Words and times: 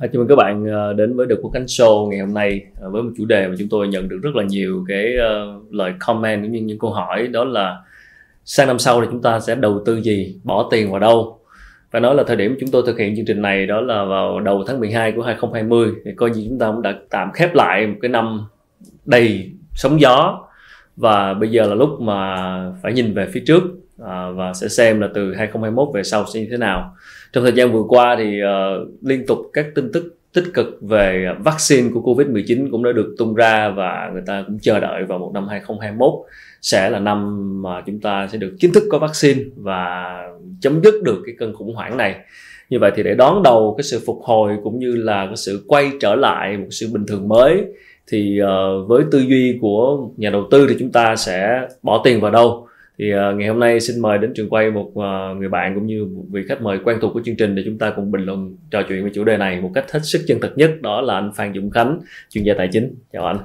Chào 0.00 0.10
mừng 0.12 0.28
các 0.28 0.36
bạn 0.36 0.66
ờ, 0.66 0.92
đến 0.92 1.16
với 1.16 1.26
The 1.26 1.34
Quốc 1.42 1.50
Cánh 1.54 1.64
Show 1.64 2.08
ngày 2.08 2.20
hôm 2.20 2.34
nay 2.34 2.64
ờ, 2.80 2.90
với 2.90 3.02
một 3.02 3.10
chủ 3.16 3.24
đề 3.24 3.48
mà 3.48 3.54
chúng 3.58 3.68
tôi 3.68 3.88
nhận 3.88 4.08
được 4.08 4.18
rất 4.22 4.34
là 4.34 4.44
nhiều 4.44 4.84
cái 4.88 5.14
uh, 5.16 5.72
lời 5.72 5.92
comment 5.98 6.42
cũng 6.42 6.52
như 6.52 6.60
những 6.60 6.78
câu 6.78 6.90
hỏi 6.90 7.26
đó 7.26 7.44
là 7.44 7.82
sang 8.44 8.66
năm 8.66 8.78
sau 8.78 9.00
thì 9.00 9.06
chúng 9.10 9.22
ta 9.22 9.40
sẽ 9.40 9.54
đầu 9.54 9.82
tư 9.86 10.00
gì, 10.02 10.36
bỏ 10.44 10.68
tiền 10.70 10.90
vào 10.90 11.00
đâu. 11.00 11.38
Và 11.90 12.00
nói 12.00 12.14
là 12.14 12.22
thời 12.26 12.36
điểm 12.36 12.56
chúng 12.60 12.70
tôi 12.70 12.82
thực 12.86 12.98
hiện 12.98 13.16
chương 13.16 13.24
trình 13.26 13.42
này 13.42 13.66
đó 13.66 13.80
là 13.80 14.04
vào 14.04 14.40
đầu 14.40 14.64
tháng 14.66 14.80
12 14.80 15.12
của 15.12 15.22
2020 15.22 15.92
thì 16.04 16.10
coi 16.16 16.30
như 16.30 16.46
chúng 16.48 16.58
ta 16.58 16.66
cũng 16.72 16.82
đã 16.82 16.94
tạm 17.10 17.32
khép 17.32 17.54
lại 17.54 17.86
một 17.86 17.96
cái 18.02 18.08
năm 18.08 18.40
đầy 19.04 19.50
sóng 19.74 20.00
gió 20.00 20.44
và 20.96 21.34
bây 21.34 21.50
giờ 21.50 21.66
là 21.66 21.74
lúc 21.74 22.00
mà 22.00 22.36
phải 22.82 22.92
nhìn 22.92 23.14
về 23.14 23.26
phía 23.32 23.42
trước 23.46 23.62
à, 24.06 24.30
và 24.30 24.52
sẽ 24.54 24.68
xem 24.68 25.00
là 25.00 25.08
từ 25.14 25.34
2021 25.34 25.88
về 25.94 26.02
sau 26.02 26.24
sẽ 26.34 26.40
như 26.40 26.46
thế 26.50 26.56
nào 26.56 26.96
trong 27.32 27.44
thời 27.44 27.52
gian 27.52 27.72
vừa 27.72 27.82
qua 27.88 28.16
thì 28.18 28.40
uh, 28.42 28.88
liên 29.02 29.26
tục 29.26 29.38
các 29.52 29.66
tin 29.74 29.92
tức 29.92 30.16
tích 30.32 30.44
cực 30.54 30.66
về 30.80 31.28
vaccine 31.38 31.88
của 31.94 32.00
Covid-19 32.00 32.68
cũng 32.70 32.84
đã 32.84 32.92
được 32.92 33.14
tung 33.18 33.34
ra 33.34 33.68
và 33.68 34.10
người 34.12 34.22
ta 34.26 34.44
cũng 34.46 34.58
chờ 34.62 34.80
đợi 34.80 35.04
vào 35.04 35.18
một 35.18 35.30
năm 35.34 35.48
2021 35.48 36.12
sẽ 36.62 36.90
là 36.90 36.98
năm 36.98 37.62
mà 37.62 37.82
chúng 37.86 38.00
ta 38.00 38.28
sẽ 38.32 38.38
được 38.38 38.56
chính 38.58 38.72
thức 38.72 38.82
có 38.90 38.98
vaccine 38.98 39.40
và 39.56 40.16
chấm 40.60 40.82
dứt 40.84 40.94
được 41.02 41.22
cái 41.26 41.34
cơn 41.38 41.54
khủng 41.54 41.74
hoảng 41.74 41.96
này. 41.96 42.16
Như 42.70 42.78
vậy 42.78 42.90
thì 42.96 43.02
để 43.02 43.14
đón 43.14 43.42
đầu 43.42 43.74
cái 43.78 43.84
sự 43.84 44.00
phục 44.06 44.20
hồi 44.22 44.56
cũng 44.64 44.78
như 44.78 44.96
là 44.96 45.26
cái 45.26 45.36
sự 45.36 45.64
quay 45.66 45.90
trở 46.00 46.14
lại 46.14 46.56
một 46.56 46.68
sự 46.70 46.88
bình 46.92 47.06
thường 47.06 47.28
mới 47.28 47.64
thì 48.12 48.38
ờ, 48.38 48.84
với 48.84 49.04
tư 49.10 49.18
duy 49.18 49.58
của 49.60 50.08
nhà 50.16 50.30
đầu 50.30 50.48
tư 50.50 50.66
thì 50.68 50.76
chúng 50.78 50.92
ta 50.92 51.16
sẽ 51.16 51.68
bỏ 51.82 52.00
tiền 52.04 52.20
vào 52.20 52.30
đâu? 52.30 52.66
Thì 53.00 53.14
uh, 53.14 53.36
ngày 53.36 53.48
hôm 53.48 53.60
nay 53.60 53.80
xin 53.80 54.00
mời 54.00 54.18
đến 54.18 54.32
trường 54.34 54.48
quay 54.48 54.70
một 54.70 54.86
uh, 54.88 55.36
người 55.38 55.48
bạn 55.48 55.74
cũng 55.74 55.86
như 55.86 56.04
một 56.04 56.24
vị 56.30 56.42
khách 56.48 56.62
mời 56.62 56.78
quen 56.84 56.98
thuộc 57.00 57.14
của 57.14 57.22
chương 57.24 57.36
trình 57.36 57.54
để 57.54 57.62
chúng 57.66 57.78
ta 57.78 57.92
cùng 57.96 58.10
bình 58.10 58.24
luận 58.24 58.56
trò 58.70 58.82
chuyện 58.88 59.04
về 59.04 59.10
chủ 59.14 59.24
đề 59.24 59.36
này 59.36 59.60
một 59.60 59.70
cách 59.74 59.92
hết 59.92 60.00
sức 60.02 60.20
chân 60.26 60.40
thực 60.40 60.58
nhất 60.58 60.70
đó 60.80 61.00
là 61.00 61.14
anh 61.14 61.32
Phan 61.34 61.54
Dũng 61.54 61.70
Khánh 61.70 62.00
chuyên 62.30 62.44
gia 62.44 62.54
tài 62.54 62.68
chính. 62.72 62.94
Chào 63.12 63.26
anh. 63.26 63.36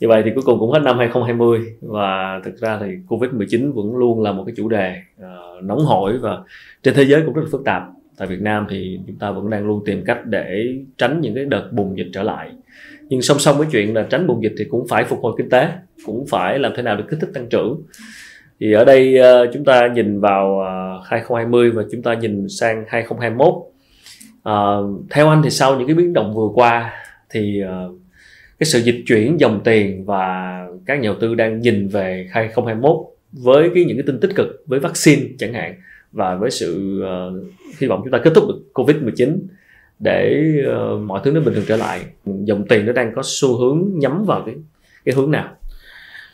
Như 0.00 0.08
vậy 0.08 0.22
thì 0.24 0.30
cuối 0.34 0.42
cùng 0.46 0.58
cũng 0.58 0.70
hết 0.70 0.80
năm 0.84 0.98
2020 0.98 1.60
và 1.80 2.40
thực 2.44 2.56
ra 2.56 2.78
thì 2.80 2.86
Covid-19 3.08 3.72
vẫn 3.72 3.96
luôn 3.96 4.22
là 4.22 4.32
một 4.32 4.44
cái 4.46 4.54
chủ 4.56 4.68
đề 4.68 4.96
uh, 5.20 5.64
nóng 5.64 5.80
hổi 5.80 6.18
và 6.18 6.38
trên 6.82 6.94
thế 6.94 7.04
giới 7.04 7.22
cũng 7.26 7.34
rất 7.34 7.42
là 7.42 7.48
phức 7.52 7.64
tạp. 7.64 7.82
Tại 8.18 8.28
Việt 8.28 8.40
Nam 8.40 8.66
thì 8.70 9.00
chúng 9.06 9.18
ta 9.18 9.30
vẫn 9.30 9.50
đang 9.50 9.66
luôn 9.66 9.82
tìm 9.86 10.04
cách 10.04 10.26
để 10.26 10.74
tránh 10.98 11.20
những 11.20 11.34
cái 11.34 11.44
đợt 11.44 11.68
bùng 11.72 11.98
dịch 11.98 12.08
trở 12.12 12.22
lại. 12.22 12.50
Nhưng 13.08 13.22
song 13.22 13.38
song 13.38 13.58
với 13.58 13.66
chuyện 13.72 13.94
là 13.94 14.06
tránh 14.10 14.26
bùng 14.26 14.42
dịch 14.42 14.54
thì 14.58 14.64
cũng 14.64 14.88
phải 14.88 15.04
phục 15.04 15.18
hồi 15.22 15.32
kinh 15.38 15.50
tế 15.50 15.68
cũng 16.06 16.26
phải 16.26 16.58
làm 16.58 16.72
thế 16.76 16.82
nào 16.82 16.96
để 16.96 17.04
kích 17.10 17.18
thích 17.20 17.30
tăng 17.34 17.46
trưởng 17.48 17.82
thì 18.60 18.72
ở 18.72 18.84
đây 18.84 19.18
ờ, 19.18 19.50
chúng 19.52 19.64
ta 19.64 19.88
nhìn 19.94 20.20
vào 20.20 20.60
ờ, 20.60 21.02
2020 21.04 21.70
và 21.70 21.82
chúng 21.92 22.02
ta 22.02 22.14
nhìn 22.14 22.48
sang 22.48 22.84
2021 22.88 23.54
à, 24.42 24.52
ờ, 24.52 24.84
theo 25.10 25.28
anh 25.28 25.42
thì 25.44 25.50
sau 25.50 25.78
những 25.78 25.86
cái 25.86 25.96
biến 25.96 26.12
động 26.12 26.34
vừa 26.34 26.48
qua 26.54 26.92
thì 27.30 27.62
uh, 27.64 27.98
cái 28.58 28.66
sự 28.66 28.78
dịch 28.78 29.02
chuyển 29.06 29.40
dòng 29.40 29.60
tiền 29.64 30.04
và 30.04 30.58
các 30.86 31.00
nhà 31.00 31.08
đầu 31.08 31.14
tư 31.20 31.34
đang 31.34 31.60
nhìn 31.60 31.88
về 31.88 32.28
2021 32.30 32.96
với 33.32 33.70
cái 33.74 33.84
những 33.84 33.96
cái 33.96 34.04
tin 34.06 34.20
tích 34.20 34.30
cực 34.34 34.64
với 34.66 34.80
vaccine 34.80 35.22
chẳng 35.38 35.52
hạn 35.52 35.74
và 36.12 36.36
với 36.36 36.50
sự 36.50 37.02
uh, 37.02 37.46
hy 37.80 37.86
vọng 37.86 38.00
chúng 38.04 38.12
ta 38.12 38.18
kết 38.24 38.32
thúc 38.34 38.44
được 38.48 38.60
covid 38.74 38.96
19 38.96 39.46
để 39.98 40.44
uh, 40.68 41.00
mọi 41.00 41.20
thứ 41.24 41.30
nó 41.30 41.40
bình 41.40 41.54
thường 41.54 41.64
trở 41.68 41.76
lại. 41.76 42.00
Dòng 42.24 42.66
tiền 42.68 42.86
nó 42.86 42.92
đang 42.92 43.12
có 43.14 43.22
xu 43.24 43.56
hướng 43.56 43.98
nhắm 43.98 44.24
vào 44.24 44.42
cái 44.46 44.54
cái 45.04 45.14
hướng 45.14 45.30
nào? 45.30 45.56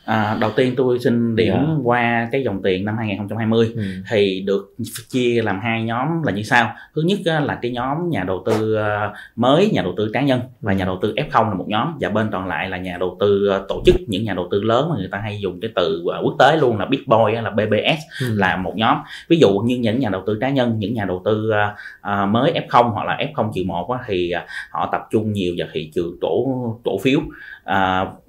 À, 0.05 0.37
đầu 0.41 0.51
tiên 0.57 0.75
tôi 0.77 0.99
xin 0.99 1.37
điểm 1.37 1.53
yeah. 1.53 1.67
Dạ. 1.69 1.75
qua 1.85 2.29
cái 2.33 2.43
dòng 2.43 2.63
tiền 2.63 2.85
năm 2.85 2.97
2020 2.99 3.73
ừ. 3.77 3.83
thì 4.11 4.45
được 4.47 4.75
chia 5.09 5.43
làm 5.43 5.61
hai 5.61 5.83
nhóm 5.83 6.09
là 6.25 6.33
như 6.33 6.43
sau. 6.43 6.73
Thứ 6.95 7.03
nhất 7.03 7.19
là 7.25 7.59
cái 7.63 7.71
nhóm 7.71 8.11
nhà 8.11 8.25
đầu 8.25 8.43
tư 8.47 8.75
ờ, 8.75 9.13
mới, 9.37 9.71
nhà 9.73 9.83
đầu 9.83 9.95
tư 9.97 10.11
cá 10.13 10.21
nhân 10.21 10.41
và 10.61 10.73
nhà 10.73 10.85
đầu 10.85 10.99
tư 11.03 11.15
F0 11.17 11.49
là 11.49 11.55
một 11.55 11.65
nhóm 11.69 11.89
và 12.01 12.09
bên 12.09 12.31
còn 12.33 12.49
lại 12.49 12.69
là 12.69 12.77
nhà 12.77 12.97
đầu 13.01 13.17
tư 13.21 13.47
ờ, 13.47 13.65
tổ 13.69 13.83
chức, 13.87 13.95
những 14.07 14.25
nhà 14.25 14.35
đầu 14.35 14.49
tư 14.51 14.63
lớn 14.63 14.89
mà 14.91 14.97
người 14.99 15.09
ta 15.11 15.19
hay 15.19 15.41
dùng 15.41 15.61
cái 15.61 15.71
từ 15.75 16.05
ờ, 16.07 16.21
quốc 16.25 16.35
tế 16.39 16.57
luôn 16.57 16.79
là 16.79 16.87
Big 16.87 17.03
Boy 17.07 17.33
là 17.43 17.51
BBS 17.51 18.01
ừ. 18.21 18.35
là 18.35 18.57
một 18.57 18.73
nhóm. 18.77 18.99
Ví 19.29 19.37
dụ 19.37 19.59
như 19.59 19.79
những 19.79 20.01
nhà 20.01 20.09
đầu 20.09 20.23
tư 20.27 20.39
cá 20.41 20.51
nhân, 20.51 20.75
những 20.79 20.95
nhà 20.95 21.05
đầu 21.05 21.23
tư 21.25 21.51
mới 22.29 22.53
F0 22.69 22.91
hoặc 22.91 23.07
là 23.07 23.19
F0 23.35 23.51
trừ 23.55 23.63
1 23.67 23.97
thì 24.07 24.33
họ 24.71 24.89
tập 24.93 25.03
trung 25.11 25.33
nhiều 25.33 25.55
vào 25.59 25.69
thị 25.73 25.91
trường 25.95 26.17
cổ 26.21 26.47
cổ 26.85 26.99
phiếu 26.99 27.21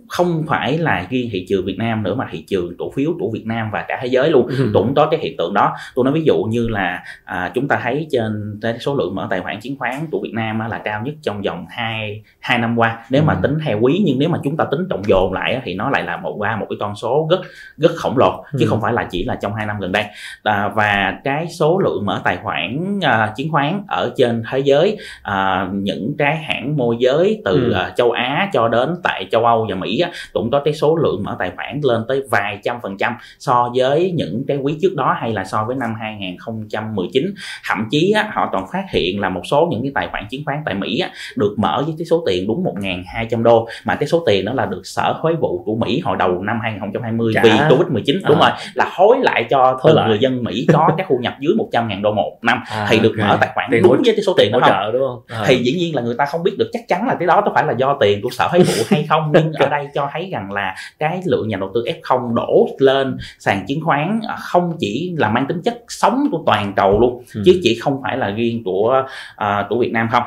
không 0.10 0.44
phải 0.48 0.78
là 0.78 1.08
riêng 1.10 1.30
thị 1.32 1.46
trường 1.50 1.66
Việt 1.66 1.78
Nam 1.78 2.04
nữa 2.04 2.16
mà 2.16 2.28
thị 2.32 2.44
trường 2.48 2.78
cổ 2.78 2.92
phiếu 2.92 3.12
của 3.20 3.30
Việt 3.34 3.46
Nam 3.46 3.70
và 3.72 3.86
cả 3.88 4.00
thế 4.02 4.08
giới 4.08 4.30
luôn 4.30 4.48
ừ. 4.48 4.72
cũng 4.74 4.96
có 4.96 5.08
cái 5.12 5.20
hiện 5.20 5.38
tượng 5.38 5.54
đó 5.54 5.74
tôi 5.96 6.06
nói 6.06 6.14
ví 6.14 6.24
dụ 6.24 6.44
như 6.44 6.68
là 6.68 7.04
à, 7.24 7.52
chúng 7.54 7.68
ta 7.68 7.80
thấy 7.84 8.08
trên 8.12 8.60
cái 8.62 8.80
số 8.80 8.96
lượng 8.96 9.16
mở 9.16 9.28
tài 9.30 9.42
khoản 9.42 9.60
chứng 9.60 9.76
khoán 9.80 10.08
của 10.12 10.20
Việt 10.24 10.34
Nam 10.34 10.60
là 10.70 10.82
cao 10.84 11.02
nhất 11.06 11.16
trong 11.22 11.42
vòng 11.42 11.66
2 11.70 12.22
hai 12.40 12.60
năm 12.60 12.78
qua 12.78 13.06
nếu 13.10 13.24
mà 13.24 13.34
ừ. 13.34 13.40
tính 13.44 13.58
theo 13.66 13.80
quý 13.82 14.02
nhưng 14.06 14.20
nếu 14.20 14.30
mà 14.30 14.40
chúng 14.44 14.58
ta 14.58 14.66
tính 14.72 14.88
trọng 14.90 15.02
dồn 15.08 15.34
lại 15.34 15.62
thì 15.64 15.74
nó 15.74 15.90
lại 15.90 16.04
là 16.04 16.18
một 16.18 16.36
qua 16.38 16.56
một 16.56 16.66
cái 16.70 16.78
con 16.80 16.96
số 16.96 17.28
rất 17.32 17.40
rất 17.78 17.92
khổng 17.96 18.18
lồ 18.18 18.44
chứ 18.52 18.66
ừ. 18.66 18.70
không 18.70 18.82
phải 18.82 18.94
là 18.94 19.08
chỉ 19.12 19.24
là 19.24 19.36
trong 19.36 19.54
hai 19.54 19.66
năm 19.66 19.80
gần 19.80 19.92
đây 19.92 20.04
à, 20.44 20.72
và 20.76 21.20
cái 21.24 21.48
số 21.48 21.80
lượng 21.80 22.06
mở 22.06 22.22
tài 22.24 22.38
khoản 22.44 23.00
à, 23.02 23.34
chứng 23.38 23.52
khoán 23.52 23.82
ở 23.88 24.14
trên 24.18 24.44
thế 24.52 24.60
giới 24.60 24.98
à, 25.22 25.68
những 25.74 26.16
cái 26.18 26.38
hãng 26.38 26.78
môi 26.78 26.96
giới 27.00 27.42
từ 27.46 27.64
ừ. 27.64 27.72
à, 27.72 27.94
châu 27.96 28.12
Á 28.12 28.50
cho 28.54 28.68
đến 28.68 28.96
tại 29.04 29.28
châu 29.32 29.46
Âu 29.46 29.68
và 29.70 29.76
Mỹ 29.76 29.95
á, 30.00 30.12
cũng 30.34 30.52
có 30.52 30.62
cái 30.66 30.74
số 30.74 30.96
lượng 30.96 31.24
mở 31.24 31.36
tài 31.40 31.52
khoản 31.56 31.80
lên 31.84 32.06
tới 32.08 32.24
vài 32.32 32.60
trăm 32.64 32.80
phần 32.82 32.98
trăm 32.98 33.18
so 33.40 33.72
với 33.76 34.12
những 34.16 34.44
cái 34.48 34.58
quý 34.58 34.78
trước 34.82 34.96
đó 34.96 35.16
hay 35.20 35.34
là 35.34 35.44
so 35.44 35.64
với 35.68 35.76
năm 35.76 35.94
2019 36.00 37.34
thậm 37.70 37.88
chí 37.92 38.12
á, 38.12 38.30
họ 38.34 38.50
còn 38.52 38.66
phát 38.74 38.86
hiện 38.90 39.20
là 39.20 39.30
một 39.30 39.42
số 39.46 39.68
những 39.72 39.82
cái 39.82 39.92
tài 39.96 40.08
khoản 40.12 40.28
chứng 40.30 40.42
khoán 40.46 40.58
tại 40.66 40.74
Mỹ 40.74 41.00
á, 41.00 41.10
được 41.36 41.56
mở 41.58 41.84
với 41.86 41.96
cái 41.98 42.06
số 42.06 42.24
tiền 42.28 42.48
đúng 42.48 42.64
1.200 42.64 43.44
đô 43.44 43.68
mà 43.86 43.96
cái 43.96 44.08
số 44.08 44.24
tiền 44.26 44.46
đó 44.46 44.54
là 44.54 44.66
được 44.66 44.82
sở 44.84 45.20
thuế 45.22 45.34
vụ 45.34 45.64
của 45.66 45.76
Mỹ 45.76 46.00
hồi 46.00 46.18
đầu 46.20 46.42
năm 46.44 46.60
2020 46.64 47.34
Chả. 47.36 47.42
vì 47.44 47.50
Covid-19 47.50 48.20
đúng 48.28 48.42
à. 48.42 48.50
rồi 48.50 48.60
là 48.74 48.90
hối 48.96 49.18
lại 49.22 49.46
cho 49.50 49.80
từng 49.84 49.96
người 50.08 50.20
dân 50.20 50.44
Mỹ 50.44 50.68
có 50.74 50.90
các 50.98 51.06
thu 51.10 51.18
nhập 51.22 51.34
dưới 51.40 51.54
100.000 51.72 52.02
đô 52.02 52.12
một 52.12 52.38
năm 52.42 52.64
à, 52.72 52.88
thì 52.90 53.00
được 53.00 53.14
okay. 53.18 53.30
mở 53.30 53.38
tài 53.42 53.50
khoản 53.54 53.70
tiền 53.72 53.84
đúng 53.84 54.02
với 54.06 54.16
cái 54.16 54.24
số 54.26 54.34
tiền 54.38 54.52
đó 54.52 54.60
không? 54.62 54.94
đúng 54.94 55.02
không? 55.08 55.22
À. 55.28 55.44
thì 55.48 55.64
dĩ 55.64 55.74
nhiên 55.74 55.96
là 55.96 56.02
người 56.02 56.16
ta 56.18 56.26
không 56.26 56.44
biết 56.44 56.52
được 56.58 56.70
chắc 56.74 56.88
chắn 56.88 57.08
là 57.08 57.16
cái 57.20 57.28
đó 57.28 57.42
có 57.46 57.52
phải 57.56 57.66
là 57.66 57.74
do 57.78 57.98
tiền 58.00 58.22
của 58.22 58.30
sở 58.32 58.48
thuế 58.52 58.60
vụ 58.60 58.84
hay 58.90 59.06
không 59.10 59.32
nhưng 59.34 59.54
ở 59.60 59.70
đây 59.70 59.85
cho 59.94 60.10
thấy 60.14 60.30
rằng 60.32 60.52
là 60.52 60.76
cái 61.00 61.22
lượng 61.26 61.48
nhà 61.48 61.58
đầu 61.58 61.72
tư 61.74 61.84
F0 62.02 62.34
đổ 62.34 62.68
lên 62.80 63.18
sàn 63.40 63.66
chứng 63.68 63.82
khoán 63.84 64.20
à, 64.28 64.36
không 64.36 64.74
chỉ 64.80 65.14
là 65.18 65.30
mang 65.30 65.46
tính 65.48 65.62
chất 65.62 65.78
sống 65.88 66.28
của 66.32 66.44
toàn 66.46 66.74
cầu 66.76 67.00
luôn 67.00 67.24
ừ. 67.36 67.42
chứ 67.46 67.60
chỉ 67.64 67.80
không 67.82 68.02
phải 68.04 68.18
là 68.18 68.30
riêng 68.30 68.64
của 68.64 69.04
uh, 69.44 69.66
của 69.70 69.80
Việt 69.80 69.92
Nam 69.92 70.08
không. 70.12 70.24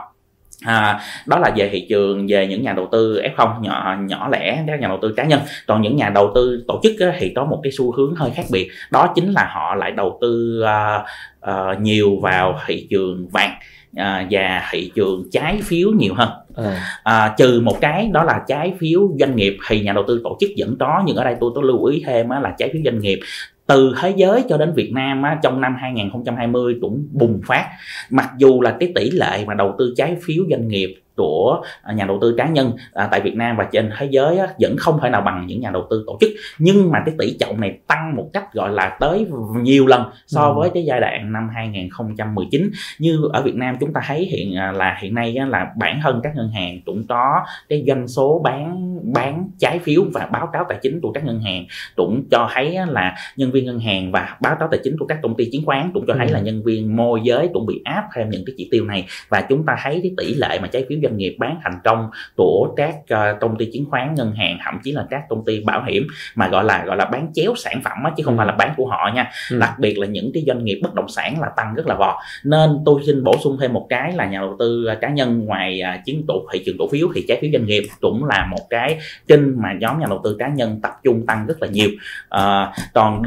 À, 0.65 1.01
đó 1.27 1.39
là 1.39 1.51
về 1.57 1.69
thị 1.73 1.87
trường 1.89 2.27
về 2.29 2.47
những 2.47 2.63
nhà 2.63 2.73
đầu 2.73 2.89
tư 2.93 3.23
F0 3.37 3.61
nhỏ 3.61 3.97
nhỏ 4.01 4.29
lẻ 4.33 4.65
các 4.67 4.81
nhà 4.81 4.89
đầu 4.89 4.99
tư 5.03 5.15
cá 5.17 5.25
nhân. 5.25 5.41
Còn 5.67 5.83
những 5.83 5.97
nhà 5.97 6.11
đầu 6.11 6.33
tư 6.35 6.65
tổ 6.69 6.81
chức 6.83 6.93
thì 7.19 7.33
có 7.37 7.45
một 7.45 7.61
cái 7.63 7.73
xu 7.73 7.93
hướng 7.93 8.15
hơi 8.15 8.31
khác 8.31 8.45
biệt 8.53 8.69
đó 8.91 9.13
chính 9.15 9.33
là 9.33 9.51
họ 9.53 9.75
lại 9.75 9.91
đầu 9.93 10.19
tư 10.21 10.63
uh, 10.65 11.03
uh, 11.51 11.81
nhiều 11.81 12.21
vào 12.23 12.59
thị 12.67 12.87
trường 12.91 13.29
vàng 13.33 13.55
à, 13.97 14.27
và 14.31 14.69
thị 14.71 14.93
trường 14.95 15.25
trái 15.33 15.61
phiếu 15.63 15.91
nhiều 15.91 16.15
hơn. 16.15 16.29
À. 16.55 17.01
À, 17.03 17.35
trừ 17.39 17.61
một 17.61 17.77
cái 17.81 18.11
đó 18.13 18.25
là 18.25 18.45
trái 18.49 18.75
phiếu 18.79 19.11
doanh 19.21 19.37
nghiệp. 19.37 19.57
Thì 19.69 19.81
nhà 19.81 19.93
đầu 19.93 20.05
tư 20.09 20.21
tổ 20.25 20.37
chức 20.41 20.51
vẫn 20.59 20.77
có 20.81 21.03
nhưng 21.07 21.17
ở 21.17 21.25
đây 21.25 21.37
tôi 21.41 21.53
tôi 21.55 21.65
lưu 21.65 21.85
ý 21.85 22.03
thêm 22.07 22.29
á, 22.29 22.41
là 22.41 22.55
trái 22.59 22.71
phiếu 22.73 22.83
doanh 22.85 23.01
nghiệp 23.01 23.21
từ 23.67 23.95
thế 24.01 24.13
giới 24.17 24.45
cho 24.49 24.57
đến 24.57 24.73
Việt 24.75 24.93
Nam 24.93 25.23
á, 25.23 25.39
trong 25.43 25.61
năm 25.61 25.77
2020 25.81 26.79
cũng 26.81 27.09
bùng 27.13 27.41
phát. 27.47 27.69
Mặc 28.11 28.31
dù 28.39 28.61
là 28.61 28.77
cái 28.81 28.93
tỷ 28.95 29.11
lệ 29.11 29.45
mà 29.47 29.55
đầu 29.55 29.75
tư 29.79 29.95
trái 29.97 30.17
phiếu 30.23 30.45
doanh 30.51 30.69
nghiệp 30.69 30.95
của 31.19 31.63
à, 31.83 31.93
nhà 31.95 32.05
đầu 32.05 32.19
tư 32.21 32.35
cá 32.39 32.49
nhân 32.49 32.73
à, 32.93 33.09
tại 33.11 33.21
Việt 33.21 33.37
Nam 33.37 33.57
và 33.57 33.69
trên 33.73 33.91
thế 33.99 34.09
giới 34.11 34.39
á, 34.39 34.47
vẫn 34.61 34.77
không 34.79 35.01
thể 35.03 35.11
nào 35.11 35.21
bằng 35.21 35.47
những 35.47 35.61
nhà 35.61 35.71
đầu 35.71 35.87
tư 35.91 36.05
tổ 36.07 36.19
chức 36.21 36.31
nhưng 36.59 36.91
mà 36.91 36.99
cái 37.07 37.15
tỷ 37.19 37.37
trọng 37.41 37.61
này 37.61 37.79
tăng 37.87 38.17
một 38.17 38.31
cách 38.33 38.53
gọi 38.53 38.71
là 38.71 38.97
tới 39.01 39.27
nhiều 39.63 39.87
lần 39.87 40.03
so 40.27 40.43
ừ. 40.43 40.55
với 40.57 40.71
cái 40.75 40.85
giai 40.85 41.01
đoạn 41.01 41.33
năm 41.33 41.49
2019 41.55 42.71
như 42.99 43.21
ở 43.33 43.43
Việt 43.43 43.55
Nam 43.55 43.77
chúng 43.81 43.93
ta 43.93 44.01
thấy 44.07 44.25
hiện 44.25 44.57
à, 44.57 44.73
là 44.73 44.99
hiện 45.03 45.15
nay 45.15 45.37
á, 45.37 45.47
là 45.47 45.73
bản 45.77 46.01
thân 46.03 46.21
các 46.23 46.37
ngân 46.37 46.51
hàng 46.51 46.81
cũng 46.87 47.07
có 47.09 47.41
cái 47.69 47.85
doanh 47.87 48.09
số 48.09 48.41
bán 48.45 48.99
bán 49.15 49.51
trái 49.59 49.79
phiếu 49.79 50.03
và 50.15 50.27
báo 50.33 50.49
cáo 50.53 50.65
tài 50.69 50.79
chính 50.83 51.01
của 51.01 51.13
các 51.13 51.25
ngân 51.25 51.41
hàng 51.41 51.67
cũng 51.97 52.25
cho 52.31 52.51
thấy 52.55 52.75
á, 52.75 52.87
là 52.87 53.15
nhân 53.37 53.51
viên 53.51 53.67
ngân 53.67 53.79
hàng 53.79 54.13
và 54.13 54.37
báo 54.41 54.57
cáo 54.61 54.69
tài 54.71 54.81
chính 54.85 54.99
của 54.99 55.07
các 55.07 55.19
công 55.23 55.35
ty 55.35 55.49
chứng 55.53 55.65
khoán 55.65 55.91
cũng 55.95 56.05
cho 56.07 56.15
thấy 56.19 56.27
ừ. 56.27 56.33
là 56.33 56.41
nhân 56.41 56.63
viên 56.65 56.97
môi 56.97 57.21
giới 57.25 57.49
cũng 57.53 57.67
bị 57.67 57.81
áp 57.85 58.05
thêm 58.15 58.31
những 58.31 58.43
cái 58.47 58.55
chỉ 58.57 58.69
tiêu 58.71 58.85
này 58.85 59.07
và 59.29 59.41
chúng 59.49 59.67
ta 59.67 59.77
thấy 59.83 60.01
cái 60.03 60.13
tỷ 60.17 60.35
lệ 60.35 60.59
mà 60.63 60.69
trái 60.69 60.85
phiếu 60.89 60.99
doanh 61.03 61.08
nghiệp 61.17 61.37
bán 61.39 61.61
thành 61.63 61.81
công 61.85 62.11
của 62.37 62.75
các 62.77 62.95
uh, 62.95 63.41
công 63.41 63.59
ty 63.59 63.71
chứng 63.73 63.85
khoán 63.91 64.15
ngân 64.15 64.33
hàng 64.33 64.59
thậm 64.65 64.81
chí 64.85 64.93
là 64.93 65.07
các 65.11 65.23
công 65.29 65.45
ty 65.45 65.65
bảo 65.65 65.85
hiểm 65.85 66.07
mà 66.35 66.49
gọi 66.49 66.65
là 66.65 66.85
gọi 66.85 66.97
là 66.97 67.05
bán 67.05 67.31
chéo 67.35 67.55
sản 67.57 67.81
phẩm 67.85 67.99
á, 68.05 68.13
chứ 68.17 68.23
không 68.23 68.35
ừ. 68.35 68.39
phải 68.39 68.47
là 68.47 68.53
bán 68.53 68.75
của 68.77 68.87
họ 68.87 69.11
nha 69.15 69.31
ừ. 69.51 69.59
đặc 69.59 69.79
biệt 69.79 69.99
là 69.99 70.07
những 70.07 70.31
cái 70.35 70.45
doanh 70.47 70.65
nghiệp 70.65 70.81
bất 70.83 70.95
động 70.95 71.09
sản 71.09 71.41
là 71.41 71.49
tăng 71.57 71.75
rất 71.75 71.87
là 71.87 71.95
vọt 71.95 72.15
nên 72.45 72.71
tôi 72.85 73.03
xin 73.07 73.25
bổ 73.25 73.37
sung 73.45 73.57
thêm 73.61 73.73
một 73.73 73.87
cái 73.89 74.13
là 74.13 74.27
nhà 74.27 74.41
đầu 74.41 74.57
tư 74.59 74.85
à, 74.87 74.95
cá 74.95 75.09
nhân 75.09 75.45
ngoài 75.45 75.81
uh, 75.83 76.05
chiến 76.05 76.25
tụ 76.29 76.47
thị 76.53 76.63
trường 76.67 76.77
cổ 76.79 76.89
phiếu 76.89 77.09
thì 77.15 77.25
trái 77.29 77.39
phiếu 77.41 77.51
doanh 77.53 77.67
nghiệp 77.67 77.83
cũng 78.01 78.25
là 78.25 78.47
một 78.51 78.67
cái 78.71 78.99
kênh 79.29 79.63
mà 79.63 79.73
nhóm 79.81 80.01
nhà 80.01 80.07
đầu 80.09 80.21
tư 80.25 80.37
cá 80.39 80.49
nhân 80.49 80.81
tập 80.83 80.93
trung 81.05 81.27
tăng 81.27 81.47
rất 81.47 81.63
là 81.63 81.69
nhiều 81.69 81.89
uh, 82.35 82.75
còn 82.95 83.23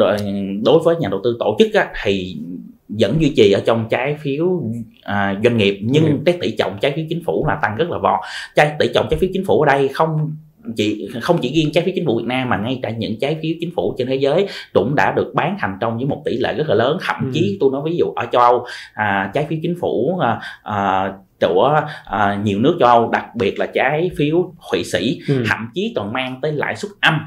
đối 0.64 0.80
với 0.80 0.96
nhà 0.96 1.10
đầu 1.12 1.22
tư 1.24 1.36
tổ 1.40 1.56
chức 1.60 1.74
á, 1.74 1.88
thì 2.04 2.38
vẫn 3.00 3.22
duy 3.22 3.34
trì 3.36 3.52
ở 3.52 3.62
trong 3.66 3.88
trái 3.90 4.16
phiếu 4.22 4.62
à, 5.02 5.40
doanh 5.44 5.58
nghiệp 5.58 5.80
nhưng 5.84 6.06
ừ. 6.06 6.12
cái 6.26 6.38
tỷ 6.42 6.52
trọng 6.52 6.78
trái 6.82 6.92
phiếu 6.96 7.06
chính 7.10 7.24
phủ 7.26 7.46
là 7.48 7.60
tăng 7.62 7.76
rất 7.76 7.90
là 7.90 7.98
vọt 7.98 8.20
trái 8.56 8.76
tỷ 8.80 8.88
trọng 8.94 9.08
trái 9.10 9.20
phiếu 9.20 9.30
chính 9.34 9.46
phủ 9.46 9.62
ở 9.62 9.66
đây 9.66 9.88
không 9.88 10.36
chỉ 10.76 11.10
không 11.22 11.38
chỉ 11.42 11.54
riêng 11.54 11.72
trái 11.74 11.84
phiếu 11.84 11.94
chính 11.96 12.06
phủ 12.06 12.18
Việt 12.18 12.26
Nam 12.26 12.50
mà 12.50 12.58
ngay 12.58 12.80
cả 12.84 12.90
những 12.90 13.20
trái 13.20 13.38
phiếu 13.42 13.52
chính 13.60 13.72
phủ 13.76 13.96
trên 13.98 14.08
thế 14.08 14.16
giới 14.16 14.48
cũng 14.74 14.96
đã 14.96 15.14
được 15.16 15.32
bán 15.36 15.58
thành 15.60 15.78
công 15.82 15.98
với 15.98 16.06
một 16.06 16.22
tỷ 16.26 16.38
lệ 16.38 16.54
rất 16.54 16.70
là 16.70 16.76
lớn 16.76 16.98
thậm 17.08 17.16
ừ. 17.22 17.32
chí 17.34 17.58
tôi 17.60 17.70
nói 17.72 17.82
ví 17.86 17.96
dụ 17.98 18.06
ở 18.16 18.26
châu 18.32 18.42
Âu 18.42 18.66
à, 18.94 19.32
trái 19.34 19.46
phiếu 19.50 19.60
chính 19.62 19.76
phủ 19.82 20.20
à, 20.20 20.40
à, 20.64 21.14
của 21.42 21.82
à, 22.06 22.40
nhiều 22.44 22.60
nước 22.60 22.78
châu 22.80 22.90
Âu 22.90 23.10
đặc 23.10 23.36
biệt 23.36 23.60
là 23.60 23.66
trái 23.66 24.12
phiếu 24.18 24.54
Thụy 24.72 24.84
Sĩ 24.84 25.20
ừ. 25.28 25.44
thậm 25.50 25.70
chí 25.74 25.94
còn 25.96 26.14
mang 26.14 26.40
tới 26.42 26.52
lãi 26.52 26.76
suất 26.76 26.92
âm 27.02 27.20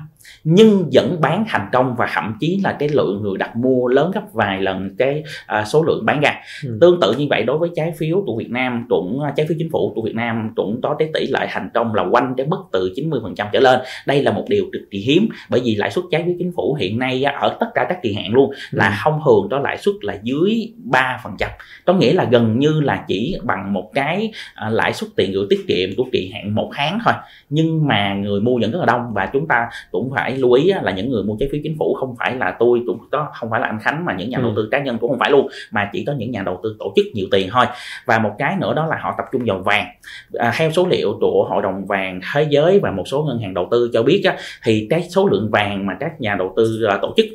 nhưng 0.44 0.90
vẫn 0.92 1.20
bán 1.20 1.44
thành 1.48 1.68
công 1.72 1.94
và 1.98 2.08
thậm 2.14 2.36
chí 2.40 2.60
là 2.64 2.76
cái 2.78 2.88
lượng 2.88 3.22
người 3.22 3.38
đặt 3.38 3.56
mua 3.56 3.88
lớn 3.88 4.10
gấp 4.14 4.22
vài 4.32 4.62
lần 4.62 4.96
cái 4.98 5.22
à, 5.46 5.64
số 5.64 5.82
lượng 5.82 6.06
bán 6.06 6.20
ra 6.20 6.34
ừ. 6.64 6.78
tương 6.80 7.00
tự 7.00 7.14
như 7.18 7.26
vậy 7.30 7.42
đối 7.42 7.58
với 7.58 7.70
trái 7.76 7.92
phiếu 7.98 8.22
của 8.26 8.36
Việt 8.38 8.50
Nam 8.50 8.86
cũng 8.88 9.20
à, 9.20 9.32
trái 9.36 9.46
phiếu 9.46 9.56
chính 9.58 9.70
phủ 9.72 9.92
của 9.94 10.02
Việt 10.02 10.14
Nam 10.14 10.52
cũng 10.56 10.80
có 10.82 10.96
cái 10.98 11.08
tỷ 11.14 11.26
lệ 11.26 11.46
thành 11.50 11.68
công 11.74 11.94
là 11.94 12.02
quanh 12.10 12.34
cái 12.36 12.46
mức 12.46 12.64
từ 12.72 12.92
90% 12.96 13.46
trở 13.52 13.60
lên 13.60 13.80
đây 14.06 14.22
là 14.22 14.32
một 14.32 14.44
điều 14.48 14.64
cực 14.72 14.82
kỳ 14.90 14.98
hiếm 14.98 15.28
bởi 15.50 15.60
vì 15.64 15.74
lãi 15.74 15.90
suất 15.90 16.04
trái 16.10 16.22
phiếu 16.26 16.34
chính 16.38 16.52
phủ 16.56 16.74
hiện 16.74 16.98
nay 16.98 17.22
ở 17.22 17.56
tất 17.60 17.66
cả 17.74 17.86
các 17.88 17.98
kỳ 18.02 18.14
hạn 18.14 18.32
luôn 18.32 18.50
là 18.70 18.88
ừ. 18.88 18.94
thông 19.04 19.20
thường 19.24 19.48
có 19.50 19.58
lãi 19.58 19.78
suất 19.78 19.94
là 20.02 20.16
dưới 20.22 20.72
3% 20.90 21.48
có 21.84 21.92
nghĩa 21.92 22.12
là 22.12 22.24
gần 22.24 22.58
như 22.58 22.80
là 22.80 23.04
chỉ 23.08 23.36
bằng 23.42 23.72
một 23.72 23.90
cái 23.94 24.32
à, 24.54 24.68
lãi 24.68 24.92
suất 24.92 25.10
tiền 25.16 25.32
gửi 25.32 25.46
tiết 25.50 25.60
kiệm 25.68 25.90
của 25.96 26.04
kỳ 26.12 26.30
hạn 26.34 26.54
một 26.54 26.70
tháng 26.74 26.98
thôi 27.04 27.14
nhưng 27.50 27.86
mà 27.86 28.14
người 28.14 28.40
mua 28.40 28.58
vẫn 28.60 28.70
rất 28.70 28.78
là 28.78 28.86
đông 28.86 29.12
và 29.14 29.26
chúng 29.32 29.46
ta 29.48 29.68
cũng 29.90 30.10
phải 30.14 30.36
lưu 30.36 30.52
ý 30.52 30.72
là 30.82 30.92
những 30.92 31.10
người 31.10 31.22
mua 31.22 31.36
trái 31.40 31.48
phiếu 31.52 31.60
chính 31.64 31.76
phủ 31.78 31.94
không 31.94 32.14
phải 32.18 32.36
là 32.36 32.56
tôi 32.58 32.82
cũng 32.86 32.98
có 33.12 33.28
không 33.34 33.50
phải 33.50 33.60
là 33.60 33.66
anh 33.66 33.78
Khánh 33.82 34.04
mà 34.04 34.14
những 34.14 34.30
nhà 34.30 34.38
đầu 34.38 34.50
ừ. 34.50 34.54
tư 34.56 34.68
cá 34.70 34.78
nhân 34.82 34.98
cũng 34.98 35.10
không 35.10 35.18
phải 35.18 35.30
luôn 35.30 35.48
mà 35.70 35.90
chỉ 35.92 36.04
có 36.04 36.12
những 36.12 36.30
nhà 36.30 36.42
đầu 36.42 36.60
tư 36.62 36.76
tổ 36.78 36.92
chức 36.96 37.06
nhiều 37.14 37.26
tiền 37.30 37.48
thôi 37.52 37.66
và 38.06 38.18
một 38.18 38.30
cái 38.38 38.56
nữa 38.60 38.74
đó 38.74 38.86
là 38.86 38.96
họ 39.00 39.14
tập 39.18 39.24
trung 39.32 39.42
vào 39.46 39.58
vàng 39.58 39.86
à, 40.32 40.52
theo 40.56 40.70
số 40.70 40.86
liệu 40.86 41.18
của 41.20 41.46
hội 41.50 41.62
đồng 41.62 41.86
vàng 41.86 42.20
thế 42.34 42.46
giới 42.50 42.80
và 42.80 42.90
một 42.90 43.04
số 43.06 43.24
ngân 43.24 43.38
hàng 43.38 43.54
đầu 43.54 43.68
tư 43.70 43.90
cho 43.92 44.02
biết 44.02 44.22
á, 44.24 44.36
thì 44.64 44.86
cái 44.90 45.02
số 45.02 45.26
lượng 45.26 45.48
vàng 45.52 45.86
mà 45.86 45.96
các 46.00 46.20
nhà 46.20 46.34
đầu 46.34 46.52
tư 46.56 46.84
à, 46.88 46.98
tổ 47.02 47.14
chức 47.16 47.26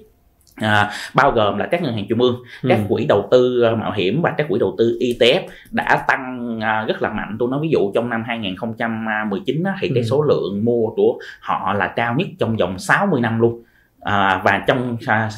À, 0.60 0.90
bao 1.14 1.32
gồm 1.32 1.58
là 1.58 1.66
các 1.66 1.82
ngân 1.82 1.96
hàng 1.96 2.06
trung 2.10 2.22
ương, 2.22 2.44
các 2.70 2.80
ừ. 2.80 2.84
quỹ 2.90 3.06
đầu 3.06 3.28
tư 3.32 3.70
uh, 3.74 3.80
mạo 3.80 3.92
hiểm 3.92 4.22
và 4.22 4.34
các 4.38 4.48
quỹ 4.50 4.60
đầu 4.60 4.76
tư 4.78 4.98
ETF 5.00 5.42
đã 5.72 6.04
tăng 6.08 6.58
uh, 6.58 6.88
rất 6.88 7.02
là 7.02 7.10
mạnh. 7.10 7.36
Tôi 7.40 7.50
nói 7.52 7.60
ví 7.64 7.70
dụ 7.70 7.92
trong 7.96 8.10
năm 8.10 8.24
2019 8.28 9.64
á, 9.64 9.74
thì 9.82 9.88
ừ. 9.88 9.92
cái 9.96 10.04
số 10.04 10.22
lượng 10.22 10.66
mua 10.66 10.88
của 10.90 11.20
họ 11.40 11.74
là 11.74 11.88
cao 11.88 12.16
nhất 12.18 12.28
trong 12.40 12.58
vòng 12.58 12.80
60 12.80 13.22
năm 13.22 13.40
luôn 13.40 13.64
À, 14.02 14.42
và 14.46 14.64
trong 14.68 14.98
à, 15.06 15.30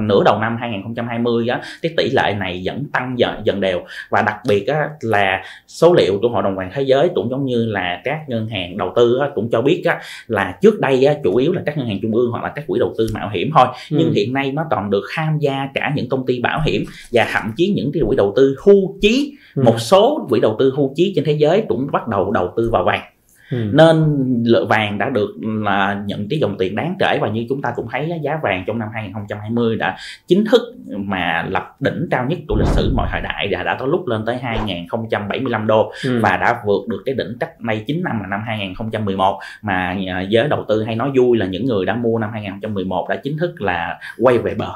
nửa 0.00 0.22
đầu 0.24 0.38
năm 0.38 0.56
2020 0.60 1.48
á, 1.48 1.60
cái 1.82 1.92
tỷ 1.96 2.10
lệ 2.10 2.34
này 2.38 2.62
vẫn 2.64 2.84
tăng 2.92 3.18
dần, 3.18 3.40
dần 3.44 3.60
đều 3.60 3.80
và 4.10 4.22
đặc 4.22 4.36
biệt 4.48 4.66
á, 4.66 4.88
là 5.00 5.42
số 5.66 5.94
liệu 5.94 6.18
của 6.22 6.28
hội 6.28 6.42
đồng 6.42 6.56
vàng 6.56 6.70
thế 6.74 6.82
giới 6.82 7.10
cũng 7.14 7.30
giống 7.30 7.44
như 7.44 7.66
là 7.66 8.00
các 8.04 8.28
ngân 8.28 8.48
hàng 8.48 8.78
đầu 8.78 8.92
tư 8.96 9.18
á, 9.20 9.28
cũng 9.34 9.50
cho 9.50 9.62
biết 9.62 9.82
á, 9.84 10.00
là 10.26 10.58
trước 10.62 10.80
đây 10.80 11.04
á, 11.04 11.14
chủ 11.24 11.36
yếu 11.36 11.52
là 11.52 11.62
các 11.66 11.78
ngân 11.78 11.86
hàng 11.86 11.98
trung 12.02 12.14
ương 12.14 12.30
hoặc 12.30 12.44
là 12.44 12.52
các 12.54 12.64
quỹ 12.66 12.78
đầu 12.78 12.94
tư 12.98 13.08
mạo 13.14 13.28
hiểm 13.28 13.50
thôi 13.54 13.66
ừ. 13.90 13.96
nhưng 14.00 14.12
hiện 14.12 14.32
nay 14.32 14.52
nó 14.52 14.64
còn 14.70 14.90
được 14.90 15.02
tham 15.14 15.38
gia 15.38 15.68
cả 15.74 15.92
những 15.96 16.08
công 16.08 16.26
ty 16.26 16.40
bảo 16.40 16.60
hiểm 16.66 16.84
và 17.12 17.26
thậm 17.32 17.52
chí 17.56 17.72
những 17.76 17.90
cái 17.94 18.02
quỹ 18.06 18.16
đầu 18.16 18.32
tư 18.36 18.56
hưu 18.64 18.98
trí 19.02 19.36
ừ. 19.54 19.62
một 19.62 19.80
số 19.80 20.26
quỹ 20.30 20.40
đầu 20.40 20.56
tư 20.58 20.72
hưu 20.76 20.92
trí 20.96 21.12
trên 21.16 21.24
thế 21.24 21.32
giới 21.32 21.64
cũng 21.68 21.86
bắt 21.92 22.08
đầu 22.08 22.30
đầu 22.30 22.52
tư 22.56 22.70
vào 22.72 22.84
vàng 22.84 23.02
Ừ. 23.50 23.70
nên 23.72 24.16
lượng 24.44 24.68
vàng 24.68 24.98
đã 24.98 25.10
được 25.10 25.34
là 25.42 26.02
nhận 26.06 26.28
cái 26.30 26.38
dòng 26.38 26.56
tiền 26.58 26.76
đáng 26.76 26.96
kể 26.98 27.18
và 27.20 27.28
như 27.28 27.46
chúng 27.48 27.62
ta 27.62 27.72
cũng 27.76 27.86
thấy 27.90 28.20
giá 28.22 28.38
vàng 28.42 28.64
trong 28.66 28.78
năm 28.78 28.88
2020 28.94 29.76
đã 29.76 29.96
chính 30.26 30.44
thức 30.50 30.62
mà 30.88 31.46
lập 31.48 31.76
đỉnh 31.80 32.06
cao 32.10 32.26
nhất 32.28 32.38
của 32.48 32.56
lịch 32.56 32.68
sử 32.68 32.92
mọi 32.94 33.08
thời 33.12 33.20
đại 33.20 33.48
và 33.50 33.62
đã 33.62 33.76
có 33.80 33.86
lúc 33.86 34.06
lên 34.06 34.24
tới 34.26 34.38
2075 34.38 35.66
đô 35.66 35.92
ừ. 36.04 36.20
và 36.22 36.36
đã 36.36 36.60
vượt 36.66 36.88
được 36.88 37.02
cái 37.06 37.14
đỉnh 37.14 37.36
cách 37.40 37.60
nay 37.60 37.84
9 37.86 38.02
năm 38.04 38.20
là 38.20 38.26
năm 38.26 38.40
2011 38.46 39.40
mà 39.62 39.96
giới 40.28 40.48
đầu 40.48 40.64
tư 40.68 40.82
hay 40.82 40.96
nói 40.96 41.10
vui 41.16 41.38
là 41.38 41.46
những 41.46 41.66
người 41.66 41.86
đã 41.86 41.94
mua 41.94 42.18
năm 42.18 42.30
2011 42.32 43.08
đã 43.08 43.16
chính 43.16 43.38
thức 43.38 43.60
là 43.60 43.98
quay 44.18 44.38
về 44.38 44.54
bờ 44.54 44.72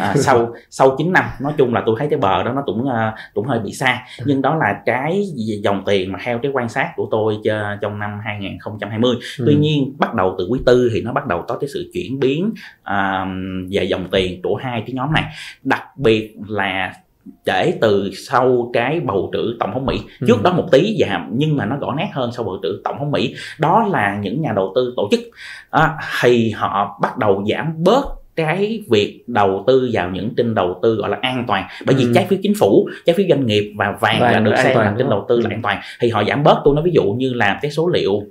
à, 0.00 0.14
sau 0.16 0.54
sau 0.70 0.94
9 0.98 1.12
năm 1.12 1.24
nói 1.40 1.52
chung 1.58 1.74
là 1.74 1.82
tôi 1.86 1.96
thấy 1.98 2.08
cái 2.10 2.18
bờ 2.18 2.42
đó 2.42 2.52
nó 2.52 2.62
cũng 2.66 2.82
uh, 2.82 3.14
cũng 3.34 3.46
hơi 3.46 3.58
bị 3.58 3.72
xa. 3.72 4.06
Nhưng 4.24 4.42
đó 4.42 4.54
là 4.54 4.80
cái 4.86 5.22
dòng 5.62 5.82
tiền 5.86 6.12
mà 6.12 6.18
theo 6.24 6.38
cái 6.38 6.52
quan 6.54 6.68
sát 6.68 6.92
của 6.96 7.08
tôi 7.10 7.38
trong 7.80 7.98
năm 7.98 8.20
2020 8.24 9.16
ừ. 9.38 9.44
tuy 9.46 9.54
nhiên 9.54 9.94
bắt 9.98 10.14
đầu 10.14 10.34
từ 10.38 10.46
quý 10.50 10.60
tư 10.66 10.90
thì 10.94 11.00
nó 11.00 11.12
bắt 11.12 11.26
đầu 11.26 11.44
có 11.48 11.58
cái 11.58 11.68
sự 11.74 11.90
chuyển 11.92 12.20
biến 12.20 12.50
uh, 12.80 13.28
về 13.70 13.84
dòng 13.84 14.08
tiền 14.10 14.42
của 14.42 14.56
hai 14.56 14.82
cái 14.86 14.94
nhóm 14.94 15.12
này. 15.12 15.24
Đặc 15.62 15.96
biệt 15.96 16.36
là 16.48 16.92
để 17.44 17.78
từ 17.80 18.10
sau 18.14 18.70
cái 18.72 19.00
bầu 19.00 19.30
cử 19.32 19.56
tổng 19.60 19.72
thống 19.72 19.86
Mỹ. 19.86 20.00
Ừ. 20.20 20.26
trước 20.28 20.42
đó 20.42 20.52
một 20.52 20.68
tí 20.72 20.96
giảm 21.00 21.30
nhưng 21.32 21.56
mà 21.56 21.66
nó 21.66 21.76
rõ 21.76 21.94
nét 21.96 22.08
hơn 22.12 22.32
sau 22.32 22.44
bầu 22.44 22.58
cử 22.62 22.80
tổng 22.84 22.96
thống 22.98 23.10
Mỹ. 23.10 23.34
Đó 23.58 23.88
là 23.90 24.18
những 24.22 24.40
nhà 24.42 24.52
đầu 24.56 24.72
tư 24.74 24.94
tổ 24.96 25.08
chức. 25.10 25.20
À, 25.70 25.96
thì 26.20 26.50
họ 26.50 26.98
bắt 27.02 27.18
đầu 27.18 27.44
giảm 27.48 27.74
bớt 27.84 28.04
cái 28.36 28.82
việc 28.90 29.24
đầu 29.26 29.64
tư 29.66 29.90
vào 29.92 30.10
những 30.10 30.34
kênh 30.34 30.54
đầu 30.54 30.78
tư 30.82 30.94
gọi 30.94 31.10
là 31.10 31.18
an 31.22 31.44
toàn. 31.48 31.68
Bởi 31.86 31.94
vì 31.94 32.04
ừ. 32.04 32.12
trái 32.14 32.26
phiếu 32.28 32.38
chính 32.42 32.54
phủ 32.58 32.88
trái 33.06 33.16
phiếu 33.16 33.26
doanh 33.28 33.46
nghiệp 33.46 33.72
và 33.76 33.96
vàng, 34.00 34.20
vàng 34.20 34.32
là 34.32 34.40
được 34.40 34.54
xem 34.56 34.76
là 34.76 34.94
kênh 34.98 35.10
đầu 35.10 35.26
tư 35.28 35.40
là 35.40 35.50
an 35.50 35.62
toàn. 35.62 35.80
Thì 36.00 36.10
họ 36.10 36.24
giảm 36.24 36.42
bớt. 36.42 36.60
Tôi 36.64 36.74
nói 36.74 36.84
ví 36.84 36.92
dụ 36.94 37.04
như 37.04 37.32
là 37.34 37.58
cái 37.62 37.70
số 37.70 37.88
liệu 37.88 38.22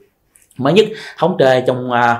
mới 0.58 0.74
nhất 0.74 0.86
thống 1.18 1.36
kê 1.40 1.64
trong 1.68 1.92
uh, 1.92 2.18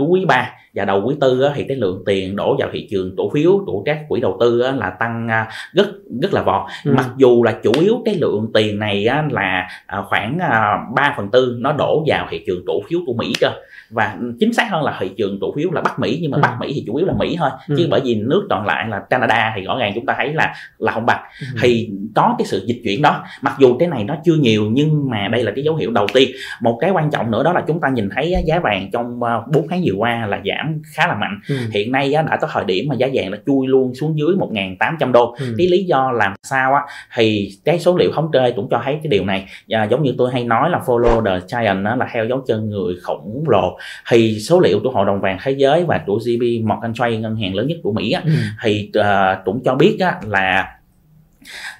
uh, 0.00 0.10
quý 0.10 0.24
3 0.24 0.50
và 0.74 0.84
đầu 0.84 1.02
quý 1.04 1.14
tư 1.20 1.42
á, 1.42 1.52
thì 1.54 1.64
cái 1.68 1.76
lượng 1.76 2.02
tiền 2.06 2.36
đổ 2.36 2.56
vào 2.58 2.68
thị 2.72 2.86
trường 2.90 3.14
cổ 3.16 3.30
phiếu 3.34 3.62
của 3.66 3.82
các 3.86 3.98
quỹ 4.08 4.20
đầu 4.20 4.36
tư 4.40 4.60
á, 4.60 4.72
là 4.72 4.90
tăng 4.90 5.28
à, 5.28 5.48
rất 5.72 5.86
rất 6.22 6.34
là 6.34 6.42
vọt 6.42 6.62
ừ. 6.84 6.92
mặc 6.96 7.06
dù 7.16 7.42
là 7.42 7.52
chủ 7.62 7.72
yếu 7.80 8.02
cái 8.04 8.14
lượng 8.14 8.50
tiền 8.54 8.78
này 8.78 9.06
á, 9.06 9.24
là 9.30 9.68
à, 9.86 10.02
khoảng 10.02 10.38
à, 10.38 10.78
3 10.96 11.14
phần 11.16 11.30
tư 11.30 11.56
nó 11.60 11.72
đổ 11.72 12.04
vào 12.06 12.26
thị 12.30 12.42
trường 12.46 12.64
cổ 12.66 12.80
phiếu 12.88 13.00
của 13.06 13.14
Mỹ 13.14 13.32
cơ 13.40 13.50
và 13.92 14.16
chính 14.40 14.52
xác 14.52 14.70
hơn 14.70 14.82
là 14.82 14.96
thị 15.00 15.10
trường 15.16 15.38
cổ 15.40 15.52
phiếu 15.56 15.70
là 15.72 15.80
Bắc 15.80 15.98
Mỹ 16.00 16.18
nhưng 16.22 16.30
mà 16.30 16.36
ừ. 16.36 16.40
Bắc 16.42 16.56
Mỹ 16.60 16.72
thì 16.74 16.84
chủ 16.86 16.96
yếu 16.96 17.06
là 17.06 17.14
Mỹ 17.18 17.36
thôi 17.38 17.50
ừ. 17.68 17.74
chứ 17.78 17.86
bởi 17.90 18.00
vì 18.04 18.14
nước 18.14 18.46
còn 18.50 18.66
lại 18.66 18.88
là 18.88 19.00
Canada 19.10 19.52
thì 19.56 19.62
rõ 19.62 19.76
ràng 19.78 19.92
chúng 19.94 20.06
ta 20.06 20.14
thấy 20.18 20.32
là 20.34 20.54
là 20.78 20.92
không 20.92 21.06
bằng 21.06 21.24
ừ. 21.40 21.46
thì 21.62 21.90
có 22.14 22.34
cái 22.38 22.46
sự 22.46 22.64
dịch 22.66 22.80
chuyển 22.84 23.02
đó 23.02 23.24
mặc 23.42 23.54
dù 23.58 23.76
cái 23.78 23.88
này 23.88 24.04
nó 24.04 24.16
chưa 24.24 24.34
nhiều 24.34 24.64
nhưng 24.72 25.10
mà 25.10 25.28
đây 25.28 25.44
là 25.44 25.52
cái 25.54 25.64
dấu 25.64 25.76
hiệu 25.76 25.90
đầu 25.90 26.06
tiên 26.14 26.30
một 26.60 26.78
cái 26.80 26.90
quan 26.90 27.10
trọng 27.10 27.30
nữa 27.30 27.42
đó 27.42 27.52
là 27.52 27.64
chúng 27.66 27.80
ta 27.80 27.88
nhìn 27.88 28.08
thấy 28.14 28.34
giá 28.46 28.60
vàng 28.60 28.90
trong 28.92 29.20
4 29.20 29.68
tháng 29.70 29.80
vừa 29.84 29.94
qua 29.96 30.26
là 30.26 30.40
giảm 30.44 30.61
giảm 30.62 30.82
khá 30.84 31.06
là 31.06 31.14
mạnh 31.14 31.40
ừ. 31.48 31.56
hiện 31.72 31.92
nay 31.92 32.12
đã 32.12 32.38
có 32.40 32.48
thời 32.52 32.64
điểm 32.64 32.88
mà 32.88 32.94
giá 32.94 33.08
vàng 33.12 33.30
đã 33.30 33.38
chui 33.46 33.66
luôn 33.66 33.94
xuống 33.94 34.18
dưới 34.18 34.28
1.800 34.28 35.12
đô 35.12 35.34
ừ. 35.38 35.54
cái 35.58 35.66
lý 35.66 35.84
do 35.84 36.12
làm 36.12 36.34
sao 36.42 36.74
á 36.74 36.82
thì 37.14 37.50
cái 37.64 37.78
số 37.78 37.96
liệu 37.96 38.12
thống 38.14 38.30
kê 38.32 38.52
cũng 38.56 38.68
cho 38.70 38.82
thấy 38.84 38.94
cái 39.02 39.10
điều 39.10 39.24
này 39.24 39.46
à, 39.68 39.84
giống 39.84 40.02
như 40.02 40.14
tôi 40.18 40.32
hay 40.32 40.44
nói 40.44 40.70
là 40.70 40.80
follow 40.86 41.24
the 41.24 41.46
giant 41.46 41.84
đó 41.84 41.96
là 41.96 42.08
theo 42.12 42.24
dấu 42.24 42.44
chân 42.46 42.70
người 42.70 42.94
khổng 43.02 43.44
lồ 43.46 43.78
thì 44.08 44.40
số 44.40 44.60
liệu 44.60 44.80
của 44.82 44.90
hội 44.90 45.06
đồng 45.06 45.20
vàng 45.20 45.38
thế 45.42 45.52
giới 45.52 45.84
và 45.84 46.00
của 46.06 46.18
JP 46.18 46.66
Morgan 46.66 46.94
Chase 46.94 47.16
ngân 47.16 47.36
hàng 47.36 47.54
lớn 47.54 47.66
nhất 47.66 47.78
của 47.82 47.92
Mỹ 47.92 48.10
á, 48.10 48.22
ừ. 48.24 48.32
thì 48.62 48.90
uh, 48.98 49.04
cũng 49.44 49.62
cho 49.64 49.74
biết 49.74 49.96
á, 50.00 50.14
là 50.26 50.76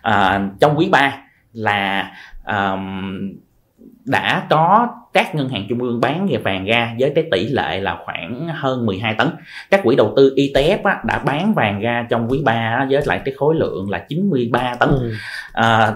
uh, 0.08 0.60
trong 0.60 0.78
quý 0.78 0.88
3 0.88 1.18
là 1.52 2.10
um, 2.46 3.32
đã 4.04 4.46
có 4.50 4.88
các 5.12 5.34
ngân 5.34 5.48
hàng 5.48 5.66
trung 5.68 5.82
ương 5.82 6.00
bán 6.00 6.26
về 6.30 6.36
vàng 6.36 6.64
ra 6.64 6.94
với 6.98 7.12
cái 7.14 7.24
tỷ 7.30 7.46
lệ 7.46 7.80
là 7.80 7.98
khoảng 8.04 8.48
hơn 8.48 8.86
12 8.86 9.14
tấn 9.14 9.28
các 9.70 9.80
quỹ 9.84 9.96
đầu 9.96 10.12
tư 10.16 10.34
ETF 10.36 10.78
á, 10.84 11.00
đã 11.04 11.18
bán 11.18 11.54
vàng 11.54 11.80
ra 11.80 12.06
trong 12.10 12.28
quý 12.30 12.42
3 12.44 12.86
với 12.90 13.02
lại 13.06 13.20
cái 13.24 13.34
khối 13.34 13.54
lượng 13.54 13.90
là 13.90 14.06
93 14.08 14.74
tấn 14.74 14.88
ừ. 14.88 15.12
à, 15.52 15.94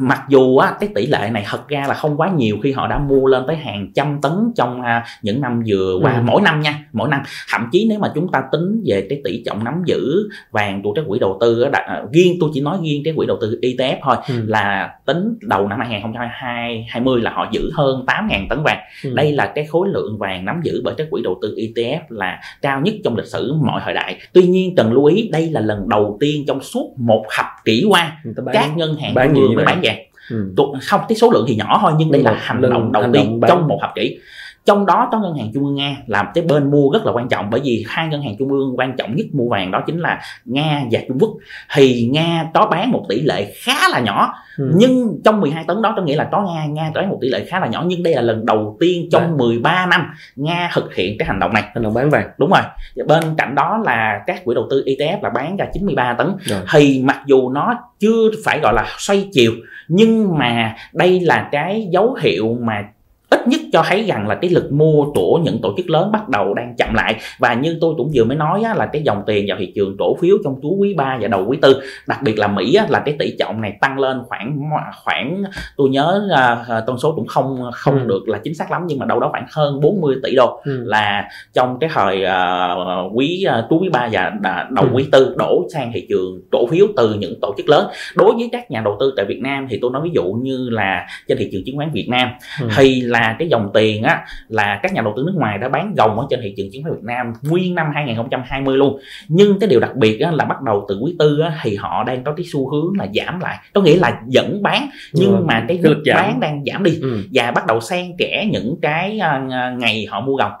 mặc 0.00 0.22
dù 0.28 0.56
á, 0.56 0.72
cái 0.80 0.88
tỷ 0.94 1.06
lệ 1.06 1.30
này 1.32 1.44
thật 1.46 1.68
ra 1.68 1.84
là 1.88 1.94
không 1.94 2.16
quá 2.16 2.30
nhiều 2.36 2.56
khi 2.62 2.72
họ 2.72 2.86
đã 2.86 2.98
mua 2.98 3.26
lên 3.26 3.44
tới 3.46 3.56
hàng 3.56 3.92
trăm 3.94 4.18
tấn 4.22 4.32
trong 4.56 4.82
à, 4.82 5.04
những 5.22 5.40
năm 5.40 5.62
vừa 5.66 5.98
qua 6.02 6.12
ừ. 6.12 6.22
mỗi 6.24 6.42
năm 6.42 6.60
nha 6.60 6.84
mỗi 6.92 7.08
năm 7.08 7.22
thậm 7.52 7.68
chí 7.72 7.86
nếu 7.90 7.98
mà 7.98 8.12
chúng 8.14 8.32
ta 8.32 8.42
tính 8.52 8.82
về 8.86 9.06
cái 9.10 9.20
tỷ 9.24 9.42
trọng 9.46 9.64
nắm 9.64 9.82
giữ 9.86 10.28
vàng 10.50 10.82
của 10.82 10.92
các 10.92 11.04
quỹ 11.08 11.18
đầu 11.18 11.38
tư 11.40 11.62
á, 11.62 11.70
à, 11.72 12.02
riêng 12.12 12.36
tôi 12.40 12.50
chỉ 12.54 12.60
nói 12.60 12.78
riêng 12.82 13.02
cái 13.04 13.14
quỹ 13.16 13.26
đầu 13.26 13.38
tư 13.40 13.58
ETF 13.62 13.96
thôi 14.02 14.16
ừ. 14.28 14.34
là 14.46 14.94
tính 15.06 15.38
đầu 15.40 15.68
năm 15.68 15.78
2020 15.80 17.20
là 17.20 17.30
họ 17.30 17.48
giữ 17.52 17.70
hơn 17.74 18.04
8.000 18.06 18.46
tấn 18.50 18.62
vàng 18.64 18.78
ừ. 19.04 19.10
đây 19.14 19.32
là 19.32 19.52
cái 19.54 19.64
khối 19.64 19.88
lượng 19.88 20.18
vàng 20.18 20.44
nắm 20.44 20.60
giữ 20.64 20.80
bởi 20.84 20.94
các 20.98 21.06
quỹ 21.10 21.22
đầu 21.22 21.38
tư 21.42 21.54
ETF 21.56 22.00
là 22.08 22.40
cao 22.62 22.80
nhất 22.80 22.94
trong 23.04 23.16
lịch 23.16 23.26
sử 23.26 23.54
mọi 23.62 23.80
thời 23.84 23.94
đại 23.94 24.16
tuy 24.32 24.42
nhiên 24.42 24.74
cần 24.76 24.92
lưu 24.92 25.04
ý 25.04 25.28
đây 25.32 25.50
là 25.50 25.60
lần 25.60 25.88
đầu 25.88 26.16
tiên 26.20 26.44
trong 26.46 26.62
suốt 26.62 26.94
một 26.98 27.24
thập 27.36 27.46
kỷ 27.64 27.84
qua 27.88 28.12
các 28.52 28.76
ngân 28.76 28.96
hàng 28.96 29.14
bán, 29.14 29.34
bán 29.56 29.80
vàng 29.82 29.89
Ừ. 30.30 30.54
không 30.82 31.00
cái 31.08 31.16
số 31.16 31.30
lượng 31.30 31.44
thì 31.48 31.56
nhỏ 31.56 31.78
thôi 31.82 31.92
nhưng 31.98 32.12
đây 32.12 32.22
là 32.22 32.36
hành 32.40 32.60
động 32.60 32.92
đầu 32.92 33.04
tiên 33.12 33.40
trong 33.48 33.68
một 33.68 33.78
thập 33.80 33.90
kỷ 33.94 34.18
trong 34.64 34.86
đó 34.86 35.08
có 35.12 35.18
ngân 35.18 35.36
hàng 35.36 35.50
trung 35.54 35.64
ương 35.64 35.74
nga 35.74 35.96
làm 36.06 36.26
cái 36.34 36.44
bên 36.44 36.70
mua 36.70 36.90
rất 36.92 37.06
là 37.06 37.12
quan 37.12 37.28
trọng 37.28 37.50
bởi 37.50 37.60
vì 37.64 37.84
hai 37.88 38.08
ngân 38.08 38.22
hàng 38.22 38.34
trung 38.38 38.48
ương 38.48 38.78
quan 38.78 38.96
trọng 38.96 39.16
nhất 39.16 39.26
mua 39.32 39.48
vàng 39.48 39.70
đó 39.70 39.82
chính 39.86 40.00
là 40.00 40.20
nga 40.44 40.82
và 40.90 41.00
trung 41.08 41.18
quốc 41.20 41.30
thì 41.74 42.08
nga 42.12 42.50
có 42.54 42.66
bán 42.66 42.90
một 42.92 43.06
tỷ 43.08 43.20
lệ 43.20 43.54
khá 43.64 43.88
là 43.90 44.00
nhỏ 44.00 44.34
ừ. 44.58 44.72
nhưng 44.76 45.20
trong 45.24 45.40
12 45.40 45.64
tấn 45.68 45.82
đó 45.82 45.92
có 45.96 46.02
nghĩa 46.02 46.16
là 46.16 46.28
có 46.32 46.42
nga 46.42 46.64
nga 46.64 46.90
có 46.94 47.02
một 47.02 47.18
tỷ 47.20 47.28
lệ 47.28 47.44
khá 47.48 47.60
là 47.60 47.66
nhỏ 47.66 47.84
nhưng 47.86 48.02
đây 48.02 48.14
là 48.14 48.22
lần 48.22 48.46
đầu 48.46 48.76
tiên 48.80 49.08
trong 49.12 49.22
Đấy. 49.22 49.32
13 49.38 49.86
năm 49.86 50.06
nga 50.36 50.70
thực 50.74 50.94
hiện 50.94 51.16
cái 51.18 51.28
hành 51.28 51.40
động 51.40 51.52
này 51.52 51.62
hành 51.74 51.82
động 51.82 51.94
bán 51.94 52.10
vàng 52.10 52.30
đúng 52.38 52.50
rồi 52.50 52.62
bên 53.06 53.22
cạnh 53.38 53.54
đó 53.54 53.82
là 53.84 54.20
các 54.26 54.44
quỹ 54.44 54.54
đầu 54.54 54.66
tư 54.70 54.84
ETF 54.86 55.22
là 55.22 55.30
bán 55.30 55.56
ra 55.56 55.66
93 55.72 56.14
tấn 56.18 56.26
rồi. 56.40 56.60
thì 56.72 57.02
mặc 57.04 57.20
dù 57.26 57.50
nó 57.50 57.74
chưa 57.98 58.30
phải 58.44 58.60
gọi 58.62 58.74
là 58.74 58.84
xoay 58.98 59.28
chiều 59.32 59.52
nhưng 59.92 60.38
mà 60.38 60.76
đây 60.92 61.20
là 61.20 61.48
cái 61.52 61.88
dấu 61.90 62.14
hiệu 62.22 62.58
mà 62.60 62.88
ít 63.30 63.48
nhất 63.48 63.59
cho 63.72 63.82
thấy 63.88 64.04
rằng 64.04 64.28
là 64.28 64.34
cái 64.34 64.50
lực 64.50 64.72
mua 64.72 65.04
của 65.14 65.40
những 65.44 65.58
tổ 65.62 65.74
chức 65.76 65.90
lớn 65.90 66.12
bắt 66.12 66.28
đầu 66.28 66.54
đang 66.54 66.74
chậm 66.76 66.94
lại 66.94 67.16
và 67.38 67.54
như 67.54 67.78
tôi 67.80 67.94
cũng 67.96 68.10
vừa 68.14 68.24
mới 68.24 68.36
nói 68.36 68.62
á, 68.62 68.74
là 68.74 68.86
cái 68.86 69.02
dòng 69.02 69.22
tiền 69.26 69.44
vào 69.48 69.58
thị 69.60 69.72
trường 69.74 69.96
cổ 69.98 70.16
phiếu 70.20 70.36
trong 70.44 70.60
cuối 70.62 70.72
quý 70.78 70.94
3 70.94 71.18
và 71.20 71.28
đầu 71.28 71.44
quý 71.48 71.58
tư 71.62 71.80
đặc 72.06 72.22
biệt 72.22 72.38
là 72.38 72.46
Mỹ 72.48 72.74
á, 72.74 72.86
là 72.88 73.02
cái 73.04 73.16
tỷ 73.18 73.36
trọng 73.38 73.60
này 73.60 73.76
tăng 73.80 73.98
lên 73.98 74.22
khoảng 74.28 74.60
khoảng 75.04 75.42
tôi 75.76 75.88
nhớ 75.88 76.28
uh, 76.62 76.84
con 76.86 76.98
số 76.98 77.12
cũng 77.16 77.26
không 77.26 77.70
không 77.72 77.98
ừ. 77.98 78.06
được 78.06 78.28
là 78.28 78.38
chính 78.44 78.54
xác 78.54 78.70
lắm 78.70 78.82
nhưng 78.86 78.98
mà 78.98 79.06
đâu 79.06 79.20
đó 79.20 79.28
khoảng 79.30 79.46
hơn 79.52 79.80
40 79.80 80.16
tỷ 80.22 80.36
đô 80.36 80.60
ừ. 80.64 80.84
là 80.84 81.28
trong 81.52 81.78
cái 81.80 81.90
thời 81.92 82.24
uh, 82.24 83.12
quý 83.14 83.44
uh, 83.58 83.64
cuối 83.68 83.78
quý 83.82 83.88
3 83.88 84.08
và 84.42 84.68
đầu 84.70 84.84
ừ. 84.84 84.90
quý 84.92 85.08
tư 85.12 85.34
đổ 85.38 85.66
sang 85.72 85.90
thị 85.94 86.06
trường 86.08 86.40
cổ 86.50 86.66
phiếu 86.66 86.86
từ 86.96 87.14
những 87.14 87.40
tổ 87.40 87.54
chức 87.56 87.68
lớn 87.68 87.86
đối 88.16 88.34
với 88.34 88.48
các 88.52 88.70
nhà 88.70 88.80
đầu 88.84 88.96
tư 89.00 89.12
tại 89.16 89.26
Việt 89.26 89.40
Nam 89.42 89.66
thì 89.70 89.78
tôi 89.82 89.90
nói 89.90 90.02
ví 90.04 90.10
dụ 90.14 90.24
như 90.24 90.68
là 90.70 91.06
trên 91.28 91.38
thị 91.38 91.48
trường 91.52 91.62
chứng 91.66 91.76
khoán 91.76 91.90
Việt 91.92 92.06
Nam 92.08 92.28
ừ. 92.60 92.68
thì 92.76 93.00
là 93.00 93.36
cái 93.38 93.48
dòng 93.48 93.59
tiền 93.74 94.02
á 94.02 94.24
là 94.48 94.80
các 94.82 94.92
nhà 94.92 95.02
đầu 95.02 95.12
tư 95.16 95.22
nước 95.26 95.34
ngoài 95.36 95.58
đã 95.58 95.68
bán 95.68 95.94
gồng 95.96 96.18
ở 96.18 96.26
trên 96.30 96.40
thị 96.42 96.54
trường 96.56 96.68
chứng 96.72 96.82
khoán 96.82 96.94
Việt 96.94 97.04
Nam 97.04 97.32
nguyên 97.42 97.74
năm 97.74 97.86
2020 97.94 98.76
luôn. 98.76 99.00
Nhưng 99.28 99.58
cái 99.58 99.68
điều 99.68 99.80
đặc 99.80 99.96
biệt 99.96 100.20
á, 100.20 100.30
là 100.30 100.44
bắt 100.44 100.62
đầu 100.62 100.86
từ 100.88 100.98
quý 101.02 101.16
tư 101.18 101.40
á, 101.40 101.58
thì 101.62 101.76
họ 101.76 102.04
đang 102.04 102.24
có 102.24 102.32
cái 102.32 102.46
xu 102.52 102.70
hướng 102.70 102.98
là 102.98 103.06
giảm 103.14 103.40
lại. 103.40 103.58
Có 103.74 103.80
nghĩa 103.80 103.96
là 103.96 104.20
vẫn 104.34 104.62
bán 104.62 104.90
nhưng 105.12 105.36
ừ. 105.36 105.44
mà 105.44 105.64
cái 105.68 105.78
lực 105.78 105.98
bán 106.14 106.40
đang 106.40 106.64
giảm 106.64 106.84
đi. 106.84 106.98
Ừ. 107.02 107.18
và 107.32 107.50
bắt 107.50 107.66
đầu 107.66 107.80
xen 107.80 108.16
kẽ 108.18 108.48
những 108.52 108.76
cái 108.82 109.20
uh, 109.36 109.78
ngày 109.78 110.06
họ 110.10 110.20
mua 110.20 110.36
gồng. 110.36 110.52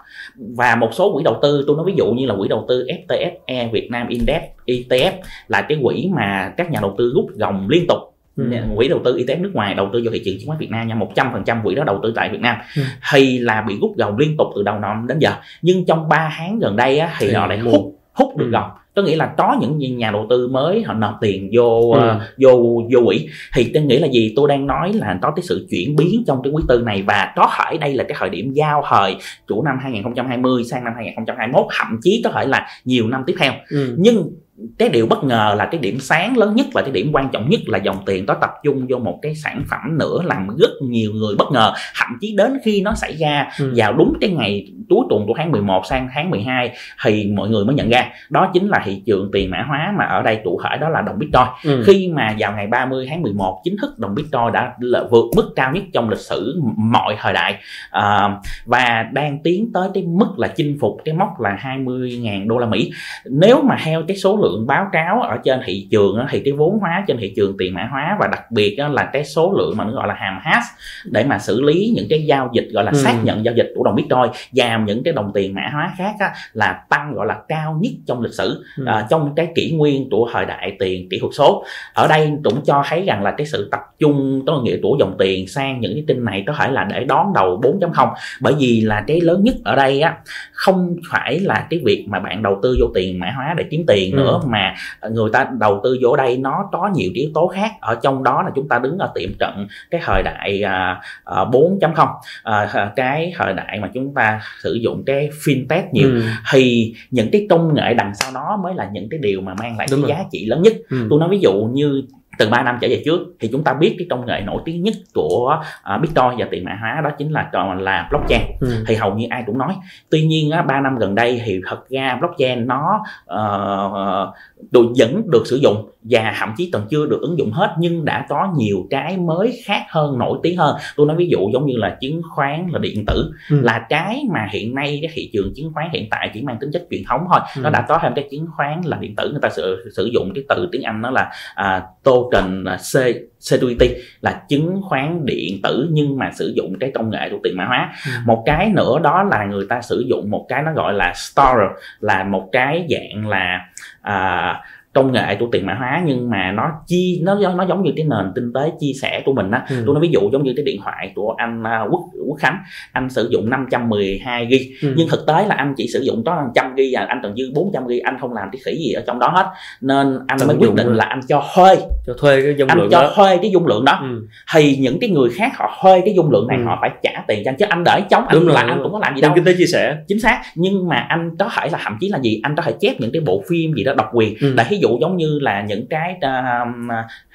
Và 0.56 0.76
một 0.76 0.90
số 0.92 1.14
quỹ 1.14 1.24
đầu 1.24 1.38
tư 1.42 1.64
tôi 1.66 1.76
nói 1.76 1.86
ví 1.86 1.94
dụ 1.96 2.12
như 2.12 2.26
là 2.26 2.34
quỹ 2.38 2.48
đầu 2.48 2.64
tư 2.68 2.86
FTSE 3.08 3.70
Việt 3.70 3.88
Nam 3.90 4.08
Index 4.08 4.42
ETF 4.66 5.12
là 5.48 5.62
cái 5.62 5.78
quỹ 5.82 6.10
mà 6.14 6.52
các 6.56 6.70
nhà 6.70 6.78
đầu 6.82 6.94
tư 6.98 7.12
rút 7.14 7.26
gồng 7.38 7.68
liên 7.68 7.86
tục 7.88 7.98
ừ. 8.36 8.44
quỹ 8.76 8.88
đầu 8.88 9.00
tư 9.04 9.16
ETF 9.16 9.42
nước 9.42 9.50
ngoài 9.54 9.74
đầu 9.74 9.90
tư 9.92 10.00
vào 10.04 10.12
thị 10.12 10.22
trường 10.24 10.38
chứng 10.38 10.46
khoán 10.46 10.58
Việt 10.58 10.70
Nam 10.70 10.88
nha 10.88 10.94
một 10.94 11.12
trăm 11.14 11.30
phần 11.32 11.44
trăm 11.44 11.60
quỹ 11.64 11.74
đó 11.74 11.84
đầu 11.84 12.00
tư 12.02 12.12
tại 12.16 12.28
Việt 12.28 12.40
Nam 12.40 12.56
ừ. 12.76 12.82
hay 13.00 13.38
là 13.38 13.64
bị 13.68 13.78
rút 13.80 13.96
gồng 13.96 14.18
liên 14.18 14.36
tục 14.36 14.46
từ 14.56 14.62
đầu 14.62 14.78
năm 14.78 15.06
đến 15.06 15.18
giờ 15.18 15.32
nhưng 15.62 15.84
trong 15.86 16.08
3 16.08 16.32
tháng 16.36 16.58
gần 16.58 16.76
đây 16.76 16.98
á, 16.98 17.16
thì, 17.18 17.26
thì 17.26 17.34
họ 17.34 17.46
lại 17.46 17.58
hút 17.58 18.00
hút 18.12 18.36
được 18.36 18.46
ừ. 18.46 18.50
gồng 18.50 18.70
có 18.96 19.02
nghĩa 19.02 19.16
là 19.16 19.34
có 19.38 19.56
những 19.60 19.96
nhà 19.96 20.10
đầu 20.10 20.26
tư 20.30 20.48
mới 20.48 20.82
họ 20.82 20.94
nộp 20.94 21.18
tiền 21.20 21.50
vô 21.52 21.92
ừ. 21.92 22.10
uh, 22.16 22.22
vô 22.38 22.82
vô 22.92 23.00
quỹ 23.06 23.28
thì 23.54 23.70
tôi 23.74 23.82
nghĩ 23.82 23.98
là 23.98 24.08
gì 24.08 24.32
tôi 24.36 24.48
đang 24.48 24.66
nói 24.66 24.92
là 24.92 25.18
có 25.22 25.30
cái 25.30 25.42
sự 25.42 25.66
chuyển 25.70 25.96
biến 25.96 26.24
trong 26.26 26.42
cái 26.42 26.52
quý 26.52 26.62
tư 26.68 26.82
này 26.86 27.02
và 27.02 27.32
có 27.36 27.50
thể 27.58 27.78
đây 27.78 27.94
là 27.94 28.04
cái 28.04 28.16
thời 28.20 28.30
điểm 28.30 28.52
giao 28.52 28.84
thời 28.88 29.16
chủ 29.48 29.62
năm 29.62 29.78
2020 29.82 30.64
sang 30.64 30.84
năm 30.84 30.92
2021 30.96 31.66
thậm 31.78 31.98
chí 32.02 32.20
có 32.24 32.30
thể 32.30 32.46
là 32.46 32.66
nhiều 32.84 33.08
năm 33.08 33.22
tiếp 33.26 33.34
theo 33.38 33.52
ừ. 33.70 33.96
nhưng 33.98 34.30
cái 34.78 34.88
điều 34.88 35.06
bất 35.06 35.24
ngờ 35.24 35.54
là 35.58 35.66
cái 35.66 35.80
điểm 35.80 35.98
sáng 36.00 36.36
lớn 36.36 36.54
nhất 36.54 36.66
và 36.72 36.82
cái 36.82 36.90
điểm 36.90 37.10
quan 37.12 37.28
trọng 37.32 37.50
nhất 37.50 37.60
là 37.66 37.78
dòng 37.78 37.96
tiền 38.06 38.26
đó 38.26 38.34
tập 38.40 38.50
trung 38.64 38.86
vô 38.88 38.98
một 38.98 39.18
cái 39.22 39.34
sản 39.34 39.62
phẩm 39.70 39.98
nữa 39.98 40.22
làm 40.24 40.48
rất 40.58 40.70
nhiều 40.82 41.12
người 41.12 41.34
bất 41.38 41.52
ngờ. 41.52 41.72
Thậm 41.96 42.08
chí 42.20 42.34
đến 42.36 42.58
khi 42.64 42.80
nó 42.80 42.94
xảy 42.94 43.16
ra 43.16 43.50
ừ. 43.58 43.72
vào 43.76 43.92
đúng 43.92 44.12
cái 44.20 44.30
ngày 44.30 44.66
cuối 44.88 45.06
tuần 45.10 45.26
của 45.26 45.34
tháng 45.36 45.52
11 45.52 45.86
sang 45.86 46.08
tháng 46.14 46.30
12 46.30 46.70
thì 47.04 47.32
mọi 47.34 47.48
người 47.48 47.64
mới 47.64 47.74
nhận 47.74 47.90
ra. 47.90 48.08
Đó 48.30 48.50
chính 48.52 48.68
là 48.68 48.82
thị 48.84 49.02
trường 49.06 49.30
tiền 49.32 49.50
mã 49.50 49.64
hóa 49.68 49.94
mà 49.98 50.04
ở 50.04 50.22
đây 50.22 50.40
cụ 50.44 50.60
thể 50.64 50.76
đó 50.76 50.88
là 50.88 51.00
đồng 51.00 51.18
Bitcoin. 51.18 51.46
Ừ. 51.64 51.82
khi 51.86 52.08
mà 52.14 52.34
vào 52.38 52.52
ngày 52.52 52.66
30 52.66 53.06
tháng 53.10 53.22
11 53.22 53.60
chính 53.64 53.76
thức 53.82 53.98
đồng 53.98 54.14
Bitcoin 54.14 54.52
đã 54.52 54.72
vượt 55.10 55.24
mức 55.36 55.52
cao 55.56 55.72
nhất 55.72 55.84
trong 55.92 56.08
lịch 56.08 56.18
sử 56.18 56.60
mọi 56.76 57.16
thời 57.18 57.32
đại. 57.32 57.56
À, 57.90 58.38
và 58.64 59.06
đang 59.12 59.38
tiến 59.44 59.70
tới 59.74 59.88
cái 59.94 60.02
mức 60.02 60.38
là 60.38 60.48
chinh 60.48 60.78
phục 60.80 60.96
cái 61.04 61.14
mốc 61.14 61.40
là 61.40 61.58
20.000 61.62 62.48
đô 62.48 62.58
la 62.58 62.66
Mỹ. 62.66 62.90
Nếu 63.24 63.62
mà 63.62 63.76
theo 63.84 64.02
cái 64.08 64.16
số 64.16 64.36
lượng 64.36 64.49
lượng 64.50 64.66
báo 64.66 64.86
cáo 64.92 65.22
ở 65.22 65.36
trên 65.44 65.60
thị 65.64 65.88
trường 65.90 66.18
thì 66.30 66.40
cái 66.44 66.52
vốn 66.52 66.78
hóa 66.80 67.04
trên 67.06 67.16
thị 67.20 67.32
trường 67.36 67.56
tiền 67.58 67.74
mã 67.74 67.88
hóa 67.90 68.16
và 68.20 68.26
đặc 68.26 68.50
biệt 68.50 68.76
là 68.90 69.04
cái 69.12 69.24
số 69.24 69.52
lượng 69.58 69.76
mà 69.76 69.84
nó 69.84 69.92
gọi 69.92 70.08
là 70.08 70.14
hàm 70.14 70.38
hash 70.42 70.66
để 71.04 71.24
mà 71.24 71.38
xử 71.38 71.62
lý 71.62 71.92
những 71.96 72.06
cái 72.10 72.22
giao 72.22 72.50
dịch 72.52 72.68
gọi 72.72 72.84
là 72.84 72.90
ừ. 72.90 72.98
xác 72.98 73.14
nhận 73.22 73.44
giao 73.44 73.54
dịch 73.54 73.72
của 73.76 73.84
đồng 73.84 73.94
bitcoin 73.94 74.30
và 74.52 74.78
những 74.86 75.02
cái 75.02 75.14
đồng 75.14 75.30
tiền 75.34 75.54
mã 75.54 75.70
hóa 75.72 75.92
khác 75.98 76.14
là 76.52 76.84
tăng 76.88 77.14
gọi 77.14 77.26
là 77.26 77.36
cao 77.48 77.78
nhất 77.80 77.92
trong 78.06 78.20
lịch 78.20 78.34
sử 78.34 78.64
ừ. 78.76 78.84
à, 78.86 79.06
trong 79.10 79.34
cái 79.34 79.48
kỷ 79.54 79.70
nguyên 79.70 80.10
của 80.10 80.28
thời 80.32 80.46
đại 80.46 80.76
tiền 80.78 81.08
kỹ 81.10 81.18
thuật 81.18 81.32
số 81.34 81.64
ở 81.94 82.08
đây 82.08 82.32
cũng 82.44 82.60
cho 82.64 82.82
thấy 82.88 83.04
rằng 83.06 83.22
là 83.22 83.30
cái 83.30 83.46
sự 83.46 83.68
tập 83.70 83.80
trung 83.98 84.42
có 84.46 84.60
nghĩa 84.60 84.76
của 84.82 84.96
dòng 85.00 85.16
tiền 85.18 85.48
sang 85.48 85.80
những 85.80 85.92
cái 85.94 86.04
tin 86.06 86.24
này 86.24 86.44
có 86.46 86.52
thể 86.58 86.70
là 86.70 86.84
để 86.84 87.04
đón 87.04 87.32
đầu 87.34 87.60
4.0 87.62 88.08
bởi 88.40 88.54
vì 88.58 88.80
là 88.80 89.04
cái 89.06 89.20
lớn 89.20 89.44
nhất 89.44 89.54
ở 89.64 89.76
đây 89.76 90.00
á 90.00 90.16
không 90.52 90.96
phải 91.10 91.40
là 91.40 91.66
cái 91.70 91.80
việc 91.84 92.06
mà 92.08 92.18
bạn 92.20 92.42
đầu 92.42 92.58
tư 92.62 92.76
vô 92.80 92.86
tiền 92.94 93.18
mã 93.18 93.32
hóa 93.36 93.54
để 93.56 93.64
kiếm 93.70 93.84
tiền 93.86 94.12
ừ. 94.12 94.16
nữa 94.16 94.39
mà 94.46 94.74
người 95.10 95.30
ta 95.32 95.48
đầu 95.58 95.80
tư 95.84 95.98
vô 96.02 96.16
đây 96.16 96.36
nó 96.36 96.68
có 96.72 96.90
nhiều 96.94 97.10
yếu 97.14 97.30
tố 97.34 97.46
khác 97.46 97.70
ở 97.80 97.94
trong 97.94 98.22
đó 98.22 98.42
là 98.42 98.50
chúng 98.54 98.68
ta 98.68 98.78
đứng 98.78 98.98
ở 98.98 99.12
tiệm 99.14 99.30
trận 99.38 99.66
cái 99.90 100.00
thời 100.04 100.22
đại 100.22 100.62
à, 100.62 101.00
à, 101.24 101.44
4.0 101.44 102.06
à, 102.42 102.92
cái 102.96 103.32
thời 103.36 103.52
đại 103.52 103.78
mà 103.82 103.90
chúng 103.94 104.14
ta 104.14 104.40
sử 104.62 104.74
dụng 104.74 105.02
cái 105.06 105.30
fintech 105.44 105.82
nhiều 105.92 106.08
ừ. 106.08 106.22
thì 106.52 106.94
những 107.10 107.28
cái 107.32 107.46
công 107.50 107.74
nghệ 107.74 107.94
đằng 107.94 108.14
sau 108.14 108.30
đó 108.34 108.58
mới 108.62 108.74
là 108.74 108.90
những 108.92 109.08
cái 109.10 109.20
điều 109.22 109.40
mà 109.40 109.54
mang 109.54 109.78
lại 109.78 109.86
Đúng 109.90 110.02
cái 110.02 110.10
rồi. 110.10 110.18
giá 110.18 110.24
trị 110.32 110.46
lớn 110.46 110.62
nhất 110.62 110.72
ừ. 110.90 111.06
tôi 111.10 111.20
nói 111.20 111.28
ví 111.28 111.38
dụ 111.38 111.52
như 111.52 112.02
từ 112.38 112.48
3 112.50 112.62
năm 112.62 112.78
trở 112.80 112.88
về 112.88 113.02
trước 113.04 113.20
thì 113.40 113.48
chúng 113.52 113.64
ta 113.64 113.74
biết 113.74 113.96
cái 113.98 114.06
công 114.10 114.26
nghệ 114.26 114.40
nổi 114.40 114.62
tiếng 114.64 114.82
nhất 114.82 114.94
của 115.14 115.62
uh, 115.94 116.00
Bitcoin 116.00 116.38
và 116.38 116.46
tiền 116.50 116.64
mã 116.64 116.76
hóa 116.80 117.00
đó 117.04 117.10
chính 117.18 117.32
là 117.32 117.50
là 117.78 118.08
blockchain 118.10 118.42
ừ. 118.60 118.84
thì 118.86 118.94
hầu 118.94 119.14
như 119.14 119.26
ai 119.30 119.42
cũng 119.46 119.58
nói 119.58 119.76
tuy 120.10 120.22
nhiên 120.22 120.50
á, 120.50 120.62
3 120.62 120.80
năm 120.80 120.98
gần 120.98 121.14
đây 121.14 121.42
thì 121.44 121.60
thật 121.66 121.88
ra 121.88 122.16
blockchain 122.20 122.66
nó 122.66 123.02
uh, 123.34 124.34
được 124.70 124.86
vẫn 124.96 125.22
được 125.30 125.42
sử 125.46 125.56
dụng 125.56 125.90
và 126.02 126.34
thậm 126.38 126.54
chí 126.56 126.70
còn 126.72 126.86
chưa 126.90 127.06
được 127.06 127.20
ứng 127.20 127.38
dụng 127.38 127.50
hết 127.52 127.74
nhưng 127.78 128.04
đã 128.04 128.26
có 128.28 128.54
nhiều 128.56 128.86
cái 128.90 129.16
mới 129.16 129.60
khác 129.64 129.82
hơn 129.88 130.18
nổi 130.18 130.38
tiếng 130.42 130.56
hơn 130.56 130.76
tôi 130.96 131.06
nói 131.06 131.16
ví 131.16 131.28
dụ 131.28 131.38
giống 131.52 131.66
như 131.66 131.74
là 131.76 131.96
chứng 132.00 132.22
khoán 132.34 132.66
là 132.72 132.78
điện 132.78 133.04
tử 133.06 133.32
ừ. 133.50 133.60
là 133.60 133.86
cái 133.88 134.22
mà 134.34 134.48
hiện 134.52 134.74
nay 134.74 134.98
cái 135.02 135.10
thị 135.14 135.30
trường 135.32 135.52
chứng 135.56 135.72
khoán 135.74 135.88
hiện 135.92 136.08
tại 136.10 136.30
chỉ 136.34 136.42
mang 136.42 136.56
tính 136.60 136.70
chất 136.72 136.86
truyền 136.90 137.02
thống 137.08 137.20
thôi 137.32 137.40
ừ. 137.56 137.60
nó 137.62 137.70
đã 137.70 137.84
có 137.88 137.98
thêm 138.02 138.12
cái 138.14 138.28
chứng 138.30 138.46
khoán 138.56 138.80
là 138.84 138.96
điện 138.96 139.16
tử 139.16 139.30
người 139.30 139.40
ta 139.42 139.48
sử 139.48 139.90
sử 139.96 140.10
dụng 140.12 140.32
cái 140.34 140.44
từ 140.48 140.68
tiếng 140.72 140.82
anh 140.82 141.02
đó 141.02 141.10
là 141.10 141.30
uh, 141.60 141.82
token 142.04 142.64
C 142.64 142.94
security 143.40 143.94
là 144.20 144.42
chứng 144.48 144.80
khoán 144.82 145.26
điện 145.26 145.60
tử 145.62 145.88
nhưng 145.90 146.18
mà 146.18 146.30
sử 146.30 146.52
dụng 146.56 146.78
cái 146.80 146.90
công 146.94 147.10
nghệ 147.10 147.28
của 147.30 147.38
tiền 147.42 147.56
mã 147.56 147.64
hóa 147.64 147.92
ừ. 148.06 148.12
một 148.24 148.42
cái 148.46 148.68
nữa 148.68 148.98
đó 149.02 149.22
là 149.22 149.44
người 149.44 149.66
ta 149.68 149.80
sử 149.82 150.04
dụng 150.08 150.30
một 150.30 150.46
cái 150.48 150.62
nó 150.62 150.72
gọi 150.72 150.94
là 150.94 151.12
store 151.14 151.66
là 152.00 152.24
một 152.24 152.48
cái 152.52 152.86
dạng 152.90 153.28
là 153.28 153.66
à, 154.02 154.60
công 154.94 155.12
nghệ 155.12 155.36
của 155.40 155.46
tiền 155.52 155.66
mã 155.66 155.74
hóa 155.74 156.02
nhưng 156.06 156.30
mà 156.30 156.52
nó 156.52 156.70
chi 156.86 157.20
nó 157.24 157.34
nó 157.54 157.64
giống 157.64 157.82
như 157.82 157.92
cái 157.96 158.06
nền 158.10 158.32
kinh 158.34 158.52
tế 158.52 158.72
chia 158.80 158.92
sẻ 159.02 159.22
của 159.24 159.32
mình 159.32 159.50
á 159.50 159.66
ừ. 159.70 159.82
tôi 159.86 159.94
nói 159.94 160.02
ví 160.02 160.08
dụ 160.12 160.20
giống 160.32 160.44
như 160.44 160.52
cái 160.56 160.64
điện 160.64 160.80
thoại 160.84 161.12
của 161.14 161.34
anh 161.38 161.62
uh, 161.62 161.92
quốc 161.92 162.00
quốc 162.26 162.36
khánh 162.38 162.58
anh 162.92 163.10
sử 163.10 163.28
dụng 163.30 163.50
512 163.50 164.46
g 164.46 164.52
ừ. 164.82 164.94
nhưng 164.96 165.08
thực 165.08 165.26
tế 165.26 165.46
là 165.46 165.54
anh 165.54 165.74
chỉ 165.76 165.88
sử 165.92 166.00
dụng 166.00 166.22
có 166.24 166.34
100 166.34 166.74
g 166.74 166.80
và 166.92 167.04
anh 167.08 167.20
còn 167.22 167.36
dư 167.36 167.50
400 167.54 167.86
g 167.86 167.92
anh 168.04 168.16
không 168.20 168.32
làm 168.32 168.48
cái 168.52 168.60
khỉ 168.64 168.78
gì 168.78 168.92
ở 168.92 169.02
trong 169.06 169.18
đó 169.18 169.28
hết 169.28 169.46
nên 169.80 170.18
anh 170.26 170.38
Tận 170.38 170.48
mới 170.48 170.56
quyết 170.56 170.74
định 170.74 170.86
rồi. 170.86 170.96
là 170.96 171.04
anh 171.04 171.20
cho 171.28 171.42
thuê 171.54 171.76
cho 172.06 172.14
thuê 172.18 172.42
cái 172.42 172.54
dung 172.58 172.68
anh 172.68 172.78
lượng 172.78 172.88
cho 172.90 173.02
đó. 173.02 173.12
thuê 173.16 173.36
cái 173.36 173.50
dung 173.50 173.66
lượng 173.66 173.84
đó 173.84 173.98
ừ. 174.02 174.26
thì 174.54 174.76
những 174.76 175.00
cái 175.00 175.10
người 175.10 175.30
khác 175.30 175.52
họ 175.54 175.78
thuê 175.82 176.00
cái 176.04 176.14
dung 176.14 176.30
lượng 176.30 176.46
này 176.46 176.56
ừ. 176.56 176.64
họ 176.64 176.78
phải 176.80 176.90
trả 177.02 177.24
tiền 177.28 177.42
cho 177.44 177.50
anh 177.50 177.56
chứ 177.56 177.66
anh 177.68 177.84
đợi 177.84 178.02
chống 178.10 178.26
anh 178.26 178.46
là 178.46 178.60
anh 178.60 178.80
cũng 178.82 178.92
có 178.92 178.98
làm 178.98 179.14
gì 179.14 179.22
đâu 179.22 179.32
kinh 179.34 179.44
tế 179.44 179.54
chia 179.58 179.66
sẻ 179.66 179.96
chính 180.08 180.20
xác 180.20 180.42
nhưng 180.54 180.88
mà 180.88 180.96
anh 180.96 181.36
có 181.38 181.50
thể 181.56 181.68
là 181.72 181.78
thậm 181.84 181.96
chí 182.00 182.08
là 182.08 182.18
gì 182.18 182.40
anh 182.42 182.56
có 182.56 182.62
thể 182.62 182.72
chép 182.80 183.00
những 183.00 183.10
cái 183.12 183.22
bộ 183.22 183.42
phim 183.48 183.72
gì 183.74 183.84
đó 183.84 183.94
độc 183.94 184.10
quyền 184.12 184.34
ừ. 184.40 184.54
để 184.56 184.64
dụ 184.80 184.98
giống 185.00 185.16
như 185.16 185.38
là 185.42 185.62
những 185.62 185.86
cái 185.90 186.14
uh, 186.14 186.68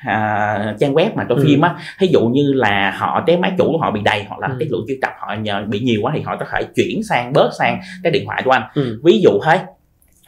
uh, 0.07 0.79
trang 0.79 0.93
web 0.93 1.09
mà 1.15 1.25
cho 1.29 1.35
ừ. 1.35 1.43
phim 1.45 1.61
á 1.61 1.75
ví 1.99 2.07
dụ 2.07 2.21
như 2.27 2.53
là 2.53 2.91
họ 2.97 3.23
cái 3.27 3.37
máy 3.37 3.51
chủ 3.57 3.71
của 3.71 3.77
họ 3.77 3.91
bị 3.91 4.01
đầy 4.01 4.23
hoặc 4.27 4.39
là 4.39 4.47
ừ. 4.47 4.55
cái 4.59 4.67
lượng 4.71 4.85
truy 4.87 4.97
cập 5.01 5.11
họ 5.19 5.33
nhờ 5.33 5.63
bị 5.67 5.79
nhiều 5.79 5.99
quá 6.01 6.11
thì 6.15 6.21
họ 6.21 6.37
có 6.39 6.45
thể 6.51 6.63
chuyển 6.75 7.03
sang 7.03 7.33
bớt 7.33 7.49
sang 7.59 7.81
cái 8.03 8.11
điện 8.11 8.25
thoại 8.25 8.41
của 8.45 8.51
anh 8.51 8.63
ừ. 8.75 8.99
ví 9.03 9.21
dụ 9.23 9.39
thế 9.45 9.59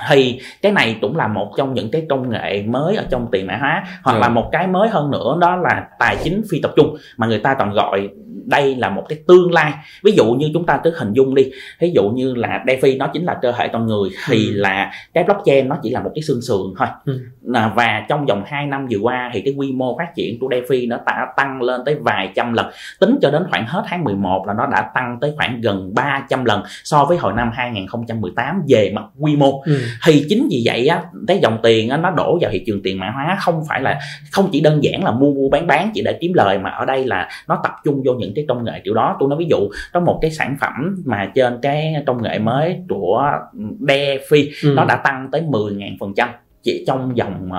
thì 0.10 0.40
cái 0.62 0.72
này 0.72 0.98
cũng 1.02 1.18
là 1.18 1.28
một 1.28 1.54
trong 1.58 1.74
những 1.74 1.92
cái 1.92 2.06
công 2.10 2.30
nghệ 2.30 2.64
mới 2.68 2.96
ở 2.96 3.06
trong 3.10 3.28
tiền 3.32 3.48
mã 3.48 3.58
hóa 3.58 3.84
hoặc 4.04 4.14
ừ. 4.14 4.20
là 4.20 4.30
một 4.30 4.50
cái 4.52 4.68
mới 4.68 4.90
hơn 4.90 5.12
nữa 5.12 5.38
đó 5.42 5.56
là 5.56 5.88
tài 6.00 6.18
chính 6.24 6.42
phi 6.52 6.60
tập 6.62 6.72
trung 6.76 6.96
mà 7.18 7.28
người 7.28 7.40
ta 7.40 7.56
còn 7.60 7.74
gọi 7.74 8.10
đây 8.46 8.76
là 8.76 8.90
một 8.90 9.04
cái 9.10 9.20
tương 9.28 9.52
lai 9.52 9.74
ví 10.04 10.12
dụ 10.12 10.34
như 10.34 10.50
chúng 10.54 10.66
ta 10.66 10.80
cứ 10.84 10.94
hình 10.98 11.14
dung 11.14 11.36
đi 11.36 11.52
ví 11.80 11.92
dụ 11.96 12.10
như 12.10 12.36
là 12.36 12.64
DeFi 12.66 12.98
nó 12.98 13.08
chính 13.08 13.26
là 13.26 13.38
cơ 13.42 13.52
thể 13.52 13.68
con 13.68 13.88
người 13.88 14.10
thì 14.28 14.48
ừ. 14.48 14.54
là 14.56 14.92
cái 15.14 15.24
blockchain 15.24 15.70
nó 15.70 15.78
chỉ 15.84 15.90
là 15.90 16.02
một 16.02 16.12
cái 16.16 16.22
xương 16.22 16.42
sườn 16.42 16.74
thôi 16.78 16.88
ừ. 17.06 17.20
và 17.76 18.06
trong 18.10 18.26
vòng 18.26 18.44
2 18.46 18.66
năm 18.66 18.88
vừa 18.92 19.00
qua 19.00 19.32
thì 19.34 19.42
cái 19.42 19.54
quy 19.58 19.72
mô 19.72 19.98
phát 19.98 20.16
triển 20.16 20.40
của 20.40 20.48
DeFi 20.48 20.88
nó 20.88 20.98
đã 21.06 21.28
tăng 21.38 21.62
lên 21.62 21.82
tới 21.86 21.96
vài 21.96 22.32
trăm 22.36 22.54
lần 22.54 22.72
tính 23.00 23.18
cho 23.22 23.32
đến 23.32 23.44
khoảng 23.50 23.66
hết 23.68 23.84
tháng 23.88 24.04
11 24.04 24.48
là 24.48 24.54
nó 24.54 24.66
đã 24.66 24.92
tăng 24.94 25.18
tới 25.22 25.34
khoảng 25.36 25.62
gần 25.62 25.92
300 25.96 26.46
lần 26.46 26.64
so 26.84 27.06
với 27.06 27.18
hồi 27.18 27.34
năm 27.36 27.52
2018 27.54 28.62
về 28.68 28.92
mặt 28.96 29.04
quy 29.20 29.36
mô 29.36 29.62
ừ. 29.66 29.80
thì 30.06 30.26
chính 30.30 30.48
vì 30.52 30.62
vậy 30.66 30.88
á 30.88 31.04
cái 31.28 31.40
dòng 31.42 31.60
tiền 31.64 31.90
á, 31.90 31.98
nó 31.98 32.10
đổ 32.12 32.38
vào 32.42 32.52
thị 32.52 32.64
trường 32.66 32.82
tiền 32.84 33.00
mã 33.00 33.10
hóa 33.10 33.38
không 33.40 33.64
phải 33.70 33.82
là 33.82 34.00
không 34.32 34.50
chỉ 34.52 34.62
đơn 34.62 34.84
giản 34.84 35.04
là 35.04 35.12
mua 35.12 35.34
mua 35.34 35.50
bán 35.50 35.68
bán 35.68 35.92
chỉ 35.94 36.02
để 36.06 36.18
kiếm 36.22 36.34
lời 36.34 36.60
mà 36.60 36.70
ở 36.70 36.86
đây 36.86 37.06
là 37.06 37.30
nó 37.48 37.60
tập 37.64 37.72
trung 37.84 38.02
vô 38.06 38.14
những 38.14 38.27
cái 38.36 38.46
công 38.48 38.64
nghệ 38.64 38.82
kiểu 38.84 38.94
đó 38.94 39.18
tôi 39.20 39.30
nói 39.30 39.40
ví 39.40 39.48
dụ 39.50 39.58
có 39.94 40.00
một 40.00 40.20
cái 40.22 40.32
sản 40.32 40.58
phẩm 40.62 41.04
mà 41.06 41.32
trên 41.36 41.60
cái 41.62 42.04
công 42.06 42.24
nghệ 42.24 42.40
mới 42.40 42.80
của 42.90 43.32
DeFi 43.80 44.50
ừ. 44.64 44.74
nó 44.76 44.86
đã 44.86 44.96
tăng 44.96 45.30
tới 45.32 45.42
10.000 45.42 45.98
phần 46.00 46.14
trăm 46.16 46.30
chỉ 46.64 46.84
trong 46.88 47.16
vòng 47.16 47.50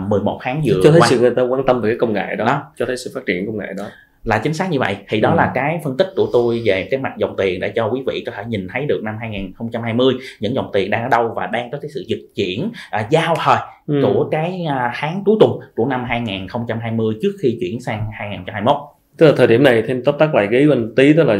uh, 0.00 0.10
11 0.10 0.38
tháng 0.42 0.62
vừa 0.64 0.80
cho 0.82 0.90
thấy 0.90 1.00
qua. 1.00 1.08
sự 1.08 1.20
người 1.20 1.30
ta 1.30 1.42
quan 1.42 1.66
tâm 1.66 1.80
về 1.80 1.90
cái 1.90 1.98
công 1.98 2.12
nghệ 2.12 2.36
đó, 2.36 2.44
đó 2.44 2.62
cho 2.76 2.86
thấy 2.86 2.96
sự 2.96 3.10
phát 3.14 3.26
triển 3.26 3.46
công 3.46 3.58
nghệ 3.58 3.66
đó 3.76 3.84
là 4.26 4.38
chính 4.38 4.54
xác 4.54 4.70
như 4.70 4.78
vậy 4.78 4.96
thì 5.08 5.20
đó 5.20 5.30
ừ. 5.30 5.36
là 5.36 5.52
cái 5.54 5.80
phân 5.84 5.96
tích 5.96 6.08
của 6.16 6.28
tôi 6.32 6.62
về 6.64 6.88
cái 6.90 7.00
mặt 7.00 7.12
dòng 7.16 7.34
tiền 7.36 7.60
để 7.60 7.68
cho 7.68 7.86
quý 7.86 8.00
vị 8.06 8.22
có 8.26 8.32
thể 8.36 8.42
nhìn 8.48 8.66
thấy 8.72 8.86
được 8.86 9.00
năm 9.04 9.16
2020 9.20 10.14
những 10.40 10.54
dòng 10.54 10.70
tiền 10.72 10.90
đang 10.90 11.02
ở 11.02 11.08
đâu 11.08 11.32
và 11.36 11.46
đang 11.46 11.70
có 11.70 11.78
cái 11.82 11.90
sự 11.94 12.04
dịch 12.08 12.26
chuyển 12.34 12.70
à, 12.90 13.06
giao 13.10 13.34
thời 13.44 13.58
ừ. 13.86 14.00
của 14.02 14.28
cái 14.30 14.64
à, 14.68 14.92
tháng 14.94 15.22
cuối 15.24 15.36
tuần 15.40 15.50
của 15.76 15.86
năm 15.86 16.04
2020 16.04 17.14
trước 17.22 17.32
khi 17.42 17.56
chuyển 17.60 17.80
sang 17.80 18.10
2021 18.12 18.76
tức 19.16 19.26
là 19.26 19.32
thời 19.36 19.46
điểm 19.46 19.62
này 19.62 19.82
thêm 19.86 20.04
tóm 20.04 20.14
tắt 20.18 20.34
lại 20.34 20.48
cái 20.50 20.60
ý 20.60 20.66
mình 20.66 20.94
tí 20.96 21.12
đó 21.12 21.24
là 21.24 21.36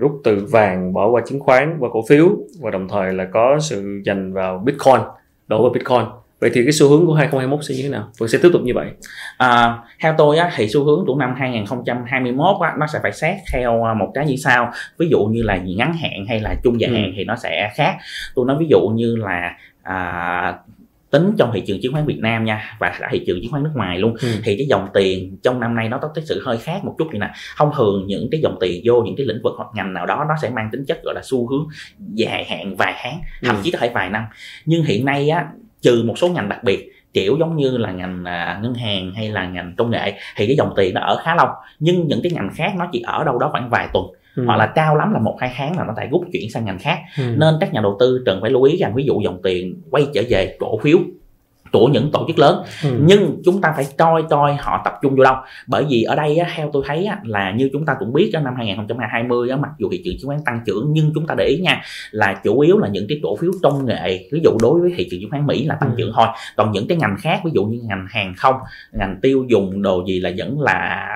rút 0.00 0.20
từ 0.24 0.46
vàng 0.50 0.92
bỏ 0.92 1.08
qua 1.08 1.22
chứng 1.26 1.40
khoán 1.40 1.76
qua 1.80 1.90
cổ 1.92 2.04
phiếu 2.08 2.28
và 2.60 2.70
đồng 2.70 2.88
thời 2.88 3.12
là 3.12 3.24
có 3.24 3.58
sự 3.60 4.00
dành 4.04 4.32
vào 4.32 4.62
bitcoin 4.64 5.00
đổ 5.48 5.62
vào 5.62 5.72
bitcoin 5.72 6.04
Vậy 6.40 6.50
thì 6.54 6.62
cái 6.64 6.72
xu 6.72 6.88
hướng 6.88 7.06
của 7.06 7.14
2021 7.14 7.64
sẽ 7.64 7.74
như 7.74 7.82
thế 7.82 7.88
nào? 7.88 8.08
Vẫn 8.18 8.28
sẽ 8.28 8.38
tiếp 8.42 8.48
tục 8.52 8.62
như 8.64 8.72
vậy? 8.74 8.86
À, 9.38 9.78
theo 10.00 10.14
tôi 10.18 10.38
á, 10.38 10.50
thì 10.56 10.68
xu 10.68 10.84
hướng 10.84 11.06
của 11.06 11.16
năm 11.16 11.34
2021 11.38 12.56
á, 12.60 12.74
nó 12.78 12.86
sẽ 12.86 12.98
phải 13.02 13.12
xét 13.12 13.36
theo 13.52 13.84
à, 13.84 13.94
một 13.94 14.10
cái 14.14 14.26
như 14.26 14.36
sau. 14.36 14.72
Ví 14.98 15.08
dụ 15.08 15.18
như 15.24 15.42
là 15.42 15.56
ngắn 15.56 15.92
hạn 15.92 16.26
hay 16.28 16.40
là 16.40 16.54
trung 16.64 16.80
dài 16.80 16.90
ừ. 16.90 16.96
hạn 16.96 17.12
thì 17.16 17.24
nó 17.24 17.36
sẽ 17.36 17.70
khác. 17.74 17.96
Tôi 18.34 18.46
nói 18.46 18.56
ví 18.60 18.66
dụ 18.70 18.80
như 18.94 19.16
là 19.16 19.56
à, 19.82 20.58
tính 21.10 21.34
trong 21.38 21.50
thị 21.54 21.62
trường 21.66 21.78
chứng 21.82 21.92
khoán 21.92 22.06
Việt 22.06 22.18
Nam 22.18 22.44
nha 22.44 22.76
và 22.80 22.92
cả 23.00 23.08
thị 23.12 23.24
trường 23.26 23.38
chứng 23.42 23.50
khoán 23.50 23.62
nước 23.62 23.70
ngoài 23.74 23.98
luôn. 23.98 24.14
Ừ. 24.22 24.28
thì 24.44 24.56
cái 24.56 24.66
dòng 24.66 24.88
tiền 24.94 25.36
trong 25.42 25.60
năm 25.60 25.74
nay 25.74 25.88
nó 25.88 25.98
có 25.98 26.08
cái 26.14 26.24
sự 26.24 26.42
hơi 26.44 26.58
khác 26.58 26.84
một 26.84 26.94
chút 26.98 27.08
như 27.12 27.18
nè. 27.18 27.30
Thông 27.56 27.70
thường 27.76 28.06
những 28.06 28.28
cái 28.30 28.40
dòng 28.40 28.56
tiền 28.60 28.82
vô 28.84 29.02
những 29.02 29.16
cái 29.16 29.26
lĩnh 29.26 29.42
vực 29.42 29.52
hoặc 29.56 29.68
ngành 29.74 29.92
nào 29.92 30.06
đó 30.06 30.24
nó 30.28 30.34
sẽ 30.42 30.50
mang 30.50 30.68
tính 30.72 30.84
chất 30.84 30.98
gọi 31.04 31.14
là 31.14 31.20
xu 31.24 31.48
hướng 31.48 31.66
dài 32.14 32.44
hạn 32.44 32.76
vài 32.76 32.94
tháng 33.02 33.20
thậm 33.42 33.56
ừ. 33.56 33.60
chí 33.64 33.70
có 33.70 33.78
thể 33.78 33.88
vài 33.88 34.10
năm. 34.10 34.24
Nhưng 34.64 34.84
hiện 34.84 35.04
nay 35.04 35.28
á 35.28 35.46
trừ 35.82 36.02
một 36.06 36.18
số 36.18 36.28
ngành 36.28 36.48
đặc 36.48 36.64
biệt 36.64 36.92
kiểu 37.12 37.36
giống 37.40 37.56
như 37.56 37.76
là 37.76 37.92
ngành 37.92 38.24
à, 38.24 38.60
ngân 38.62 38.74
hàng 38.74 39.12
hay 39.14 39.28
là 39.28 39.46
ngành 39.46 39.74
công 39.76 39.90
nghệ 39.90 40.12
thì 40.36 40.46
cái 40.46 40.56
dòng 40.56 40.72
tiền 40.76 40.94
nó 40.94 41.00
ở 41.00 41.20
khá 41.24 41.34
lâu. 41.34 41.48
Nhưng 41.78 42.08
những 42.08 42.20
cái 42.22 42.32
ngành 42.32 42.50
khác 42.54 42.72
nó 42.78 42.88
chỉ 42.92 43.00
ở 43.06 43.24
đâu 43.24 43.38
đó 43.38 43.48
khoảng 43.52 43.70
vài 43.70 43.88
tuần 43.92 44.06
ừ. 44.36 44.44
hoặc 44.46 44.56
là 44.56 44.66
cao 44.66 44.96
lắm 44.96 45.12
là 45.12 45.18
một 45.18 45.36
hai 45.40 45.52
tháng 45.56 45.76
là 45.76 45.84
nó 45.84 45.92
lại 45.96 46.08
rút 46.10 46.22
chuyển 46.32 46.50
sang 46.50 46.64
ngành 46.64 46.78
khác 46.78 46.98
ừ. 47.18 47.34
nên 47.36 47.54
các 47.60 47.72
nhà 47.72 47.80
đầu 47.80 47.96
tư 48.00 48.22
cần 48.26 48.40
phải 48.40 48.50
lưu 48.50 48.62
ý 48.62 48.76
rằng 48.76 48.94
ví 48.94 49.04
dụ 49.04 49.20
dòng 49.20 49.40
tiền 49.42 49.82
quay 49.90 50.06
trở 50.14 50.22
về 50.28 50.56
cổ 50.58 50.78
phiếu 50.78 50.98
của 51.72 51.86
những 51.86 52.10
tổ 52.12 52.24
chức 52.28 52.38
lớn 52.38 52.62
ừ. 52.84 52.90
nhưng 53.02 53.40
chúng 53.44 53.60
ta 53.60 53.72
phải 53.76 53.86
coi 53.98 54.22
coi 54.30 54.54
họ 54.54 54.82
tập 54.84 54.94
trung 55.02 55.16
vô 55.16 55.24
đâu 55.24 55.34
bởi 55.66 55.84
vì 55.88 56.02
ở 56.02 56.16
đây 56.16 56.36
á, 56.36 56.50
theo 56.56 56.70
tôi 56.72 56.82
thấy 56.86 57.06
á, 57.06 57.18
là 57.24 57.50
như 57.50 57.70
chúng 57.72 57.86
ta 57.86 57.96
cũng 57.98 58.12
biết 58.12 58.30
á, 58.34 58.40
năm 58.40 58.54
2020 58.56 59.50
á, 59.50 59.56
mặc 59.56 59.70
dù 59.78 59.88
thị 59.92 60.02
trường 60.04 60.14
chứng 60.18 60.28
khoán 60.28 60.40
tăng 60.44 60.60
trưởng 60.66 60.88
nhưng 60.92 61.12
chúng 61.14 61.26
ta 61.26 61.34
để 61.38 61.44
ý 61.44 61.58
nha 61.58 61.82
là 62.10 62.40
chủ 62.44 62.60
yếu 62.60 62.78
là 62.78 62.88
những 62.88 63.06
cái 63.08 63.20
cổ 63.22 63.36
phiếu 63.36 63.50
công 63.62 63.86
nghệ 63.86 64.28
ví 64.32 64.40
dụ 64.44 64.50
đối 64.62 64.80
với 64.80 64.92
thị 64.96 65.08
trường 65.10 65.20
chứng 65.20 65.30
khoán 65.30 65.46
Mỹ 65.46 65.64
là 65.64 65.74
tăng 65.80 65.90
ừ. 65.90 65.94
trưởng 65.98 66.12
thôi 66.14 66.26
còn 66.56 66.72
những 66.72 66.88
cái 66.88 66.98
ngành 66.98 67.16
khác 67.20 67.40
ví 67.44 67.50
dụ 67.54 67.64
như 67.64 67.78
ngành 67.88 68.06
hàng 68.10 68.34
không 68.36 68.54
ngành 68.92 69.18
tiêu 69.22 69.44
dùng 69.48 69.82
đồ 69.82 70.04
gì 70.06 70.20
là 70.20 70.32
vẫn 70.36 70.60
là 70.60 71.06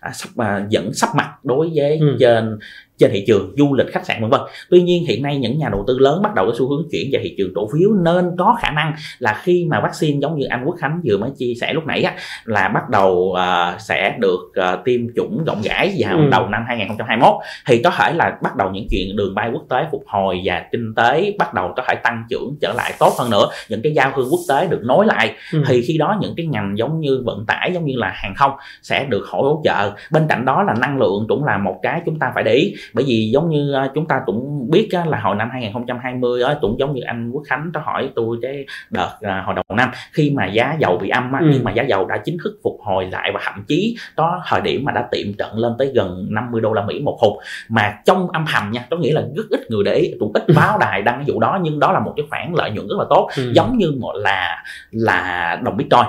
à, 0.00 0.10
sắp 0.14 0.28
à, 0.36 0.66
vẫn 0.70 0.94
sắp 0.94 1.08
mặt 1.14 1.44
đối 1.44 1.70
với 1.74 1.98
ừ. 1.98 2.16
trên 2.20 2.58
trên 3.00 3.10
thị 3.12 3.24
trường 3.26 3.54
du 3.58 3.74
lịch 3.74 3.86
khách 3.92 4.06
sạn 4.06 4.20
vân 4.20 4.30
vân. 4.30 4.40
Tuy 4.70 4.82
nhiên 4.82 5.04
hiện 5.06 5.22
nay 5.22 5.38
những 5.38 5.58
nhà 5.58 5.68
đầu 5.72 5.84
tư 5.86 5.98
lớn 5.98 6.22
bắt 6.22 6.34
đầu 6.34 6.46
có 6.46 6.52
xu 6.58 6.68
hướng 6.68 6.88
chuyển 6.90 7.10
về 7.12 7.20
thị 7.22 7.34
trường 7.38 7.54
cổ 7.54 7.68
phiếu 7.72 7.90
nên 8.04 8.24
có 8.38 8.56
khả 8.60 8.70
năng 8.70 8.92
là 9.18 9.40
khi 9.42 9.66
mà 9.70 9.80
vaccine 9.80 10.18
giống 10.20 10.38
như 10.38 10.46
anh 10.46 10.64
Quốc 10.64 10.76
Khánh 10.78 11.00
vừa 11.04 11.18
mới 11.18 11.30
chia 11.38 11.52
sẻ 11.60 11.72
lúc 11.72 11.86
nãy 11.86 12.02
á, 12.02 12.14
là 12.44 12.68
bắt 12.68 12.88
đầu 12.90 13.12
uh, 13.12 13.80
sẽ 13.80 14.16
được 14.18 14.40
uh, 14.40 14.84
tiêm 14.84 15.00
chủng 15.16 15.44
rộng 15.44 15.60
rãi 15.62 15.94
vào 15.98 16.16
ừ. 16.16 16.28
đầu 16.30 16.46
năm 16.48 16.64
2021 16.68 17.34
thì 17.66 17.82
có 17.82 17.90
thể 17.90 18.12
là 18.12 18.38
bắt 18.42 18.56
đầu 18.56 18.70
những 18.70 18.86
chuyện 18.90 19.16
đường 19.16 19.34
bay 19.34 19.50
quốc 19.52 19.62
tế 19.68 19.86
phục 19.92 20.04
hồi 20.06 20.40
và 20.44 20.64
kinh 20.72 20.94
tế 20.94 21.34
bắt 21.38 21.54
đầu 21.54 21.72
có 21.76 21.82
thể 21.88 21.94
tăng 21.94 22.24
trưởng 22.30 22.56
trở 22.60 22.72
lại 22.72 22.92
tốt 22.98 23.12
hơn 23.18 23.30
nữa. 23.30 23.48
Những 23.68 23.80
cái 23.82 23.92
giao 23.92 24.12
thương 24.16 24.28
quốc 24.30 24.40
tế 24.48 24.66
được 24.66 24.80
nối 24.84 25.06
lại. 25.06 25.34
Ừ. 25.52 25.62
thì 25.66 25.82
khi 25.82 25.98
đó 25.98 26.18
những 26.20 26.34
cái 26.36 26.46
ngành 26.46 26.74
giống 26.76 27.00
như 27.00 27.22
vận 27.24 27.44
tải 27.46 27.70
giống 27.74 27.84
như 27.84 27.94
là 27.96 28.12
hàng 28.14 28.34
không 28.36 28.52
sẽ 28.82 29.04
được 29.04 29.26
hỗ 29.28 29.62
trợ. 29.64 29.92
Bên 30.10 30.26
cạnh 30.28 30.44
đó 30.44 30.62
là 30.62 30.74
năng 30.80 30.98
lượng 30.98 31.26
cũng 31.28 31.44
là 31.44 31.58
một 31.58 31.78
cái 31.82 32.00
chúng 32.06 32.18
ta 32.18 32.32
phải 32.34 32.44
để 32.44 32.54
ý 32.54 32.74
bởi 32.94 33.04
vì 33.08 33.30
giống 33.32 33.50
như 33.50 33.72
à, 33.72 33.90
chúng 33.94 34.06
ta 34.06 34.20
cũng 34.26 34.70
biết 34.70 34.88
là 35.06 35.20
hồi 35.20 35.36
năm 35.36 35.48
2020 35.52 36.42
á 36.42 36.56
cũng 36.60 36.76
giống 36.78 36.94
như 36.94 37.02
anh 37.02 37.30
Quốc 37.30 37.42
Khánh 37.46 37.70
có 37.74 37.80
hỏi 37.84 38.10
tôi 38.16 38.36
cái 38.42 38.66
đợt 38.90 39.10
à, 39.20 39.42
hồi 39.46 39.54
đầu 39.54 39.76
năm 39.76 39.90
khi 40.12 40.30
mà 40.30 40.46
giá 40.46 40.76
dầu 40.80 40.98
bị 40.98 41.08
âm 41.08 41.32
á, 41.32 41.40
ừ. 41.42 41.50
nhưng 41.52 41.64
mà 41.64 41.72
giá 41.72 41.82
dầu 41.82 42.06
đã 42.06 42.18
chính 42.24 42.36
thức 42.44 42.58
phục 42.62 42.78
hồi 42.84 43.08
lại 43.10 43.30
và 43.34 43.40
thậm 43.44 43.64
chí 43.68 43.96
có 44.16 44.42
thời 44.46 44.60
điểm 44.60 44.84
mà 44.84 44.92
đã 44.92 45.08
tiệm 45.10 45.32
trận 45.38 45.58
lên 45.58 45.72
tới 45.78 45.92
gần 45.94 46.26
50 46.30 46.60
đô 46.60 46.72
la 46.72 46.82
Mỹ 46.82 47.00
một 47.00 47.18
hộp 47.20 47.32
mà 47.68 47.94
trong 48.04 48.30
âm 48.30 48.44
thầm 48.52 48.70
nha 48.72 48.86
có 48.90 48.96
nghĩa 48.96 49.12
là 49.12 49.22
rất 49.36 49.44
ít 49.50 49.60
người 49.70 49.84
để 49.84 49.94
ý 49.94 50.14
cũng 50.20 50.32
ít 50.34 50.44
báo 50.56 50.78
đài 50.78 51.02
đăng 51.02 51.16
cái 51.16 51.24
vụ 51.28 51.40
đó 51.40 51.58
nhưng 51.62 51.80
đó 51.80 51.92
là 51.92 52.00
một 52.00 52.12
cái 52.16 52.26
khoản 52.30 52.52
lợi 52.54 52.70
nhuận 52.70 52.88
rất 52.88 52.96
là 52.98 53.04
tốt 53.10 53.28
ừ. 53.36 53.52
giống 53.54 53.78
như 53.78 53.92
là 54.14 54.62
là 54.90 55.58
đồng 55.62 55.76
bitcoin 55.76 56.06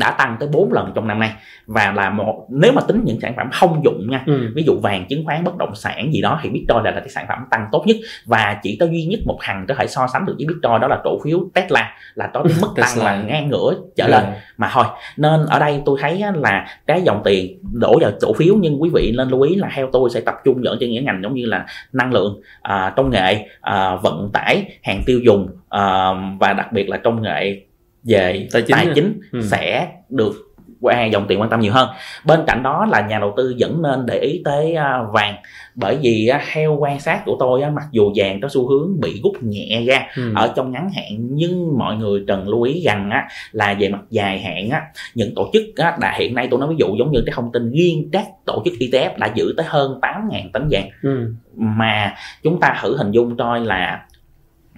đã 0.00 0.10
tăng 0.10 0.36
tới 0.40 0.48
4 0.52 0.72
lần 0.72 0.92
trong 0.94 1.08
năm 1.08 1.18
nay 1.18 1.32
và 1.66 1.92
là 1.92 2.10
một 2.10 2.46
nếu 2.50 2.72
mà 2.72 2.82
tính 2.88 3.02
những 3.04 3.20
sản 3.20 3.32
phẩm 3.36 3.48
thông 3.60 3.84
dụng 3.84 4.10
nha 4.10 4.22
ừ. 4.26 4.52
ví 4.54 4.62
dụ 4.66 4.78
vàng 4.82 5.06
chứng 5.08 5.24
khoán 5.24 5.44
bất 5.44 5.56
động 5.56 5.74
sản 5.74 6.12
gì 6.12 6.20
đó 6.20 6.40
thì 6.42 6.50
bitcoin 6.50 6.82
là, 6.84 6.90
là 6.90 7.00
cái 7.00 7.08
sản 7.08 7.26
phẩm 7.28 7.38
tăng 7.50 7.68
tốt 7.72 7.84
nhất 7.86 7.96
và 8.26 8.56
chỉ 8.62 8.76
có 8.80 8.86
duy 8.86 9.04
nhất 9.04 9.20
một 9.26 9.38
thằng 9.40 9.64
có 9.68 9.74
thể 9.74 9.86
so 9.86 10.06
sánh 10.12 10.26
được 10.26 10.34
với 10.38 10.46
bitcoin 10.46 10.80
đó 10.80 10.88
là 10.88 11.00
cổ 11.04 11.18
phiếu 11.24 11.38
tesla 11.54 11.92
là 12.14 12.30
có 12.34 12.42
cái 12.42 12.52
mức 12.60 12.68
tăng 12.76 13.04
là 13.04 13.22
ngang 13.22 13.48
ngửa 13.48 13.74
trở 13.96 14.08
lên 14.08 14.22
yeah. 14.22 14.36
mà 14.56 14.70
thôi 14.72 14.84
nên 15.16 15.46
ở 15.46 15.58
đây 15.58 15.82
tôi 15.84 15.98
thấy 16.00 16.22
là 16.34 16.66
cái 16.86 17.02
dòng 17.02 17.20
tiền 17.24 17.58
đổ 17.72 17.98
vào 18.00 18.10
cổ 18.20 18.32
phiếu 18.32 18.54
nhưng 18.60 18.82
quý 18.82 18.90
vị 18.94 19.14
nên 19.16 19.28
lưu 19.28 19.40
ý 19.40 19.54
là 19.54 19.70
theo 19.74 19.88
tôi 19.92 20.10
sẽ 20.10 20.20
tập 20.20 20.34
trung 20.44 20.60
vào 20.64 20.74
trên 20.80 20.90
những 20.90 21.04
ngành 21.04 21.20
giống 21.22 21.34
như 21.34 21.46
là 21.46 21.66
năng 21.92 22.12
lượng 22.12 22.40
à, 22.62 22.92
công 22.96 23.10
nghệ 23.10 23.46
à, 23.60 23.96
vận 23.96 24.30
tải 24.32 24.78
hàng 24.82 25.02
tiêu 25.06 25.20
dùng 25.24 25.48
à, 25.68 26.10
và 26.40 26.52
đặc 26.52 26.72
biệt 26.72 26.88
là 26.88 26.96
công 26.96 27.22
nghệ 27.22 27.64
về 28.04 28.48
tài 28.52 28.62
chính, 28.62 28.76
tài 28.76 28.88
chính 28.94 29.20
ừ. 29.32 29.40
sẽ 29.42 29.88
được 30.08 30.54
qua 30.84 31.04
dòng 31.04 31.26
tiền 31.28 31.40
quan 31.40 31.50
tâm 31.50 31.60
nhiều 31.60 31.72
hơn 31.72 31.88
bên 32.26 32.40
cạnh 32.46 32.62
đó 32.62 32.86
là 32.90 33.00
nhà 33.00 33.18
đầu 33.18 33.34
tư 33.36 33.54
vẫn 33.58 33.82
nên 33.82 34.06
để 34.06 34.18
ý 34.18 34.42
tới 34.44 34.74
à, 34.74 35.02
vàng 35.12 35.34
bởi 35.74 35.98
vì 36.02 36.30
theo 36.52 36.76
quan 36.80 37.00
sát 37.00 37.22
của 37.24 37.36
tôi 37.40 37.60
mặc 37.70 37.84
dù 37.90 38.12
vàng 38.16 38.40
có 38.40 38.48
xu 38.48 38.68
hướng 38.68 39.00
bị 39.00 39.20
rút 39.24 39.42
nhẹ 39.42 39.82
ra 39.86 40.06
ừ. 40.16 40.32
ở 40.36 40.52
trong 40.56 40.72
ngắn 40.72 40.90
hạn 40.96 41.12
nhưng 41.18 41.78
mọi 41.78 41.96
người 41.96 42.24
cần 42.26 42.48
lưu 42.48 42.62
ý 42.62 42.82
rằng 42.84 43.10
là 43.52 43.74
về 43.74 43.88
mặt 43.88 44.00
dài 44.10 44.38
hạn 44.38 44.82
những 45.14 45.34
tổ 45.34 45.50
chức 45.52 45.62
đã 46.00 46.14
hiện 46.18 46.34
nay 46.34 46.48
tôi 46.50 46.60
nói 46.60 46.68
ví 46.68 46.76
dụ 46.78 46.96
giống 46.98 47.12
như 47.12 47.22
cái 47.26 47.32
thông 47.36 47.52
tin 47.52 47.72
riêng 47.72 48.08
các 48.12 48.26
tổ 48.46 48.62
chức 48.64 48.74
ETF 48.80 49.18
đã 49.18 49.30
giữ 49.34 49.54
tới 49.56 49.66
hơn 49.68 49.98
8.000 50.02 50.50
tấn 50.52 50.68
vàng 50.70 50.88
ừ. 51.02 51.34
mà 51.56 52.14
chúng 52.42 52.60
ta 52.60 52.78
thử 52.82 52.96
hình 52.96 53.10
dung 53.10 53.36
coi 53.36 53.60
là 53.60 54.06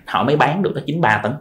họ 0.06 0.24
mới 0.24 0.36
bán 0.36 0.62
được 0.62 0.70
tới 0.74 0.82
93 0.86 1.20
tấn 1.22 1.32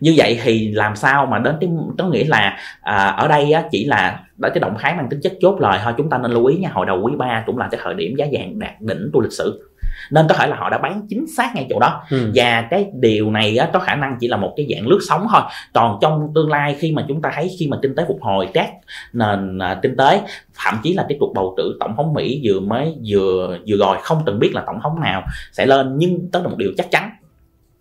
như 0.00 0.14
vậy 0.16 0.40
thì 0.42 0.72
làm 0.72 0.96
sao 0.96 1.26
mà 1.26 1.38
đến 1.38 1.56
cái 1.60 1.70
có 1.98 2.06
nghĩa 2.06 2.24
là 2.24 2.58
à, 2.80 2.96
ở 2.96 3.28
đây 3.28 3.52
á, 3.52 3.64
chỉ 3.70 3.84
là 3.84 4.20
đó 4.36 4.48
cái 4.54 4.60
động 4.60 4.76
thái 4.78 4.94
mang 4.94 5.08
tính 5.08 5.20
chất 5.22 5.32
chốt 5.40 5.60
lời 5.60 5.80
thôi. 5.84 5.92
Chúng 5.96 6.10
ta 6.10 6.18
nên 6.18 6.30
lưu 6.30 6.46
ý 6.46 6.56
nha 6.56 6.68
hồi 6.72 6.86
đầu 6.86 7.00
quý 7.02 7.12
3 7.18 7.42
cũng 7.46 7.58
là 7.58 7.68
cái 7.70 7.80
thời 7.84 7.94
điểm 7.94 8.14
giá 8.16 8.26
vàng 8.32 8.58
đạt 8.58 8.80
đỉnh 8.80 9.10
của 9.12 9.20
lịch 9.20 9.32
sử. 9.32 9.62
Nên 10.10 10.26
có 10.28 10.34
thể 10.34 10.46
là 10.46 10.56
họ 10.56 10.70
đã 10.70 10.78
bán 10.78 11.06
chính 11.08 11.26
xác 11.36 11.54
ngay 11.54 11.66
chỗ 11.70 11.78
đó. 11.80 12.02
Ừ. 12.10 12.30
và 12.34 12.62
cái 12.70 12.86
điều 12.94 13.30
này 13.30 13.56
á, 13.56 13.68
có 13.72 13.78
khả 13.78 13.94
năng 13.94 14.16
chỉ 14.20 14.28
là 14.28 14.36
một 14.36 14.54
cái 14.56 14.66
dạng 14.74 14.86
lướt 14.86 14.98
sóng 15.08 15.26
thôi. 15.32 15.42
Còn 15.74 15.98
trong 16.00 16.32
tương 16.34 16.50
lai 16.50 16.76
khi 16.78 16.92
mà 16.92 17.04
chúng 17.08 17.22
ta 17.22 17.30
thấy 17.34 17.56
khi 17.58 17.68
mà 17.68 17.78
kinh 17.82 17.94
tế 17.94 18.04
phục 18.08 18.18
hồi 18.22 18.48
các 18.54 18.70
nền 19.12 19.58
à, 19.58 19.78
kinh 19.82 19.96
tế 19.96 20.20
thậm 20.64 20.74
chí 20.82 20.94
là 20.94 21.06
cái 21.08 21.16
cuộc 21.20 21.32
bầu 21.34 21.54
cử 21.56 21.76
tổng 21.80 21.96
thống 21.96 22.14
mỹ 22.14 22.40
vừa 22.44 22.60
mới 22.60 22.94
vừa 23.06 23.58
vừa 23.68 23.76
rồi 23.76 23.96
không 24.02 24.22
từng 24.26 24.38
biết 24.38 24.54
là 24.54 24.62
tổng 24.66 24.80
thống 24.82 25.00
nào 25.00 25.22
sẽ 25.52 25.66
lên. 25.66 25.94
Nhưng 25.96 26.30
đó 26.32 26.40
là 26.40 26.48
một 26.48 26.56
điều 26.58 26.70
chắc 26.76 26.90
chắn 26.90 27.10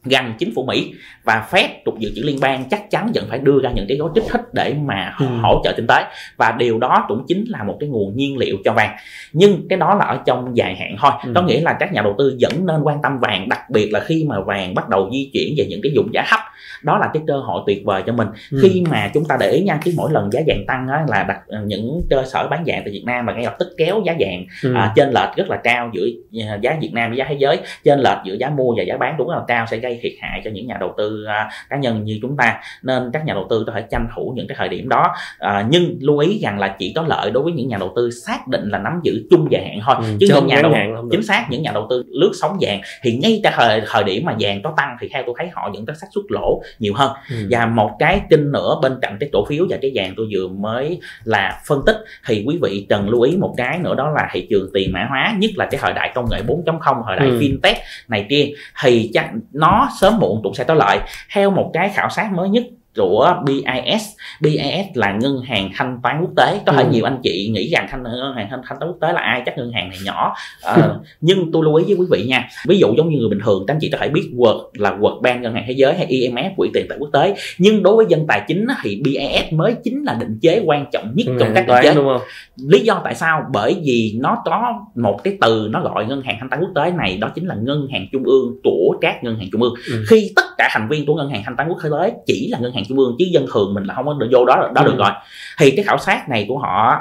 rằng 0.06 0.34
chính 0.40 0.56
phủ 0.56 0.66
Mỹ 0.66 0.94
và 1.24 1.48
Fed 1.52 1.68
cục 1.86 2.00
dự 2.00 2.12
trữ 2.16 2.22
liên 2.24 2.38
bang 2.42 2.64
chắc 2.70 2.92
chắn 2.92 3.12
vẫn 3.14 3.26
phải 3.30 3.40
đưa 3.40 3.60
ra 3.64 3.72
những 3.76 3.86
cái 3.88 3.98
gói 3.98 4.10
kích 4.16 4.24
thích 4.30 4.42
để 4.54 4.74
mà 4.86 5.16
ừ. 5.20 5.26
hỗ 5.42 5.62
trợ 5.64 5.74
kinh 5.78 5.88
tế 5.88 6.04
và 6.38 6.52
điều 6.52 6.80
đó 6.80 7.06
cũng 7.08 7.26
chính 7.28 7.46
là 7.48 7.64
một 7.64 7.78
cái 7.80 7.90
nguồn 7.90 8.16
nhiên 8.16 8.38
liệu 8.38 8.58
cho 8.66 8.74
vàng 8.74 8.96
nhưng 9.34 9.68
cái 9.70 9.80
đó 9.80 9.96
là 9.96 10.06
ở 10.06 10.20
trong 10.26 10.58
dài 10.58 10.76
hạn 10.76 10.96
thôi 11.00 11.12
ừ. 11.26 11.32
có 11.36 11.42
nghĩa 11.42 11.62
là 11.62 11.78
các 11.80 11.94
nhà 11.94 12.02
đầu 12.02 12.16
tư 12.18 12.38
vẫn 12.42 12.66
nên 12.66 12.82
quan 12.82 12.98
tâm 13.04 13.20
vàng 13.20 13.50
đặc 13.50 13.70
biệt 13.70 13.90
là 13.94 14.00
khi 14.00 14.26
mà 14.30 14.40
vàng 14.40 14.76
bắt 14.76 14.90
đầu 14.90 15.10
di 15.14 15.30
chuyển 15.34 15.54
về 15.58 15.66
những 15.70 15.80
cái 15.84 15.92
vùng 15.96 16.14
giá 16.14 16.26
thấp 16.30 16.40
đó 16.84 16.98
là 16.98 17.10
cái 17.14 17.24
cơ 17.28 17.38
hội 17.38 17.64
tuyệt 17.68 17.82
vời 17.86 18.04
cho 18.06 18.14
mình 18.14 18.28
ừ. 18.52 18.60
khi 18.62 18.84
mà 18.90 19.12
chúng 19.14 19.26
ta 19.26 19.38
để 19.40 19.50
ý 19.50 19.64
nha 19.64 19.80
cái 19.86 19.94
mỗi 19.98 20.12
lần 20.12 20.30
giá 20.32 20.42
vàng 20.48 20.66
tăng 20.68 20.88
á, 20.88 21.06
là 21.08 21.24
đặt 21.24 21.40
ờ, 21.48 21.62
những 21.66 22.02
cơ 22.10 22.24
sở 22.26 22.48
bán 22.48 22.64
vàng 22.66 22.82
tại 22.86 22.94
Việt 22.94 23.04
Nam 23.06 23.26
mà 23.26 23.34
ngay 23.34 23.44
lập 23.44 23.56
tức 23.60 23.68
kéo 23.78 24.02
giá 24.06 24.16
vàng 24.20 24.46
ừ. 24.64 24.74
à, 24.76 24.94
trên 24.96 25.12
lệch 25.12 25.30
rất 25.36 25.50
là 25.50 25.58
cao 25.64 25.92
giữa 25.94 26.06
à, 26.50 26.60
giá 26.62 26.78
Việt 26.82 26.92
Nam 26.94 27.10
với 27.10 27.18
giá 27.18 27.26
thế 27.30 27.36
giới 27.40 27.60
trên 27.84 28.00
lệch 28.00 28.18
giữa 28.26 28.34
giá 28.34 28.50
mua 28.50 28.76
và 28.78 28.84
giá 28.84 28.98
bán 28.98 29.16
đúng 29.18 29.30
là 29.30 29.42
cao 29.48 29.66
sẽ 29.72 29.78
gây 29.78 29.95
thiệt 30.02 30.14
hại 30.22 30.42
cho 30.44 30.52
những 30.54 30.68
nhà 30.68 30.78
đầu 30.80 30.94
tư 30.98 31.26
à, 31.28 31.50
cá 31.70 31.78
nhân 31.78 32.04
như 32.04 32.20
chúng 32.22 32.38
ta. 32.38 32.60
Nên 32.84 33.10
các 33.14 33.26
nhà 33.26 33.34
đầu 33.34 33.48
tư 33.50 33.64
có 33.68 33.74
thể 33.76 33.84
tranh 33.92 34.08
thủ 34.16 34.34
những 34.36 34.48
cái 34.48 34.56
thời 34.60 34.70
điểm 34.70 34.90
đó. 34.90 35.14
À, 35.40 35.66
nhưng 35.70 35.98
lưu 36.00 36.18
ý 36.18 36.40
rằng 36.44 36.60
là 36.60 36.76
chỉ 36.80 36.94
có 36.96 37.02
lợi 37.08 37.32
đối 37.32 37.44
với 37.44 37.54
những 37.54 37.68
nhà 37.68 37.78
đầu 37.78 37.94
tư 37.96 38.12
xác 38.12 38.48
định 38.48 38.70
là 38.70 38.80
nắm 38.80 39.00
giữ 39.04 39.24
chung 39.30 39.48
dài 39.52 39.66
hạn 39.66 39.80
thôi. 39.86 39.96
Ừ, 40.00 40.18
chứ 40.20 40.28
những 40.36 40.48
nhà 40.48 40.62
đầu 40.62 40.74
chính 41.12 41.24
xác 41.24 41.46
những 41.50 41.62
nhà 41.62 41.72
đầu 41.74 41.88
tư 41.90 42.04
lướt 42.08 42.32
sóng 42.42 42.58
vàng 42.62 42.82
thì 43.04 43.18
ngay 43.18 43.42
tại 43.44 43.54
thời 43.56 43.82
thời 43.88 44.04
điểm 44.04 44.26
mà 44.26 44.36
vàng 44.40 44.62
có 44.64 44.74
tăng 44.78 44.98
thì 45.02 45.10
theo 45.14 45.24
tôi 45.26 45.36
thấy 45.38 45.50
họ 45.54 45.70
những 45.74 45.86
cái 45.86 45.96
xác 45.96 46.08
suất 46.16 46.26
lỗ 46.30 46.62
nhiều 46.80 46.94
hơn. 46.96 47.12
Ừ. 47.30 47.36
và 47.50 47.66
một 47.66 47.92
cái 48.00 48.22
tin 48.30 48.52
nữa 48.52 48.80
bên 48.82 48.94
cạnh 49.02 49.18
cái 49.20 49.30
cổ 49.34 49.46
phiếu 49.46 49.66
và 49.70 49.78
cái 49.82 49.92
vàng 49.96 50.14
tôi 50.18 50.28
vừa 50.34 50.48
mới 50.48 51.00
là 51.24 51.62
phân 51.68 51.82
tích 51.86 51.98
thì 52.28 52.44
quý 52.48 52.60
vị 52.62 52.86
cần 52.90 53.10
lưu 53.10 53.22
ý 53.22 53.38
một 53.38 53.54
cái 53.58 53.80
nữa 53.80 53.96
đó 53.96 54.10
là 54.10 54.30
thị 54.32 54.48
trường 54.50 54.70
tiền 54.74 54.94
mã 54.94 55.06
hóa 55.10 55.36
nhất 55.38 55.52
là 55.56 55.68
cái 55.72 55.80
thời 55.84 55.94
đại 55.94 56.12
công 56.16 56.26
nghệ 56.32 56.42
4.0 56.48 57.04
thời 57.08 57.16
đại 57.16 57.28
ừ. 57.28 57.40
fintech 57.40 57.76
này 58.08 58.26
kia. 58.30 58.48
Thì 58.82 59.10
chắc 59.14 59.30
nó 59.54 59.85
sớm 60.00 60.20
muộn 60.20 60.42
cũng 60.44 60.54
sẽ 60.54 60.64
có 60.64 60.74
lợi 60.74 61.00
theo 61.34 61.52
một 61.52 61.72
cái 61.74 61.90
khảo 61.90 62.10
sát 62.10 62.32
mới 62.32 62.50
nhất 62.50 62.64
của 62.96 63.36
BIS 63.46 64.04
BIS 64.42 64.86
là 64.94 65.12
ngân 65.12 65.42
hàng 65.42 65.70
thanh 65.76 66.00
toán 66.04 66.22
quốc 66.22 66.32
tế. 66.38 66.60
Có 66.66 66.72
thể 66.72 66.84
ừ. 66.84 66.90
nhiều 66.92 67.04
anh 67.04 67.20
chị 67.24 67.50
nghĩ 67.54 67.70
rằng 67.70 67.88
thanh 67.90 68.04
ngân 68.04 68.36
hàng 68.36 68.48
thanh, 68.50 68.62
thanh 68.68 68.78
toán 68.80 68.92
quốc 68.92 68.98
tế 69.02 69.14
là 69.14 69.22
ai? 69.22 69.42
Chắc 69.46 69.58
ngân 69.58 69.72
hàng 69.72 69.90
này 69.90 69.98
nhỏ. 70.06 70.34
À, 70.62 70.90
nhưng 71.22 71.52
tôi 71.52 71.64
lưu 71.64 71.76
ý 71.76 71.84
với 71.86 71.96
quý 71.96 72.06
vị 72.12 72.26
nha. 72.28 72.48
Ví 72.68 72.78
dụ 72.78 72.94
giống 72.98 73.10
như 73.10 73.20
người 73.20 73.30
bình 73.30 73.40
thường 73.46 73.64
các 73.68 73.74
anh 73.74 73.80
chị 73.82 73.90
có 73.92 73.98
thể 74.02 74.10
biết 74.10 74.30
World 74.36 74.64
là 74.74 74.92
World 74.92 75.22
Bank 75.22 75.42
ngân 75.42 75.54
hàng 75.54 75.64
thế 75.68 75.74
giới 75.74 75.94
hay 75.94 76.08
IMF 76.08 76.50
quỹ 76.58 76.70
tiền 76.74 76.86
tệ 76.90 76.96
quốc 77.00 77.10
tế. 77.14 77.36
Nhưng 77.58 77.84
đối 77.84 77.96
với 77.96 78.06
dân 78.10 78.26
tài 78.28 78.42
chính 78.48 78.68
thì 78.84 79.02
BIS 79.04 79.54
mới 79.54 79.76
chính 79.84 80.04
là 80.04 80.18
định 80.20 80.40
chế 80.42 80.62
quan 80.66 80.86
trọng 80.92 81.12
nhất 81.16 81.28
trong 81.40 81.52
các 81.56 81.68
định 81.68 81.78
chế. 81.84 81.94
đúng 81.96 82.06
không? 82.06 82.22
lý 82.68 82.80
do 82.80 83.02
tại 83.04 83.16
sao? 83.16 83.44
Bởi 83.54 83.76
vì 83.84 84.18
nó 84.22 84.38
có 84.46 84.74
một 84.96 85.24
cái 85.24 85.38
từ 85.42 85.68
nó 85.72 85.82
gọi 85.82 86.06
ngân 86.06 86.22
hàng 86.22 86.38
thanh 86.40 86.50
toán 86.50 86.62
quốc 86.62 86.72
tế 86.76 86.92
này 86.92 87.18
đó 87.18 87.32
chính 87.36 87.48
là 87.48 87.56
ngân 87.56 87.88
hàng 87.92 88.08
trung 88.12 88.24
ương 88.24 88.56
của 88.64 88.98
các 89.02 89.24
ngân 89.24 89.38
hàng 89.40 89.48
trung 89.52 89.62
ương. 89.62 89.74
Ừ. 89.92 90.04
khi 90.10 90.32
tất 90.36 90.46
cả 90.58 90.70
thành 90.72 90.90
viên 90.90 91.06
của 91.06 91.16
ngân 91.16 91.30
hàng 91.30 91.42
thanh 91.46 91.56
toán 91.56 91.70
quốc 91.70 91.78
tế 91.84 92.14
chỉ 92.26 92.48
là 92.52 92.60
ngân 92.60 92.74
hàng 92.74 92.85
trung 92.90 93.00
ương 93.00 93.16
chứ 93.20 93.26
dân 93.32 93.46
thường 93.54 93.74
mình 93.74 93.84
là 93.84 93.94
không 93.94 94.06
có 94.06 94.14
được 94.14 94.28
vô 94.32 94.46
đó 94.46 94.56
đó 94.76 94.82
ừ. 94.82 94.86
được 94.86 94.98
rồi 94.98 95.12
thì 95.60 95.72
cái 95.72 95.86
khảo 95.86 95.98
sát 95.98 96.30
này 96.30 96.46
của 96.48 96.58
họ 96.58 96.96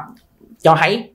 cho 0.62 0.76
thấy 0.80 1.10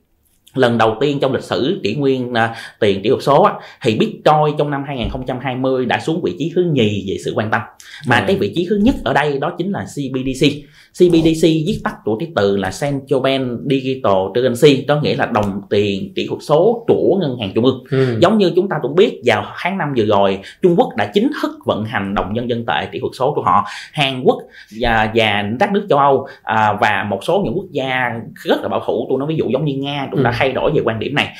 lần 0.53 0.77
đầu 0.77 0.97
tiên 1.01 1.19
trong 1.19 1.34
lịch 1.34 1.43
sử 1.43 1.79
kỷ 1.84 1.95
nguyên 1.95 2.32
uh, 2.32 2.38
tiền 2.79 3.01
kỹ 3.03 3.10
thuật 3.10 3.23
số 3.23 3.43
á, 3.43 3.53
thì 3.82 3.97
Bitcoin 3.99 4.58
trong 4.58 4.71
năm 4.71 4.84
2020 4.88 5.86
đã 5.86 5.99
xuống 5.99 6.21
vị 6.23 6.36
trí 6.39 6.51
thứ 6.55 6.63
nhì 6.73 7.05
về 7.08 7.17
sự 7.25 7.34
quan 7.36 7.51
tâm 7.51 7.62
mà 8.08 8.19
ừ. 8.19 8.23
cái 8.27 8.36
vị 8.36 8.53
trí 8.55 8.67
thứ 8.69 8.79
nhất 8.82 8.95
ở 9.03 9.13
đây 9.13 9.38
đó 9.39 9.55
chính 9.58 9.71
là 9.71 9.79
CBDC 9.79 10.47
CBDC 10.93 11.43
viết 11.43 11.80
tắt 11.84 11.95
của 12.04 12.17
cái 12.17 12.32
từ 12.36 12.58
là 12.58 12.71
Central 12.82 13.19
Bank 13.23 13.60
Digital 13.69 14.13
Currency 14.36 14.86
có 14.88 15.02
nghĩa 15.02 15.15
là 15.15 15.25
đồng 15.25 15.62
tiền 15.69 16.13
kỹ 16.15 16.25
thuật 16.28 16.41
số 16.41 16.86
của 16.88 17.17
ngân 17.21 17.38
hàng 17.39 17.52
trung 17.56 17.65
ương. 17.65 17.84
Ừ. 17.91 18.17
giống 18.21 18.38
như 18.38 18.52
chúng 18.56 18.69
ta 18.69 18.75
cũng 18.82 18.95
biết 18.95 19.21
vào 19.25 19.45
tháng 19.58 19.78
năm 19.78 19.93
vừa 19.97 20.06
rồi 20.06 20.39
Trung 20.62 20.75
Quốc 20.78 20.95
đã 20.97 21.12
chính 21.13 21.32
thức 21.41 21.52
vận 21.65 21.86
hành 21.86 22.15
đồng 22.15 22.34
nhân 22.34 22.49
dân 22.49 22.65
tệ 22.65 22.86
kỹ 22.91 22.99
thuật 22.99 23.12
số 23.15 23.34
của 23.34 23.41
họ. 23.41 23.65
Hàn 23.93 24.23
Quốc 24.23 24.38
và, 24.80 25.12
và 25.15 25.43
các 25.60 25.71
nước 25.71 25.86
châu 25.89 25.99
Âu 25.99 26.28
à, 26.43 26.73
và 26.82 27.06
một 27.10 27.23
số 27.23 27.41
những 27.45 27.54
quốc 27.54 27.67
gia 27.71 28.12
rất 28.43 28.62
là 28.62 28.67
bảo 28.67 28.84
thủ. 28.88 29.06
Tôi 29.10 29.19
nói 29.19 29.28
ví 29.28 29.36
dụ 29.36 29.45
giống 29.49 29.65
như 29.65 29.73
Nga 29.73 30.08
cũng 30.12 30.19
ừ. 30.19 30.23
đã 30.23 30.32
thay 30.32 30.52
đổi 30.52 30.71
về 30.75 30.82
quan 30.86 30.99
điểm 30.99 31.15
này. 31.15 31.34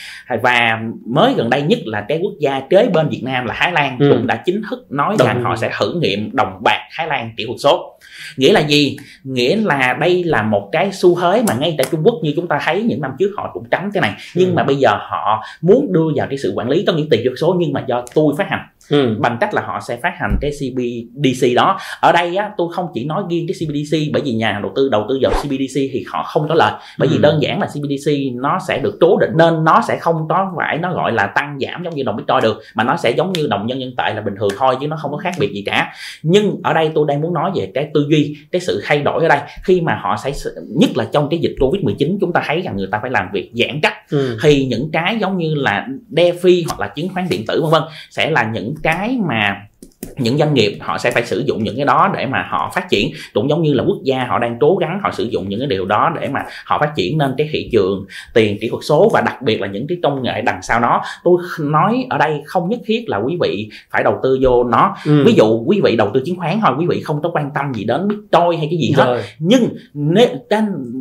Và 0.44 0.82
mới 1.06 1.34
gần 1.38 1.50
đây 1.50 1.62
nhất 1.62 1.80
là 1.86 2.06
cái 2.08 2.20
quốc 2.22 2.34
gia 2.40 2.60
kế 2.70 2.88
bên 2.94 3.10
Việt 3.10 3.22
Nam 3.24 3.46
là 3.46 3.54
Thái 3.58 3.72
Lan 3.72 3.98
ừ. 4.00 4.10
cũng 4.10 4.28
đã 4.28 4.42
chính 4.46 4.62
thức 4.70 4.92
nói 4.92 5.16
đồng... 5.20 5.28
rằng 5.28 5.44
họ 5.44 5.56
sẽ 5.56 5.72
thử 5.80 6.00
nghiệm 6.02 6.30
đồng 6.34 6.62
bạc 6.64 6.80
Thái 6.98 7.08
Lan 7.08 7.32
kỹ 7.38 7.46
thuật 7.46 7.60
số. 7.60 8.00
Nghĩa 8.38 8.54
là 8.54 8.60
gì? 8.60 8.98
nghĩa 9.24 9.39
là 9.48 9.98
đây 10.00 10.24
là 10.24 10.42
một 10.42 10.70
cái 10.72 10.92
xu 10.92 11.20
thế 11.20 11.44
mà 11.48 11.54
ngay 11.60 11.76
tại 11.78 11.88
Trung 11.92 12.02
Quốc 12.04 12.16
như 12.24 12.34
chúng 12.36 12.48
ta 12.48 12.60
thấy 12.66 12.84
những 12.84 13.02
năm 13.02 13.12
trước 13.20 13.32
họ 13.38 13.52
cũng 13.54 13.64
tránh 13.72 13.92
cái 13.94 14.02
này 14.02 14.14
nhưng 14.36 14.50
ừ. 14.50 14.54
mà 14.56 14.64
bây 14.64 14.76
giờ 14.76 14.90
họ 14.90 15.44
muốn 15.62 15.94
đưa 15.94 16.06
vào 16.16 16.28
cái 16.30 16.38
sự 16.38 16.54
quản 16.56 16.70
lý 16.70 16.84
trong 16.88 16.96
những 16.96 17.10
tiền 17.10 17.36
số 17.42 17.56
nhưng 17.60 17.74
mà 17.74 17.84
do 17.88 18.04
tôi 18.14 18.34
phát 18.38 18.50
hành 18.50 18.62
ừ. 18.90 19.18
bằng 19.20 19.38
cách 19.42 19.54
là 19.54 19.62
họ 19.62 19.80
sẽ 19.88 19.98
phát 19.98 20.14
hành 20.20 20.38
cái 20.42 20.52
CBDC 20.52 21.48
đó 21.56 21.80
ở 22.00 22.12
đây 22.12 22.36
á, 22.36 22.52
tôi 22.58 22.68
không 22.74 22.88
chỉ 22.94 23.06
nói 23.06 23.24
riêng 23.30 23.48
cái 23.48 23.56
CBDC 23.56 23.98
bởi 24.14 24.22
vì 24.26 24.34
nhà 24.34 24.60
đầu 24.62 24.72
tư 24.76 24.90
đầu 24.92 25.06
tư 25.10 25.20
vào 25.22 25.32
CBDC 25.32 25.76
thì 25.76 26.04
họ 26.08 26.24
không 26.24 26.48
có 26.50 26.56
lời 26.56 26.74
bởi 26.98 27.08
ừ. 27.08 27.14
vì 27.14 27.22
đơn 27.22 27.42
giản 27.42 27.60
là 27.60 27.68
CBDC 27.68 28.12
nó 28.34 28.60
sẽ 28.68 28.78
được 28.78 28.98
cố 29.02 29.18
định 29.18 29.32
nên 29.38 29.64
nó 29.64 29.82
sẽ 29.88 29.98
không 29.98 30.28
có 30.30 30.54
phải 30.58 30.78
nó 30.78 30.94
gọi 30.94 31.12
là 31.12 31.28
tăng 31.28 31.58
giảm 31.60 31.84
giống 31.84 31.96
như 31.96 32.04
đồng 32.04 32.16
Bitcoin 32.16 32.42
được 32.44 32.62
mà 32.76 32.84
nó 32.84 32.98
sẽ 32.98 33.12
giống 33.12 33.34
như 33.34 33.48
đồng 33.48 33.68
nhân 33.68 33.80
dân 33.80 33.96
tệ 33.98 34.14
là 34.14 34.22
bình 34.22 34.36
thường 34.40 34.50
thôi 34.58 34.76
chứ 34.82 34.88
nó 34.88 34.98
không 35.02 35.12
có 35.12 35.18
khác 35.18 35.34
biệt 35.40 35.52
gì 35.54 35.64
cả 35.66 35.94
nhưng 36.24 36.60
ở 36.64 36.74
đây 36.74 36.92
tôi 36.96 37.06
đang 37.08 37.22
muốn 37.22 37.34
nói 37.34 37.52
về 37.56 37.72
cái 37.74 37.90
tư 37.94 38.06
duy 38.10 38.38
cái 38.52 38.62
sự 38.62 38.82
thay 38.86 39.02
đổi 39.02 39.29
đây 39.30 39.40
khi 39.64 39.82
mà 39.82 40.00
họ 40.02 40.18
sẽ 40.24 40.32
nhất 40.68 40.90
là 40.96 41.06
trong 41.12 41.28
cái 41.30 41.40
dịch 41.40 41.56
Covid 41.60 41.84
19 41.84 42.18
chúng 42.22 42.34
ta 42.34 42.44
thấy 42.48 42.62
rằng 42.62 42.78
người 42.78 42.88
ta 42.92 43.00
phải 43.02 43.12
làm 43.12 43.28
việc 43.34 43.52
giãn 43.54 43.80
cách 43.82 43.94
ừ. 44.12 44.38
thì 44.44 44.66
những 44.66 44.90
cái 44.94 45.18
giống 45.22 45.38
như 45.38 45.56
là 45.56 45.88
DeFi 46.12 46.64
hoặc 46.68 46.80
là 46.80 46.88
chứng 46.88 47.10
khoán 47.10 47.28
điện 47.30 47.46
tử 47.48 47.62
vân 47.62 47.72
vân 47.72 47.84
sẽ 48.10 48.30
là 48.30 48.50
những 48.54 48.76
cái 48.84 49.18
mà 49.28 49.69
những 50.18 50.38
doanh 50.38 50.54
nghiệp 50.54 50.78
họ 50.82 50.98
sẽ 50.98 51.12
phải 51.12 51.26
sử 51.26 51.44
dụng 51.46 51.64
những 51.64 51.76
cái 51.76 51.86
đó 51.86 52.12
để 52.18 52.26
mà 52.26 52.48
họ 52.50 52.72
phát 52.76 52.90
triển 52.90 53.12
cũng 53.34 53.50
giống 53.50 53.62
như 53.62 53.74
là 53.74 53.84
quốc 53.84 53.98
gia 54.04 54.24
họ 54.24 54.40
đang 54.40 54.58
cố 54.60 54.76
gắng 54.76 55.00
họ 55.04 55.12
sử 55.12 55.24
dụng 55.24 55.50
những 55.50 55.60
cái 55.60 55.68
điều 55.68 55.86
đó 55.86 56.12
để 56.22 56.28
mà 56.28 56.40
họ 56.66 56.80
phát 56.80 56.92
triển 56.96 57.18
nên 57.18 57.34
cái 57.38 57.50
thị 57.52 57.70
trường 57.72 58.06
tiền 58.34 58.58
kỹ 58.62 58.70
thuật 58.70 58.84
số 58.84 59.10
và 59.14 59.22
đặc 59.22 59.42
biệt 59.42 59.62
là 59.62 59.68
những 59.68 59.88
cái 59.88 59.98
công 60.04 60.24
nghệ 60.24 60.42
đằng 60.42 60.62
sau 60.62 60.80
nó 60.80 61.02
tôi 61.24 61.42
nói 61.60 62.06
ở 62.10 62.18
đây 62.18 62.42
không 62.46 62.70
nhất 62.70 62.80
thiết 62.86 63.06
là 63.08 63.18
quý 63.18 63.38
vị 63.42 63.70
phải 63.92 64.04
đầu 64.04 64.20
tư 64.24 64.40
vô 64.42 64.64
nó 64.64 64.96
ừ. 65.06 65.24
ví 65.26 65.34
dụ 65.34 65.64
quý 65.66 65.82
vị 65.84 65.96
đầu 65.96 66.12
tư 66.14 66.22
chứng 66.26 66.38
khoán 66.38 66.60
thôi 66.62 66.76
quý 66.80 66.86
vị 66.90 67.02
không 67.02 67.22
có 67.22 67.30
quan 67.34 67.52
tâm 67.56 67.74
gì 67.74 67.84
đến 67.84 68.08
bitcoin 68.08 68.60
hay 68.60 68.68
cái 68.72 68.80
gì 68.80 68.94
hết 68.98 69.06
Rồi. 69.06 69.22
nhưng 69.40 69.70
nếu 69.94 70.28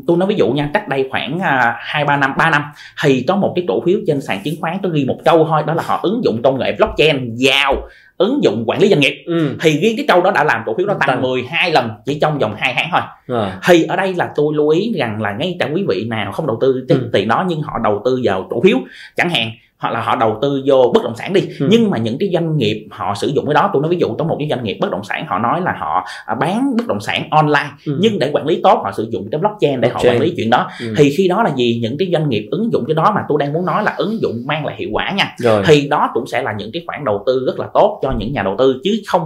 tôi 0.07 0.16
nói 0.16 0.29
ví 0.29 0.35
dụ 0.35 0.49
nha 0.49 0.71
cách 0.75 0.88
đây 0.88 1.09
khoảng 1.11 1.38
à, 1.40 1.77
hai 1.79 2.05
ba 2.05 2.16
năm 2.16 2.33
ba 2.38 2.51
năm 2.51 2.62
thì 3.05 3.25
có 3.29 3.37
một 3.37 3.53
cái 3.57 3.64
cổ 3.68 3.83
phiếu 3.87 3.99
trên 4.07 4.21
sàn 4.21 4.40
chứng 4.44 4.55
khoán 4.61 4.79
tôi 4.83 4.92
ghi 4.94 5.05
một 5.05 5.18
câu 5.25 5.47
thôi 5.49 5.62
đó 5.66 5.75
là 5.75 5.83
họ 5.87 6.01
ứng 6.03 6.21
dụng 6.25 6.42
công 6.42 6.59
nghệ 6.59 6.75
blockchain 6.79 7.37
vào 7.40 7.88
ứng 8.18 8.42
dụng 8.42 8.64
quản 8.66 8.81
lý 8.81 8.88
doanh 8.88 9.00
nghiệp 9.00 9.24
ừ. 9.26 9.57
thì 9.61 9.78
riêng 9.78 9.96
cái 9.96 10.07
câu 10.09 10.22
đó 10.22 10.31
đã 10.31 10.44
làm 10.44 10.62
cổ 10.66 10.74
phiếu 10.78 10.87
nó 10.87 10.94
tăng 11.07 11.22
12 11.22 11.70
lần 11.70 11.90
chỉ 12.07 12.18
trong 12.20 12.38
vòng 12.38 12.54
2 12.59 12.74
tháng 12.76 12.88
thôi 12.92 13.00
à. 13.40 13.61
thì 13.64 13.83
ở 13.83 13.96
đây 13.96 14.14
là 14.14 14.31
tôi 14.37 14.54
lưu 14.57 14.68
ý 14.68 14.92
rằng 14.96 15.22
là 15.22 15.33
ngay 15.33 15.57
cả 15.61 15.68
quý 15.74 15.85
vị 15.88 16.07
nào 16.11 16.33
không 16.33 16.46
đầu 16.46 16.59
tư 16.61 16.85
ừ. 16.88 17.11
tiền 17.12 17.28
đó 17.28 17.44
nhưng 17.48 17.62
họ 17.62 17.72
đầu 17.85 18.02
tư 18.04 18.20
vào 18.24 18.46
cổ 18.50 18.61
phiếu 18.61 18.78
chẳng 19.16 19.31
hạn 19.31 19.50
hoặc 19.79 19.91
là 19.91 20.01
họ 20.01 20.17
đầu 20.17 20.38
tư 20.43 20.62
vô 20.67 20.91
bất 20.95 21.05
động 21.05 21.14
sản 21.17 21.33
đi 21.33 21.41
ừ. 21.61 21.69
nhưng 21.71 21.91
mà 21.91 21.99
những 21.99 22.17
cái 22.21 22.29
doanh 22.33 22.57
nghiệp 22.57 22.87
họ 22.91 23.14
sử 23.14 23.29
dụng 23.29 23.47
cái 23.47 23.55
đó 23.55 23.71
tôi 23.73 23.83
nói 23.83 23.91
ví 23.91 23.97
dụ 24.01 24.14
có 24.19 24.25
một 24.25 24.37
cái 24.38 24.49
doanh 24.51 24.64
nghiệp 24.64 24.79
bất 24.81 24.91
động 24.91 25.05
sản 25.05 25.27
họ 25.29 25.38
nói 25.38 25.61
là 25.61 25.75
họ 25.79 26.05
à, 26.27 26.35
bán 26.35 26.77
bất 26.77 26.87
động 26.87 27.01
sản 27.01 27.29
online 27.31 27.71
ừ. 27.87 27.99
nhưng 28.01 28.19
để 28.19 28.31
quản 28.33 28.47
lý 28.47 28.61
tốt 28.62 28.81
họ 28.85 28.93
sử 28.93 29.09
dụng 29.11 29.29
cái 29.31 29.38
blockchain 29.38 29.81
để 29.81 29.88
blockchain. 29.88 30.12
họ 30.12 30.19
quản 30.19 30.23
lý 30.23 30.35
chuyện 30.37 30.51
đó 30.51 30.71
ừ. 30.81 30.95
thì 30.97 31.11
khi 31.17 31.29
đó 31.29 31.43
là 31.43 31.51
gì 31.57 31.79
những 31.83 31.97
cái 31.99 32.09
doanh 32.12 32.29
nghiệp 32.29 32.49
ứng 32.51 32.73
dụng 32.73 32.85
cái 32.87 32.95
đó 32.95 33.12
mà 33.14 33.21
tôi 33.29 33.38
đang 33.41 33.53
muốn 33.53 33.67
nói 33.67 33.83
là 33.83 33.95
ứng 33.97 34.21
dụng 34.21 34.43
mang 34.47 34.67
lại 34.67 34.77
hiệu 34.79 34.88
quả 34.93 35.12
nha 35.17 35.35
Rồi. 35.38 35.62
thì 35.67 35.88
đó 35.88 36.11
cũng 36.14 36.27
sẽ 36.27 36.43
là 36.43 36.53
những 36.59 36.71
cái 36.73 36.83
khoản 36.87 37.05
đầu 37.05 37.23
tư 37.27 37.45
rất 37.47 37.59
là 37.59 37.67
tốt 37.75 38.01
cho 38.03 38.12
những 38.19 38.33
nhà 38.33 38.43
đầu 38.43 38.55
tư 38.59 38.81
chứ 38.85 39.01
không 39.07 39.23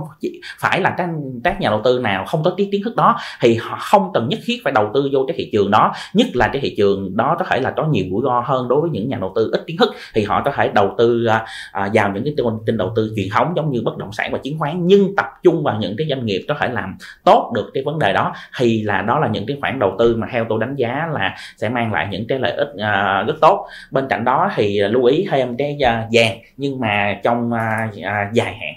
phải 0.58 0.80
là 0.80 0.94
các 0.98 1.08
các 1.44 1.60
nhà 1.60 1.70
đầu 1.70 1.80
tư 1.84 1.98
nào 1.98 2.24
không 2.26 2.42
có 2.42 2.54
cái 2.56 2.68
kiến 2.72 2.82
thức 2.84 2.96
đó 2.96 3.16
thì 3.40 3.54
họ 3.54 3.78
không 3.80 4.10
cần 4.14 4.28
nhất 4.28 4.38
thiết 4.44 4.60
phải 4.64 4.72
đầu 4.72 4.90
tư 4.94 5.08
vô 5.12 5.24
cái 5.28 5.36
thị 5.38 5.48
trường 5.52 5.70
đó 5.70 5.92
nhất 6.14 6.26
là 6.34 6.48
cái 6.52 6.62
thị 6.62 6.74
trường 6.76 7.16
đó 7.16 7.36
có 7.38 7.44
thể 7.44 7.60
là 7.60 7.70
có 7.76 7.86
nhiều 7.86 8.04
rủi 8.10 8.22
ro 8.24 8.42
hơn 8.46 8.68
đối 8.68 8.80
với 8.80 8.90
những 8.90 9.08
nhà 9.08 9.18
đầu 9.20 9.32
tư 9.36 9.50
ít 9.52 9.64
kiến 9.66 9.76
thức 9.76 9.94
thì 10.14 10.24
họ 10.24 10.41
có 10.44 10.52
thể 10.56 10.68
đầu 10.68 10.94
tư 10.98 11.24
à, 11.24 11.44
à, 11.72 11.90
vào 11.94 12.12
những 12.12 12.24
cái 12.24 12.34
kênh 12.66 12.76
đầu 12.76 12.92
tư 12.96 13.12
truyền 13.16 13.28
thống 13.32 13.52
giống 13.56 13.70
như 13.70 13.82
bất 13.84 13.96
động 13.96 14.12
sản 14.12 14.32
và 14.32 14.38
chứng 14.38 14.58
khoán 14.58 14.86
nhưng 14.86 15.16
tập 15.16 15.26
trung 15.42 15.62
vào 15.62 15.78
những 15.80 15.94
cái 15.98 16.06
doanh 16.10 16.26
nghiệp 16.26 16.44
có 16.48 16.54
thể 16.60 16.68
làm 16.68 16.96
tốt 17.24 17.52
được 17.54 17.70
cái 17.74 17.82
vấn 17.82 17.98
đề 17.98 18.12
đó 18.12 18.34
thì 18.58 18.82
là 18.82 19.02
đó 19.02 19.18
là 19.18 19.28
những 19.28 19.46
cái 19.46 19.56
khoản 19.60 19.78
đầu 19.78 19.96
tư 19.98 20.16
mà 20.16 20.26
theo 20.32 20.46
tôi 20.48 20.60
đánh 20.60 20.74
giá 20.76 21.08
là 21.12 21.36
sẽ 21.56 21.68
mang 21.68 21.92
lại 21.92 22.08
những 22.10 22.26
cái 22.26 22.38
lợi 22.38 22.52
ích 22.52 22.68
à, 22.78 23.24
rất 23.26 23.34
tốt. 23.40 23.66
Bên 23.90 24.08
cạnh 24.08 24.24
đó 24.24 24.50
thì 24.54 24.80
lưu 24.80 25.04
ý 25.04 25.26
thêm 25.30 25.56
cái 25.56 25.78
à, 25.84 26.06
vàng 26.12 26.38
nhưng 26.56 26.80
mà 26.80 27.20
trong 27.22 27.52
à, 27.52 27.88
à, 28.02 28.30
dài 28.32 28.54
hạn. 28.54 28.74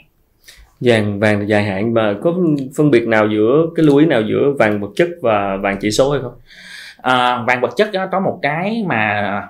Vàng 0.80 1.20
vàng 1.20 1.50
dài 1.50 1.64
hạn 1.64 1.94
và 1.94 2.14
có 2.24 2.34
phân 2.78 2.92
biệt 2.92 3.08
nào 3.08 3.28
giữa 3.28 3.66
cái 3.76 3.86
lưu 3.86 3.98
ý 3.98 4.06
nào 4.06 4.22
giữa 4.22 4.54
vàng 4.60 4.82
vật 4.82 4.90
chất 4.96 5.10
và 5.22 5.58
vàng 5.58 5.78
chỉ 5.82 5.92
số 5.92 6.12
hay 6.12 6.22
không? 6.22 6.34
À, 7.02 7.44
vàng 7.48 7.62
vật 7.62 7.74
chất 7.78 7.92
đó, 7.94 8.06
có 8.12 8.20
một 8.20 8.40
cái 8.42 8.84
mà 8.88 9.42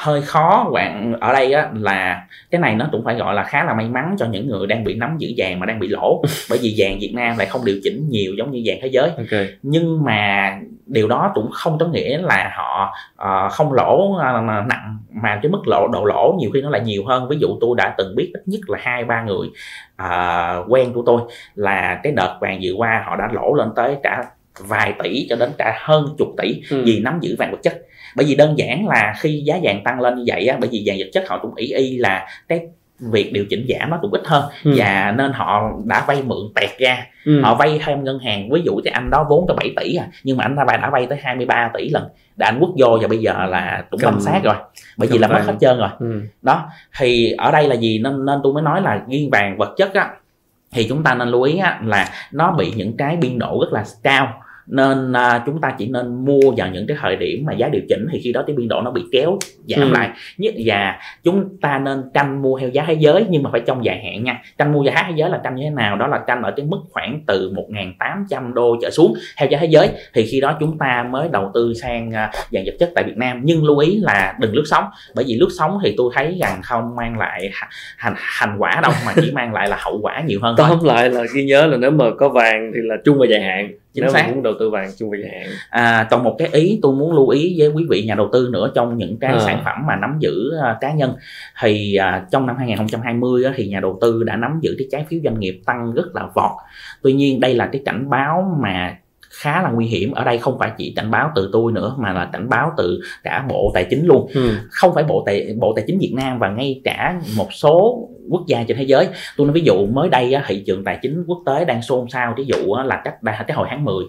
hơi 0.00 0.22
khó. 0.22 0.70
Bạn 0.74 1.14
ở 1.20 1.32
đây 1.32 1.52
á 1.52 1.68
là 1.74 2.26
cái 2.50 2.60
này 2.60 2.74
nó 2.74 2.88
cũng 2.92 3.04
phải 3.04 3.14
gọi 3.14 3.34
là 3.34 3.44
khá 3.44 3.64
là 3.64 3.74
may 3.74 3.88
mắn 3.88 4.16
cho 4.18 4.26
những 4.26 4.48
người 4.48 4.66
đang 4.66 4.84
bị 4.84 4.94
nắm 4.94 5.16
giữ 5.18 5.28
vàng 5.36 5.60
mà 5.60 5.66
đang 5.66 5.78
bị 5.78 5.88
lỗ. 5.88 6.22
Bởi 6.50 6.58
vì 6.62 6.74
vàng 6.78 6.98
Việt 7.00 7.12
Nam 7.14 7.38
lại 7.38 7.46
không 7.46 7.64
điều 7.64 7.76
chỉnh 7.82 8.08
nhiều 8.08 8.34
giống 8.38 8.50
như 8.50 8.62
vàng 8.64 8.78
thế 8.82 8.88
giới. 8.88 9.10
Okay. 9.16 9.48
nhưng 9.62 10.04
mà 10.04 10.56
điều 10.86 11.08
đó 11.08 11.32
cũng 11.34 11.50
không 11.52 11.78
có 11.78 11.86
nghĩa 11.86 12.18
là 12.18 12.52
họ 12.56 12.94
uh, 13.22 13.52
không 13.52 13.72
lỗ 13.72 14.16
uh, 14.16 14.66
nặng 14.68 14.98
mà 15.22 15.38
cái 15.42 15.50
mức 15.52 15.62
lỗ 15.66 15.88
độ 15.92 16.04
lỗ 16.04 16.36
nhiều 16.40 16.50
khi 16.54 16.62
nó 16.62 16.70
lại 16.70 16.80
nhiều 16.80 17.04
hơn. 17.06 17.28
Ví 17.28 17.36
dụ 17.40 17.48
tôi 17.60 17.74
đã 17.76 17.94
từng 17.98 18.16
biết 18.16 18.30
ít 18.34 18.42
nhất 18.46 18.60
là 18.68 18.78
hai 18.82 19.04
ba 19.04 19.22
người 19.22 19.48
uh, 20.02 20.72
quen 20.72 20.92
của 20.92 21.02
tôi 21.06 21.20
là 21.54 22.00
cái 22.02 22.12
đợt 22.12 22.38
vàng 22.40 22.58
vừa 22.62 22.72
qua 22.72 23.02
họ 23.06 23.16
đã 23.16 23.28
lỗ 23.32 23.54
lên 23.54 23.68
tới 23.76 23.96
cả 24.02 24.24
vài 24.58 24.94
tỷ 25.02 25.26
cho 25.30 25.36
đến 25.36 25.50
cả 25.58 25.78
hơn 25.80 26.14
chục 26.18 26.28
tỷ 26.38 26.62
ừ. 26.70 26.82
vì 26.84 27.00
nắm 27.00 27.18
giữ 27.20 27.36
vàng 27.38 27.50
vật 27.50 27.58
chất 27.62 27.82
bởi 28.16 28.26
vì 28.26 28.34
đơn 28.34 28.58
giản 28.58 28.86
là 28.86 29.14
khi 29.18 29.42
giá 29.44 29.58
vàng 29.62 29.82
tăng 29.84 30.00
lên 30.00 30.16
như 30.16 30.24
vậy 30.26 30.46
á 30.46 30.56
bởi 30.60 30.68
vì 30.72 30.82
vàng 30.86 30.96
vật 30.98 31.10
chất 31.12 31.28
họ 31.28 31.38
cũng 31.42 31.54
ý 31.54 31.72
y 31.72 31.98
là 31.98 32.26
cái 32.48 32.60
việc 33.12 33.32
điều 33.32 33.44
chỉnh 33.50 33.66
giảm 33.68 33.90
nó 33.90 33.98
cũng 34.02 34.10
ít 34.10 34.22
hơn. 34.24 34.44
Ừ. 34.64 34.74
và 34.76 35.14
nên 35.16 35.32
họ 35.32 35.72
đã 35.84 36.04
vay 36.06 36.22
mượn 36.22 36.38
tẹt 36.54 36.70
ra. 36.78 37.06
Ừ. 37.24 37.40
họ 37.40 37.54
vay 37.54 37.80
thêm 37.84 38.04
ngân 38.04 38.18
hàng 38.18 38.50
ví 38.50 38.62
dụ 38.64 38.80
cái 38.84 38.92
anh 38.92 39.10
đó 39.10 39.26
vốn 39.28 39.44
tới 39.48 39.56
7 39.56 39.74
tỷ 39.76 39.94
à 39.94 40.06
nhưng 40.24 40.36
mà 40.36 40.44
anh 40.44 40.56
ta 40.56 40.64
đã 40.76 40.90
vay 40.90 41.06
tới 41.06 41.18
23 41.22 41.70
tỷ 41.74 41.88
lần. 41.88 42.08
Đã 42.36 42.46
anh 42.46 42.58
quất 42.60 42.70
vô 42.78 42.98
và 43.02 43.08
bây 43.08 43.18
giờ 43.18 43.46
là 43.46 43.84
cũng 43.90 44.00
banh 44.04 44.20
sát 44.20 44.40
rồi. 44.42 44.54
Bởi 44.96 45.08
vì 45.08 45.18
là 45.18 45.28
mất 45.28 45.42
hết 45.46 45.54
trơn 45.60 45.78
rồi. 45.78 45.88
Ừ. 45.98 46.22
đó 46.42 46.68
thì 46.98 47.32
ở 47.38 47.50
đây 47.50 47.68
là 47.68 47.74
gì? 47.74 47.98
Nên 47.98 48.26
nên 48.26 48.40
tôi 48.44 48.52
mới 48.52 48.62
nói 48.62 48.82
là 48.82 49.02
riêng 49.08 49.30
vàng 49.30 49.56
vật 49.58 49.74
chất 49.76 49.94
á 49.94 50.10
thì 50.72 50.86
chúng 50.88 51.02
ta 51.02 51.14
nên 51.14 51.28
lưu 51.28 51.42
ý 51.42 51.58
á, 51.58 51.80
là 51.84 52.08
nó 52.32 52.52
bị 52.52 52.72
những 52.76 52.96
cái 52.96 53.16
biên 53.16 53.38
độ 53.38 53.58
rất 53.60 53.72
là 53.72 53.84
cao 54.02 54.42
nên 54.70 55.12
à, 55.12 55.42
chúng 55.46 55.60
ta 55.60 55.74
chỉ 55.78 55.88
nên 55.88 56.24
mua 56.24 56.50
vào 56.56 56.68
những 56.72 56.86
cái 56.86 56.96
thời 57.00 57.16
điểm 57.16 57.44
mà 57.46 57.52
giá 57.52 57.68
điều 57.68 57.82
chỉnh 57.88 58.06
thì 58.12 58.20
khi 58.24 58.32
đó 58.32 58.44
cái 58.46 58.56
biên 58.56 58.68
độ 58.68 58.80
nó 58.80 58.90
bị 58.90 59.02
kéo 59.12 59.38
giảm 59.68 59.80
ừ. 59.80 59.92
lại. 59.92 60.10
Nhất 60.38 60.54
và 60.64 60.98
chúng 61.24 61.56
ta 61.60 61.78
nên 61.78 62.02
tranh 62.14 62.42
mua 62.42 62.58
theo 62.58 62.68
giá 62.68 62.84
thế 62.86 62.94
giới 62.94 63.26
nhưng 63.30 63.42
mà 63.42 63.50
phải 63.52 63.60
trong 63.66 63.84
dài 63.84 64.02
hạn 64.04 64.24
nha. 64.24 64.42
Tranh 64.58 64.72
mua 64.72 64.82
giá 64.82 65.04
thế 65.08 65.12
giới 65.16 65.30
là 65.30 65.40
tranh 65.44 65.54
như 65.54 65.62
thế 65.64 65.70
nào? 65.70 65.96
Đó 65.96 66.06
là 66.06 66.20
tranh 66.26 66.42
ở 66.42 66.52
cái 66.56 66.66
mức 66.66 66.78
khoảng 66.90 67.20
từ 67.26 67.52
1.800 67.98 68.52
đô 68.52 68.76
trở 68.82 68.90
xuống. 68.90 69.14
Theo 69.36 69.48
giá 69.48 69.58
thế 69.58 69.66
giới 69.66 69.88
thì 70.14 70.26
khi 70.26 70.40
đó 70.40 70.56
chúng 70.60 70.78
ta 70.78 71.06
mới 71.10 71.28
đầu 71.32 71.50
tư 71.54 71.74
sang 71.74 72.10
à, 72.10 72.30
vàng 72.50 72.64
vật 72.66 72.74
chất 72.78 72.90
tại 72.94 73.04
Việt 73.04 73.16
Nam. 73.16 73.40
Nhưng 73.44 73.64
lưu 73.64 73.78
ý 73.78 74.00
là 74.00 74.34
đừng 74.40 74.54
lướt 74.54 74.64
sóng 74.66 74.84
bởi 75.14 75.24
vì 75.28 75.34
lướt 75.34 75.48
sóng 75.58 75.78
thì 75.84 75.94
tôi 75.96 76.12
thấy 76.14 76.38
rằng 76.40 76.60
không 76.62 76.96
mang 76.96 77.18
lại 77.18 77.50
hành 77.96 78.14
hành 78.16 78.56
quả 78.58 78.80
đâu 78.82 78.92
mà 79.06 79.12
chỉ 79.22 79.30
mang 79.32 79.54
lại 79.54 79.68
là 79.68 79.76
hậu 79.80 79.98
quả 80.02 80.22
nhiều 80.26 80.38
hơn 80.42 80.54
tóm 80.58 80.78
lại 80.84 81.10
là 81.10 81.22
ghi 81.34 81.44
nhớ 81.44 81.66
là 81.66 81.76
nếu 81.76 81.90
mà 81.90 82.04
có 82.18 82.28
vàng 82.28 82.72
thì 82.74 82.80
là 82.82 82.96
chung 83.04 83.18
và 83.18 83.26
dài 83.26 83.40
hạn 83.40 83.72
chính 83.92 84.04
nếu 84.04 84.12
xác. 84.12 84.28
muốn 84.28 84.42
đầu 84.42 84.54
tư 84.60 84.70
vàng 84.70 84.90
chung 84.98 85.10
dài 85.22 85.30
hạn. 85.32 85.48
À, 85.70 86.08
còn 86.10 86.24
một 86.24 86.36
cái 86.38 86.48
ý 86.52 86.78
tôi 86.82 86.92
muốn 86.92 87.12
lưu 87.12 87.28
ý 87.28 87.54
với 87.58 87.68
quý 87.68 87.86
vị 87.90 88.02
nhà 88.02 88.14
đầu 88.14 88.28
tư 88.32 88.48
nữa 88.52 88.70
trong 88.74 88.96
những 88.96 89.18
cái 89.18 89.32
à. 89.32 89.40
sản 89.40 89.62
phẩm 89.64 89.86
mà 89.86 89.96
nắm 89.96 90.16
giữ 90.18 90.50
uh, 90.58 90.80
cá 90.80 90.92
nhân. 90.92 91.14
Thì 91.62 91.96
uh, 91.98 92.30
trong 92.30 92.46
năm 92.46 92.56
2020 92.56 93.44
uh, 93.46 93.52
thì 93.56 93.68
nhà 93.68 93.80
đầu 93.80 93.98
tư 94.00 94.22
đã 94.22 94.36
nắm 94.36 94.58
giữ 94.62 94.74
cái 94.78 94.86
trái 94.90 95.06
phiếu 95.08 95.20
doanh 95.24 95.40
nghiệp 95.40 95.60
tăng 95.66 95.92
rất 95.94 96.14
là 96.14 96.28
vọt. 96.34 96.52
Tuy 97.02 97.12
nhiên 97.12 97.40
đây 97.40 97.54
là 97.54 97.68
cái 97.72 97.82
cảnh 97.84 98.10
báo 98.10 98.58
mà 98.62 98.96
khá 99.40 99.62
là 99.62 99.70
nguy 99.70 99.86
hiểm. 99.86 100.12
Ở 100.12 100.24
đây 100.24 100.38
không 100.38 100.58
phải 100.58 100.70
chỉ 100.78 100.92
cảnh 100.96 101.10
báo 101.10 101.30
từ 101.34 101.50
tôi 101.52 101.72
nữa 101.72 101.94
mà 101.98 102.12
là 102.12 102.28
cảnh 102.32 102.48
báo 102.48 102.72
từ 102.76 103.00
cả 103.22 103.44
bộ 103.48 103.70
tài 103.74 103.86
chính 103.90 104.06
luôn. 104.06 104.26
Ừ. 104.34 104.50
không 104.70 104.94
phải 104.94 105.04
bộ 105.04 105.22
tài 105.26 105.54
bộ 105.60 105.72
tài 105.76 105.84
chính 105.86 105.98
Việt 105.98 106.12
Nam 106.16 106.38
và 106.38 106.48
ngay 106.48 106.80
cả 106.84 107.20
một 107.36 107.52
số 107.52 108.08
quốc 108.30 108.42
gia 108.46 108.64
trên 108.64 108.76
thế 108.76 108.84
giới. 108.84 109.08
Tôi 109.36 109.46
nói 109.46 109.54
ví 109.54 109.60
dụ 109.60 109.86
mới 109.86 110.08
đây 110.08 110.34
thị 110.46 110.62
trường 110.66 110.84
tài 110.84 110.98
chính 111.02 111.24
quốc 111.26 111.42
tế 111.46 111.64
đang 111.64 111.82
xôn 111.82 112.08
xao. 112.08 112.34
Ví 112.36 112.44
dụ 112.46 112.74
là 112.84 113.02
cách 113.04 113.14
cái 113.46 113.56
hồi 113.56 113.66
tháng 113.70 113.84
10 113.84 114.04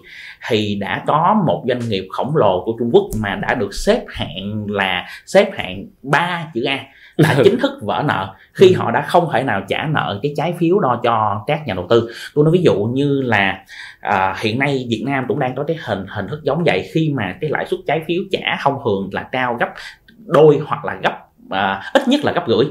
thì 0.48 0.74
đã 0.80 1.04
có 1.06 1.42
một 1.46 1.64
doanh 1.68 1.88
nghiệp 1.88 2.06
khổng 2.10 2.36
lồ 2.36 2.62
của 2.64 2.76
Trung 2.78 2.90
Quốc 2.92 3.06
mà 3.20 3.34
đã 3.34 3.54
được 3.54 3.74
xếp 3.74 4.04
hạng 4.08 4.66
là 4.68 5.06
xếp 5.26 5.50
hạng 5.52 5.86
3 6.02 6.46
chữ 6.54 6.64
A 6.64 6.86
đã 7.18 7.36
chính 7.44 7.58
thức 7.58 7.72
vỡ 7.82 8.02
nợ 8.06 8.34
khi 8.52 8.72
ừ. 8.72 8.78
họ 8.78 8.90
đã 8.90 9.02
không 9.02 9.28
thể 9.32 9.42
nào 9.42 9.62
trả 9.68 9.86
nợ 9.86 10.18
cái 10.22 10.32
trái 10.36 10.54
phiếu 10.58 10.78
đó 10.78 11.00
cho 11.02 11.44
các 11.46 11.66
nhà 11.66 11.74
đầu 11.74 11.86
tư. 11.90 12.10
Tôi 12.34 12.44
nói 12.44 12.52
ví 12.52 12.62
dụ 12.62 12.74
như 12.74 13.20
là 13.20 13.64
à, 14.00 14.36
hiện 14.40 14.58
nay 14.58 14.86
Việt 14.90 15.02
Nam 15.06 15.24
cũng 15.28 15.38
đang 15.38 15.54
có 15.54 15.64
cái 15.64 15.76
hình 15.84 16.06
hình 16.08 16.28
thức 16.28 16.40
giống 16.42 16.64
vậy. 16.64 16.90
Khi 16.92 17.12
mà 17.16 17.36
cái 17.40 17.50
lãi 17.50 17.66
suất 17.66 17.80
trái 17.86 18.00
phiếu 18.08 18.22
trả 18.32 18.56
không 18.60 18.78
thường 18.84 19.08
là 19.12 19.22
cao 19.22 19.56
gấp 19.60 19.68
đôi 20.26 20.60
hoặc 20.66 20.84
là 20.84 20.98
gấp 21.02 21.18
à, 21.50 21.82
ít 21.94 22.08
nhất 22.08 22.20
là 22.24 22.32
gấp 22.32 22.44
rưỡi. 22.48 22.66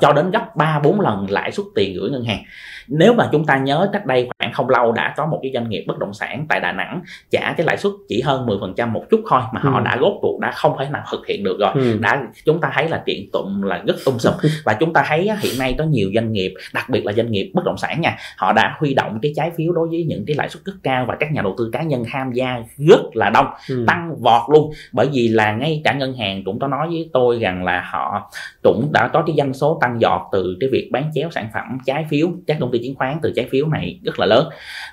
Cho 0.00 0.12
đến 0.12 0.30
gấp 0.30 0.56
3 0.56 0.80
4 0.84 1.00
lần 1.00 1.26
lãi 1.30 1.52
suất 1.52 1.66
tiền 1.74 1.96
gửi 2.00 2.10
ngân 2.10 2.24
hàng 2.24 2.42
nếu 2.88 3.14
mà 3.14 3.28
chúng 3.32 3.46
ta 3.46 3.58
nhớ 3.58 3.90
cách 3.92 4.06
đây 4.06 4.28
khoảng 4.38 4.52
không 4.52 4.70
lâu 4.70 4.92
đã 4.92 5.14
có 5.16 5.26
một 5.26 5.38
cái 5.42 5.50
doanh 5.54 5.68
nghiệp 5.68 5.84
bất 5.86 5.98
động 5.98 6.14
sản 6.14 6.46
tại 6.48 6.60
Đà 6.60 6.72
Nẵng 6.72 7.02
trả 7.30 7.54
cái 7.56 7.66
lãi 7.66 7.76
suất 7.76 7.92
chỉ 8.08 8.20
hơn 8.20 8.46
10% 8.46 8.88
một 8.88 9.04
chút 9.10 9.20
thôi 9.28 9.40
mà 9.52 9.60
ừ. 9.64 9.68
họ 9.70 9.80
đã 9.80 9.96
rốt 10.00 10.12
cuộc 10.20 10.38
đã 10.40 10.50
không 10.50 10.76
thể 10.78 10.88
nào 10.88 11.02
thực 11.12 11.26
hiện 11.26 11.44
được 11.44 11.56
rồi 11.60 11.70
ừ. 11.74 11.98
đã 12.00 12.22
chúng 12.44 12.60
ta 12.60 12.70
thấy 12.74 12.88
là 12.88 13.02
kiện 13.06 13.30
tụng 13.32 13.62
là 13.62 13.82
rất 13.86 13.96
tung 14.04 14.18
sụp 14.18 14.34
và 14.64 14.74
chúng 14.80 14.92
ta 14.92 15.04
thấy 15.08 15.30
hiện 15.42 15.58
nay 15.58 15.74
có 15.78 15.84
nhiều 15.84 16.10
doanh 16.14 16.32
nghiệp 16.32 16.54
đặc 16.74 16.88
biệt 16.90 17.06
là 17.06 17.12
doanh 17.12 17.30
nghiệp 17.30 17.50
bất 17.54 17.64
động 17.64 17.76
sản 17.76 18.00
nha 18.00 18.16
họ 18.36 18.52
đã 18.52 18.76
huy 18.78 18.94
động 18.94 19.18
cái 19.22 19.32
trái 19.36 19.50
phiếu 19.56 19.72
đối 19.72 19.88
với 19.88 20.04
những 20.04 20.24
cái 20.26 20.36
lãi 20.36 20.48
suất 20.48 20.64
rất 20.64 20.74
cao 20.82 21.04
và 21.08 21.16
các 21.20 21.32
nhà 21.32 21.42
đầu 21.42 21.54
tư 21.58 21.70
cá 21.72 21.82
nhân 21.82 22.04
tham 22.12 22.32
gia 22.32 22.62
rất 22.78 23.00
là 23.14 23.30
đông 23.30 23.46
ừ. 23.68 23.84
tăng 23.86 24.16
vọt 24.20 24.42
luôn 24.50 24.72
bởi 24.92 25.08
vì 25.12 25.28
là 25.28 25.52
ngay 25.52 25.80
cả 25.84 25.92
ngân 25.92 26.16
hàng 26.16 26.44
cũng 26.44 26.58
có 26.58 26.66
nói 26.66 26.88
với 26.88 27.10
tôi 27.12 27.38
rằng 27.38 27.64
là 27.64 27.88
họ 27.92 28.30
cũng 28.62 28.88
đã 28.92 29.08
có 29.08 29.22
cái 29.26 29.36
doanh 29.38 29.54
số 29.54 29.78
tăng 29.80 30.00
giọt 30.00 30.28
từ 30.32 30.56
cái 30.60 30.70
việc 30.72 30.88
bán 30.92 31.10
chéo 31.14 31.30
sản 31.30 31.48
phẩm 31.54 31.78
trái 31.86 32.06
phiếu 32.10 32.28
các 32.46 32.56
công 32.60 32.70
ty 32.72 32.73
chứng 32.82 32.94
khoán 32.94 33.18
từ 33.22 33.32
trái 33.36 33.48
phiếu 33.50 33.66
này 33.66 34.00
rất 34.04 34.18
là 34.18 34.26
lớn. 34.26 34.48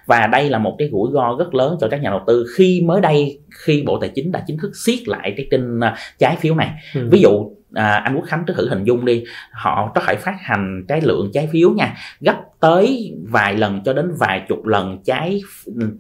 Và 0.06 0.28
đây 0.28 0.50
là 0.50 0.58
một 0.58 0.76
cái 0.80 0.90
rủi 0.92 1.10
ro 1.14 1.36
rất 1.40 1.54
lớn 1.54 1.78
cho 1.82 1.88
các 1.88 2.02
nhà 2.02 2.10
đầu 2.10 2.22
tư 2.28 2.46
khi 2.56 2.82
mới 2.86 3.02
đây 3.02 3.40
khi 3.66 3.84
bộ 3.86 3.98
tài 4.00 4.10
chính 4.16 4.32
đã 4.32 4.44
chính 4.48 4.58
thức 4.58 4.72
siết 4.76 5.08
lại 5.08 5.34
cái 5.38 5.48
kênh 5.52 5.82
à, 5.82 5.96
trái 6.20 6.36
phiếu 6.36 6.56
này. 6.56 6.70
Ừ. 6.96 7.08
ví 7.12 7.22
dụ 7.22 7.52
à, 7.74 7.94
anh 7.94 8.16
Quốc 8.16 8.26
Khánh 8.26 8.44
cứ 8.48 8.54
thử 8.54 8.70
hình 8.70 8.84
dung 8.84 9.06
đi 9.06 9.24
họ 9.52 9.92
có 9.96 10.02
thể 10.08 10.16
phát 10.16 10.36
hành 10.40 10.86
cái 10.88 11.02
lượng 11.02 11.32
trái 11.34 11.50
phiếu 11.52 11.70
nha 11.72 11.94
gấp 12.20 12.38
tới 12.60 13.14
vài 13.30 13.58
lần 13.58 13.84
cho 13.84 13.94
đến 13.94 14.12
vài 14.20 14.42
chục 14.50 14.66
lần 14.66 14.98
trái 15.04 15.42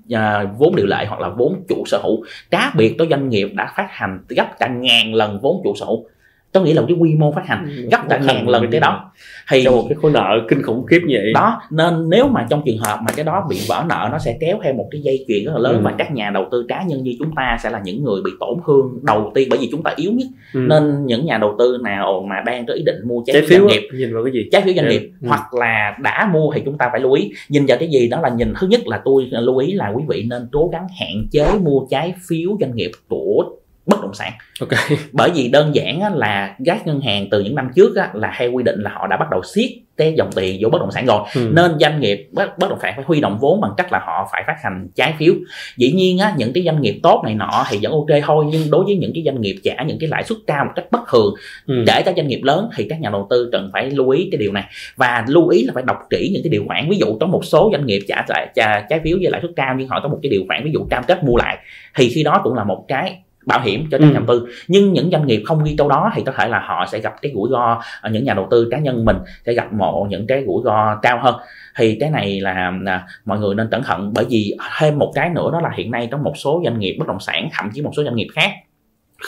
à, 0.09 0.43
vốn 0.57 0.75
điều 0.75 0.85
lệ 0.85 1.05
hoặc 1.05 1.19
là 1.19 1.29
vốn 1.29 1.63
chủ 1.69 1.83
sở 1.85 1.99
hữu. 2.03 2.23
Cá 2.51 2.73
biệt 2.77 2.95
có 2.99 3.05
doanh 3.09 3.29
nghiệp 3.29 3.49
đã 3.53 3.73
phát 3.77 3.87
hành 3.89 4.23
gấp 4.29 4.59
cả 4.59 4.67
ngàn 4.67 5.13
lần 5.13 5.39
vốn 5.41 5.61
chủ 5.63 5.73
sở 5.75 5.85
hữu 5.85 6.05
tôi 6.51 6.63
nghĩ 6.63 6.73
là 6.73 6.81
cái 6.87 6.97
quy 6.99 7.15
mô 7.15 7.31
phát 7.31 7.47
hành 7.47 7.65
ừ, 7.77 7.87
gấp 7.91 8.09
cả 8.09 8.17
ngàn 8.17 8.49
lần 8.49 8.71
cái 8.71 8.79
đó. 8.79 9.11
Thì 9.49 9.63
trong 9.63 9.75
một 9.75 9.85
cái 9.89 9.95
khối 10.01 10.11
nợ 10.11 10.39
kinh 10.49 10.61
khủng 10.61 10.85
khiếp 10.85 10.99
như 11.05 11.15
vậy. 11.17 11.33
Đó 11.33 11.61
nên 11.71 12.09
nếu 12.09 12.27
mà 12.27 12.47
trong 12.49 12.61
trường 12.65 12.77
hợp 12.77 12.99
mà 13.01 13.11
cái 13.15 13.25
đó 13.25 13.45
bị 13.49 13.59
vỡ 13.67 13.83
nợ 13.89 14.09
nó 14.11 14.19
sẽ 14.19 14.37
kéo 14.39 14.59
theo 14.63 14.73
một 14.73 14.87
cái 14.91 15.01
dây 15.01 15.25
chuyền 15.27 15.45
rất 15.45 15.51
là 15.53 15.59
lớn 15.59 15.75
ừ. 15.75 15.81
và 15.83 15.93
các 15.97 16.11
nhà 16.11 16.29
đầu 16.29 16.47
tư 16.51 16.65
cá 16.67 16.83
nhân 16.83 17.03
như 17.03 17.15
chúng 17.19 17.35
ta 17.35 17.57
sẽ 17.63 17.69
là 17.69 17.81
những 17.83 18.03
người 18.03 18.21
bị 18.25 18.31
tổn 18.39 18.57
thương 18.67 18.99
đầu 19.03 19.31
tiên 19.35 19.47
bởi 19.49 19.59
vì 19.59 19.67
chúng 19.71 19.83
ta 19.83 19.93
yếu 19.95 20.11
nhất. 20.11 20.27
Ừ. 20.53 20.59
nên 20.59 21.05
những 21.05 21.25
nhà 21.25 21.37
đầu 21.37 21.55
tư 21.59 21.77
nào 21.83 22.25
mà 22.29 22.35
đang 22.45 22.65
có 22.65 22.73
ý 22.73 22.83
định 22.83 23.07
mua 23.07 23.23
trái, 23.25 23.33
trái 23.33 23.43
phiếu 23.47 23.59
doanh 23.59 23.67
nghiệp 23.67 23.87
nhìn 23.93 24.13
vào 24.13 24.23
cái 24.23 24.33
gì? 24.33 24.49
trái 24.51 24.61
phiếu 24.61 24.73
doanh 24.75 24.89
nghiệp 24.89 25.11
ừ. 25.21 25.27
hoặc 25.27 25.53
là 25.53 25.97
đã 26.01 26.29
mua 26.33 26.51
thì 26.55 26.61
chúng 26.65 26.77
ta 26.77 26.89
phải 26.91 26.99
lưu 26.99 27.11
ý. 27.11 27.31
Nhìn 27.49 27.65
vào 27.65 27.77
cái 27.77 27.89
gì 27.89 28.07
đó 28.07 28.21
là 28.21 28.29
nhìn 28.29 28.53
thứ 28.59 28.67
nhất 28.67 28.87
là 28.87 29.01
tôi 29.05 29.29
lưu 29.31 29.57
ý 29.57 29.73
là 29.73 29.89
quý 29.95 30.03
vị 30.07 30.25
nên 30.29 30.47
cố 30.51 30.69
gắng 30.73 30.87
hạn 30.99 31.27
chế 31.31 31.45
mua 31.63 31.85
trái 31.89 32.13
phiếu 32.27 32.57
doanh 32.59 32.75
nghiệp 32.75 32.91
của 33.07 33.45
bất 33.85 34.01
động 34.01 34.13
sản 34.13 34.31
okay. 34.59 34.79
bởi 35.11 35.29
vì 35.35 35.47
đơn 35.47 35.75
giản 35.75 36.15
là 36.15 36.55
các 36.65 36.87
ngân 36.87 37.01
hàng 37.01 37.27
từ 37.31 37.39
những 37.39 37.55
năm 37.55 37.69
trước 37.75 37.93
là 38.13 38.35
theo 38.37 38.51
quy 38.51 38.63
định 38.63 38.81
là 38.81 38.91
họ 38.93 39.07
đã 39.07 39.17
bắt 39.17 39.27
đầu 39.31 39.41
siết 39.53 39.69
cái 39.97 40.13
dòng 40.17 40.29
tiền 40.35 40.59
vô 40.61 40.69
bất 40.69 40.81
động 40.81 40.91
sản 40.91 41.05
rồi 41.05 41.19
ừ. 41.35 41.51
nên 41.53 41.71
doanh 41.79 41.99
nghiệp 41.99 42.27
bất, 42.31 42.57
bất 42.57 42.69
động 42.69 42.79
sản 42.81 42.93
phải 42.95 43.05
huy 43.07 43.21
động 43.21 43.37
vốn 43.41 43.61
bằng 43.61 43.71
cách 43.77 43.91
là 43.91 43.99
họ 43.99 44.29
phải 44.31 44.43
phát 44.47 44.55
hành 44.63 44.87
trái 44.95 45.13
phiếu 45.19 45.33
dĩ 45.77 45.91
nhiên 45.91 46.17
á, 46.17 46.33
những 46.37 46.53
cái 46.53 46.63
doanh 46.63 46.81
nghiệp 46.81 46.99
tốt 47.03 47.21
này 47.25 47.35
nọ 47.35 47.65
thì 47.69 47.79
vẫn 47.81 47.91
ok 47.91 48.21
thôi 48.25 48.45
nhưng 48.51 48.71
đối 48.71 48.85
với 48.85 48.95
những 48.95 49.11
cái 49.15 49.23
doanh 49.25 49.41
nghiệp 49.41 49.55
trả 49.63 49.83
những 49.87 49.97
cái 49.99 50.09
lãi 50.09 50.23
suất 50.23 50.37
cao 50.47 50.65
một 50.65 50.71
cách 50.75 50.85
bất 50.91 51.01
thường 51.11 51.33
ừ. 51.67 51.83
để 51.87 52.01
các 52.05 52.13
doanh 52.17 52.27
nghiệp 52.27 52.41
lớn 52.43 52.69
thì 52.75 52.87
các 52.89 53.01
nhà 53.01 53.09
đầu 53.09 53.27
tư 53.29 53.49
cần 53.51 53.69
phải 53.73 53.89
lưu 53.89 54.09
ý 54.09 54.29
cái 54.31 54.37
điều 54.37 54.51
này 54.51 54.63
và 54.95 55.25
lưu 55.27 55.47
ý 55.47 55.63
là 55.63 55.73
phải 55.73 55.83
đọc 55.87 55.97
kỹ 56.09 56.29
những 56.33 56.43
cái 56.43 56.49
điều 56.49 56.63
khoản 56.67 56.89
ví 56.89 56.97
dụ 56.97 57.17
có 57.19 57.25
một 57.25 57.45
số 57.45 57.69
doanh 57.71 57.85
nghiệp 57.85 58.01
trả 58.07 58.25
lại 58.29 58.47
trả 58.55 58.79
trái 58.89 58.99
phiếu 59.03 59.17
với 59.21 59.31
lãi 59.31 59.41
suất 59.41 59.51
cao 59.55 59.75
nhưng 59.77 59.87
họ 59.87 59.99
có 60.03 60.09
một 60.09 60.19
cái 60.23 60.29
điều 60.29 60.43
khoản 60.47 60.63
ví 60.63 60.71
dụ 60.73 60.79
cam 60.89 61.03
kết 61.07 61.23
mua 61.23 61.37
lại 61.37 61.57
thì 61.95 62.09
khi 62.09 62.23
đó 62.23 62.41
cũng 62.43 62.53
là 62.53 62.63
một 62.63 62.85
cái 62.87 63.19
bảo 63.45 63.61
hiểm 63.61 63.87
cho 63.91 63.97
các 63.97 64.07
ừ. 64.07 64.11
nhà 64.13 64.19
đầu 64.19 64.25
tư 64.27 64.47
nhưng 64.67 64.93
những 64.93 65.11
doanh 65.11 65.27
nghiệp 65.27 65.43
không 65.45 65.63
ghi 65.63 65.75
châu 65.77 65.89
đó 65.89 66.11
thì 66.15 66.23
có 66.25 66.31
thể 66.37 66.47
là 66.47 66.59
họ 66.59 66.85
sẽ 66.91 66.99
gặp 66.99 67.21
cái 67.21 67.31
rủi 67.35 67.49
ro 67.51 67.81
những 68.11 68.23
nhà 68.23 68.33
đầu 68.33 68.47
tư 68.51 68.67
cá 68.71 68.79
nhân 68.79 69.05
mình 69.05 69.17
sẽ 69.45 69.53
gặp 69.53 69.73
một 69.73 70.07
những 70.09 70.27
cái 70.27 70.43
rủi 70.47 70.61
ro 70.65 70.95
cao 71.01 71.19
hơn 71.23 71.35
thì 71.75 71.97
cái 71.99 72.09
này 72.09 72.39
là, 72.41 72.73
là 72.81 73.03
mọi 73.25 73.39
người 73.39 73.55
nên 73.55 73.67
cẩn 73.71 73.83
thận 73.83 74.11
bởi 74.15 74.25
vì 74.29 74.57
thêm 74.79 74.99
một 74.99 75.11
cái 75.15 75.29
nữa 75.29 75.49
đó 75.53 75.61
là 75.61 75.69
hiện 75.73 75.91
nay 75.91 76.07
có 76.11 76.17
một 76.17 76.33
số 76.35 76.61
doanh 76.63 76.79
nghiệp 76.79 76.95
bất 76.99 77.07
động 77.07 77.19
sản 77.19 77.49
thậm 77.53 77.69
chí 77.73 77.81
một 77.81 77.91
số 77.97 78.03
doanh 78.03 78.15
nghiệp 78.15 78.27
khác 78.35 78.51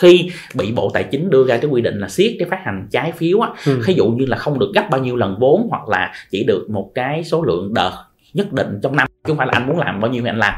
khi 0.01 0.29
bị 0.55 0.71
bộ 0.71 0.91
tài 0.93 1.03
chính 1.03 1.29
đưa 1.29 1.47
ra 1.47 1.57
cái 1.57 1.71
quy 1.71 1.81
định 1.81 1.99
là 1.99 2.09
siết 2.09 2.35
cái 2.39 2.49
phát 2.49 2.59
hành 2.63 2.87
trái 2.91 3.11
phiếu 3.11 3.39
á 3.39 3.49
ừ. 3.65 3.81
ví 3.87 3.93
dụ 3.93 4.05
như 4.05 4.25
là 4.25 4.37
không 4.37 4.59
được 4.59 4.71
gấp 4.75 4.87
bao 4.91 5.01
nhiêu 5.01 5.15
lần 5.15 5.35
vốn 5.39 5.67
hoặc 5.69 5.89
là 5.89 6.13
chỉ 6.31 6.43
được 6.47 6.67
một 6.69 6.91
cái 6.95 7.23
số 7.23 7.43
lượng 7.43 7.73
đợt 7.73 7.91
nhất 8.33 8.53
định 8.53 8.79
trong 8.83 8.95
năm 8.95 9.07
chứ 9.07 9.13
không 9.27 9.37
phải 9.37 9.47
là 9.47 9.53
anh 9.53 9.67
muốn 9.67 9.77
làm 9.77 10.01
bao 10.01 10.11
nhiêu 10.11 10.23
thì 10.23 10.29
anh 10.29 10.39
làm 10.39 10.53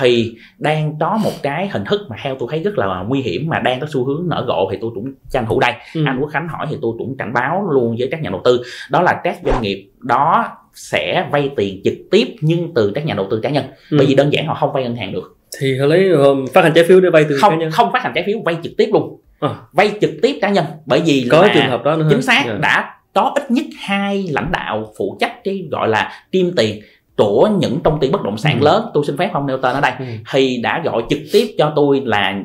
thì 0.00 0.34
đang 0.58 0.98
có 1.00 1.18
một 1.24 1.32
cái 1.42 1.68
hình 1.68 1.84
thức 1.84 2.00
mà 2.08 2.16
theo 2.22 2.36
tôi 2.38 2.48
thấy 2.50 2.62
rất 2.62 2.78
là 2.78 3.04
nguy 3.08 3.20
hiểm 3.20 3.48
mà 3.48 3.58
đang 3.58 3.80
có 3.80 3.86
xu 3.90 4.04
hướng 4.04 4.28
nở 4.28 4.44
rộ 4.48 4.68
thì 4.70 4.78
tôi 4.80 4.90
cũng 4.94 5.12
tranh 5.30 5.46
thủ 5.46 5.60
đây 5.60 5.72
ừ. 5.94 6.04
anh 6.06 6.18
quốc 6.20 6.30
khánh 6.32 6.48
hỏi 6.48 6.66
thì 6.70 6.76
tôi 6.82 6.92
cũng 6.98 7.16
cảnh 7.16 7.32
báo 7.32 7.68
luôn 7.70 7.96
với 7.98 8.08
các 8.10 8.22
nhà 8.22 8.30
đầu 8.30 8.40
tư 8.44 8.62
đó 8.90 9.02
là 9.02 9.20
các 9.24 9.36
doanh 9.44 9.62
nghiệp 9.62 9.90
đó 10.00 10.48
sẽ 10.74 11.28
vay 11.30 11.50
tiền 11.56 11.80
trực 11.84 11.94
tiếp 12.10 12.24
nhưng 12.40 12.74
từ 12.74 12.92
các 12.94 13.06
nhà 13.06 13.14
đầu 13.14 13.26
tư 13.30 13.40
cá 13.42 13.50
nhân 13.50 13.64
ừ. 13.90 13.96
bởi 13.98 14.06
vì 14.06 14.14
đơn 14.14 14.32
giản 14.32 14.46
họ 14.46 14.54
không 14.54 14.72
vay 14.72 14.82
ngân 14.82 14.96
hàng 14.96 15.12
được 15.12 15.36
thì 15.60 15.78
họ 15.78 15.86
lấy 15.86 16.10
phát 16.52 16.64
hành 16.64 16.72
trái 16.74 16.84
phiếu 16.84 17.00
để 17.00 17.10
vay 17.10 17.24
từ 17.28 17.38
không 17.40 17.50
cá 17.50 17.56
nhân 17.56 17.70
không 17.70 17.92
phát 17.92 18.02
hành 18.02 18.12
trái 18.14 18.24
phiếu 18.26 18.38
vay 18.44 18.56
trực 18.62 18.72
tiếp 18.76 18.88
luôn 18.92 19.20
à. 19.40 19.54
vay 19.72 19.92
trực 20.00 20.10
tiếp 20.22 20.38
cá 20.40 20.48
nhân 20.48 20.64
bởi 20.86 21.00
vì 21.06 21.26
có 21.30 21.48
trường 21.54 21.66
hợp 21.66 21.84
đó 21.84 21.96
nữa 21.96 22.06
chính 22.10 22.22
xác 22.22 22.44
yeah. 22.44 22.46
Dạ. 22.46 22.58
đã 22.62 22.94
có 23.14 23.32
ít 23.34 23.50
nhất 23.50 23.64
hai 23.78 24.28
lãnh 24.30 24.52
đạo 24.52 24.92
phụ 24.98 25.16
trách 25.20 25.44
cái 25.44 25.68
gọi 25.70 25.88
là 25.88 26.12
kim 26.32 26.52
tiền 26.56 26.82
của 27.16 27.50
những 27.58 27.80
công 27.80 28.00
ty 28.00 28.10
bất 28.10 28.22
động 28.22 28.38
sản 28.38 28.60
ừ. 28.60 28.64
lớn. 28.64 28.90
Tôi 28.94 29.04
xin 29.06 29.16
phép 29.16 29.30
không 29.32 29.46
nêu 29.46 29.58
tên 29.58 29.74
ở 29.74 29.80
đây. 29.80 29.92
Ừ. 29.98 30.04
thì 30.32 30.60
đã 30.62 30.82
gọi 30.84 31.02
trực 31.10 31.18
tiếp 31.32 31.54
cho 31.58 31.72
tôi 31.76 32.02
là 32.04 32.42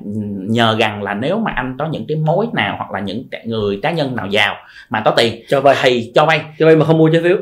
nhờ 0.47 0.75
rằng 0.79 1.03
là 1.03 1.13
nếu 1.13 1.39
mà 1.39 1.51
anh 1.55 1.75
có 1.79 1.87
những 1.91 2.05
cái 2.07 2.17
mối 2.17 2.47
nào 2.53 2.75
hoặc 2.77 2.91
là 2.91 2.99
những 2.99 3.23
người 3.45 3.79
cá 3.83 3.91
nhân 3.91 4.15
nào 4.15 4.27
giàu 4.27 4.55
mà 4.89 5.01
có 5.05 5.11
tiền 5.11 5.43
cho 5.49 5.61
vay. 5.61 5.75
thì 5.81 6.11
cho 6.15 6.25
vay. 6.25 6.41
Cho 6.59 6.65
vay 6.65 6.75
mà 6.75 6.85
không 6.85 6.97
mua 6.97 7.09
trái 7.09 7.21
phiếu 7.23 7.37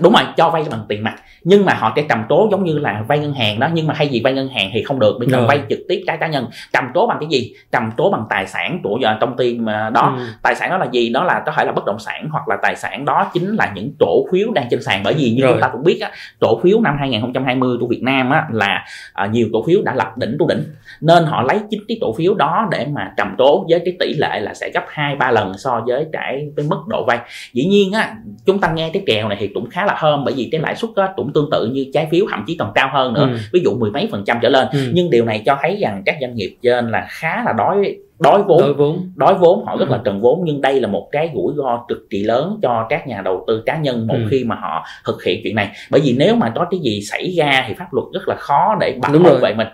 đúng 0.00 0.12
rồi 0.12 0.22
cho 0.36 0.50
vay 0.50 0.64
bằng 0.70 0.84
tiền 0.88 1.04
mặt. 1.04 1.14
Nhưng 1.44 1.64
mà 1.64 1.74
họ 1.74 1.92
sẽ 1.96 2.02
cầm 2.08 2.24
cố 2.28 2.48
giống 2.50 2.64
như 2.64 2.78
là 2.78 3.04
vay 3.08 3.18
ngân 3.18 3.34
hàng 3.34 3.60
đó 3.60 3.68
nhưng 3.72 3.86
mà 3.86 3.94
hay 3.94 4.08
gì 4.08 4.20
vay 4.24 4.32
ngân 4.32 4.48
hàng 4.48 4.70
thì 4.74 4.82
không 4.82 4.98
được. 4.98 5.16
Bây 5.18 5.28
giờ 5.28 5.46
vay 5.48 5.60
trực 5.70 5.78
tiếp 5.88 6.02
cái 6.06 6.16
cá 6.16 6.26
nhân. 6.26 6.46
Cầm 6.72 6.84
cố 6.94 7.06
bằng 7.06 7.16
cái 7.20 7.28
gì? 7.28 7.52
Cầm 7.70 7.90
cố 7.96 8.10
bằng 8.10 8.24
tài 8.30 8.46
sản 8.46 8.80
của 8.82 8.98
công 9.20 9.36
ty 9.36 9.58
mà 9.58 9.90
đó. 9.90 10.14
Ừ. 10.18 10.24
tài 10.42 10.54
sản 10.54 10.70
đó 10.70 10.78
là 10.78 10.86
gì? 10.92 11.10
Đó 11.10 11.24
là 11.24 11.42
có 11.46 11.52
thể 11.56 11.64
là 11.64 11.72
bất 11.72 11.84
động 11.84 11.98
sản 11.98 12.28
hoặc 12.30 12.48
là 12.48 12.56
tài 12.62 12.76
sản 12.76 13.04
đó 13.04 13.30
chính 13.34 13.56
là 13.56 13.72
những 13.74 13.92
cổ 13.98 14.24
phiếu 14.32 14.50
đang 14.54 14.66
trên 14.70 14.82
sàn. 14.82 15.00
Bởi 15.04 15.14
vì 15.14 15.30
như 15.30 15.42
Rồi. 15.42 15.52
chúng 15.52 15.60
ta 15.60 15.68
cũng 15.72 15.82
biết 15.84 16.00
á 16.00 16.10
cổ 16.40 16.60
phiếu 16.62 16.80
năm 16.80 16.96
2020 16.98 17.76
của 17.80 17.86
Việt 17.86 18.02
Nam 18.02 18.30
á 18.30 18.46
là 18.50 18.84
à, 19.12 19.26
nhiều 19.26 19.48
cổ 19.52 19.64
phiếu 19.66 19.82
đã 19.84 19.94
lập 19.94 20.18
đỉnh 20.18 20.36
tu 20.38 20.48
đỉnh. 20.48 20.64
Nên 21.00 21.24
họ 21.24 21.42
lấy 21.42 21.60
chính 21.70 21.80
cái 21.88 21.98
cổ 22.00 22.12
phiếu 22.12 22.34
đó 22.34 22.68
để 22.70 22.86
mà 22.92 23.12
cầm 23.16 23.34
cố 23.38 23.66
với 23.70 23.80
cái 23.84 23.96
tỷ 24.00 24.14
lệ 24.14 24.40
là 24.40 24.54
sẽ 24.54 24.70
gấp 24.74 24.84
hai 24.88 25.16
ba 25.16 25.30
lần 25.30 25.52
so 25.58 25.82
với 25.86 26.06
cái, 26.12 26.46
cái 26.56 26.66
mức 26.68 26.80
độ 26.88 27.04
vay. 27.04 27.18
Dĩ 27.52 27.64
nhiên 27.64 27.92
á 27.92 28.14
chúng 28.46 28.58
ta 28.58 28.72
nghe 28.74 28.90
cái 28.92 29.02
kèo 29.06 29.28
này 29.28 29.36
thì 29.40 29.48
cũng 29.54 29.70
khá 29.72 29.84
là 29.86 29.94
hơn 29.98 30.24
bởi 30.24 30.34
vì 30.34 30.48
cái 30.52 30.60
lãi 30.60 30.74
suất 30.74 30.90
á, 30.96 31.08
cũng 31.16 31.32
tương 31.32 31.50
tự 31.50 31.66
như 31.66 31.86
trái 31.94 32.08
phiếu 32.10 32.26
thậm 32.30 32.44
chí 32.46 32.56
còn 32.56 32.72
cao 32.74 32.90
hơn 32.92 33.14
nữa 33.14 33.28
ừ. 33.30 33.36
ví 33.52 33.60
dụ 33.64 33.74
mười 33.74 33.90
mấy 33.90 34.08
phần 34.10 34.24
trăm 34.26 34.38
trở 34.42 34.48
lên. 34.48 34.66
Ừ. 34.72 34.78
nhưng 34.92 35.10
điều 35.10 35.24
này 35.24 35.42
cho 35.46 35.58
thấy 35.62 35.78
rằng 35.80 36.02
các 36.06 36.16
doanh 36.20 36.34
nghiệp 36.34 36.56
trên 36.62 36.90
là 36.90 37.06
khá 37.10 37.42
là 37.44 37.52
đói 37.52 37.96
đói 38.22 38.42
vốn. 38.42 38.60
Đói 38.60 38.72
vốn. 38.72 39.12
Đói 39.16 39.34
vốn 39.34 39.64
họ 39.64 39.76
rất 39.76 39.90
là 39.90 39.96
ừ. 39.96 40.02
cần 40.04 40.20
vốn 40.20 40.42
nhưng 40.44 40.60
đây 40.60 40.80
là 40.80 40.88
một 40.88 41.08
cái 41.12 41.30
rủi 41.34 41.54
ro 41.56 41.84
cực 41.88 41.98
kỳ 42.10 42.22
lớn 42.22 42.58
cho 42.62 42.86
các 42.88 43.06
nhà 43.06 43.22
đầu 43.24 43.44
tư 43.46 43.62
cá 43.66 43.76
nhân 43.76 44.06
một 44.06 44.14
ừ. 44.14 44.26
khi 44.30 44.44
mà 44.44 44.56
họ 44.56 44.86
thực 45.04 45.24
hiện 45.24 45.40
chuyện 45.44 45.56
này. 45.56 45.70
Bởi 45.90 46.00
vì 46.04 46.14
nếu 46.18 46.36
mà 46.36 46.52
có 46.54 46.66
cái 46.70 46.80
gì 46.80 47.00
xảy 47.00 47.34
ra 47.38 47.64
thì 47.68 47.74
pháp 47.74 47.92
luật 47.92 48.06
rất 48.12 48.28
là 48.28 48.34
khó 48.38 48.76
để 48.80 48.98
bảo 49.02 49.12
vệ 49.40 49.54
mình. 49.54 49.68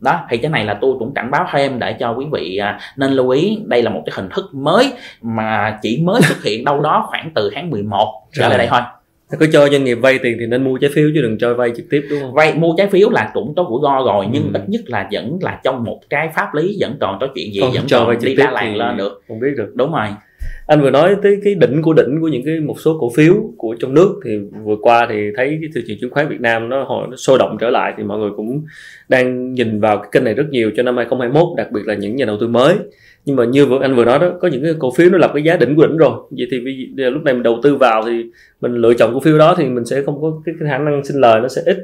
Đó 0.00 0.20
thì 0.30 0.36
cái 0.36 0.50
này 0.50 0.64
là 0.64 0.78
tôi 0.80 0.94
cũng 0.98 1.14
cảnh 1.14 1.30
báo 1.30 1.46
thêm 1.52 1.78
để 1.78 1.92
cho 1.92 2.12
quý 2.12 2.26
vị 2.32 2.56
à, 2.56 2.78
nên 2.96 3.12
lưu 3.12 3.28
ý. 3.28 3.58
Đây 3.64 3.82
là 3.82 3.90
một 3.90 4.02
cái 4.06 4.12
hình 4.16 4.28
thức 4.34 4.44
mới 4.52 4.92
mà 5.22 5.78
chỉ 5.82 6.02
mới 6.04 6.22
xuất 6.22 6.42
hiện 6.42 6.64
đâu 6.64 6.80
đó 6.80 7.06
khoảng 7.08 7.30
từ 7.34 7.50
tháng 7.54 7.70
11 7.70 8.22
trở 8.32 8.48
lại 8.48 8.58
đây 8.58 8.66
thôi 8.70 8.80
cứ 9.36 9.46
cho 9.52 9.68
doanh 9.68 9.84
nghiệp 9.84 9.94
vay 9.94 10.18
tiền 10.18 10.36
thì 10.40 10.46
nên 10.46 10.64
mua 10.64 10.78
trái 10.78 10.90
phiếu 10.94 11.10
chứ 11.14 11.22
đừng 11.22 11.38
cho 11.38 11.54
vay 11.54 11.70
trực 11.76 11.86
tiếp 11.90 12.06
đúng 12.10 12.20
không? 12.20 12.34
Vay 12.34 12.54
mua 12.54 12.74
trái 12.76 12.86
phiếu 12.86 13.10
là 13.10 13.30
cũng 13.34 13.54
có 13.54 13.66
rủi 13.70 13.80
ro 13.82 14.04
rồi 14.06 14.26
nhưng 14.32 14.42
ừ. 14.42 14.50
ít 14.52 14.68
nhất 14.68 14.80
là 14.86 15.08
vẫn 15.12 15.38
là 15.42 15.60
trong 15.64 15.84
một 15.84 16.00
cái 16.10 16.28
pháp 16.34 16.54
lý 16.54 16.76
vẫn 16.80 16.96
còn 17.00 17.18
có 17.20 17.28
chuyện 17.34 17.52
gì 17.52 17.60
không 17.60 17.72
vẫn 17.72 17.86
cho 17.86 17.98
còn 17.98 18.08
vay 18.08 18.16
trực 18.20 18.28
đi 18.28 18.34
ra 18.34 18.50
làng 18.50 18.76
lên 18.76 18.96
được. 18.96 19.22
không 19.28 19.40
biết 19.40 19.54
được. 19.56 19.72
Đúng 19.74 19.92
rồi. 19.92 20.08
Anh 20.66 20.80
vừa 20.80 20.90
nói 20.90 21.16
tới 21.22 21.40
cái 21.44 21.54
đỉnh 21.54 21.82
của 21.82 21.92
đỉnh 21.92 22.20
của 22.20 22.28
những 22.28 22.42
cái 22.44 22.60
một 22.60 22.80
số 22.80 22.96
cổ 23.00 23.10
phiếu 23.16 23.34
của 23.56 23.76
trong 23.80 23.94
nước 23.94 24.20
thì 24.24 24.38
vừa 24.64 24.76
qua 24.82 25.06
thì 25.10 25.30
thấy 25.36 25.58
cái 25.60 25.70
thị 25.74 25.82
trường 25.88 25.98
chứng 26.00 26.10
khoán 26.10 26.28
Việt 26.28 26.40
Nam 26.40 26.68
nó 26.68 26.84
hồi 26.84 27.06
nó 27.10 27.16
sôi 27.16 27.38
động 27.38 27.56
trở 27.60 27.70
lại 27.70 27.94
thì 27.96 28.02
mọi 28.02 28.18
người 28.18 28.30
cũng 28.36 28.64
đang 29.08 29.52
nhìn 29.52 29.80
vào 29.80 29.98
cái 29.98 30.08
kênh 30.12 30.24
này 30.24 30.34
rất 30.34 30.46
nhiều 30.50 30.70
cho 30.76 30.82
năm 30.82 30.96
2021 30.96 31.56
đặc 31.56 31.72
biệt 31.72 31.80
là 31.84 31.94
những 31.94 32.16
nhà 32.16 32.24
đầu 32.24 32.36
tư 32.40 32.48
mới 32.48 32.74
nhưng 33.24 33.36
mà 33.36 33.44
như 33.44 33.66
vừa 33.66 33.80
anh 33.82 33.94
vừa 33.94 34.04
nói 34.04 34.18
đó 34.18 34.30
có 34.40 34.48
những 34.48 34.62
cái 34.62 34.74
cổ 34.78 34.92
phiếu 34.96 35.10
nó 35.10 35.18
lập 35.18 35.30
cái 35.34 35.42
giá 35.42 35.56
đỉnh 35.56 35.76
của 35.76 35.86
đỉnh 35.86 35.96
rồi. 35.96 36.10
Vậy 36.30 36.48
thì 36.50 36.58
lúc 36.96 37.22
này 37.22 37.34
mình 37.34 37.42
đầu 37.42 37.60
tư 37.62 37.76
vào 37.76 38.02
thì 38.06 38.24
mình 38.60 38.74
lựa 38.74 38.94
chọn 38.94 39.14
cổ 39.14 39.20
phiếu 39.20 39.38
đó 39.38 39.54
thì 39.58 39.64
mình 39.64 39.84
sẽ 39.84 40.02
không 40.02 40.22
có 40.22 40.32
cái, 40.44 40.54
cái 40.60 40.68
khả 40.68 40.78
năng 40.78 41.04
sinh 41.04 41.20
lời 41.20 41.40
nó 41.40 41.48
sẽ 41.48 41.62
ít. 41.66 41.78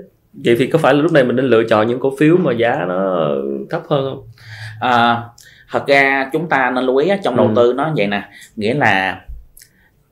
Vậy 0.45 0.57
thì 0.59 0.67
có 0.67 0.79
phải 0.79 0.95
là 0.95 1.03
lúc 1.03 1.13
này 1.13 1.25
mình 1.25 1.37
nên 1.37 1.45
lựa 1.45 1.65
chọn 1.65 1.87
những 1.87 2.01
cổ 2.01 2.17
phiếu 2.19 2.37
mà 2.37 2.53
giá 2.53 2.85
nó 2.89 3.29
thấp 3.71 3.83
hơn 3.89 4.05
không? 4.05 4.29
À, 4.81 5.23
thật 5.71 5.87
ra 5.87 6.31
chúng 6.33 6.49
ta 6.49 6.71
nên 6.71 6.85
lưu 6.85 6.97
ý 6.97 7.11
trong 7.25 7.37
đầu 7.37 7.47
ừ. 7.47 7.53
tư 7.57 7.73
nó 7.77 7.93
vậy 7.97 8.07
nè. 8.07 8.23
Nghĩa 8.57 8.75
là 8.75 9.21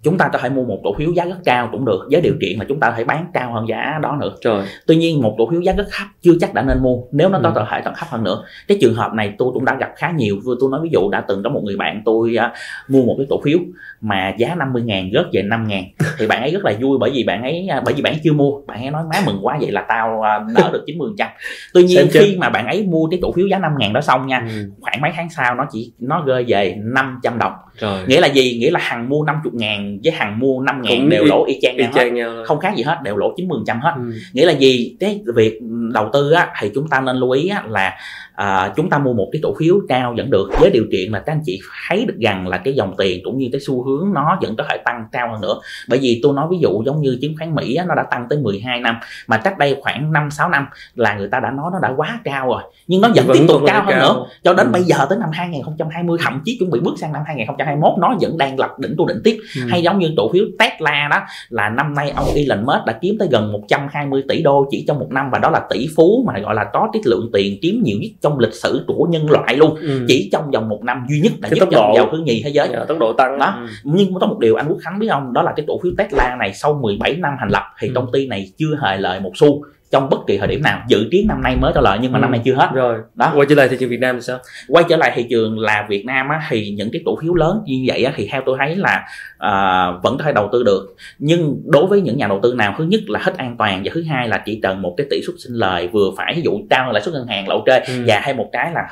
chúng 0.02 0.18
ta 0.18 0.28
có 0.32 0.38
thể 0.38 0.48
mua 0.48 0.64
một 0.64 0.80
cổ 0.84 0.94
phiếu 0.98 1.12
giá 1.12 1.24
rất 1.24 1.38
cao 1.44 1.68
cũng 1.72 1.84
được 1.84 2.08
với 2.10 2.20
điều 2.20 2.34
kiện 2.40 2.58
là 2.58 2.64
chúng 2.68 2.80
ta 2.80 2.90
có 2.90 2.96
thể 2.96 3.04
bán 3.04 3.26
cao 3.34 3.52
hơn 3.52 3.68
giá 3.68 3.98
đó 4.02 4.16
nữa 4.20 4.34
Trời. 4.40 4.62
tuy 4.86 4.96
nhiên 4.96 5.22
một 5.22 5.34
cổ 5.38 5.50
phiếu 5.50 5.60
giá 5.60 5.72
rất 5.72 5.86
thấp 5.92 6.06
chưa 6.22 6.32
chắc 6.40 6.54
đã 6.54 6.62
nên 6.62 6.82
mua 6.82 6.96
nếu 7.12 7.28
nó 7.28 7.40
có 7.42 7.60
ừ. 7.60 7.66
thể 7.70 7.80
còn 7.84 7.94
thấp 7.96 8.08
hơn 8.10 8.24
nữa 8.24 8.44
cái 8.68 8.78
trường 8.80 8.94
hợp 8.94 9.12
này 9.12 9.34
tôi 9.38 9.50
cũng 9.54 9.64
đã 9.64 9.76
gặp 9.80 9.92
khá 9.96 10.10
nhiều 10.10 10.36
tôi 10.60 10.70
nói 10.70 10.80
ví 10.82 10.88
dụ 10.92 11.10
đã 11.10 11.20
từng 11.28 11.42
có 11.42 11.50
một 11.50 11.60
người 11.64 11.76
bạn 11.76 12.02
tôi 12.04 12.36
uh, 12.36 12.52
mua 12.88 13.04
một 13.04 13.14
cái 13.18 13.26
cổ 13.30 13.40
phiếu 13.44 13.58
mà 14.00 14.34
giá 14.38 14.54
50 14.54 14.82
ngàn 14.82 15.10
rớt 15.14 15.26
về 15.32 15.42
5 15.42 15.68
ngàn 15.68 15.84
thì 16.22 16.28
bạn 16.28 16.42
ấy 16.42 16.50
rất 16.50 16.64
là 16.64 16.72
vui 16.80 16.98
bởi 16.98 17.10
vì 17.14 17.24
bạn 17.24 17.42
ấy 17.42 17.68
uh, 17.78 17.84
bởi 17.84 17.94
vì 17.94 18.02
bạn 18.02 18.12
ấy 18.12 18.20
chưa 18.24 18.32
mua. 18.32 18.60
Bạn 18.66 18.82
ấy 18.82 18.90
nói 18.90 19.02
má 19.10 19.20
mừng 19.26 19.38
quá 19.42 19.58
vậy 19.60 19.70
là 19.70 19.84
tao 19.88 20.18
uh, 20.18 20.56
nở 20.56 20.70
được 20.72 20.82
90 20.86 21.10
trăm. 21.18 21.28
Tuy 21.74 21.84
nhiên 21.84 22.08
khi 22.12 22.36
mà 22.38 22.48
bạn 22.48 22.66
ấy 22.66 22.82
mua 22.82 23.06
cái 23.10 23.18
cổ 23.22 23.32
phiếu 23.32 23.46
giá 23.46 23.58
5 23.58 23.72
ngàn 23.78 23.92
đó 23.92 24.00
xong 24.00 24.26
nha 24.26 24.46
ừ. 24.48 24.70
khoảng 24.80 25.00
mấy 25.00 25.10
tháng 25.16 25.30
sau 25.30 25.54
nó 25.54 25.66
chỉ 25.72 25.92
nó 25.98 26.22
rơi 26.26 26.44
về 26.48 26.76
500 26.78 27.38
đồng. 27.38 27.52
Trời. 27.78 28.04
nghĩa 28.06 28.20
là 28.20 28.26
gì? 28.26 28.58
Nghĩa 28.60 28.70
là 28.70 28.80
hằng 28.82 29.08
mua 29.08 29.24
50 29.24 29.52
ngàn 29.54 29.98
với 30.04 30.12
hằng 30.12 30.38
mua 30.38 30.60
5 30.60 30.82
ngàn 30.82 31.08
đều 31.08 31.24
lỗ 31.24 31.44
y 31.44 31.58
chang, 31.62 31.76
y 31.76 31.84
chang 31.94 32.14
nhau, 32.14 32.44
không 32.46 32.58
khác 32.58 32.76
gì 32.76 32.82
hết 32.82 32.98
đều 33.02 33.16
lỗ 33.16 33.34
90 33.36 33.58
trăm 33.66 33.80
hết. 33.80 33.92
Ừ. 33.96 34.12
nghĩa 34.32 34.46
là 34.46 34.52
gì? 34.52 34.96
Cái 35.00 35.20
việc 35.34 35.58
đầu 35.92 36.10
tư 36.12 36.32
á, 36.32 36.48
thì 36.60 36.70
chúng 36.74 36.88
ta 36.88 37.00
nên 37.00 37.16
lưu 37.16 37.30
ý 37.30 37.48
á, 37.48 37.64
là 37.68 37.96
à, 38.34 38.72
chúng 38.76 38.90
ta 38.90 38.98
mua 38.98 39.12
một 39.12 39.28
cái 39.32 39.40
cổ 39.42 39.54
phiếu 39.58 39.80
cao 39.88 40.14
vẫn 40.16 40.30
được. 40.30 40.50
Với 40.60 40.70
điều 40.70 40.84
kiện 40.92 41.12
là 41.12 41.18
các 41.18 41.32
anh 41.32 41.40
chị 41.44 41.60
thấy 41.88 42.04
được 42.04 42.16
rằng 42.20 42.48
là 42.48 42.58
cái 42.58 42.74
dòng 42.74 42.94
tiền 42.98 43.20
cũng 43.24 43.38
như 43.38 43.48
cái 43.52 43.60
xu 43.60 43.84
hướng 43.84 44.12
nó 44.14 44.38
vẫn 44.42 44.56
có 44.56 44.64
thể 44.70 44.76
tăng 44.84 45.04
cao 45.12 45.28
hơn 45.32 45.40
nữa. 45.40 45.54
Bởi 45.88 45.98
vì 46.02 46.11
tôi 46.22 46.34
nói 46.34 46.46
ví 46.50 46.58
dụ 46.60 46.82
giống 46.86 47.00
như 47.00 47.18
chứng 47.20 47.34
khoán 47.38 47.54
Mỹ 47.54 47.74
á, 47.74 47.84
nó 47.88 47.94
đã 47.94 48.02
tăng 48.02 48.26
tới 48.30 48.38
12 48.38 48.80
năm 48.80 48.96
mà 49.26 49.36
cách 49.36 49.58
đây 49.58 49.76
khoảng 49.80 50.12
5 50.12 50.30
6 50.30 50.48
năm 50.48 50.66
là 50.94 51.14
người 51.14 51.28
ta 51.28 51.40
đã 51.40 51.50
nói 51.50 51.70
nó 51.72 51.78
đã 51.82 51.94
quá 51.96 52.20
cao 52.24 52.48
rồi 52.48 52.62
nhưng 52.86 53.00
nó 53.00 53.08
vẫn, 53.14 53.26
vẫn 53.26 53.36
tiếp 53.38 53.44
tục 53.48 53.62
cao 53.66 53.84
hơn 53.84 53.94
cao. 53.94 54.00
nữa 54.00 54.26
cho 54.44 54.54
đến 54.54 54.66
ừ. 54.66 54.70
bây 54.72 54.82
giờ 54.82 55.06
tới 55.08 55.18
năm 55.18 55.28
2020 55.32 56.18
thậm 56.22 56.40
chí 56.44 56.56
chuẩn 56.58 56.70
bị 56.70 56.80
bước 56.80 56.94
sang 56.96 57.12
năm 57.12 57.22
2021 57.26 57.98
nó 57.98 58.14
vẫn 58.20 58.38
đang 58.38 58.58
lập 58.58 58.78
đỉnh 58.78 58.94
tu 58.98 59.06
đỉnh 59.06 59.20
tiếp 59.24 59.38
ừ. 59.56 59.62
hay 59.68 59.82
giống 59.82 59.98
như 59.98 60.10
cổ 60.16 60.32
phiếu 60.32 60.44
Tesla 60.58 61.08
đó 61.10 61.20
là 61.48 61.68
năm 61.68 61.94
nay 61.94 62.10
ông 62.10 62.26
Elon 62.34 62.66
Musk 62.66 62.84
đã 62.86 62.98
kiếm 63.00 63.16
tới 63.18 63.28
gần 63.30 63.52
120 63.52 64.24
tỷ 64.28 64.42
đô 64.42 64.66
chỉ 64.70 64.84
trong 64.88 64.98
một 64.98 65.08
năm 65.10 65.30
và 65.30 65.38
đó 65.38 65.50
là 65.50 65.60
tỷ 65.70 65.88
phú 65.96 66.24
mà 66.26 66.40
gọi 66.40 66.54
là 66.54 66.64
có 66.72 66.88
cái 66.92 67.02
lượng 67.04 67.30
tiền 67.32 67.58
kiếm 67.62 67.82
nhiều 67.84 67.98
nhất 68.00 68.10
trong 68.20 68.38
lịch 68.38 68.54
sử 68.54 68.84
của 68.86 69.06
nhân 69.10 69.30
loại 69.30 69.56
luôn 69.56 69.74
ừ. 69.74 70.04
chỉ 70.08 70.28
trong 70.32 70.50
vòng 70.50 70.68
một 70.68 70.82
năm 70.82 71.06
duy 71.10 71.20
nhất 71.20 71.32
đã 71.40 71.48
cái 71.48 71.60
giúp 71.60 71.68
cho 71.72 71.92
giàu 71.96 72.08
thứ 72.12 72.18
nhì 72.18 72.42
thế 72.44 72.50
giới 72.50 72.68
yeah, 72.68 72.88
tốc 72.88 72.98
độ 72.98 73.12
tăng 73.12 73.38
đó 73.38 73.54
ừ. 73.56 73.66
nhưng 73.82 74.14
có 74.20 74.26
một 74.26 74.38
điều 74.38 74.54
anh 74.56 74.68
Quốc 74.68 74.78
Khánh 74.82 74.98
biết 74.98 75.06
không 75.10 75.32
đó 75.32 75.42
là 75.42 75.52
cái 75.56 75.64
cổ 75.68 75.80
phiếu 75.82 75.91
Tesla 75.98 76.36
này 76.38 76.52
sau 76.54 76.78
17 76.82 77.16
năm 77.16 77.32
thành 77.40 77.48
lập 77.48 77.62
thì 77.78 77.88
ừ. 77.88 77.92
công 77.94 78.12
ty 78.12 78.26
này 78.26 78.52
chưa 78.56 78.78
hề 78.82 78.96
lời 78.96 79.20
một 79.20 79.32
xu 79.34 79.62
trong 79.92 80.10
bất 80.10 80.18
kỳ 80.26 80.38
thời 80.38 80.48
điểm 80.48 80.62
nào. 80.62 80.82
Dự 80.88 81.08
kiến 81.12 81.26
năm 81.28 81.42
nay 81.42 81.56
mới 81.56 81.72
cho 81.74 81.80
lợi 81.80 81.98
nhưng 82.02 82.12
mà 82.12 82.18
ừ. 82.18 82.20
năm 82.20 82.30
nay 82.30 82.40
chưa 82.44 82.54
hết. 82.54 82.68
Rồi. 82.74 82.98
Đó. 83.14 83.32
Quay 83.34 83.46
trở 83.48 83.54
lại 83.54 83.68
thị 83.68 83.76
trường 83.80 83.90
Việt 83.90 84.00
Nam 84.00 84.14
thì 84.14 84.22
sao? 84.22 84.38
Quay 84.68 84.84
trở 84.88 84.96
lại 84.96 85.12
thị 85.14 85.26
trường 85.30 85.58
là 85.58 85.86
Việt 85.88 86.04
Nam 86.06 86.28
á, 86.28 86.42
thì 86.48 86.70
những 86.76 86.88
cái 86.92 87.02
cổ 87.04 87.18
phiếu 87.22 87.34
lớn 87.34 87.62
như 87.64 87.84
vậy 87.86 88.04
á, 88.04 88.12
thì 88.16 88.28
theo 88.32 88.42
tôi 88.46 88.56
thấy 88.60 88.76
là 88.76 89.04
uh, 89.34 90.02
vẫn 90.02 90.18
có 90.18 90.24
thể 90.24 90.32
đầu 90.32 90.48
tư 90.52 90.62
được. 90.62 90.94
Nhưng 91.18 91.62
đối 91.64 91.86
với 91.86 92.00
những 92.00 92.16
nhà 92.16 92.26
đầu 92.26 92.40
tư 92.42 92.54
nào 92.54 92.74
thứ 92.78 92.84
nhất 92.84 93.00
là 93.06 93.20
hết 93.22 93.36
an 93.36 93.56
toàn 93.58 93.82
và 93.84 93.90
thứ 93.94 94.02
hai 94.02 94.28
là 94.28 94.42
chỉ 94.46 94.60
cần 94.62 94.82
một 94.82 94.94
cái 94.96 95.06
tỷ 95.10 95.20
suất 95.26 95.34
sinh 95.38 95.54
lời 95.54 95.88
vừa 95.88 96.10
phải 96.16 96.32
ví 96.36 96.42
dụ 96.42 96.60
cao 96.70 96.84
hơn 96.84 96.92
lãi 96.92 97.02
suất 97.02 97.14
ngân 97.14 97.26
hàng 97.26 97.48
lậu 97.48 97.64
trê 97.66 97.78
ừ. 97.78 98.04
và 98.06 98.20
hay 98.20 98.34
một 98.34 98.48
cái 98.52 98.72
là 98.74 98.82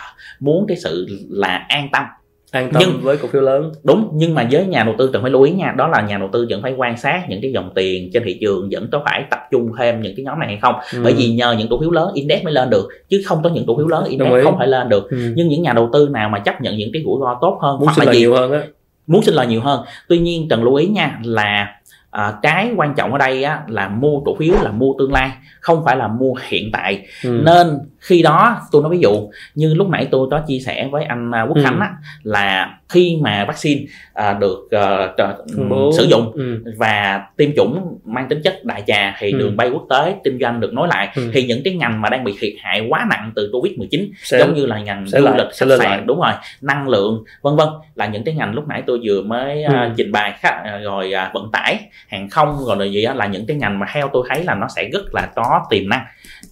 muốn 0.40 0.64
cái 0.68 0.76
sự 0.76 1.06
là 1.30 1.66
an 1.68 1.88
tâm 1.92 2.04
an 2.52 2.70
tâm 2.72 2.82
nhưng 2.86 3.00
với 3.02 3.16
cổ 3.16 3.28
phiếu 3.28 3.42
lớn. 3.42 3.72
Đúng 3.84 4.08
nhưng 4.14 4.34
mà 4.34 4.48
với 4.50 4.66
nhà 4.66 4.84
đầu 4.84 4.94
tư 4.98 5.10
cần 5.12 5.22
phải 5.22 5.30
lưu 5.30 5.42
ý 5.42 5.52
nha 5.52 5.74
đó 5.76 5.88
là 5.88 6.00
nhà 6.00 6.18
đầu 6.18 6.28
tư 6.32 6.46
vẫn 6.50 6.62
phải 6.62 6.74
quan 6.76 6.96
sát 6.96 7.24
những 7.28 7.40
cái 7.42 7.52
dòng 7.52 7.70
tiền 7.74 8.10
trên 8.12 8.22
thị 8.24 8.38
trường 8.40 8.68
vẫn 8.72 8.88
có 8.92 9.02
phải 9.04 9.24
tập 9.30 9.40
trung 9.50 9.72
thêm 9.78 10.02
những 10.02 10.16
cái 10.16 10.24
nhóm 10.24 10.38
này 10.38 10.48
hay 10.48 10.58
không. 10.62 10.74
Ừ. 10.92 11.00
bởi 11.04 11.12
vì 11.12 11.28
nhờ 11.28 11.54
những 11.58 11.68
cổ 11.68 11.80
phiếu 11.80 11.90
lớn 11.90 12.10
index 12.14 12.42
mới 12.44 12.52
lên 12.52 12.70
được 12.70 12.88
chứ 13.08 13.22
không 13.26 13.42
có 13.42 13.50
những 13.50 13.66
cổ 13.66 13.76
phiếu 13.76 13.86
lớn 13.86 14.04
index 14.04 14.44
không 14.44 14.58
thể 14.60 14.66
lên 14.66 14.88
được. 14.88 15.10
Ừ. 15.10 15.32
nhưng 15.36 15.48
những 15.48 15.62
nhà 15.62 15.72
đầu 15.72 15.90
tư 15.92 16.08
nào 16.08 16.28
mà 16.28 16.38
chấp 16.38 16.60
nhận 16.60 16.76
những 16.76 16.90
cái 16.92 17.02
rủi 17.04 17.20
ro 17.20 17.38
tốt 17.40 17.58
hơn 17.62 17.78
muốn 17.78 17.88
hoặc 17.88 18.06
là 18.06 18.12
gì? 18.12 18.18
nhiều 18.18 18.34
hơn 18.34 18.52
á. 18.52 18.62
Muốn 19.06 19.22
sinh 19.22 19.34
lời 19.34 19.46
nhiều 19.46 19.60
hơn. 19.60 19.84
Tuy 20.08 20.18
nhiên 20.18 20.48
cần 20.48 20.64
lưu 20.64 20.74
ý 20.74 20.86
nha 20.86 21.18
là 21.24 21.79
à, 22.10 22.34
cái 22.42 22.72
quan 22.76 22.94
trọng 22.94 23.12
ở 23.12 23.18
đây 23.18 23.42
á, 23.42 23.62
là 23.68 23.88
mua 23.88 24.20
cổ 24.24 24.36
phiếu 24.38 24.54
là 24.62 24.70
mua 24.70 24.94
tương 24.98 25.12
lai 25.12 25.32
không 25.60 25.84
phải 25.84 25.96
là 25.96 26.08
mua 26.08 26.34
hiện 26.48 26.70
tại 26.72 27.06
ừ. 27.24 27.42
nên 27.44 27.78
khi 27.98 28.22
đó 28.22 28.60
tôi 28.72 28.82
nói 28.82 28.90
ví 28.90 28.98
dụ 28.98 29.30
như 29.54 29.74
lúc 29.74 29.88
nãy 29.88 30.08
tôi 30.10 30.28
có 30.30 30.40
chia 30.46 30.58
sẻ 30.58 30.88
với 30.92 31.04
anh 31.04 31.30
à, 31.34 31.42
Quốc 31.42 31.56
Khánh 31.62 31.76
ừ. 31.76 31.80
á, 31.80 31.94
là 32.22 32.79
khi 32.90 33.18
mà 33.20 33.44
vaccine 33.44 33.80
à, 34.14 34.32
được 34.32 34.68
uh, 34.76 35.94
sử 35.96 36.04
dụng 36.04 36.32
ừ. 36.34 36.64
và 36.76 37.22
tiêm 37.36 37.50
chủng 37.56 37.98
mang 38.04 38.28
tính 38.28 38.40
chất 38.42 38.64
đại 38.64 38.82
trà 38.86 39.16
thì 39.18 39.32
ừ. 39.32 39.38
đường 39.38 39.56
bay 39.56 39.70
quốc 39.70 39.86
tế 39.90 40.14
kinh 40.24 40.38
doanh 40.40 40.60
được 40.60 40.72
nối 40.72 40.88
lại 40.88 41.08
ừ. 41.16 41.30
thì 41.32 41.42
những 41.42 41.62
cái 41.64 41.74
ngành 41.74 42.00
mà 42.00 42.08
đang 42.08 42.24
bị 42.24 42.34
thiệt 42.40 42.52
hại 42.62 42.86
quá 42.88 43.06
nặng 43.10 43.32
từ 43.36 43.50
covid 43.52 43.72
19 43.78 44.10
sẽ, 44.22 44.38
giống 44.38 44.54
như 44.54 44.66
là 44.66 44.80
ngành 44.80 45.06
du 45.06 45.18
lịch 45.18 45.46
khách 45.58 45.78
sạn 45.78 46.06
đúng 46.06 46.20
rồi 46.20 46.32
năng 46.60 46.88
lượng 46.88 47.24
vân 47.42 47.56
vân 47.56 47.68
là 47.94 48.06
những 48.06 48.24
cái 48.24 48.34
ngành 48.34 48.54
lúc 48.54 48.68
nãy 48.68 48.82
tôi 48.86 49.00
vừa 49.04 49.22
mới 49.22 49.64
ừ. 49.64 49.74
uh, 49.74 49.92
trình 49.96 50.12
bày 50.12 50.32
khác 50.40 50.62
rồi 50.82 51.12
uh, 51.26 51.34
vận 51.34 51.50
tải 51.52 51.80
hàng 52.08 52.30
không 52.30 52.56
rồi 52.66 52.76
là 52.76 52.84
gì 52.84 53.04
đó, 53.04 53.14
là 53.14 53.26
những 53.26 53.46
cái 53.46 53.56
ngành 53.56 53.78
mà 53.78 53.86
theo 53.94 54.10
tôi 54.12 54.26
thấy 54.28 54.44
là 54.44 54.54
nó 54.54 54.68
sẽ 54.76 54.88
rất 54.92 55.14
là 55.14 55.28
có 55.34 55.62
tiềm 55.70 55.88
năng 55.88 56.04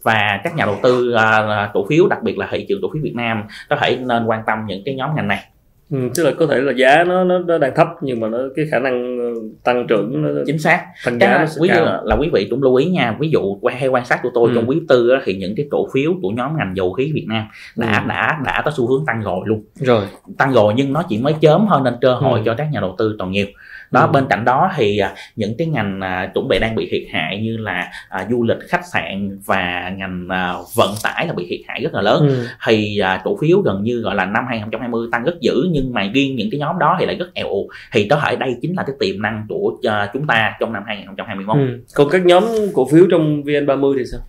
và 0.02 0.40
các 0.44 0.56
nhà 0.56 0.64
đầu 0.64 0.78
tư 0.82 1.14
uh, 1.14 1.70
cổ 1.72 1.86
phiếu 1.88 2.06
đặc 2.06 2.22
biệt 2.22 2.38
là 2.38 2.48
thị 2.50 2.66
trường 2.68 2.82
cổ 2.82 2.88
phiếu 2.94 3.02
Việt 3.02 3.14
Nam 3.14 3.42
có 3.68 3.76
thể 3.76 3.96
nên 3.96 4.24
quan 4.24 4.40
tâm 4.46 4.58
những 4.66 4.82
cái 4.84 4.94
nhóm 4.94 5.10
ngành 5.16 5.28
này 5.28 5.44
ừ, 5.90 5.98
tức 6.14 6.24
là 6.24 6.30
có 6.38 6.46
thể 6.46 6.60
là 6.60 6.72
giá 6.72 7.04
nó 7.04 7.24
nó, 7.24 7.38
nó 7.38 7.58
đang 7.58 7.72
thấp 7.76 7.86
nhưng 8.02 8.20
mà 8.20 8.28
nó 8.28 8.38
cái 8.56 8.64
khả 8.70 8.78
năng 8.78 9.18
ờ, 9.18 9.40
tăng 9.64 9.86
trưởng 9.88 10.22
nó 10.22 10.28
chính 10.46 10.58
xác 10.58 10.84
thành 11.04 11.18
giá 11.18 11.38
nó 11.38 11.46
sẽ 11.46 11.60
quý 11.60 11.68
cao. 11.74 11.84
là, 11.84 12.00
là 12.04 12.16
quý 12.16 12.28
vị 12.32 12.46
cũng 12.50 12.62
lưu 12.62 12.74
ý 12.74 12.84
nha 12.86 13.16
ví 13.20 13.30
dụ 13.30 13.58
qua 13.60 13.74
hay 13.78 13.88
quan 13.88 14.04
sát 14.04 14.20
của 14.22 14.30
tôi 14.34 14.48
Ừ. 14.50 14.54
trong 14.54 14.68
quý 14.68 14.80
tư 14.88 15.10
á, 15.10 15.20
thì 15.24 15.36
những 15.36 15.54
cái 15.56 15.66
cổ 15.70 15.88
phiếu 15.94 16.12
của 16.22 16.30
nhóm 16.30 16.56
ngành 16.56 16.72
dầu 16.76 16.92
khí 16.92 17.10
Việt 17.14 17.26
Nam 17.28 17.44
đã 17.76 18.00
Ừ. 18.04 18.08
đã 18.08 18.38
đã 18.44 18.62
có 18.64 18.70
xu 18.76 18.86
hướng 18.86 19.06
tăng 19.06 19.22
rồi 19.22 19.40
luôn 19.46 19.62
rồi 19.74 20.04
tăng 20.38 20.52
rồi 20.52 20.72
nhưng 20.76 20.92
nó 20.92 21.02
chỉ 21.08 21.18
mới 21.18 21.34
chớm 21.40 21.66
thôi 21.68 21.80
nên 21.84 21.94
cơ 22.00 22.14
hội 22.14 22.38
Ừ. 22.38 22.42
cho 22.46 22.54
các 22.54 22.66
nhà 22.72 22.80
đầu 22.80 22.94
tư 22.98 23.16
còn 23.18 23.30
nhiều 23.30 23.46
đó 23.90 24.00
Ừ. 24.04 24.10
bên 24.12 24.24
cạnh 24.30 24.44
đó 24.44 24.70
thì 24.76 24.98
à, 24.98 25.12
những 25.36 25.54
cái 25.58 25.66
ngành 25.66 26.00
à, 26.00 26.30
chuẩn 26.34 26.48
bị 26.48 26.58
đang 26.58 26.74
bị 26.74 26.88
thiệt 26.90 27.02
hại 27.12 27.38
như 27.42 27.56
là 27.56 27.90
à, 28.08 28.26
du 28.30 28.42
lịch 28.44 28.56
khách 28.68 28.86
sạn 28.92 29.38
và 29.46 29.92
ngành 29.96 30.28
à, 30.28 30.54
vận 30.76 30.90
tải 31.04 31.26
là 31.26 31.32
bị 31.32 31.46
thiệt 31.50 31.60
hại 31.68 31.80
rất 31.82 31.94
là 31.94 32.02
lớn 32.02 32.28
ừ. 32.28 32.46
thì 32.66 32.98
à, 32.98 33.20
cổ 33.24 33.36
phiếu 33.40 33.60
gần 33.60 33.82
như 33.82 34.00
gọi 34.00 34.14
là 34.14 34.24
năm 34.24 34.44
2020 34.48 35.08
tăng 35.12 35.24
rất 35.24 35.34
dữ 35.40 35.54
nhưng 35.70 35.94
mà 35.94 36.10
riêng 36.14 36.36
những 36.36 36.48
cái 36.50 36.60
nhóm 36.60 36.78
đó 36.78 36.96
thì 37.00 37.06
lại 37.06 37.16
rất 37.16 37.34
eo 37.34 37.48
thì 37.92 38.08
có 38.08 38.20
thể 38.24 38.36
đây 38.36 38.56
chính 38.62 38.76
là 38.76 38.82
cái 38.86 38.96
tiềm 39.00 39.22
năng 39.22 39.46
của 39.48 39.72
à, 39.88 40.10
chúng 40.12 40.26
ta 40.26 40.56
trong 40.60 40.72
năm 40.72 40.82
2021 40.86 41.56
Ừ. 41.56 41.78
còn 41.94 42.08
các 42.10 42.26
nhóm 42.26 42.44
cổ 42.74 42.88
phiếu 42.92 43.04
trong 43.10 43.42
vn30 43.42 43.94
thì 43.98 44.04
sao 44.12 44.20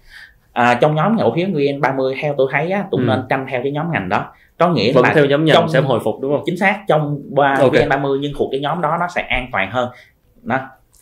à, 0.53 0.73
trong 0.81 0.95
nhóm 0.95 1.17
cổ 1.19 1.35
phiếu 1.35 1.47
VN30 1.47 2.15
theo 2.21 2.35
tôi 2.37 2.47
thấy 2.51 2.71
á, 2.71 2.83
cũng 2.91 3.01
Ừ. 3.01 3.05
nên 3.07 3.19
canh 3.29 3.45
theo 3.49 3.59
cái 3.63 3.71
nhóm 3.71 3.91
ngành 3.91 4.09
đó 4.09 4.25
có 4.59 4.69
nghĩa 4.69 4.91
vẫn 4.93 5.03
là 5.03 5.13
theo 5.13 5.25
nhóm 5.25 5.45
ngành 5.45 5.53
trong- 5.53 5.69
sẽ 5.69 5.81
hồi 5.81 5.99
phục 6.03 6.15
đúng 6.21 6.31
không 6.31 6.43
chính 6.45 6.57
xác 6.57 6.79
trong 6.87 7.21
ba 7.35 7.55
Ok. 7.59 7.73
VN30 7.73 8.17
nhưng 8.21 8.33
thuộc 8.37 8.49
cái 8.51 8.59
nhóm 8.59 8.81
đó 8.81 8.97
nó 8.99 9.07
sẽ 9.15 9.21
an 9.21 9.47
toàn 9.51 9.71
hơn 9.71 9.89
đó. 10.43 10.59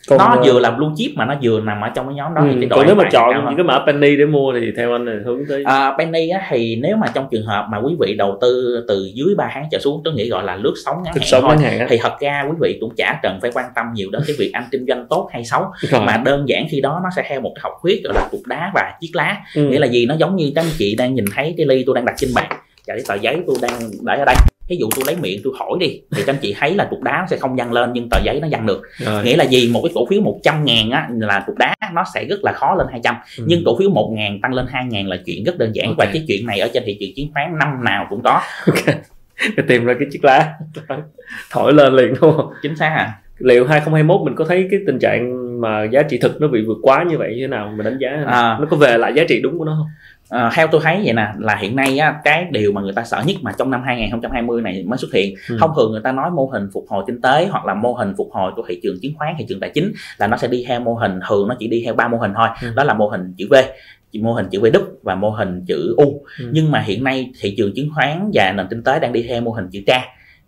còn, 0.08 0.18
nó 0.18 0.24
ờ, 0.24 0.42
vừa 0.44 0.58
là 0.58 0.70
blue 0.70 0.88
chip 0.96 1.10
mà 1.16 1.24
nó 1.24 1.34
vừa 1.42 1.60
nằm 1.60 1.80
ở 1.80 1.88
trong 1.88 2.06
cái 2.06 2.14
nhóm 2.14 2.34
đó 2.34 2.42
ừ. 2.42 2.48
thì 2.54 2.60
cái 2.60 2.68
còn 2.78 2.86
nếu 2.86 2.94
mà 2.94 3.04
chọn 3.12 3.44
những 3.46 3.56
cái 3.56 3.64
mã 3.64 3.78
penny 3.86 4.16
để 4.16 4.24
mua 4.24 4.52
thì 4.60 4.72
theo 4.76 4.92
anh 4.92 5.04
là 5.04 5.12
hướng 5.24 5.40
tới 5.48 5.62
À, 5.66 5.92
penny 5.98 6.28
á, 6.28 6.46
thì 6.50 6.76
nếu 6.82 6.96
mà 6.96 7.06
trong 7.14 7.26
trường 7.30 7.46
hợp 7.46 7.66
mà 7.70 7.78
quý 7.78 7.94
vị 8.00 8.14
đầu 8.18 8.38
tư 8.40 8.84
từ 8.88 9.10
dưới 9.14 9.34
3 9.36 9.50
tháng 9.54 9.64
trở 9.70 9.78
xuống 9.78 10.00
tôi 10.04 10.14
nghĩ 10.14 10.28
gọi 10.28 10.44
là 10.44 10.56
lướt 10.56 10.74
sóng 10.84 11.02
ngắn 11.04 11.14
thực 11.14 11.20
hạn 11.20 11.28
sống 11.30 11.42
thôi 11.42 11.56
ngắn 11.60 11.78
hạn 11.78 11.86
thì 11.90 11.98
thật 12.02 12.12
ra 12.20 12.44
quý 12.50 12.56
vị 12.60 12.78
cũng 12.80 12.94
chả 12.96 13.20
cần 13.22 13.38
phải 13.42 13.50
quan 13.54 13.66
tâm 13.74 13.86
nhiều 13.94 14.08
đến 14.12 14.22
cái 14.26 14.36
việc 14.38 14.50
anh 14.52 14.64
kinh 14.70 14.84
doanh 14.88 15.06
tốt 15.10 15.28
hay 15.32 15.44
xấu 15.44 15.64
Rồi. 15.80 16.00
mà 16.06 16.16
đơn 16.16 16.48
giản 16.48 16.66
khi 16.70 16.80
đó 16.80 17.00
nó 17.02 17.08
sẽ 17.16 17.22
theo 17.28 17.40
một 17.40 17.52
cái 17.54 17.60
học 17.62 17.72
thuyết 17.82 18.00
gọi 18.04 18.14
là 18.14 18.28
cục 18.30 18.40
đá 18.46 18.70
và 18.74 18.92
chiếc 19.00 19.10
lá 19.12 19.36
ừ. 19.54 19.62
nghĩa 19.68 19.78
là 19.78 19.86
gì 19.86 20.06
nó 20.06 20.14
giống 20.18 20.36
như 20.36 20.52
các 20.54 20.60
anh 20.64 20.70
chị 20.78 20.94
đang 20.98 21.14
nhìn 21.14 21.24
thấy 21.34 21.54
cái 21.56 21.66
ly 21.66 21.82
tôi 21.86 21.94
đang 21.94 22.04
đặt 22.04 22.14
trên 22.16 22.30
bàn 22.34 22.50
cái 22.96 23.04
tờ 23.08 23.14
giấy 23.14 23.42
tôi 23.46 23.56
đang 23.62 23.72
để 24.06 24.14
ở 24.18 24.24
đây. 24.24 24.34
Ví 24.68 24.76
dụ 24.80 24.88
tôi 24.96 25.04
lấy 25.06 25.16
miệng 25.22 25.40
tôi 25.44 25.52
hỏi 25.58 25.70
đi 25.80 26.00
thì 26.16 26.22
các 26.26 26.32
anh 26.32 26.38
chị 26.42 26.54
thấy 26.58 26.74
là 26.74 26.86
cục 26.90 27.02
đá 27.02 27.12
nó 27.20 27.26
sẽ 27.30 27.36
không 27.36 27.56
văng 27.56 27.72
lên 27.72 27.90
nhưng 27.92 28.08
tờ 28.10 28.18
giấy 28.24 28.40
nó 28.40 28.48
văng 28.50 28.66
được. 28.66 28.82
Rồi. 28.98 29.24
nghĩa 29.24 29.36
là 29.36 29.44
gì? 29.44 29.70
Một 29.72 29.80
cái 29.84 29.92
cổ 29.94 30.06
phiếu 30.10 30.20
100 30.20 30.64
ngàn 30.64 30.90
á 30.90 31.08
là 31.20 31.42
cục 31.46 31.56
đá 31.58 31.74
nó 31.94 32.04
sẽ 32.14 32.24
rất 32.24 32.44
là 32.44 32.52
khó 32.52 32.74
lên 32.74 32.86
200 32.90 33.14
Ừ. 33.38 33.44
nhưng 33.48 33.62
cổ 33.66 33.78
phiếu 33.78 33.90
1 33.90 34.12
ngàn 34.16 34.40
tăng 34.42 34.54
lên 34.54 34.66
2 34.68 34.84
ngàn 34.84 35.08
là 35.08 35.16
chuyện 35.26 35.44
rất 35.44 35.58
đơn 35.58 35.70
giản. 35.74 35.86
Ok. 35.88 35.96
và 35.98 36.04
cái 36.04 36.24
chuyện 36.28 36.46
này 36.46 36.60
ở 36.60 36.68
trên 36.74 36.82
thị 36.86 36.96
trường 37.00 37.10
chứng 37.16 37.28
khoán 37.34 37.58
năm 37.58 37.84
nào 37.84 38.06
cũng 38.10 38.22
có. 38.24 38.40
Để 39.56 39.62
tìm 39.68 39.84
ra 39.84 39.94
cái 39.98 40.08
chiếc 40.12 40.24
lá. 40.24 40.54
Thổi 41.50 41.72
lên 41.72 41.92
liền 41.96 42.08
đúng 42.20 42.32
không? 42.36 42.52
Chính 42.62 42.76
xác 42.76 42.88
à 42.88 43.12
liệu 43.38 43.66
2021 43.66 44.20
mình 44.24 44.34
có 44.34 44.44
thấy 44.44 44.68
cái 44.70 44.80
tình 44.86 44.98
trạng 44.98 45.44
mà 45.60 45.84
giá 45.84 46.02
trị 46.02 46.18
thực 46.18 46.40
nó 46.40 46.48
bị 46.48 46.62
vượt 46.66 46.78
quá 46.82 47.04
như 47.10 47.18
vậy 47.18 47.28
như 47.36 47.40
thế 47.42 47.46
nào? 47.46 47.72
Mình 47.76 47.84
đánh 47.84 47.98
giá 48.00 48.08
À. 48.26 48.56
nó 48.60 48.66
có 48.70 48.76
về 48.76 48.98
lại 48.98 49.12
giá 49.16 49.24
trị 49.28 49.40
đúng 49.42 49.58
của 49.58 49.64
nó 49.64 49.74
không 49.78 49.86
À, 50.30 50.50
theo 50.54 50.66
tôi 50.72 50.80
thấy 50.84 51.00
vậy 51.04 51.12
nè 51.12 51.28
là 51.38 51.56
hiện 51.56 51.76
nay 51.76 51.98
á, 51.98 52.20
cái 52.24 52.46
điều 52.50 52.72
mà 52.72 52.80
người 52.80 52.92
ta 52.92 53.04
sợ 53.04 53.22
nhất 53.26 53.36
mà 53.42 53.52
trong 53.58 53.70
năm 53.70 53.82
2020 53.86 54.62
này 54.62 54.84
mới 54.86 54.98
xuất 54.98 55.12
hiện 55.14 55.34
Ừ. 55.48 55.56
thông 55.60 55.70
thường 55.76 55.92
người 55.92 56.00
ta 56.04 56.12
nói 56.12 56.30
mô 56.30 56.46
hình 56.46 56.68
phục 56.72 56.84
hồi 56.88 57.04
kinh 57.06 57.20
tế 57.20 57.46
hoặc 57.50 57.64
là 57.64 57.74
mô 57.74 57.92
hình 57.92 58.14
phục 58.16 58.28
hồi 58.32 58.52
của 58.56 58.62
thị 58.68 58.80
trường 58.82 58.96
chứng 59.02 59.12
khoán 59.18 59.34
thị 59.38 59.44
trường 59.48 59.60
tài 59.60 59.70
chính 59.74 59.92
là 60.18 60.26
nó 60.26 60.36
sẽ 60.36 60.48
đi 60.48 60.64
theo 60.68 60.80
mô 60.80 60.94
hình 60.94 61.20
thường 61.28 61.48
nó 61.48 61.56
chỉ 61.58 61.68
đi 61.68 61.82
theo 61.84 61.94
ba 61.94 62.08
mô 62.08 62.18
hình 62.18 62.32
thôi 62.36 62.48
Ừ. 62.62 62.68
đó 62.76 62.84
là 62.84 62.94
mô 62.94 63.08
hình 63.08 63.34
chữ 63.38 63.46
V 63.50 63.54
mô 64.20 64.32
hình 64.34 64.46
chữ 64.50 64.60
V 64.60 64.66
đúc 64.72 64.82
và 65.02 65.14
mô 65.14 65.30
hình 65.30 65.64
chữ 65.66 65.94
U 65.96 66.24
Ừ. 66.38 66.48
nhưng 66.52 66.70
mà 66.70 66.80
hiện 66.80 67.04
nay 67.04 67.30
thị 67.40 67.54
trường 67.56 67.72
chứng 67.76 67.88
khoán 67.94 68.30
và 68.34 68.52
nền 68.52 68.66
kinh 68.70 68.82
tế 68.82 68.98
đang 69.00 69.12
đi 69.12 69.24
theo 69.28 69.40
mô 69.40 69.50
hình 69.50 69.68
chữ 69.72 69.80
K 69.86 69.90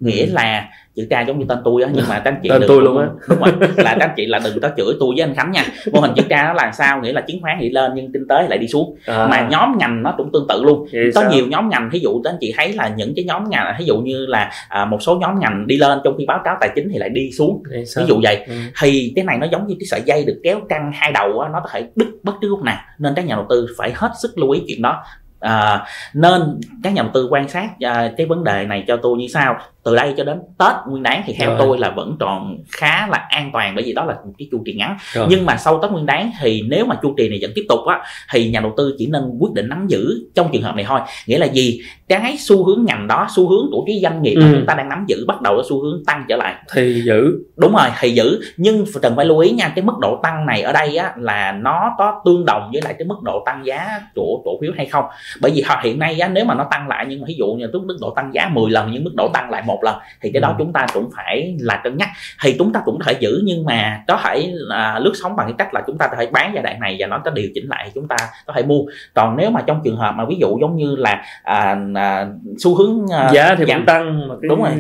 nghĩa 0.01 0.27
là 0.27 0.69
chữ 0.97 1.07
K 1.11 1.27
giống 1.27 1.39
như 1.39 1.45
tên 1.49 1.59
tôi 1.65 1.83
á 1.83 1.91
nhưng 1.95 2.05
mà 2.09 2.19
các 2.19 2.31
anh 2.31 2.41
chị 2.43 2.49
Tên 2.49 2.63
tôi 2.69 2.83
luôn 2.83 2.99
á. 2.99 3.07
đúng 3.29 3.39
rồi 3.39 3.53
là 3.77 3.97
các 3.99 4.01
anh 4.01 4.15
chị 4.17 4.27
là 4.27 4.41
đừng 4.45 4.61
có 4.61 4.71
chửi 4.77 4.95
tôi 5.01 5.15
với 5.17 5.25
anh 5.25 5.35
Khánh 5.35 5.53
nha. 5.53 5.65
Mô 5.93 6.01
hình 6.01 6.13
chữ 6.17 6.23
K 6.23 6.31
nó 6.31 6.53
là 6.53 6.73
sao? 6.73 7.01
Nghĩa 7.01 7.13
là 7.13 7.21
chứng 7.21 7.41
khoán 7.43 7.57
thì 7.61 7.71
lên 7.71 7.93
nhưng 7.95 8.13
kinh 8.13 8.29
tế 8.29 8.47
lại 8.49 8.59
đi 8.59 8.69
xuống. 8.69 8.97
À, 9.07 9.27
mà 9.31 9.49
nhóm 9.51 9.79
ngành 9.79 10.03
nó 10.03 10.15
cũng 10.17 10.33
tương 10.33 10.47
tự 10.49 10.63
luôn. 10.63 10.87
Vậy 10.93 11.11
có 11.15 11.21
sao? 11.21 11.31
nhiều 11.31 11.47
nhóm 11.47 11.69
ngành 11.69 11.89
ví 11.93 12.01
dụ 12.01 12.23
các 12.25 12.31
anh 12.31 12.37
chị 12.41 12.55
thấy 12.57 12.73
là 12.73 12.89
những 12.97 13.13
cái 13.17 13.25
nhóm 13.25 13.51
ngành 13.51 13.75
ví 13.79 13.85
dụ 13.85 13.99
như 13.99 14.27
là 14.27 14.51
à, 14.69 14.85
một 14.85 15.03
số 15.03 15.19
nhóm 15.21 15.41
ngành 15.41 15.67
đi 15.67 15.77
lên 15.77 15.99
trong 16.05 16.15
khi 16.19 16.27
báo 16.27 16.41
cáo 16.45 16.57
tài 16.61 16.71
chính 16.75 16.89
thì 16.93 16.99
lại 16.99 17.09
đi 17.09 17.31
xuống. 17.33 17.63
Vậy 17.71 17.85
ví 17.97 18.05
dụ 18.09 18.21
vậy. 18.23 18.37
Ừ. 18.47 18.55
thì 18.81 19.13
cái 19.17 19.25
này 19.25 19.39
nó 19.39 19.47
giống 19.53 19.67
như 19.67 19.75
cái 19.81 19.87
sợi 19.87 20.03
dây 20.05 20.25
được 20.25 20.41
kéo 20.43 20.61
căng 20.69 20.93
hai 20.95 21.13
đầu 21.13 21.41
á, 21.41 21.49
nó 21.53 21.61
có 21.61 21.69
thể 21.73 21.85
đứt 21.97 22.09
bất 22.23 22.33
cứ 22.41 22.49
lúc 22.49 22.63
nào. 22.63 22.79
Nên 22.99 23.15
các 23.15 23.27
nhà 23.27 23.35
đầu 23.35 23.47
tư 23.49 23.67
phải 23.79 23.93
hết 23.95 24.11
sức 24.23 24.39
lưu 24.39 24.51
ý 24.51 24.63
chuyện 24.67 24.83
đó. 24.83 25.03
À, 25.41 25.87
nên 26.15 26.43
các 26.83 26.93
nhà 26.93 27.03
đầu 27.03 27.11
tư 27.15 27.29
quan 27.31 27.49
sát 27.49 27.71
à, 27.81 28.13
cái 28.17 28.27
vấn 28.27 28.45
đề 28.45 28.67
này 28.67 28.85
cho 28.89 28.97
tôi 28.97 29.19
như 29.19 29.27
sau 29.29 29.57
từ 29.85 29.97
đây 29.97 30.15
cho 30.17 30.25
đến 30.25 30.41
tết 30.59 30.73
nguyên 30.89 31.03
đáng 31.03 31.23
thì 31.27 31.35
theo 31.39 31.49
Rồi. 31.49 31.57
tôi 31.59 31.79
là 31.79 31.91
vẫn 31.91 32.17
còn 32.21 32.57
khá 32.73 33.07
là 33.07 33.27
an 33.29 33.51
toàn 33.53 33.75
bởi 33.75 33.85
vì 33.85 33.93
đó 33.93 34.05
là 34.05 34.15
một 34.15 34.33
cái 34.39 34.49
chu 34.53 34.63
kỳ 34.65 34.73
ngắn. 34.73 34.97
Rồi. 35.13 35.27
nhưng 35.31 35.47
mà 35.47 35.57
sau 35.57 35.79
tết 35.83 35.91
nguyên 35.91 36.07
đáng 36.07 36.31
thì 36.41 36.63
nếu 36.69 36.85
mà 36.87 36.97
chu 37.03 37.15
kỳ 37.17 37.29
này 37.29 37.39
vẫn 37.43 37.51
tiếp 37.55 37.65
tục 37.69 37.81
á 37.87 38.01
thì 38.33 38.51
nhà 38.51 38.61
đầu 38.61 38.75
tư 38.77 38.95
chỉ 38.99 39.07
nên 39.07 39.23
quyết 39.39 39.53
định 39.55 39.69
nắm 39.69 39.87
giữ 39.89 40.15
trong 40.35 40.49
trường 40.53 40.63
hợp 40.63 40.75
này 40.77 40.85
thôi. 40.89 41.01
Nghĩa 41.27 41.39
là 41.39 41.47
gì? 41.47 41.81
Cái 42.09 42.37
xu 42.39 42.65
hướng 42.65 42.85
ngành 42.85 43.07
đó 43.09 43.27
xu 43.37 43.49
hướng 43.49 43.69
của 43.73 43.85
cái 43.87 43.99
doanh 44.03 44.23
nghiệp 44.23 44.35
mà 44.35 44.47
Ừ. 44.47 44.53
chúng 44.57 44.67
ta 44.67 44.75
đang 44.75 44.89
nắm 44.89 45.05
giữ 45.09 45.25
bắt 45.29 45.43
đầu 45.43 45.57
có 45.57 45.63
xu 45.69 45.83
hướng 45.83 46.05
tăng 46.07 46.25
trở 46.29 46.37
lại. 46.37 46.55
Thì 46.75 47.03
giữ. 47.05 47.33
Đúng 47.57 47.73
rồi 47.73 47.89
thì 48.01 48.11
giữ. 48.11 48.41
Nhưng 48.57 48.85
cần 49.03 49.17
phải 49.17 49.25
lưu 49.27 49.39
ý 49.39 49.51
nha 49.51 49.73
cái 49.77 49.85
mức 49.85 49.93
độ 50.01 50.21
tăng 50.23 50.47
này 50.47 50.63
ở 50.63 50.73
đây 50.73 50.97
á 50.97 51.13
là 51.17 51.53
nó 51.53 51.95
có 51.99 52.23
tương 52.25 52.45
đồng 52.47 52.71
với 52.73 52.83
lại 52.83 52.95
cái 52.99 53.07
mức 53.07 53.23
độ 53.23 53.43
tăng 53.47 53.67
giá 53.67 54.01
của 54.15 54.43
cổ 54.45 54.51
phiếu 54.61 54.73
hay 54.77 54.87
không? 54.87 55.05
Bởi 55.41 55.51
vì 55.55 55.63
hiện 55.85 55.99
nay 55.99 56.21
á 56.21 56.29
nếu 56.29 56.45
mà 56.45 56.55
nó 56.55 56.65
tăng 56.71 56.89
lại 56.89 57.07
nhưng 57.09 57.21
mà 57.21 57.25
ví 57.29 57.35
dụ 57.39 57.47
như 57.47 57.67
mức 57.73 57.97
độ 58.01 58.11
tăng 58.17 58.31
giá 58.35 58.49
10 58.55 58.71
lần 58.71 58.91
nhưng 58.93 59.05
mức 59.05 59.13
độ 59.17 59.29
tăng 59.33 59.51
lại 59.51 59.63
một 59.71 59.85
lần 59.85 59.97
thì 60.21 60.31
cái 60.33 60.41
đó 60.41 60.49
Ừ. 60.49 60.55
chúng 60.59 60.73
ta 60.73 60.87
cũng 60.95 61.11
phải 61.17 61.57
là 61.61 61.81
cân 61.85 61.97
nhắc 61.97 62.09
thì 62.43 62.55
chúng 62.59 62.73
ta 62.73 62.81
cũng 62.85 62.99
có 62.99 63.05
thể 63.07 63.19
giữ 63.21 63.41
nhưng 63.45 63.65
mà 63.65 64.03
có 64.09 64.21
thể 64.25 64.51
là 64.53 64.99
lướt 64.99 65.13
sóng 65.23 65.37
bằng 65.37 65.47
cái 65.47 65.55
cách 65.59 65.75
là 65.75 65.83
chúng 65.87 65.99
ta 65.99 66.07
có 66.11 66.17
thể 66.19 66.27
bán 66.27 66.51
giai 66.55 66.63
đoạn 66.63 66.81
này 66.81 66.97
và 66.99 67.07
nó 67.07 67.19
có 67.25 67.31
điều 67.31 67.49
chỉnh 67.55 67.69
lại 67.69 67.91
chúng 67.95 68.09
ta 68.09 68.17
có 68.47 68.53
thể 68.57 68.63
mua 68.63 68.81
còn 69.15 69.37
nếu 69.37 69.51
mà 69.51 69.61
trong 69.67 69.81
trường 69.85 69.97
hợp 69.97 70.13
mà 70.17 70.25
ví 70.25 70.37
dụ 70.41 70.59
giống 70.61 70.77
như 70.77 70.97
là 70.97 71.23
à, 71.43 71.77
à, 71.95 72.27
xu 72.59 72.75
hướng 72.75 73.07
à, 73.13 73.31
giá 73.33 73.55
thì 73.55 73.65
vẫn 73.65 73.69
giảm- 73.69 73.87
tăng 73.87 74.29
mà 74.29 74.35
cái 74.43 74.49
Đúng 74.49 74.63
rồi. 74.63 74.71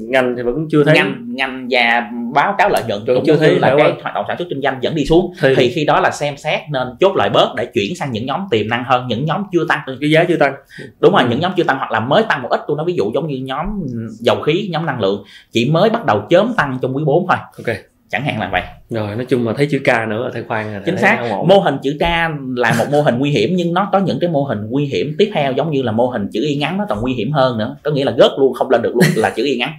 ngành 0.00 0.34
thì 0.36 0.42
vẫn 0.42 0.66
chưa 0.70 0.84
thấy 0.84 0.94
ngành 0.94 1.34
ngành 1.34 1.66
và 1.70 2.10
báo 2.34 2.54
cáo 2.58 2.68
lợi 2.68 2.82
nhuận 2.88 3.00
cũng 3.06 3.24
chưa 3.26 3.36
thấy 3.36 3.58
là 3.58 3.74
cái 3.78 3.92
hoạt 4.02 4.14
động 4.14 4.24
sản 4.28 4.38
xuất 4.38 4.46
kinh 4.50 4.60
doanh 4.62 4.78
vẫn 4.82 4.94
đi 4.94 5.04
xuống. 5.04 5.32
Thì, 5.40 5.54
thì 5.56 5.70
khi 5.70 5.84
đó 5.84 6.00
là 6.00 6.10
xem 6.10 6.36
xét 6.36 6.60
nên 6.70 6.88
chốt 7.00 7.16
lại 7.16 7.30
bớt 7.30 7.54
để 7.56 7.66
chuyển 7.74 7.96
sang 7.96 8.12
những 8.12 8.26
nhóm 8.26 8.40
tiềm 8.50 8.68
năng 8.68 8.84
hơn 8.84 9.06
những 9.08 9.24
nhóm 9.24 9.42
chưa 9.52 9.64
tăng. 9.68 9.80
Cái 10.00 10.10
giá 10.10 10.24
chưa 10.24 10.36
tăng. 10.36 10.54
Đúng 11.00 11.12
rồi 11.12 11.22
Ừ. 11.22 11.28
những 11.30 11.40
nhóm 11.40 11.52
chưa 11.56 11.64
tăng 11.64 11.78
hoặc 11.78 11.90
là 11.92 12.00
mới 12.00 12.22
tăng 12.28 12.42
một 12.42 12.48
ít 12.50 12.60
tôi 12.68 12.76
nói 12.76 12.86
ví 12.86 12.94
dụ 12.94 13.10
giống 13.14 13.28
như 13.28 13.36
nhóm 13.36 13.66
dầu 14.20 14.40
khí 14.40 14.68
nhóm 14.72 14.86
năng 14.86 15.00
lượng 15.00 15.24
chỉ 15.52 15.70
mới 15.70 15.90
bắt 15.90 16.04
đầu 16.06 16.22
chớm 16.30 16.54
tăng 16.56 16.78
trong 16.82 16.96
quý 16.96 17.04
4 17.04 17.26
thôi. 17.28 17.36
Ok. 17.66 17.76
Chẳng 18.12 18.24
hạn 18.24 18.40
là 18.40 18.48
vậy. 18.52 18.62
Rồi 18.90 19.16
nói 19.16 19.24
chung 19.28 19.44
mà 19.44 19.52
thấy 19.56 19.68
chữ 19.70 19.78
K 19.78 20.08
nữa 20.08 20.24
là 20.24 20.30
thấy 20.32 20.42
khoan 20.48 20.72
rồi 20.72 20.82
chính 20.86 20.98
xác. 20.98 21.22
mô 21.46 21.58
hình 21.60 21.74
chữ 21.82 21.96
K 22.00 22.02
là 22.56 22.74
một 22.78 22.84
mô 22.92 23.00
hình 23.02 23.18
nguy 23.18 23.30
hiểm 23.30 23.50
nhưng 23.56 23.74
nó 23.74 23.88
có 23.92 23.98
những 23.98 24.18
cái 24.20 24.30
mô 24.30 24.42
hình 24.44 24.58
nguy 24.70 24.84
hiểm 24.84 25.14
tiếp 25.18 25.30
theo 25.34 25.52
giống 25.52 25.70
như 25.70 25.82
là 25.82 25.92
mô 25.92 26.06
hình 26.06 26.28
chữ 26.32 26.40
Y 26.48 26.56
ngắn 26.56 26.76
nó 26.78 26.86
còn 26.88 27.00
nguy 27.00 27.12
hiểm 27.12 27.32
hơn 27.32 27.58
nữa. 27.58 27.76
Có 27.82 27.90
nghĩa 27.90 28.04
là 28.04 28.12
gớt 28.18 28.30
luôn 28.38 28.52
không 28.54 28.70
lên 28.70 28.82
được 28.82 28.92
luôn 28.94 29.04
là 29.16 29.30
chữ 29.30 29.44
Y 29.44 29.56
ngắn 29.56 29.72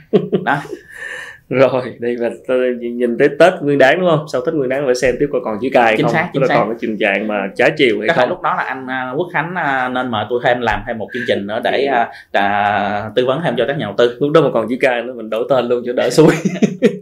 rồi 1.52 1.82
đây 1.99 2.16
và 2.20 2.30
tôi 2.47 2.76
nhìn 2.82 3.18
tới 3.18 3.30
Tết 3.39 3.54
Nguyên 3.62 3.78
Đán 3.78 3.99
đúng 3.99 4.10
không? 4.10 4.26
Sau 4.32 4.41
Tết 4.45 4.54
Nguyên 4.56 4.70
Đán 4.70 4.86
phải 4.86 4.95
xem 4.95 5.16
tiếp 5.20 5.28
coi 5.32 5.41
còn 5.45 5.58
chữ 5.62 5.70
hay 5.74 5.97
Chính 5.97 6.06
không. 6.06 6.14
xác, 6.14 6.30
chính 6.34 6.41
là 6.41 6.47
xác. 6.47 6.56
còn 6.56 6.70
cái 6.70 6.78
tình 6.82 6.97
trạng 6.97 7.28
mà 7.28 7.47
trái 7.56 7.72
chiều 7.78 7.99
hay 7.99 8.08
có 8.08 8.14
không? 8.14 8.30
lúc 8.30 8.41
đó 8.41 8.56
là 8.56 8.64
anh 8.64 8.88
à, 8.88 9.12
Quốc 9.18 9.28
Khánh 9.34 9.56
à, 9.56 9.89
nên 9.89 10.12
mời 10.12 10.26
tôi 10.30 10.39
thêm 10.43 10.62
làm 10.62 10.80
thêm 10.88 10.97
một 10.97 11.08
chương 11.14 11.24
trình 11.28 11.47
nữa 11.47 11.60
để 11.64 11.86
à, 11.86 12.10
à, 12.32 13.10
tư 13.16 13.26
vấn 13.26 13.41
thêm 13.43 13.56
cho 13.58 13.66
các 13.68 13.78
nhà 13.78 13.86
đầu 13.86 13.95
tư? 13.97 14.18
Lúc 14.20 14.32
đó 14.32 14.41
mà 14.41 14.49
còn 14.54 14.68
chữ 14.70 14.76
K 14.82 14.84
nữa 15.06 15.14
mình 15.16 15.30
đổi 15.30 15.45
tên 15.49 15.66
luôn 15.66 15.84
cho 15.86 15.93
đỡ 15.93 16.10
xui. 16.10 16.28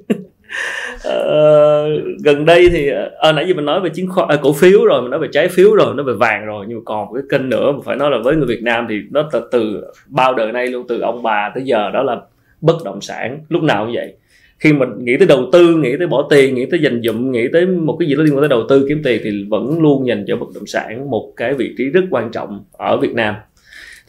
Ờ, 1.04 1.88
gần 2.24 2.46
đây 2.46 2.70
thì 2.72 2.90
ờ 3.18 3.32
nãy 3.32 3.46
giờ 3.48 3.54
mình 3.54 3.66
nói 3.66 3.82
về 3.82 3.90
chứng 3.90 4.08
khoán 4.10 4.28
à, 4.28 4.36
cổ 4.42 4.54
phiếu 4.54 4.86
rồi 4.86 5.02
mình 5.02 5.12
nói 5.12 5.20
về 5.20 5.28
trái 5.32 5.48
phiếu 5.48 5.76
rồi 5.76 5.96
nói 5.96 6.04
về 6.04 6.14
vàng 6.14 6.46
rồi 6.46 6.66
nhưng 6.68 6.78
mà 6.78 6.82
còn 6.86 7.06
một 7.06 7.14
cái 7.14 7.24
kênh 7.30 7.50
nữa 7.50 7.72
mà 7.72 7.80
phải 7.86 7.96
nói 7.96 8.12
là 8.12 8.18
với 8.24 8.36
người 8.36 8.48
Việt 8.48 8.64
Nam 8.64 8.86
thì 8.90 8.96
nó 9.12 9.30
từ, 9.32 9.42
từ 9.52 9.84
bao 10.08 10.34
đời 10.34 10.52
nay 10.52 10.68
luôn 10.68 10.86
từ 10.88 11.00
ông 11.00 11.24
bà 11.24 11.52
tới 11.56 11.64
giờ 11.64 11.90
đó 11.94 12.04
là 12.04 12.18
bất 12.62 12.76
động 12.86 13.02
sản 13.02 13.40
lúc 13.50 13.64
nào 13.64 13.86
cũng 13.86 13.96
vậy 13.96 14.14
khi 14.60 14.74
mình 14.74 14.90
nghĩ 15.06 15.18
tới 15.18 15.28
đầu 15.28 15.50
tư 15.52 15.76
nghĩ 15.76 15.98
tới 15.98 16.08
bỏ 16.08 16.28
tiền 16.30 16.56
nghĩ 16.56 16.66
tới 16.72 16.80
dành 16.82 17.02
dụm 17.04 17.32
nghĩ 17.32 17.48
tới 17.54 17.66
một 17.66 17.98
cái 18.00 18.10
gì 18.10 18.16
đó 18.16 18.24
liên 18.24 18.34
quan 18.34 18.42
tới 18.42 18.50
đầu 18.50 18.64
tư 18.70 18.86
kiếm 18.90 19.02
tiền 19.04 19.22
thì 19.24 19.46
vẫn 19.50 19.82
luôn 19.82 20.08
dành 20.08 20.26
cho 20.28 20.36
bất 20.38 20.48
động 20.56 20.66
sản 20.68 21.10
một 21.10 21.34
cái 21.38 21.54
vị 21.54 21.76
trí 21.78 21.84
rất 21.90 22.02
quan 22.10 22.32
trọng 22.32 22.64
ở 22.72 22.98
Việt 22.98 23.14
Nam. 23.14 23.36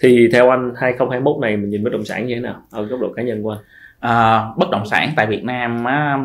Thì 0.00 0.28
theo 0.32 0.50
anh 0.50 0.72
2021 0.76 1.36
này 1.40 1.56
mình 1.56 1.70
nhìn 1.70 1.84
bất 1.84 1.92
động 1.92 2.04
sản 2.04 2.26
như 2.26 2.34
thế 2.34 2.40
nào? 2.40 2.62
Ở 2.70 2.82
góc 2.82 3.00
độ 3.00 3.12
cá 3.16 3.22
nhân 3.22 3.42
của 3.42 3.50
anh. 3.50 3.58
À, 4.00 4.44
bất 4.56 4.70
động 4.70 4.86
sản 4.86 5.12
tại 5.16 5.26
Việt 5.26 5.44
Nam 5.44 5.84
á, 5.84 6.18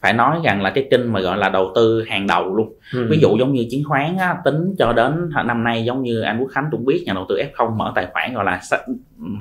phải 0.00 0.12
nói 0.12 0.38
rằng 0.44 0.62
là 0.62 0.70
cái 0.70 0.88
kênh 0.90 1.12
mà 1.12 1.20
gọi 1.20 1.38
là 1.38 1.48
đầu 1.48 1.72
tư 1.74 2.04
hàng 2.08 2.26
đầu 2.26 2.56
luôn. 2.56 2.72
Ừ. 2.92 3.06
ví 3.10 3.18
dụ 3.18 3.36
giống 3.38 3.52
như 3.52 3.66
chứng 3.70 3.82
khoán 3.88 4.16
á, 4.16 4.36
tính 4.44 4.74
cho 4.78 4.92
đến 4.92 5.30
năm 5.44 5.64
nay 5.64 5.84
giống 5.84 6.02
như 6.02 6.20
anh 6.20 6.38
Quốc 6.38 6.48
Khánh 6.48 6.68
cũng 6.70 6.84
biết 6.84 7.02
nhà 7.06 7.12
đầu 7.12 7.26
tư 7.28 7.42
F0 7.54 7.76
mở 7.76 7.92
tài 7.94 8.06
khoản 8.12 8.34
gọi 8.34 8.44
là 8.44 8.60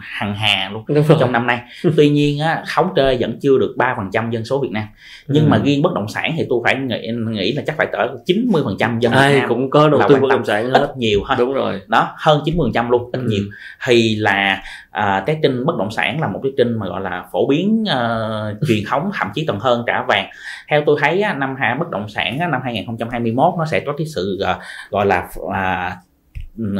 hàng 0.01 0.35
hà 0.35 0.69
luôn. 0.73 0.83
Đúng 0.87 1.03
rồi. 1.07 1.17
trong 1.19 1.31
năm 1.31 1.47
nay. 1.47 1.61
Tuy 1.97 2.09
nhiên 2.09 2.39
á, 2.39 2.63
thống 2.75 2.93
kê 2.95 3.17
vẫn 3.19 3.39
chưa 3.41 3.57
được 3.59 3.75
3% 3.77 4.29
dân 4.31 4.45
số 4.45 4.61
Việt 4.61 4.71
Nam. 4.71 4.83
Nhưng 5.27 5.43
Ừ. 5.45 5.49
mà 5.49 5.59
riêng 5.63 5.81
bất 5.81 5.93
động 5.95 6.07
sản 6.07 6.33
thì 6.37 6.45
tôi 6.49 6.59
phải 6.63 6.75
nghĩ, 6.75 7.07
nghĩ 7.29 7.51
là 7.53 7.63
chắc 7.67 7.77
phải 7.77 7.87
cỡ 7.91 8.07
90% 8.25 8.99
dân 8.99 9.11
Việt 9.11 9.17
ai 9.17 9.33
Nam 9.39 9.49
cũng 9.49 9.69
có 9.69 9.89
đầu 9.89 10.01
tư 10.09 10.15
bất 10.21 10.27
động 10.29 10.45
sản 10.45 10.73
ít 10.73 10.97
nhiều 10.97 11.19
thôi 11.27 11.35
đúng 11.39 11.53
rồi. 11.53 11.81
Đó 11.87 12.13
hơn 12.17 12.41
90% 12.45 12.89
luôn 12.89 13.09
ít 13.13 13.19
Ừ. 13.19 13.27
nhiều. 13.29 13.43
Thì 13.85 14.15
là 14.15 14.63
à, 14.91 15.23
cái 15.25 15.39
kênh 15.43 15.65
bất 15.65 15.77
động 15.77 15.91
sản 15.91 16.21
là 16.21 16.27
một 16.27 16.39
cái 16.43 16.51
kênh 16.57 16.79
mà 16.79 16.87
gọi 16.87 17.01
là 17.01 17.23
phổ 17.31 17.47
biến 17.47 17.83
uh, 17.83 18.57
truyền 18.67 18.83
thống 18.87 19.11
thậm 19.13 19.27
chí 19.35 19.45
còn 19.45 19.59
hơn 19.59 19.83
trả 19.87 20.03
vàng. 20.07 20.29
Theo 20.69 20.83
tôi 20.85 20.97
thấy 21.01 21.21
á, 21.21 21.33
năm 21.33 21.55
hạ 21.59 21.75
bất 21.79 21.89
động 21.89 22.09
sản 22.09 22.39
á, 22.39 22.47
năm 22.47 22.61
2021 22.63 23.53
nó 23.57 23.65
sẽ 23.65 23.79
có 23.79 23.93
cái 23.97 24.07
sự 24.15 24.39
uh, 24.51 24.57
gọi 24.91 25.05
là 25.05 25.27
uh, 25.39 25.93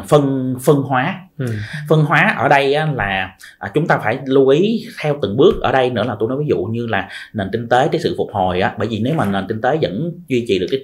phân 0.07 0.55
phân 0.65 0.75
hóa 0.77 1.15
ừ. 1.37 1.45
phân 1.89 2.03
hóa 2.03 2.35
ở 2.37 2.47
đây 2.47 2.73
á, 2.73 2.87
là 2.93 3.35
à, 3.59 3.71
chúng 3.73 3.87
ta 3.87 3.97
phải 3.97 4.19
lưu 4.25 4.47
ý 4.47 4.87
theo 5.01 5.17
từng 5.21 5.37
bước. 5.37 5.61
Ở 5.61 5.71
đây 5.71 5.89
nữa 5.89 6.03
là 6.03 6.15
tôi 6.19 6.29
nói 6.29 6.37
ví 6.39 6.45
dụ 6.47 6.57
như 6.57 6.87
là 6.87 7.09
nền 7.33 7.47
kinh 7.51 7.69
tế 7.69 7.87
cái 7.91 8.01
sự 8.01 8.15
phục 8.17 8.27
hồi 8.33 8.61
á. 8.61 8.75
Bởi 8.77 8.87
vì 8.87 9.01
nếu 9.03 9.13
mà 9.13 9.25
nền 9.25 9.45
kinh 9.47 9.61
tế 9.61 9.77
vẫn 9.81 10.11
duy 10.27 10.45
trì 10.47 10.59
được 10.59 10.67
cái 10.71 10.79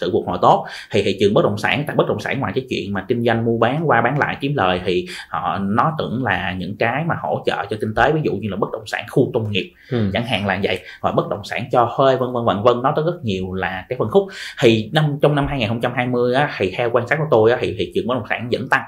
sự 0.00 0.10
phục 0.12 0.26
hồi 0.26 0.38
tốt 0.42 0.66
thì 0.90 1.02
thị 1.02 1.16
trường 1.20 1.34
bất 1.34 1.44
động 1.44 1.58
sản 1.58 1.84
tại 1.86 1.96
bất 1.96 2.08
động 2.08 2.20
sản 2.20 2.40
ngoài 2.40 2.52
cái 2.54 2.66
chuyện 2.70 2.92
mà 2.92 3.04
kinh 3.08 3.24
doanh 3.24 3.44
mua 3.44 3.58
bán 3.58 3.82
qua 3.86 4.00
bán 4.00 4.18
lại 4.18 4.36
kiếm 4.40 4.54
lời 4.56 4.80
thì 4.84 5.06
họ 5.28 5.58
nó 5.58 5.92
tưởng 5.98 6.24
là 6.24 6.54
những 6.58 6.76
cái 6.76 7.04
mà 7.06 7.14
hỗ 7.22 7.42
trợ 7.46 7.66
cho 7.70 7.76
kinh 7.80 7.94
tế. 7.94 8.12
Ví 8.12 8.20
dụ 8.24 8.32
như 8.32 8.48
là 8.48 8.56
bất 8.56 8.68
động 8.72 8.86
sản 8.86 9.04
khu 9.10 9.30
công 9.34 9.50
nghiệp 9.50 9.72
ừ. 9.90 10.10
chẳng 10.12 10.26
hạn 10.26 10.46
là 10.46 10.60
vậy. 10.62 10.78
Và 11.00 11.12
bất 11.12 11.28
động 11.28 11.44
sản 11.44 11.64
cho 11.72 11.94
thuê 11.96 12.16
vân 12.16 12.32
vân 12.32 12.44
vân 12.44 12.62
vân 12.62 12.82
nó 12.82 12.92
có 12.96 13.02
rất 13.02 13.24
nhiều 13.24 13.52
là 13.52 13.84
cái 13.88 13.98
phân 13.98 14.08
khúc. 14.10 14.28
Thì 14.60 14.90
năm 14.92 15.18
trong 15.22 15.34
năm 15.34 15.46
2020 15.46 16.34
á, 16.34 16.50
thì 16.58 16.72
theo 16.76 16.90
quan 16.92 17.06
sát 17.08 17.16
của 17.18 17.28
tôi 17.30 17.50
á, 17.50 17.58
thì 17.60 17.74
thị 17.78 17.92
trường 17.94 18.06
bất 18.06 18.14
động 18.14 18.26
sản 18.28 18.48
vẫn 18.50 18.68
tăng 18.68 18.82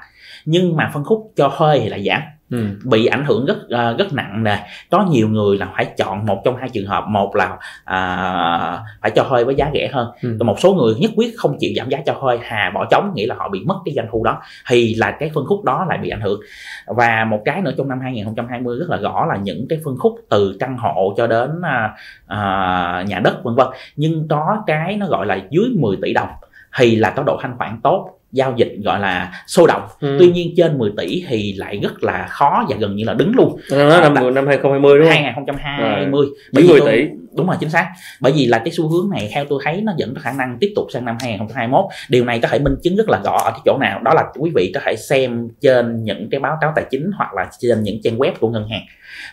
nhưng 0.45 0.75
mà 0.75 0.91
phân 0.93 1.03
khúc 1.03 1.31
cho 1.35 1.53
thuê 1.57 1.79
thì 1.79 1.89
lại 1.89 2.03
giảm. 2.03 2.21
Ừ. 2.53 2.65
bị 2.83 3.05
ảnh 3.05 3.25
hưởng 3.25 3.45
rất 3.45 3.57
uh, 3.63 3.99
rất 3.99 4.13
nặng 4.13 4.43
nè 4.43 4.67
có 4.91 5.05
nhiều 5.09 5.29
người 5.29 5.57
là 5.57 5.69
phải 5.75 5.85
chọn 5.97 6.25
một 6.25 6.41
trong 6.45 6.55
hai 6.55 6.69
trường 6.69 6.87
hợp. 6.87 7.03
Một 7.07 7.35
là 7.35 7.53
uh, 7.53 8.81
phải 9.01 9.11
cho 9.15 9.25
thuê 9.29 9.43
với 9.43 9.55
giá 9.55 9.71
rẻ 9.73 9.89
hơn. 9.93 10.11
Ừ. 10.21 10.35
còn 10.39 10.47
một 10.47 10.59
số 10.59 10.73
người 10.73 10.95
nhất 10.95 11.11
quyết 11.15 11.33
không 11.37 11.57
chịu 11.59 11.71
giảm 11.75 11.89
giá 11.89 11.99
cho 12.05 12.15
thuê 12.21 12.39
hà 12.43 12.71
bỏ 12.73 12.85
trống 12.91 13.11
nghĩa 13.15 13.27
là 13.27 13.35
họ 13.35 13.49
bị 13.49 13.63
mất 13.65 13.75
cái 13.85 13.93
doanh 13.95 14.07
thu 14.11 14.23
đó 14.23 14.41
thì 14.67 14.95
là 14.95 15.11
cái 15.11 15.31
phân 15.33 15.45
khúc 15.45 15.63
đó 15.63 15.85
lại 15.89 15.97
bị 15.97 16.09
ảnh 16.09 16.21
hưởng. 16.21 16.39
Và 16.87 17.25
một 17.25 17.41
cái 17.45 17.61
nữa 17.61 17.71
trong 17.77 17.89
năm 17.89 17.99
2020 18.01 18.77
rất 18.79 18.89
là 18.89 18.97
rõ 18.97 19.25
là 19.25 19.37
những 19.43 19.65
cái 19.69 19.79
phân 19.85 19.97
khúc 19.97 20.15
từ 20.29 20.57
căn 20.59 20.77
hộ 20.77 21.13
cho 21.17 21.27
đến 21.27 21.49
uh, 21.49 21.91
uh, 22.25 23.07
nhà 23.07 23.19
đất 23.23 23.43
vân 23.43 23.55
vân. 23.55 23.67
Nhưng 23.95 24.27
có 24.27 24.63
cái 24.67 24.97
nó 24.97 25.07
gọi 25.07 25.25
là 25.25 25.39
dưới 25.49 25.65
10 25.79 25.97
tỷ 26.01 26.13
đồng 26.13 26.29
thì 26.77 26.95
là 26.95 27.09
có 27.09 27.23
độ 27.23 27.37
thanh 27.41 27.57
khoản 27.57 27.79
tốt 27.83 28.19
giao 28.33 28.53
dịch 28.57 28.73
gọi 28.83 28.99
là 28.99 29.31
sôi 29.47 29.67
động. 29.67 29.87
Ừ. 29.99 30.15
tuy 30.19 30.31
nhiên 30.31 30.53
trên 30.57 30.77
10 30.77 30.91
tỷ 30.97 31.25
thì 31.27 31.53
lại 31.57 31.79
rất 31.83 32.03
là 32.03 32.27
khó 32.29 32.65
và 32.69 32.75
gần 32.79 32.95
như 32.95 33.03
là 33.03 33.13
đứng 33.13 33.31
luôn. 33.35 33.59
Đó, 33.71 33.89
à, 33.89 34.09
năm, 34.09 34.33
năm 34.33 34.47
2020 34.47 34.99
đúng 34.99 35.07
không? 35.07 35.23
2020 35.23 36.27
à, 36.27 36.39
bởi 36.51 36.63
vì 36.63 36.79
tỷ. 36.85 37.07
đúng 37.35 37.47
rồi 37.47 37.55
chính 37.59 37.69
xác. 37.69 37.87
Bởi 38.19 38.31
vì 38.31 38.45
là 38.45 38.59
cái 38.59 38.71
xu 38.71 38.87
hướng 38.87 39.09
này 39.09 39.29
theo 39.33 39.45
tôi 39.45 39.61
thấy 39.65 39.81
nó 39.81 39.93
vẫn 39.99 40.13
có 40.15 40.21
khả 40.21 40.31
năng 40.31 40.57
tiếp 40.59 40.73
tục 40.75 40.87
sang 40.93 41.05
năm 41.05 41.17
2021 41.21 41.85
điều 42.09 42.25
này 42.25 42.39
có 42.39 42.47
thể 42.47 42.59
minh 42.59 42.75
chứng 42.83 42.95
rất 42.95 43.09
là 43.09 43.21
rõ 43.23 43.37
ở 43.45 43.51
cái 43.51 43.61
chỗ 43.65 43.77
nào. 43.77 43.99
Đó 44.03 44.13
là 44.13 44.23
quý 44.39 44.51
vị 44.55 44.71
có 44.73 44.79
thể 44.85 44.95
xem 44.95 45.49
trên 45.61 46.03
những 46.03 46.27
cái 46.31 46.39
báo 46.39 46.57
cáo 46.61 46.71
tài 46.75 46.85
chính 46.91 47.11
hoặc 47.15 47.33
là 47.33 47.49
trên 47.59 47.83
những 47.83 48.01
trang 48.03 48.17
web 48.17 48.31
của 48.39 48.49
ngân 48.49 48.67
hàng. 48.69 48.83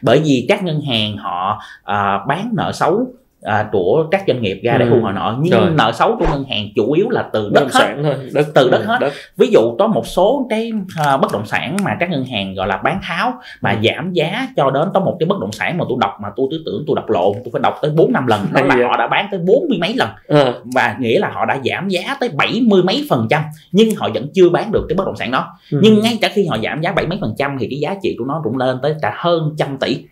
Bởi 0.02 0.20
vì 0.24 0.46
các 0.48 0.64
ngân 0.64 0.80
hàng 0.80 1.16
họ 1.16 1.62
à, 1.84 2.18
bán 2.28 2.50
nợ 2.56 2.72
xấu 2.72 3.06
à, 3.42 3.68
của 3.72 4.06
các 4.10 4.24
doanh 4.26 4.42
nghiệp 4.42 4.60
ra 4.64 4.76
để 4.78 4.84
ừ. 4.84 4.90
thu 4.90 5.00
hồi 5.00 5.12
nợ 5.12 5.36
nhưng 5.40 5.60
Rồi. 5.60 5.70
nợ 5.70 5.92
xấu 5.92 6.16
của 6.18 6.26
ngân 6.30 6.44
hàng 6.44 6.68
chủ 6.76 6.92
yếu 6.92 7.10
là 7.10 7.28
từ 7.32 7.50
đất 7.54 7.72
hết 7.72 7.94
thôi. 8.02 8.14
Đất, 8.32 8.46
từ 8.54 8.70
đất 8.70 8.84
hết 8.86 8.98
đất. 9.00 9.12
ví 9.36 9.48
dụ 9.50 9.76
có 9.78 9.86
một 9.86 10.06
số 10.06 10.46
cái 10.50 10.72
uh, 10.74 11.20
bất 11.20 11.32
động 11.32 11.46
sản 11.46 11.76
mà 11.84 11.96
các 12.00 12.10
ngân 12.10 12.24
hàng 12.24 12.54
gọi 12.54 12.66
là 12.66 12.76
bán 12.76 13.00
tháo 13.02 13.32
mà 13.60 13.70
ừ. 13.70 13.76
giảm 13.82 14.12
giá 14.12 14.48
cho 14.56 14.70
đến 14.70 14.88
có 14.94 15.00
một 15.00 15.16
cái 15.20 15.26
bất 15.26 15.40
động 15.40 15.52
sản 15.52 15.78
mà 15.78 15.84
tôi 15.88 15.98
đọc 16.00 16.12
mà 16.22 16.28
tôi 16.36 16.46
tư 16.50 16.62
tưởng 16.66 16.84
tôi 16.86 16.96
đọc 16.96 17.10
lộn 17.10 17.32
tôi 17.34 17.50
phải 17.52 17.60
đọc 17.62 17.78
tới 17.82 17.90
bốn 17.90 18.12
năm 18.12 18.26
lần 18.26 18.40
đó 18.52 18.62
là 18.62 18.76
họ 18.88 18.96
đã 18.96 19.06
bán 19.06 19.28
tới 19.30 19.40
bốn 19.40 19.68
mươi 19.68 19.78
mấy 19.80 19.94
lần 19.94 20.08
ừ. 20.26 20.52
và 20.74 20.96
nghĩa 21.00 21.18
là 21.18 21.30
họ 21.30 21.44
đã 21.44 21.58
giảm 21.64 21.88
giá 21.88 22.16
tới 22.20 22.28
bảy 22.28 22.60
mươi 22.66 22.82
mấy 22.82 23.06
phần 23.10 23.26
trăm 23.30 23.42
nhưng 23.72 23.94
họ 23.96 24.08
vẫn 24.14 24.26
chưa 24.34 24.48
bán 24.48 24.72
được 24.72 24.86
cái 24.88 24.96
bất 24.96 25.06
động 25.06 25.16
sản 25.16 25.30
đó 25.30 25.46
ừ. 25.70 25.80
nhưng 25.82 26.00
ngay 26.00 26.18
cả 26.20 26.28
khi 26.32 26.46
họ 26.46 26.58
giảm 26.62 26.80
giá 26.80 26.92
bảy 26.92 27.06
mấy 27.06 27.18
phần 27.20 27.34
trăm 27.38 27.56
thì 27.60 27.66
cái 27.70 27.78
giá 27.78 27.94
trị 28.02 28.16
của 28.18 28.24
nó 28.24 28.40
cũng 28.44 28.56
lên 28.56 28.78
tới 28.82 28.94
cả 29.02 29.12
hơn 29.16 29.54
trăm 29.58 29.76
tỷ 29.80 30.04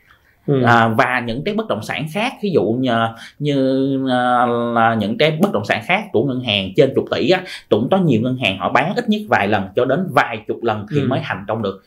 Ừ. 0.49 0.63
À, 0.63 0.89
và 0.89 1.23
những 1.27 1.45
cái 1.45 1.55
bất 1.55 1.69
động 1.69 1.83
sản 1.83 2.07
khác 2.13 2.33
ví 2.43 2.51
dụ 2.51 2.65
như 2.65 2.93
như 3.39 3.91
à, 4.11 4.47
là 4.47 4.95
những 4.95 5.19
cái 5.19 5.31
bất 5.41 5.53
động 5.53 5.65
sản 5.65 5.83
khác 5.87 6.05
của 6.13 6.25
ngân 6.25 6.41
hàng 6.41 6.73
trên 6.77 6.93
chục 6.95 7.05
tỷ 7.11 7.31
á 7.31 7.43
cũng 7.69 7.89
có 7.91 7.99
nhiều 7.99 8.21
ngân 8.21 8.37
hàng 8.37 8.59
họ 8.59 8.73
bán 8.73 8.95
ít 8.97 9.09
nhất 9.09 9.21
vài 9.29 9.49
lần 9.49 9.65
cho 9.77 9.85
đến 9.85 10.07
vài 10.11 10.39
chục 10.47 10.59
lần 10.63 10.87
thì 10.91 11.01
ừ. 11.01 11.07
mới 11.09 11.21
thành 11.25 11.45
công 11.49 11.63
được 11.63 11.83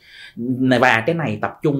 và 0.80 1.04
cái 1.06 1.16
này 1.16 1.40
tập 1.42 1.52
trung 1.64 1.78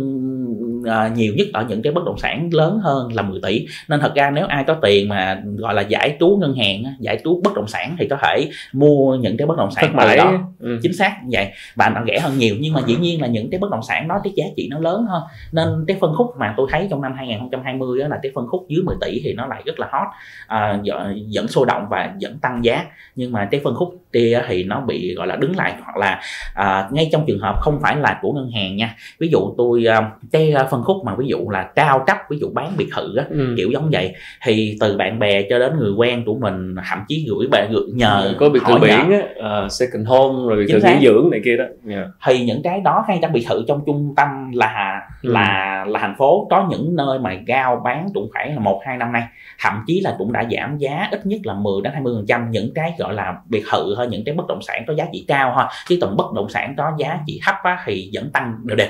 uh, 0.82 1.18
nhiều 1.18 1.34
nhất 1.38 1.48
ở 1.54 1.66
những 1.70 1.82
cái 1.82 1.94
bất 1.94 2.06
động 2.06 2.18
sản 2.18 2.50
lớn 2.52 2.80
hơn 2.84 3.14
là 3.14 3.22
10 3.22 3.40
tỷ. 3.44 3.66
Nên 3.90 4.00
thật 4.00 4.16
ra 4.16 4.30
nếu 4.30 4.46
ai 4.48 4.64
có 4.64 4.74
tiền 4.74 5.10
mà 5.10 5.42
gọi 5.58 5.74
là 5.74 5.82
giải 5.82 6.18
trú 6.20 6.38
ngân 6.42 6.56
hàng 6.56 6.84
giải 7.00 7.20
trú 7.24 7.42
bất 7.44 7.54
động 7.56 7.68
sản 7.68 7.96
thì 8.00 8.08
có 8.08 8.18
thể 8.22 8.50
mua 8.74 9.16
những 9.16 9.38
cái 9.38 9.48
bất 9.48 9.58
động 9.58 9.72
sản 9.72 9.96
từ 10.02 10.16
đó. 10.16 10.40
Ừ. 10.60 10.80
chính 10.84 10.94
xác 10.94 11.18
như 11.24 11.30
vậy. 11.32 11.52
Và 11.76 11.90
nó 11.90 12.02
rẻ 12.08 12.20
hơn 12.20 12.38
nhiều 12.38 12.56
nhưng 12.60 12.74
mà 12.74 12.82
dĩ 12.86 12.96
nhiên 12.96 13.22
là 13.22 13.28
những 13.28 13.50
cái 13.50 13.60
bất 13.60 13.72
động 13.72 13.84
sản 13.84 14.08
đó 14.08 14.20
cái 14.24 14.34
giá 14.36 14.46
trị 14.58 14.68
nó 14.72 14.80
lớn 14.80 15.06
hơn. 15.10 15.24
Nên 15.52 15.68
cái 15.88 15.98
phân 16.02 16.14
khúc 16.14 16.28
mà 16.40 16.54
tôi 16.58 16.68
thấy 16.72 16.88
trong 16.90 17.02
năm 17.02 17.14
2020 17.18 18.00
đó 18.00 18.08
là 18.08 18.20
cái 18.24 18.32
phân 18.36 18.48
khúc 18.48 18.66
dưới 18.70 18.84
10 18.84 18.96
tỷ 19.02 19.22
thì 19.24 19.34
nó 19.34 19.46
lại 19.48 19.64
rất 19.66 19.80
là 19.80 19.88
hot 19.92 20.08
à, 20.48 20.80
dẫn 21.28 21.48
sôi 21.48 21.66
động 21.66 21.88
và 21.90 22.14
dẫn 22.18 22.40
tăng 22.40 22.66
giá. 22.66 22.86
Nhưng 23.16 23.32
mà 23.32 23.48
cái 23.52 23.62
phân 23.64 23.76
khúc 23.76 23.96
kia 24.14 24.42
thì 24.48 24.64
nó 24.64 24.82
bị 24.82 25.16
gọi 25.16 25.28
là 25.28 25.36
đứng 25.36 25.56
lại 25.56 25.74
hoặc 25.84 25.98
là 25.98 26.22
à, 26.54 26.90
ngay 26.92 27.10
trong 27.12 27.24
trường 27.28 27.40
hợp 27.40 27.56
không 27.62 27.80
phải 27.82 27.96
là 27.96 28.20
của 28.22 28.32
ngân 28.32 28.52
hàng 28.52 28.76
nha 28.76 28.96
ví 29.20 29.28
dụ 29.32 29.54
tôi 29.58 29.86
à, 29.86 30.12
cái 30.32 30.52
à, 30.52 30.64
phân 30.72 30.84
khúc 30.84 30.98
mà 31.06 31.16
ví 31.16 31.28
dụ 31.28 31.50
là 31.50 31.64
cao 31.76 32.04
cấp 32.08 32.18
ví 32.30 32.38
dụ 32.38 32.50
bán 32.54 32.72
biệt 32.78 32.88
thự 32.96 33.16
á, 33.18 33.26
ừ. 33.30 33.54
kiểu 33.58 33.72
giống 33.72 33.90
vậy 33.92 34.14
thì 34.46 34.78
từ 34.80 34.98
bạn 34.98 35.20
bè 35.20 35.42
cho 35.50 35.60
đến 35.60 35.80
người 35.80 35.92
quen 35.92 36.24
của 36.26 36.36
mình 36.36 36.76
thậm 36.90 37.00
chí 37.08 37.26
gửi 37.30 37.48
bạn 37.52 37.72
gửi 37.72 37.86
nhờ 37.94 38.22
ừ, 38.24 38.36
có 38.40 38.50
biệt 38.50 38.62
thự 38.68 38.78
biển 38.78 39.12
á, 39.12 39.22
uh, 39.66 39.72
second 39.72 40.08
home 40.08 40.50
rồi 40.50 40.66
biệt 40.66 40.74
thự 40.74 40.80
nghỉ 40.80 41.06
dưỡng 41.06 41.30
này 41.32 41.42
kia 41.46 41.58
đó 41.58 41.66
yeah. 41.90 42.08
thì 42.26 42.46
những 42.46 42.64
cái 42.64 42.82
đó 42.82 43.06
hay 43.08 43.20
các 43.22 43.32
biệt 43.32 43.46
thự 43.50 43.64
trong 43.68 43.82
trung 43.86 44.14
tâm 44.18 44.52
là 44.54 45.02
ừ. 45.22 45.32
là 45.32 45.86
là 45.88 46.00
thành 46.00 46.16
phố 46.18 46.48
có 46.50 46.68
những 46.70 46.96
nơi 46.96 47.20
mà 47.20 47.34
giao 47.48 47.82
bán 47.84 48.08
cũng 48.14 48.30
phải 48.34 48.52
là 48.54 48.60
một 48.60 48.82
hai 48.86 48.98
năm 48.98 49.12
nay 49.12 49.24
thậm 49.60 49.84
chí 49.88 50.02
là 50.02 50.16
cũng 50.18 50.32
đã 50.32 50.44
giảm 50.52 50.78
giá 50.78 51.08
ít 51.12 51.26
nhất 51.26 51.40
là 51.44 51.54
10 51.54 51.82
đến 51.84 51.94
20 51.94 52.14
phần 52.18 52.26
trăm 52.28 52.52
những 52.52 52.74
cái 52.76 52.94
gọi 52.98 53.14
là 53.14 53.36
biệt 53.50 53.64
thự 53.72 53.96
hơn 54.02 54.10
những 54.10 54.24
cái 54.26 54.36
bất 54.36 54.48
động 54.48 54.62
sản 54.62 54.84
có 54.88 54.94
giá 54.94 55.06
trị 55.14 55.26
cao 55.28 55.54
ha 55.58 55.70
chứ 55.88 55.98
còn 56.02 56.18
bất 56.18 56.34
động 56.36 56.50
sản 56.50 56.74
có 56.78 56.92
giá 56.98 57.20
trị 57.28 57.40
thấp 57.46 57.56
á, 57.64 57.84
thì 57.86 58.10
vẫn 58.14 58.32
tăng 58.32 58.56
đều 58.64 58.78
đều 58.78 58.88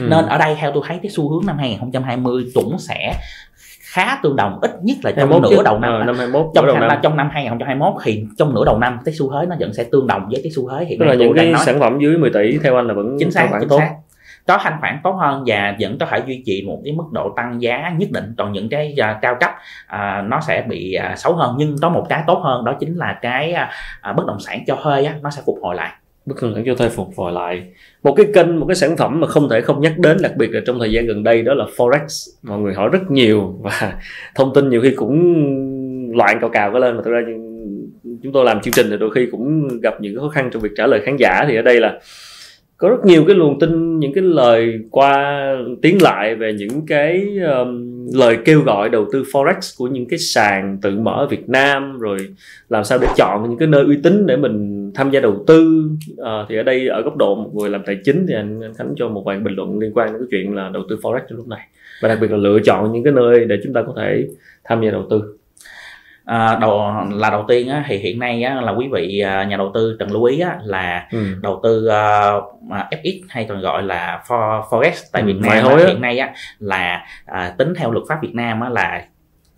ừ. 0.00 0.06
nên 0.10 0.26
ở 0.26 0.38
đây 0.38 0.56
theo 0.60 0.70
tôi 0.74 0.82
thấy 0.86 0.98
cái 1.02 1.10
xu 1.10 1.30
hướng 1.30 1.46
năm 1.46 1.58
2020 1.58 2.44
cũng 2.54 2.78
sẽ 2.78 3.14
khá 3.92 4.18
tương 4.22 4.36
đồng 4.36 4.58
ít 4.62 4.70
nhất 4.82 4.96
là 5.02 5.10
trong 5.10 5.42
nửa 5.42 5.48
chứ. 5.50 5.62
đầu 5.64 5.78
năm, 5.78 5.92
à, 5.92 6.04
năm 6.04 6.16
21, 6.16 6.46
trong 6.54 6.66
đầu 6.66 6.78
năm. 6.78 6.98
trong 7.02 7.16
năm 7.16 7.28
2021 7.32 8.02
thì 8.04 8.24
trong 8.38 8.54
nửa 8.54 8.64
đầu 8.64 8.78
năm 8.78 8.98
cái 9.04 9.14
xu 9.14 9.32
thế 9.32 9.46
nó 9.46 9.56
vẫn 9.60 9.74
sẽ 9.74 9.84
tương 9.84 10.06
đồng 10.06 10.28
với 10.30 10.40
cái 10.42 10.52
xu 10.52 10.70
thế 10.70 10.84
hiện 10.84 10.98
nay 10.98 11.08
là 11.08 11.14
những 11.14 11.32
cái 11.36 11.52
nói. 11.52 11.62
sản 11.66 11.80
phẩm 11.80 11.98
dưới 12.00 12.18
10 12.18 12.30
tỷ 12.30 12.58
theo 12.62 12.76
anh 12.76 12.86
là 12.86 12.94
vẫn 12.94 13.16
chính 13.18 13.30
xác 13.30 13.48
chính 13.60 13.68
tốt. 13.68 13.78
xác 13.78 13.94
có 14.46 14.58
thanh 14.60 14.76
khoản 14.80 14.98
tốt 15.04 15.12
hơn 15.12 15.42
và 15.46 15.76
vẫn 15.80 15.98
có 15.98 16.06
thể 16.06 16.22
duy 16.26 16.42
trì 16.46 16.64
một 16.66 16.80
cái 16.84 16.94
mức 16.94 17.04
độ 17.12 17.32
tăng 17.36 17.62
giá 17.62 17.92
nhất 17.98 18.08
định. 18.12 18.34
Còn 18.38 18.52
những 18.52 18.68
cái 18.68 18.96
uh, 19.00 19.22
cao 19.22 19.36
cấp 19.40 19.50
uh, 19.94 20.28
nó 20.28 20.40
sẽ 20.46 20.64
bị 20.68 20.98
uh, 21.12 21.18
xấu 21.18 21.34
hơn. 21.34 21.54
Nhưng 21.58 21.76
có 21.82 21.88
một 21.88 22.06
cái 22.08 22.22
tốt 22.26 22.40
hơn 22.44 22.64
đó 22.64 22.76
chính 22.80 22.96
là 22.96 23.18
cái 23.22 23.54
uh, 24.10 24.16
bất 24.16 24.26
động 24.26 24.40
sản 24.40 24.64
cho 24.66 24.76
thuê 24.82 25.04
á, 25.04 25.14
nó 25.22 25.30
sẽ 25.30 25.42
phục 25.46 25.58
hồi 25.62 25.74
lại. 25.74 25.92
Bất 26.26 26.34
động 26.42 26.52
sản 26.54 26.64
cho 26.66 26.74
thuê 26.74 26.88
phục 26.88 27.08
hồi 27.16 27.32
lại. 27.32 27.62
Một 28.02 28.14
cái 28.14 28.26
kênh 28.34 28.60
một 28.60 28.66
cái 28.68 28.74
sản 28.74 28.96
phẩm 28.96 29.20
mà 29.20 29.26
không 29.26 29.48
thể 29.48 29.60
không 29.60 29.80
nhắc 29.80 29.98
đến 29.98 30.16
đặc 30.22 30.32
biệt 30.36 30.50
là 30.50 30.60
trong 30.66 30.78
thời 30.78 30.92
gian 30.92 31.06
gần 31.06 31.22
đây 31.22 31.42
đó 31.42 31.54
là 31.54 31.64
forex. 31.76 32.32
Mọi 32.42 32.58
người 32.58 32.74
hỏi 32.74 32.88
rất 32.92 33.10
nhiều 33.10 33.54
và 33.60 33.92
thông 34.34 34.54
tin 34.54 34.68
nhiều 34.68 34.80
khi 34.82 34.90
cũng 34.96 35.36
loạn 36.14 36.38
cào 36.40 36.50
cào 36.50 36.72
có 36.72 36.78
lên. 36.78 36.96
Mà 36.96 37.02
thực 37.04 37.10
ra 37.10 37.20
chúng 38.22 38.32
tôi 38.32 38.44
làm 38.44 38.60
chương 38.60 38.72
trình 38.72 38.86
thì 38.90 38.96
đôi 38.96 39.10
khi 39.14 39.28
cũng 39.30 39.68
gặp 39.80 39.94
những 40.00 40.20
khó 40.20 40.28
khăn 40.28 40.50
trong 40.52 40.62
việc 40.62 40.72
trả 40.76 40.86
lời 40.86 41.00
khán 41.04 41.16
giả. 41.16 41.44
Thì 41.48 41.56
ở 41.56 41.62
đây 41.62 41.80
là 41.80 41.98
có 42.82 42.88
rất 42.88 43.04
nhiều 43.04 43.24
cái 43.26 43.36
luồng 43.36 43.58
tin 43.58 43.98
những 43.98 44.12
cái 44.12 44.24
lời 44.24 44.80
qua 44.90 45.46
tiếng 45.82 46.02
lại 46.02 46.34
về 46.34 46.52
những 46.52 46.86
cái 46.86 47.38
um, 47.38 48.06
lời 48.14 48.38
kêu 48.44 48.60
gọi 48.60 48.88
đầu 48.88 49.06
tư 49.12 49.22
forex 49.32 49.54
của 49.78 49.86
những 49.86 50.08
cái 50.08 50.18
sàn 50.18 50.78
tự 50.82 50.98
mở 50.98 51.12
ở 51.12 51.26
Việt 51.26 51.48
Nam 51.48 51.98
rồi 51.98 52.16
làm 52.68 52.84
sao 52.84 52.98
để 52.98 53.08
chọn 53.16 53.48
những 53.48 53.58
cái 53.58 53.68
nơi 53.68 53.84
uy 53.84 53.96
tín 54.02 54.26
để 54.26 54.36
mình 54.36 54.90
tham 54.94 55.10
gia 55.10 55.20
đầu 55.20 55.44
tư. 55.46 55.82
À, 56.24 56.46
thì 56.48 56.56
ở 56.56 56.62
đây 56.62 56.88
ở 56.88 57.02
góc 57.02 57.16
độ 57.16 57.34
một 57.34 57.50
người 57.54 57.70
làm 57.70 57.82
tài 57.86 57.98
chính 58.04 58.26
thì 58.28 58.34
anh, 58.34 58.60
anh 58.60 58.74
Khánh 58.74 58.94
cho 58.96 59.08
một 59.08 59.22
vài 59.26 59.38
bình 59.38 59.54
luận 59.54 59.78
liên 59.78 59.92
quan 59.94 60.12
đến 60.12 60.22
cái 60.22 60.28
chuyện 60.30 60.54
là 60.54 60.70
đầu 60.74 60.82
tư 60.88 60.98
forex 61.02 61.20
trong 61.28 61.36
lúc 61.36 61.48
này. 61.48 61.68
Và 62.02 62.08
đặc 62.08 62.18
biệt 62.20 62.30
là 62.30 62.36
lựa 62.36 62.58
chọn 62.64 62.92
những 62.92 63.04
cái 63.04 63.12
nơi 63.12 63.44
để 63.44 63.56
chúng 63.64 63.72
ta 63.72 63.82
có 63.86 63.94
thể 63.96 64.28
tham 64.64 64.82
gia 64.84 64.90
đầu 64.90 65.06
tư 65.10 65.36
à, 66.24 66.58
đầu 66.60 66.92
là 67.10 67.30
đầu 67.30 67.44
tiên 67.48 67.68
á, 67.68 67.84
thì 67.86 67.98
hiện 67.98 68.18
nay 68.18 68.42
á, 68.42 68.60
là 68.60 68.72
quý 68.72 68.88
vị 68.92 69.20
à, 69.20 69.44
nhà 69.44 69.56
đầu 69.56 69.70
tư 69.74 69.96
cần 69.98 70.12
lưu 70.12 70.24
ý 70.24 70.40
á, 70.40 70.58
là 70.64 71.06
ừ. 71.12 71.18
đầu 71.42 71.60
tư 71.62 71.86
uh, 71.86 72.70
à, 72.70 72.88
FX 72.90 73.20
hay 73.28 73.46
còn 73.48 73.60
gọi 73.60 73.82
là 73.82 74.22
for, 74.26 74.62
forex 74.62 74.92
tại 75.12 75.22
ừ, 75.22 75.26
Việt 75.26 75.40
Nam 75.40 75.66
á, 75.66 75.76
hiện 75.86 76.00
nay 76.00 76.18
á, 76.18 76.32
là 76.58 77.04
à, 77.26 77.54
tính 77.58 77.74
theo 77.76 77.90
luật 77.90 78.04
pháp 78.08 78.22
Việt 78.22 78.34
Nam 78.34 78.60
á, 78.60 78.68
là 78.68 79.04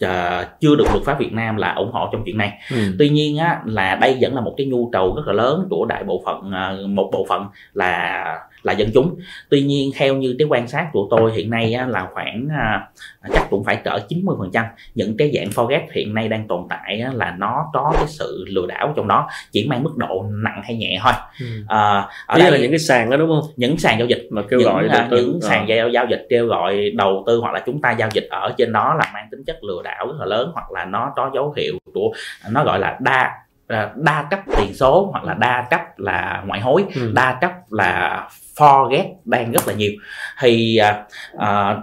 uh, 0.05 0.61
chưa 0.61 0.77
được 0.77 0.87
luật 0.93 1.05
pháp 1.05 1.19
Việt 1.19 1.33
Nam 1.33 1.57
là 1.57 1.75
ủng 1.75 1.93
hộ 1.93 2.09
trong 2.13 2.23
chuyện 2.25 2.39
này. 2.39 2.53
Ừ. 2.71 2.77
Tuy 2.99 3.09
nhiên 3.09 3.39
á, 3.39 3.61
là 3.65 3.95
đây 3.95 4.19
vẫn 4.21 4.35
là 4.35 4.41
một 4.41 4.55
cái 4.57 4.67
nhu 4.67 4.91
cầu 4.93 5.15
rất 5.17 5.23
là 5.27 5.33
lớn 5.33 5.67
của 5.71 5.87
đại 5.89 6.05
bộ 6.05 6.23
phận 6.27 6.39
uh, 6.39 6.91
một 6.91 7.11
bộ 7.13 7.27
phận 7.29 7.47
là 7.73 8.25
là 8.65 8.73
dân 8.73 8.91
chúng 8.95 9.17
tuy 9.51 9.63
nhiên 9.63 9.91
theo 9.97 10.15
như 10.15 10.35
cái 10.39 10.47
quan 10.51 10.69
sát 10.69 10.89
của 10.93 11.07
tôi 11.11 11.33
hiện 11.35 11.51
nay 11.51 11.73
á, 11.75 11.87
là 11.87 12.09
khoảng 12.13 12.49
à, 12.59 12.89
chắc 13.33 13.47
cũng 13.51 13.65
phải 13.65 13.77
cỡ 13.77 13.99
90 14.09 14.37
phần 14.39 14.51
trăm 14.53 14.65
những 14.95 15.17
cái 15.17 15.33
dạng 15.35 15.49
forex 15.49 15.81
hiện 15.93 16.15
nay 16.15 16.29
đang 16.29 16.49
tồn 16.49 16.61
tại 16.71 17.01
á, 17.01 17.11
là 17.15 17.35
nó 17.39 17.67
có 17.73 17.93
cái 17.95 18.07
sự 18.09 18.45
lừa 18.49 18.67
đảo 18.67 18.93
trong 18.97 19.09
đó 19.09 19.29
chỉ 19.53 19.67
mang 19.69 19.83
mức 19.83 19.97
độ 19.97 20.25
nặng 20.45 20.61
hay 20.65 20.77
nhẹ 20.77 20.99
thôi 21.03 21.13
Ừ. 21.41 21.47
à, 21.69 22.09
ở 22.27 22.39
Đây 22.39 22.41
đây 22.43 22.51
là 22.51 22.59
những 22.59 22.71
cái 22.71 22.79
sàn 22.79 23.11
đó 23.11 23.17
đúng 23.17 23.29
không? 23.29 23.51
những 23.57 23.79
sàn 23.79 23.99
giao 23.99 24.07
dịch 24.09 24.27
Mà 24.31 24.43
kêu 24.51 24.61
những, 24.61 24.69
gọi 24.69 24.89
à, 24.89 24.99
đầu 24.99 25.03
tư. 25.11 25.17
những 25.27 25.39
Ờ. 25.43 25.49
sàn 25.49 25.69
giao, 25.69 25.89
giao 25.89 26.07
dịch 26.11 26.27
kêu 26.31 26.47
gọi 26.47 26.91
đầu 26.97 27.25
tư 27.27 27.39
hoặc 27.39 27.53
là 27.55 27.63
chúng 27.67 27.81
ta 27.81 27.91
giao 27.93 28.09
dịch 28.13 28.27
ở 28.31 28.55
trên 28.59 28.73
đó 28.73 28.95
là 28.99 29.11
mang 29.15 29.29
tính 29.31 29.45
chất 29.47 29.65
lừa 29.65 29.83
đảo 29.85 30.07
rất 30.07 30.15
là 30.19 30.27
lớn 30.27 30.51
hoặc 30.55 30.71
là 30.73 30.85
nó 30.85 31.13
có 31.17 31.31
dấu 31.35 31.53
hiệu 31.57 31.75
của 31.95 32.13
nó 32.51 32.65
gọi 32.65 32.79
là 32.79 32.97
đa 33.01 33.33
à, 33.69 33.91
đa 33.97 34.27
cấp 34.31 34.41
tiền 34.57 34.75
số 34.75 35.09
hoặc 35.13 35.25
là 35.25 35.35
đa 35.35 35.67
cấp 35.71 35.81
là 35.97 36.43
ngoại 36.47 36.61
hối 36.61 36.85
Ừ. 36.95 37.13
đa 37.15 37.39
cấp 37.41 37.53
là 37.71 38.29
forex 38.59 39.05
đang 39.25 39.53
rất 39.53 39.69
là 39.69 39.75
nhiều 39.75 39.93
thì 40.41 40.77
à, 40.77 41.05
à, 41.39 41.77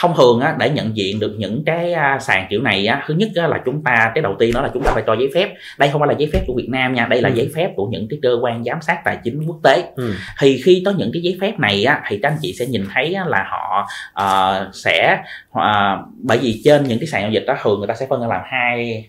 thông 0.00 0.14
thường 0.16 0.40
á, 0.40 0.54
để 0.58 0.70
nhận 0.70 0.96
diện 0.96 1.20
được 1.20 1.34
những 1.38 1.62
cái 1.66 1.92
à, 1.92 2.18
sàn 2.20 2.46
kiểu 2.50 2.62
này 2.62 2.86
á, 2.86 3.04
thứ 3.06 3.14
nhất 3.14 3.28
á, 3.36 3.46
là 3.48 3.58
chúng 3.64 3.84
ta 3.84 4.12
cái 4.14 4.22
đầu 4.22 4.36
tiên 4.38 4.50
đó 4.54 4.60
là 4.62 4.70
chúng 4.74 4.82
ta 4.82 4.90
phải 4.94 5.02
cho 5.06 5.14
giấy 5.14 5.30
phép 5.34 5.54
đây 5.78 5.88
không 5.88 6.00
phải 6.00 6.08
là 6.08 6.14
giấy 6.18 6.30
phép 6.32 6.40
của 6.46 6.54
Việt 6.56 6.68
Nam 6.68 6.94
nha 6.94 7.06
đây 7.06 7.22
là 7.22 7.28
Ừ. 7.28 7.34
giấy 7.34 7.50
phép 7.54 7.70
của 7.76 7.86
những 7.86 8.06
cái 8.10 8.18
cơ 8.22 8.36
quan 8.42 8.64
giám 8.64 8.80
sát 8.82 8.98
tài 9.04 9.18
chính 9.24 9.42
quốc 9.46 9.58
tế 9.64 9.84
Ừ. 9.96 10.14
thì 10.40 10.62
khi 10.64 10.82
có 10.84 10.90
những 10.96 11.10
cái 11.12 11.22
giấy 11.22 11.38
phép 11.40 11.58
này 11.58 11.84
á, 11.84 12.02
thì 12.08 12.18
các 12.22 12.28
anh 12.28 12.38
chị 12.42 12.52
sẽ 12.58 12.66
nhìn 12.66 12.84
thấy 12.94 13.14
á, 13.14 13.24
là 13.26 13.44
họ 13.50 13.86
ờ, 14.12 14.70
sẽ 14.74 15.18
ờ, 15.50 15.98
bởi 16.22 16.38
vì 16.38 16.60
trên 16.64 16.84
những 16.84 16.98
cái 16.98 17.06
sàn 17.06 17.22
giao 17.22 17.30
dịch 17.30 17.44
đó 17.46 17.54
thường 17.62 17.78
người 17.78 17.88
ta 17.88 17.94
sẽ 17.94 18.06
phân 18.10 18.20
ra 18.20 18.26
làm 18.26 18.40
hai 18.44 19.06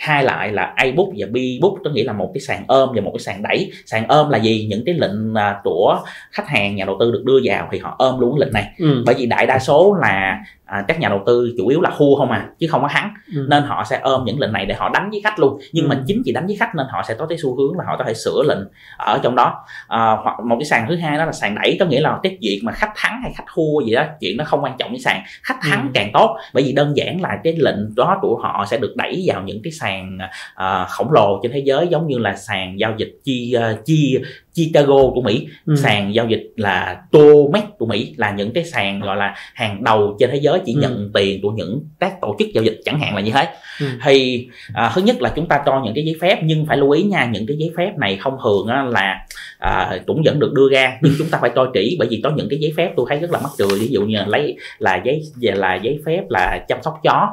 hai 0.00 0.24
loại 0.24 0.52
là 0.52 0.72
A 0.76 0.86
book 0.96 1.08
và 1.16 1.26
B 1.30 1.36
book 1.60 1.74
có 1.84 1.90
nghĩa 1.90 2.04
là 2.04 2.12
một 2.12 2.30
cái 2.34 2.40
sàn 2.40 2.64
ôm 2.68 2.88
và 2.94 3.00
một 3.00 3.10
cái 3.14 3.20
sàn 3.20 3.42
đẩy. 3.42 3.72
Sàn 3.86 4.08
ôm 4.08 4.30
là 4.30 4.38
gì? 4.38 4.66
Những 4.70 4.82
cái 4.86 4.94
lệnh 4.94 5.34
à, 5.34 5.60
của 5.64 6.00
khách 6.30 6.48
hàng 6.48 6.76
nhà 6.76 6.84
đầu 6.84 6.96
tư 7.00 7.10
được 7.12 7.22
đưa 7.24 7.40
vào 7.44 7.68
thì 7.72 7.78
họ 7.78 7.94
ôm 7.98 8.20
luôn 8.20 8.34
cái 8.38 8.46
lệnh 8.46 8.52
này. 8.52 8.72
Ừ. 8.78 9.02
bởi 9.06 9.14
vì 9.14 9.26
đại 9.26 9.46
đa 9.46 9.58
số 9.58 9.96
là 10.00 10.38
à, 10.70 10.84
các 10.88 11.00
nhà 11.00 11.08
đầu 11.08 11.22
tư 11.26 11.54
chủ 11.58 11.68
yếu 11.68 11.80
là 11.80 11.90
thua 11.98 12.14
không 12.16 12.30
à 12.30 12.48
chứ 12.58 12.66
không 12.70 12.82
có 12.82 12.88
thắng 12.88 13.14
Ừ. 13.34 13.46
nên 13.48 13.62
họ 13.62 13.84
sẽ 13.90 14.00
ôm 14.02 14.24
những 14.24 14.40
lệnh 14.40 14.52
này 14.52 14.66
để 14.66 14.74
họ 14.74 14.88
đánh 14.88 15.10
với 15.10 15.20
khách 15.24 15.38
luôn 15.38 15.58
nhưng 15.72 15.88
mà 15.88 15.94
Ừ. 15.94 16.02
chính 16.06 16.22
vì 16.26 16.32
đánh 16.32 16.46
với 16.46 16.56
khách 16.56 16.74
nên 16.74 16.86
họ 16.90 17.02
sẽ 17.08 17.14
có 17.14 17.26
cái 17.26 17.38
xu 17.38 17.56
hướng 17.56 17.78
là 17.78 17.84
họ 17.86 17.96
có 17.96 18.04
thể 18.04 18.14
sửa 18.14 18.42
lệnh 18.48 18.58
ở 18.98 19.18
trong 19.22 19.36
đó 19.36 19.64
à, 19.88 20.16
hoặc 20.22 20.40
một 20.44 20.56
cái 20.58 20.64
sàn 20.64 20.86
thứ 20.88 20.96
hai 20.96 21.18
đó 21.18 21.24
là 21.24 21.32
sàn 21.32 21.54
đẩy 21.54 21.76
có 21.80 21.86
nghĩa 21.86 22.00
là 22.00 22.18
cái 22.22 22.38
chuyện 22.42 22.58
mà 22.62 22.72
khách 22.72 22.92
thắng 22.96 23.20
hay 23.22 23.32
khách 23.36 23.44
thua 23.54 23.80
gì 23.86 23.94
đó 23.94 24.04
chuyện 24.20 24.36
nó 24.36 24.44
không 24.44 24.64
quan 24.64 24.72
trọng 24.78 24.90
với 24.90 24.98
sàn 24.98 25.22
khách 25.42 25.56
thắng 25.62 25.82
Ừ. 25.82 25.90
càng 25.94 26.10
tốt 26.14 26.36
bởi 26.54 26.62
vì 26.62 26.72
đơn 26.72 26.96
giản 26.96 27.20
là 27.20 27.38
cái 27.44 27.54
lệnh 27.58 27.94
đó 27.96 28.18
của 28.22 28.38
họ 28.42 28.64
sẽ 28.70 28.78
được 28.78 28.94
đẩy 28.96 29.24
vào 29.26 29.42
những 29.42 29.60
cái 29.64 29.72
sàn 29.72 30.18
à, 30.54 30.86
khổng 30.88 31.12
lồ 31.12 31.40
trên 31.42 31.52
thế 31.52 31.62
giới 31.64 31.86
giống 31.88 32.06
như 32.06 32.18
là 32.18 32.36
sàn 32.36 32.78
giao 32.80 32.94
dịch 32.98 33.12
chi 33.24 33.52
à, 33.52 33.74
chi 33.84 34.18
Chicago 34.54 35.10
của 35.14 35.22
Mỹ 35.22 35.46
Ừ. 35.66 35.76
sàn 35.76 36.14
giao 36.14 36.26
dịch 36.28 36.52
là 36.56 37.02
Tomex 37.12 37.62
của 37.78 37.86
Mỹ 37.86 38.14
là 38.16 38.30
những 38.30 38.52
cái 38.52 38.64
sàn 38.64 39.00
gọi 39.00 39.16
là 39.16 39.34
hàng 39.54 39.84
đầu 39.84 40.16
trên 40.20 40.30
thế 40.30 40.36
giới 40.42 40.60
chỉ 40.66 40.74
Ừ. 40.74 40.80
nhận 40.80 41.10
tiền 41.14 41.40
của 41.42 41.50
những 41.50 41.80
các 42.00 42.20
tổ 42.20 42.36
chức 42.38 42.48
giao 42.54 42.64
dịch 42.64 42.80
chẳng 42.84 43.00
hạn 43.00 43.14
là 43.14 43.20
như 43.20 43.30
thế 43.34 43.48
Ừ. 43.80 43.86
thì 44.04 44.48
à, 44.74 44.92
thứ 44.94 45.02
nhất 45.02 45.22
là 45.22 45.32
chúng 45.36 45.46
ta 45.48 45.62
cho 45.66 45.80
những 45.84 45.94
cái 45.94 46.04
giấy 46.04 46.14
phép 46.20 46.38
nhưng 46.44 46.66
phải 46.66 46.76
lưu 46.76 46.90
ý 46.90 47.02
nha 47.02 47.24
những 47.32 47.46
cái 47.46 47.56
giấy 47.56 47.70
phép 47.76 47.92
này 47.98 48.16
không 48.16 48.36
thường 48.44 48.66
á, 48.66 48.82
là 48.82 49.26
à, 49.58 49.98
cũng 50.06 50.22
vẫn 50.24 50.38
được 50.38 50.52
đưa 50.52 50.68
ra 50.72 50.98
nhưng 51.02 51.12
chúng 51.18 51.28
ta 51.30 51.38
phải 51.40 51.50
coi 51.50 51.68
kỹ 51.74 51.96
bởi 51.98 52.08
vì 52.10 52.20
có 52.24 52.30
những 52.36 52.48
cái 52.50 52.58
giấy 52.58 52.72
phép 52.76 52.92
tôi 52.96 53.06
thấy 53.08 53.18
rất 53.18 53.30
là 53.30 53.38
mắc 53.42 53.50
cười 53.58 53.78
ví 53.80 53.88
dụ 53.90 54.02
như 54.02 54.16
là 54.18 54.26
lấy 54.26 54.56
là 54.78 55.02
giấy 55.04 55.22
là 55.40 55.74
giấy 55.74 55.98
phép 56.06 56.22
là 56.28 56.64
chăm 56.68 56.78
sóc 56.82 56.94
chó 57.04 57.28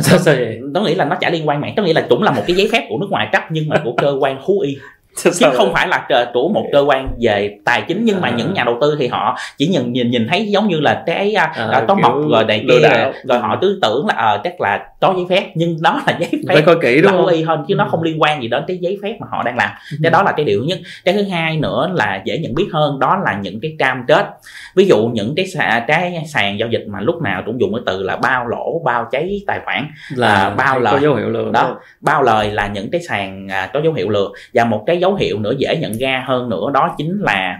Sao 0.00 0.18
sao 0.18 0.34
vậy? 0.34 0.58
có 0.74 0.80
nghĩa 0.80 0.94
là 0.94 1.04
nó 1.04 1.16
chả 1.20 1.30
liên 1.30 1.48
quan 1.48 1.60
mạng 1.60 1.72
có 1.76 1.82
nghĩa 1.82 1.92
là 1.92 2.06
cũng 2.08 2.22
là 2.22 2.30
một 2.32 2.42
cái 2.46 2.56
giấy 2.56 2.68
phép 2.72 2.86
của 2.88 2.98
nước 2.98 3.06
ngoài 3.10 3.28
cấp 3.32 3.42
nhưng 3.50 3.68
mà 3.68 3.76
của 3.84 3.92
cơ 3.96 4.16
quan 4.20 4.38
thú 4.46 4.60
y 4.60 4.76
chứ 5.16 5.46
không 5.56 5.72
phải 5.72 5.88
là 5.88 6.06
của 6.34 6.48
một 6.48 6.66
cơ 6.72 6.80
quan 6.88 7.08
về 7.20 7.58
tài 7.64 7.82
chính 7.88 8.04
nhưng 8.04 8.20
mà 8.20 8.28
À. 8.28 8.34
những 8.36 8.54
nhà 8.54 8.64
đầu 8.64 8.78
tư 8.80 8.96
thì 8.98 9.08
họ 9.08 9.38
chỉ 9.58 9.66
nhìn 9.68 9.92
nhìn 9.92 10.10
nhìn 10.10 10.26
thấy 10.30 10.46
giống 10.46 10.68
như 10.68 10.80
là 10.80 11.02
cái 11.06 11.32
à, 11.34 11.52
À, 11.56 11.68
à, 11.72 11.84
kiểu 11.88 11.96
mọc 11.96 12.14
rồi 12.30 12.44
này 12.44 12.64
kia 12.68 12.88
rồi 13.24 13.38
họ 13.38 13.58
cứ 13.60 13.78
tưởng 13.82 14.06
là 14.06 14.14
ờ 14.14 14.40
chắc 14.44 14.60
là 14.60 14.80
có 15.00 15.14
giấy 15.16 15.26
phép 15.28 15.52
nhưng 15.54 15.76
đó 15.82 16.02
là 16.06 16.16
giấy 16.20 16.30
phải 16.46 16.56
phép 16.56 16.62
coi 16.66 16.76
kỹ 16.82 17.00
đúng 17.02 17.12
không? 17.12 17.26
y 17.26 17.44
thôi 17.44 17.56
chứ 17.68 17.74
nó 17.74 17.84
Ừ. 17.84 17.88
không 17.90 18.02
liên 18.02 18.22
quan 18.22 18.42
gì 18.42 18.48
đến 18.48 18.62
cái 18.68 18.78
giấy 18.80 18.98
phép 19.02 19.16
mà 19.20 19.26
họ 19.30 19.42
đang 19.42 19.56
làm 19.56 19.70
Ừ. 19.92 19.96
cái 20.02 20.10
đó 20.10 20.22
là 20.22 20.32
cái 20.32 20.44
điều 20.44 20.64
nhất 20.64 20.78
cái 21.04 21.14
thứ 21.14 21.22
hai 21.22 21.56
nữa 21.56 21.90
là 21.94 22.22
dễ 22.24 22.38
nhận 22.38 22.54
biết 22.54 22.66
hơn 22.72 22.98
đó 22.98 23.16
là 23.24 23.38
những 23.42 23.60
cái 23.60 23.76
cam 23.78 24.04
kết 24.08 24.26
ví 24.74 24.86
dụ 24.86 25.06
những 25.06 25.34
cái 25.36 25.46
sàn, 25.46 25.84
cái 25.86 26.22
sàn 26.28 26.58
giao 26.58 26.68
dịch 26.68 26.84
mà 26.88 27.00
lúc 27.00 27.22
nào 27.22 27.42
cũng 27.46 27.60
dùng 27.60 27.74
cái 27.74 27.82
từ 27.86 28.02
là 28.02 28.16
bao 28.16 28.46
lỗ 28.48 28.82
bao 28.84 29.08
cháy 29.12 29.40
tài 29.46 29.60
khoản 29.64 29.86
là 30.16 30.34
à, 30.34 30.50
bao 30.50 30.80
lời. 30.80 30.92
có 30.94 31.00
dấu 31.00 31.14
hiệu 31.14 31.28
lừa 31.28 31.50
Đó. 31.52 31.76
bao 32.00 32.22
lời 32.22 32.50
là 32.50 32.66
những 32.66 32.90
cái 32.90 33.00
sàn 33.00 33.48
à, 33.48 33.70
có 33.74 33.80
dấu 33.84 33.92
hiệu 33.92 34.08
lừa 34.08 34.28
và 34.54 34.64
một 34.64 34.84
cái 34.86 34.96
dấu 34.98 35.14
hiệu 35.14 35.38
nữa 35.38 35.52
dễ 35.58 35.76
nhận 35.76 35.92
ra 35.98 36.24
hơn 36.26 36.48
nữa 36.48 36.70
đó 36.74 36.94
chính 36.98 37.18
là 37.20 37.56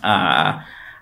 à, 0.00 0.54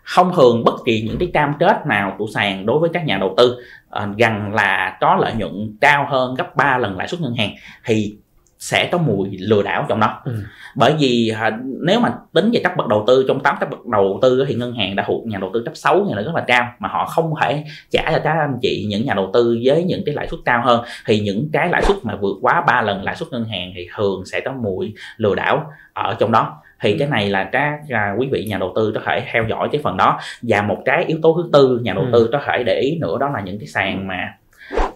không 0.03 0.33
thường 0.37 0.65
bất 0.65 0.75
kỳ 0.85 1.03
những 1.03 1.19
cái 1.19 1.31
cam 1.35 1.53
kết 1.59 1.87
nào 1.87 2.15
của 2.19 2.27
sàn 2.35 2.67
đối 2.67 2.79
với 2.79 2.91
các 2.93 3.07
nhà 3.07 3.19
đầu 3.19 3.35
tư. 3.37 3.57
À, 3.91 4.09
rằng 4.19 4.55
là 4.55 4.97
có 5.01 5.17
lợi 5.21 5.33
nhuận 5.35 5.77
cao 5.81 6.07
hơn 6.11 6.35
gấp 6.35 6.57
3 6.57 6.79
lần 6.79 6.97
lãi 6.97 7.09
suất 7.09 7.21
ngân 7.21 7.35
hàng 7.35 7.55
thì 7.85 8.17
sẽ 8.63 8.89
có 8.93 8.99
mùi 8.99 9.29
lừa 9.39 9.63
đảo 9.63 9.87
trong 9.89 10.01
đó. 10.01 10.21
Ừ. 10.25 10.33
bởi 10.77 10.95
vì 10.99 11.33
à, 11.41 11.59
nếu 11.65 12.01
mà 12.01 12.13
tính 12.33 12.51
về 12.53 12.61
cấp 12.65 12.73
bậc 12.77 12.89
đầu 12.89 13.05
tư 13.07 13.25
trong 13.29 13.41
8 13.41 13.57
cấp 13.61 13.71
bậc 13.71 13.87
đầu 13.87 14.19
tư 14.23 14.45
thì 14.49 14.55
ngân 14.55 14.75
hàng 14.75 14.97
đã 14.97 15.05
thuộc 15.07 15.27
nhà 15.27 15.39
đầu 15.39 15.51
tư 15.55 15.63
cấp 15.65 15.77
6 15.77 16.05
này 16.05 16.17
là 16.17 16.23
rất 16.23 16.35
là 16.35 16.45
cao 16.47 16.69
mà 16.79 16.89
họ 16.89 17.07
không 17.07 17.35
thể 17.41 17.65
trả 17.91 18.13
cho 18.13 18.21
các 18.25 18.37
anh 18.39 18.59
chị 18.63 18.87
những 18.89 19.05
nhà 19.05 19.15
đầu 19.15 19.31
tư 19.33 19.59
với 19.65 19.85
những 19.85 20.03
cái 20.07 20.15
lãi 20.15 20.29
suất 20.29 20.41
cao 20.45 20.63
hơn. 20.65 20.85
Thì 21.07 21.21
những 21.21 21.49
cái 21.53 21.69
lãi 21.69 21.83
suất 21.83 21.97
mà 22.03 22.17
vượt 22.17 22.37
quá 22.41 22.65
3 22.67 22.83
lần 22.83 23.03
lãi 23.03 23.17
suất 23.17 23.29
ngân 23.33 23.45
hàng 23.45 23.73
thì 23.75 23.89
thường 23.97 24.23
sẽ 24.27 24.41
có 24.41 24.53
mùi 24.53 24.95
lừa 25.17 25.35
đảo 25.35 25.67
ở 25.93 26.15
trong 26.19 26.33
đó 26.33 26.62
thì 26.83 26.99
cái 26.99 27.09
này 27.09 27.30
là 27.30 27.49
các 27.53 27.78
à, 27.89 28.14
quý 28.18 28.28
vị 28.33 28.45
nhà 28.45 28.59
đầu 28.59 28.72
tư 28.76 28.93
có 28.95 29.01
thể 29.07 29.22
theo 29.33 29.45
dõi 29.49 29.68
cái 29.72 29.80
phần 29.85 29.97
đó. 29.97 30.18
Và 30.43 30.62
một 30.62 30.78
cái 30.85 31.05
yếu 31.05 31.18
tố 31.22 31.35
thứ 31.43 31.51
tư 31.53 31.80
nhà 31.83 31.95
đầu 31.95 32.05
tư 32.12 32.28
có 32.33 32.41
thể 32.47 32.62
để 32.64 32.80
ý 32.80 32.99
nữa 33.01 33.16
đó 33.20 33.30
là 33.35 33.41
những 33.41 33.59
cái 33.59 33.66
sàn 33.66 34.09
mà 34.09 34.35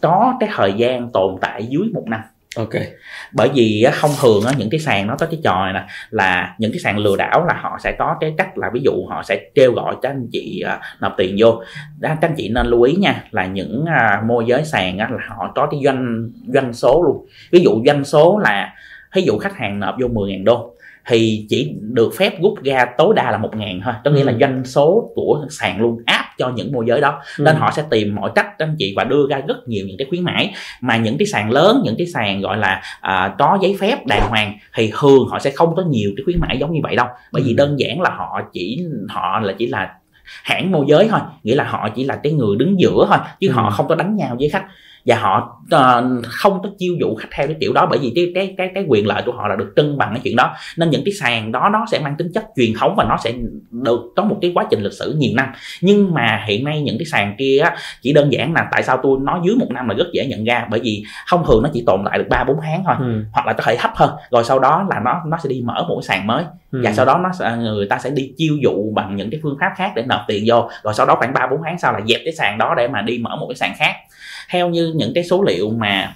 có 0.02 0.34
cái 0.40 0.48
thời 0.52 0.72
gian 0.72 1.10
tồn 1.12 1.36
tại 1.40 1.66
dưới 1.66 1.88
một 1.94 2.04
năm. 2.06 2.20
Ok. 2.56 2.70
Bởi 3.32 3.48
vì 3.54 3.82
á, 3.82 3.92
thông 4.00 4.10
thường 4.22 4.42
những 4.56 4.70
cái 4.70 4.80
sàn 4.80 5.06
nó 5.06 5.16
có 5.18 5.26
cái 5.26 5.40
trò 5.44 5.64
này 5.64 5.72
nè 5.72 5.84
là 6.10 6.54
những 6.58 6.72
cái 6.72 6.78
sàn 6.78 6.98
lừa 6.98 7.16
đảo 7.16 7.44
là 7.46 7.54
họ 7.54 7.78
sẽ 7.80 7.92
có 7.98 8.16
cái 8.20 8.34
cách 8.38 8.58
là 8.58 8.70
ví 8.72 8.80
dụ 8.84 8.92
họ 9.08 9.22
sẽ 9.22 9.40
kêu 9.54 9.72
gọi 9.72 9.96
các 10.02 10.10
anh 10.10 10.28
chị 10.32 10.60
à, 10.66 10.80
nộp 11.00 11.14
tiền 11.16 11.36
vô. 11.38 11.62
Các 12.02 12.18
anh 12.20 12.34
chị 12.36 12.48
nên 12.48 12.66
lưu 12.66 12.82
ý 12.82 12.94
nha 12.94 13.24
là 13.30 13.46
những 13.46 13.84
à, 13.88 14.22
môi 14.26 14.44
giới 14.46 14.64
sàn 14.64 14.98
là 14.98 15.08
họ 15.28 15.52
có 15.54 15.66
cái 15.70 15.80
doanh 15.84 16.30
doanh 16.46 16.72
số 16.72 17.02
luôn. 17.06 17.26
Ví 17.50 17.60
dụ 17.60 17.82
doanh 17.86 18.04
số 18.04 18.38
là 18.38 18.74
ví 19.14 19.22
dụ 19.22 19.38
khách 19.38 19.56
hàng 19.56 19.80
nộp 19.80 19.94
vô 20.00 20.08
10.000 20.08 20.44
đô 20.44 20.75
thì 21.08 21.46
chỉ 21.48 21.72
được 21.80 22.10
phép 22.18 22.42
rút 22.42 22.54
ra 22.64 22.86
tối 22.98 23.14
đa 23.16 23.30
là 23.30 23.38
một 23.38 23.56
ngàn 23.56 23.80
thôi 23.84 23.94
có 24.04 24.10
nghĩa 24.10 24.24
là 24.24 24.32
Ừ. 24.32 24.38
doanh 24.40 24.64
số 24.64 25.12
của 25.14 25.46
sàn 25.50 25.80
luôn 25.80 25.98
áp 26.06 26.24
cho 26.38 26.48
những 26.56 26.72
môi 26.72 26.84
giới 26.88 27.00
đó 27.00 27.20
nên 27.38 27.54
Ừ. 27.54 27.58
họ 27.58 27.70
sẽ 27.70 27.82
tìm 27.90 28.14
mọi 28.14 28.30
cách 28.34 28.46
các 28.58 28.64
anh 28.68 28.74
chị 28.78 28.92
và 28.96 29.04
đưa 29.04 29.26
ra 29.30 29.40
rất 29.48 29.56
nhiều 29.68 29.84
những 29.88 29.96
cái 29.98 30.06
khuyến 30.10 30.22
mãi 30.24 30.54
mà 30.80 30.96
những 30.96 31.18
cái 31.18 31.26
sàn 31.26 31.50
lớn 31.50 31.80
những 31.84 31.94
cái 31.98 32.06
sàn 32.06 32.40
gọi 32.40 32.56
là 32.58 32.82
à, 33.00 33.34
có 33.38 33.58
giấy 33.62 33.76
phép 33.80 34.06
đàng 34.06 34.28
hoàng 34.28 34.58
thì 34.74 34.90
thường 35.00 35.28
họ 35.30 35.38
sẽ 35.38 35.50
không 35.50 35.74
có 35.76 35.82
nhiều 35.90 36.10
cái 36.16 36.24
khuyến 36.24 36.40
mãi 36.40 36.56
giống 36.60 36.72
như 36.72 36.80
vậy 36.82 36.96
đâu 36.96 37.06
bởi 37.32 37.42
vì 37.42 37.50
Ừ. 37.50 37.56
đơn 37.56 37.78
giản 37.78 38.00
là 38.00 38.10
họ 38.10 38.40
chỉ 38.52 38.86
họ 39.08 39.40
là 39.40 39.54
chỉ 39.58 39.66
là 39.66 39.92
hãng 40.42 40.72
môi 40.72 40.84
giới 40.88 41.08
thôi 41.08 41.20
nghĩa 41.42 41.54
là 41.54 41.64
họ 41.64 41.88
chỉ 41.94 42.04
là 42.04 42.16
cái 42.22 42.32
người 42.32 42.56
đứng 42.56 42.80
giữa 42.80 43.06
thôi 43.08 43.18
chứ 43.40 43.48
Ừ. 43.48 43.52
họ 43.52 43.70
không 43.70 43.88
có 43.88 43.94
đánh 43.94 44.16
nhau 44.16 44.36
với 44.38 44.48
khách 44.48 44.64
và 45.06 45.16
họ 45.16 45.60
ờ, 45.70 46.04
không 46.24 46.62
có 46.62 46.68
chiêu 46.78 46.94
dụ 47.00 47.14
khách 47.14 47.28
theo 47.32 47.46
cái 47.46 47.56
kiểu 47.60 47.72
đó 47.72 47.86
bởi 47.90 47.98
vì 47.98 48.12
cái 48.14 48.32
cái 48.34 48.54
cái 48.58 48.70
cái 48.74 48.84
quyền 48.88 49.06
lợi 49.06 49.22
của 49.26 49.32
họ 49.32 49.48
là 49.48 49.56
được 49.56 49.72
cân 49.76 49.98
bằng 49.98 50.10
cái 50.10 50.20
chuyện 50.24 50.36
đó. 50.36 50.54
Nên 50.76 50.90
những 50.90 51.02
cái 51.04 51.12
sàn 51.12 51.52
đó 51.52 51.68
nó 51.72 51.84
sẽ 51.90 51.98
mang 51.98 52.16
tính 52.16 52.32
chất 52.34 52.44
truyền 52.56 52.70
thống 52.78 52.94
và 52.96 53.04
nó 53.04 53.16
sẽ 53.24 53.32
được 53.70 54.00
có 54.16 54.24
một 54.24 54.38
cái 54.42 54.52
quá 54.54 54.64
trình 54.70 54.82
lịch 54.82 54.92
sử 54.92 55.14
nhiều 55.18 55.32
năm. 55.34 55.46
Nhưng 55.80 56.14
mà 56.14 56.44
hiện 56.48 56.64
nay 56.64 56.82
những 56.82 56.98
cái 56.98 57.06
sàn 57.06 57.34
kia 57.38 57.58
á, 57.58 57.76
chỉ 58.02 58.12
đơn 58.12 58.32
giản 58.32 58.52
là 58.52 58.68
tại 58.72 58.82
sao 58.82 59.00
tôi 59.02 59.18
nói 59.22 59.40
dưới 59.44 59.56
một 59.56 59.70
năm 59.70 59.88
là 59.88 59.94
rất 59.94 60.06
dễ 60.12 60.26
nhận 60.26 60.44
ra. 60.44 60.66
Bởi 60.70 60.80
vì 60.80 61.04
thông 61.30 61.46
thường 61.46 61.62
nó 61.62 61.70
chỉ 61.72 61.82
tồn 61.86 62.00
tại 62.04 62.18
được 62.18 62.26
ba 62.30 62.44
bốn 62.44 62.56
tháng 62.62 62.82
thôi. 62.86 62.94
Ừ. 62.98 63.24
hoặc 63.32 63.46
là 63.46 63.52
có 63.52 63.62
thể 63.66 63.76
thấp 63.76 63.90
hơn. 63.94 64.10
Rồi 64.30 64.44
sau 64.44 64.58
đó 64.58 64.86
là 64.90 65.00
nó 65.04 65.22
nó 65.26 65.38
sẽ 65.42 65.48
đi 65.48 65.62
mở 65.64 65.84
một 65.88 66.00
cái 66.00 66.02
sàn 66.02 66.26
mới 66.26 66.44
Ừ. 66.76 66.80
và 66.84 66.92
sau 66.92 67.04
đó 67.04 67.18
nó 67.22 67.30
sẽ, 67.38 67.56
người 67.56 67.86
ta 67.86 67.98
sẽ 67.98 68.10
đi 68.10 68.32
chiêu 68.36 68.56
dụ 68.62 68.92
bằng 68.94 69.16
những 69.16 69.30
cái 69.30 69.40
phương 69.42 69.56
pháp 69.60 69.72
khác 69.76 69.92
để 69.96 70.04
nộp 70.08 70.20
tiền 70.26 70.44
vô 70.46 70.70
rồi 70.82 70.94
sau 70.94 71.06
đó 71.06 71.14
khoảng 71.18 71.32
ba 71.32 71.46
bốn 71.46 71.60
tháng 71.64 71.78
sau 71.78 71.92
là 71.92 72.00
dẹp 72.06 72.20
cái 72.24 72.32
sàn 72.32 72.58
đó 72.58 72.74
để 72.76 72.88
mà 72.88 73.02
đi 73.02 73.18
mở 73.18 73.36
một 73.36 73.46
cái 73.48 73.56
sàn 73.56 73.72
khác 73.76 73.94
theo 74.48 74.68
như 74.68 74.92
những 74.96 75.12
cái 75.14 75.24
số 75.24 75.42
liệu 75.42 75.70
mà 75.70 76.14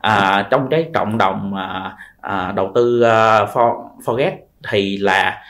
à, 0.00 0.46
trong 0.50 0.68
cái 0.70 0.86
cộng 0.94 1.18
đồng 1.18 1.54
à, 1.54 1.96
à, 2.20 2.52
đầu 2.56 2.72
tư 2.74 3.02
à, 3.02 3.44
for, 3.44 3.88
forex 4.04 4.32
thì 4.70 4.96
là 4.96 5.42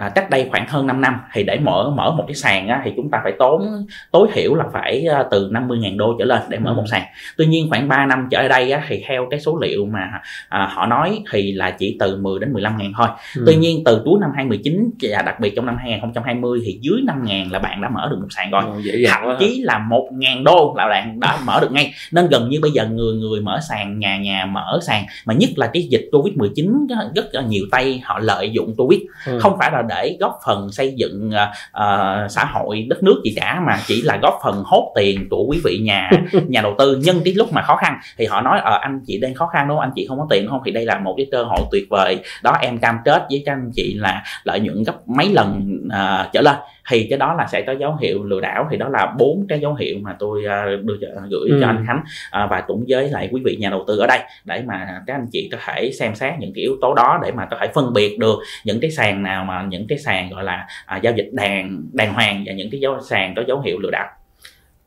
à, 0.00 0.08
cách 0.14 0.30
đây 0.30 0.48
khoảng 0.50 0.66
hơn 0.68 0.86
5 0.86 1.00
năm 1.00 1.20
thì 1.32 1.44
để 1.44 1.58
mở 1.58 1.90
mở 1.96 2.14
một 2.16 2.24
cái 2.26 2.34
sàn 2.34 2.68
á, 2.68 2.82
thì 2.84 2.92
chúng 2.96 3.10
ta 3.10 3.20
phải 3.22 3.32
tốn 3.38 3.84
tối 4.10 4.28
thiểu 4.32 4.54
là 4.54 4.64
phải 4.72 5.06
à, 5.06 5.24
từ 5.30 5.50
50.000 5.50 5.96
đô 5.96 6.16
trở 6.18 6.24
lên 6.24 6.40
để 6.48 6.58
mở 6.58 6.70
ừ. 6.70 6.74
một 6.74 6.84
sàn 6.90 7.02
tuy 7.36 7.46
nhiên 7.46 7.68
khoảng 7.70 7.88
3 7.88 8.06
năm 8.06 8.28
trở 8.30 8.48
đây 8.48 8.70
á, 8.70 8.82
thì 8.88 9.04
theo 9.08 9.26
cái 9.30 9.40
số 9.40 9.58
liệu 9.62 9.86
mà 9.86 10.20
à, 10.48 10.68
họ 10.72 10.86
nói 10.86 11.22
thì 11.30 11.52
là 11.52 11.70
chỉ 11.70 11.96
từ 12.00 12.16
10 12.16 12.40
đến 12.40 12.52
15 12.52 12.76
ngàn 12.78 12.92
thôi 12.96 13.08
ừ. 13.36 13.42
tuy 13.46 13.56
nhiên 13.56 13.82
từ 13.84 14.02
cuối 14.04 14.18
năm 14.20 14.30
2019 14.36 14.90
và 15.00 15.22
đặc 15.22 15.40
biệt 15.40 15.52
trong 15.56 15.66
năm 15.66 15.76
2020 15.78 16.60
thì 16.64 16.78
dưới 16.82 17.00
5 17.06 17.24
ngàn 17.24 17.52
là 17.52 17.58
bạn 17.58 17.82
đã 17.82 17.88
mở 17.88 18.08
được 18.10 18.18
một 18.20 18.28
sàn 18.30 18.50
rồi 18.50 18.62
ừ, 18.92 19.04
thậm 19.08 19.36
chí 19.38 19.60
là 19.64 19.78
1 19.78 20.08
ngàn 20.12 20.44
đô 20.44 20.74
là 20.76 20.88
bạn 20.88 21.20
đã 21.20 21.38
mở 21.46 21.60
được 21.60 21.72
ngay 21.72 21.92
nên 22.12 22.28
gần 22.28 22.48
như 22.48 22.58
bây 22.62 22.70
giờ 22.70 22.86
người 22.86 23.16
người 23.16 23.40
mở 23.40 23.58
sàn 23.68 23.98
nhà 23.98 24.18
nhà 24.18 24.46
mở 24.46 24.78
sàn 24.82 25.04
mà 25.24 25.34
nhất 25.34 25.50
là 25.56 25.70
cái 25.72 25.82
dịch 25.82 26.08
Covid 26.12 26.34
19 26.34 26.86
rất 27.14 27.24
là 27.32 27.42
nhiều 27.42 27.64
tay 27.70 28.02
họ 28.04 28.18
lợi 28.18 28.50
dụng 28.50 28.74
Covid 28.76 29.00
ừ. 29.26 29.38
không 29.38 29.56
phải 29.58 29.70
là 29.72 29.82
để 29.88 30.16
góp 30.20 30.38
phần 30.46 30.72
xây 30.72 30.94
dựng 30.96 31.30
uh, 31.30 32.30
xã 32.30 32.44
hội 32.44 32.86
đất 32.88 33.02
nước 33.02 33.20
gì 33.24 33.32
cả 33.36 33.60
mà 33.66 33.78
chỉ 33.86 34.02
là 34.02 34.18
góp 34.22 34.40
phần 34.44 34.62
hốt 34.66 34.92
tiền 34.96 35.28
của 35.30 35.44
quý 35.48 35.60
vị 35.64 35.78
nhà 35.78 36.10
nhà 36.48 36.62
đầu 36.62 36.74
tư. 36.78 37.00
Nhân 37.04 37.20
cái 37.24 37.34
lúc 37.34 37.52
mà 37.52 37.62
khó 37.62 37.76
khăn 37.76 37.98
thì 38.18 38.26
họ 38.26 38.40
nói 38.40 38.60
ờ 38.64 38.78
anh 38.82 39.00
chị 39.06 39.20
đang 39.20 39.34
khó 39.34 39.46
khăn 39.46 39.68
đúng 39.68 39.76
không? 39.76 39.84
Anh 39.84 39.92
chị 39.94 40.06
không 40.06 40.18
có 40.18 40.26
tiền 40.30 40.42
đúng 40.42 40.50
không? 40.50 40.62
Thì 40.64 40.70
đây 40.70 40.84
là 40.84 40.98
một 40.98 41.14
cái 41.16 41.26
cơ 41.32 41.44
hội 41.44 41.60
tuyệt 41.72 41.86
vời. 41.90 42.18
Đó 42.42 42.52
em 42.60 42.78
cam 42.78 42.98
kết 43.04 43.26
với 43.30 43.42
các 43.46 43.52
anh 43.52 43.70
chị 43.74 43.94
là 43.94 44.22
lợi 44.44 44.60
nhuận 44.60 44.82
gấp 44.82 45.08
mấy 45.08 45.28
lần 45.32 45.78
uh, 45.86 46.32
trở 46.32 46.40
lên. 46.40 46.56
Thì 46.90 47.06
cái 47.10 47.18
đó 47.18 47.34
là 47.34 47.46
sẽ 47.46 47.62
có 47.66 47.72
dấu 47.72 47.96
hiệu 48.00 48.24
lừa 48.24 48.40
đảo. 48.40 48.68
Thì 48.70 48.76
đó 48.76 48.88
là 48.88 49.14
bốn 49.18 49.46
cái 49.48 49.60
dấu 49.60 49.74
hiệu 49.74 49.96
mà 50.02 50.16
tôi 50.18 50.44
uh, 50.46 50.84
đưa 50.84 50.96
gửi 51.30 51.48
ừ. 51.50 51.58
cho 51.60 51.66
anh 51.66 51.84
Khánh 51.86 52.00
uh, 52.44 52.50
và 52.50 52.60
cũng 52.60 52.84
với 52.88 53.08
lại 53.08 53.28
quý 53.32 53.42
vị 53.44 53.56
nhà 53.60 53.70
đầu 53.70 53.84
tư 53.88 53.98
ở 53.98 54.06
đây 54.06 54.18
để 54.44 54.62
mà 54.66 55.02
các 55.06 55.14
anh 55.14 55.26
chị 55.32 55.48
có 55.52 55.58
thể 55.66 55.90
xem 55.92 56.14
xét 56.14 56.34
những 56.38 56.52
cái 56.54 56.62
yếu 56.62 56.76
tố 56.80 56.94
đó 56.94 57.20
để 57.22 57.32
mà 57.32 57.46
có 57.50 57.56
thể 57.60 57.68
phân 57.74 57.92
biệt 57.92 58.18
được 58.18 58.38
những 58.64 58.80
cái 58.80 58.90
sàn 58.90 59.22
nào 59.22 59.44
mà 59.44 59.62
những 59.68 59.77
cái 59.88 59.98
sàn 59.98 60.30
gọi 60.30 60.44
là 60.44 60.66
uh, 60.96 61.02
giao 61.02 61.12
dịch 61.16 61.30
đàng 61.32 61.82
đàng 61.92 62.14
hoàng 62.14 62.44
và 62.46 62.52
những 62.52 62.70
cái 62.70 62.80
dấu 62.80 63.00
sàn 63.00 63.34
có 63.36 63.42
dấu 63.48 63.60
hiệu 63.60 63.78
lừa 63.78 63.90
đảo 63.90 64.08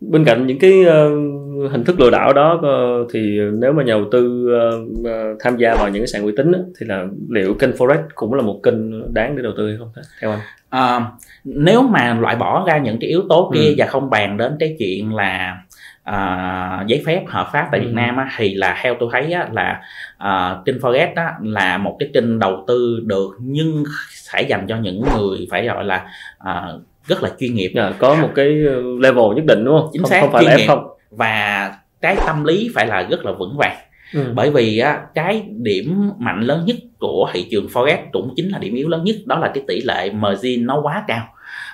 bên 0.01 0.25
cạnh 0.25 0.47
những 0.47 0.59
cái 0.59 0.79
uh, 0.81 1.71
hình 1.71 1.83
thức 1.85 1.99
lừa 1.99 2.09
đảo 2.09 2.33
đó 2.33 2.53
uh, 2.53 3.07
thì 3.13 3.39
nếu 3.53 3.73
mà 3.73 3.83
nhà 3.83 3.93
đầu 3.93 4.05
tư 4.11 4.49
uh, 5.01 5.37
tham 5.39 5.57
gia 5.57 5.75
vào 5.75 5.89
những 5.89 6.01
cái 6.01 6.07
sàn 6.07 6.23
uy 6.23 6.33
tín 6.37 6.51
thì 6.79 6.85
là 6.85 7.05
liệu 7.29 7.53
kênh 7.53 7.71
forex 7.71 7.97
cũng 8.15 8.33
là 8.33 8.41
một 8.41 8.59
kênh 8.63 9.13
đáng 9.13 9.35
để 9.35 9.43
đầu 9.43 9.53
tư 9.57 9.67
hay 9.67 9.77
không 9.77 9.91
theo 10.21 10.31
anh 10.31 10.41
uh, 10.75 11.03
nếu 11.43 11.81
mà 11.81 12.17
loại 12.21 12.35
bỏ 12.35 12.63
ra 12.67 12.77
những 12.77 12.97
cái 12.99 13.09
yếu 13.09 13.21
tố 13.29 13.51
kia 13.55 13.67
ừ. 13.67 13.73
và 13.77 13.85
không 13.85 14.09
bàn 14.09 14.37
đến 14.37 14.57
cái 14.59 14.75
chuyện 14.79 15.15
là 15.15 15.57
uh, 16.09 16.87
giấy 16.87 17.03
phép 17.05 17.23
hợp 17.27 17.49
pháp 17.53 17.67
tại 17.71 17.81
ừ. 17.81 17.85
Việt 17.85 17.93
Nam 17.93 18.17
á, 18.17 18.29
thì 18.37 18.53
là 18.53 18.79
theo 18.83 18.95
tôi 18.99 19.09
thấy 19.11 19.31
á, 19.31 19.47
là 19.51 19.81
uh, 20.23 20.65
kênh 20.65 20.77
forex 20.77 21.07
á, 21.15 21.33
là 21.41 21.77
một 21.77 21.95
cái 21.99 22.09
kênh 22.13 22.39
đầu 22.39 22.63
tư 22.67 22.99
được 23.05 23.29
nhưng 23.39 23.83
phải 24.31 24.45
dành 24.45 24.65
cho 24.67 24.77
những 24.77 25.01
người 25.17 25.47
phải 25.51 25.65
gọi 25.65 25.85
là 25.85 26.05
uh, 26.49 26.81
rất 27.05 27.23
là 27.23 27.29
chuyên 27.39 27.53
nghiệp. 27.53 27.71
À, 27.75 27.93
có 27.99 28.15
một 28.15 28.29
cái 28.35 28.47
level 28.99 29.35
nhất 29.35 29.45
định 29.45 29.65
đúng 29.65 29.79
không? 29.79 29.89
Chính 29.93 30.05
xác 30.05 30.21
không, 30.21 30.31
không 30.31 30.43
phải 30.43 30.57
là 30.57 30.65
F0 30.65 30.87
và 31.11 31.71
cái 32.01 32.15
tâm 32.25 32.43
lý 32.43 32.71
phải 32.75 32.87
là 32.87 33.01
rất 33.01 33.25
là 33.25 33.31
vững 33.31 33.57
vàng. 33.57 33.77
Ừ. 34.13 34.31
bởi 34.35 34.51
vì 34.51 34.77
á, 34.77 35.01
cái 35.15 35.43
điểm 35.49 36.11
mạnh 36.17 36.41
lớn 36.41 36.63
nhất 36.65 36.75
của 36.99 37.29
thị 37.33 37.47
trường 37.51 37.67
forex 37.67 37.97
cũng 38.11 38.33
chính 38.35 38.49
là 38.49 38.57
điểm 38.57 38.75
yếu 38.75 38.87
lớn 38.89 39.03
nhất 39.03 39.15
đó 39.25 39.39
là 39.39 39.51
cái 39.53 39.63
tỷ 39.67 39.81
lệ 39.81 40.09
margin 40.11 40.65
nó 40.65 40.81
quá 40.81 41.03
cao 41.07 41.27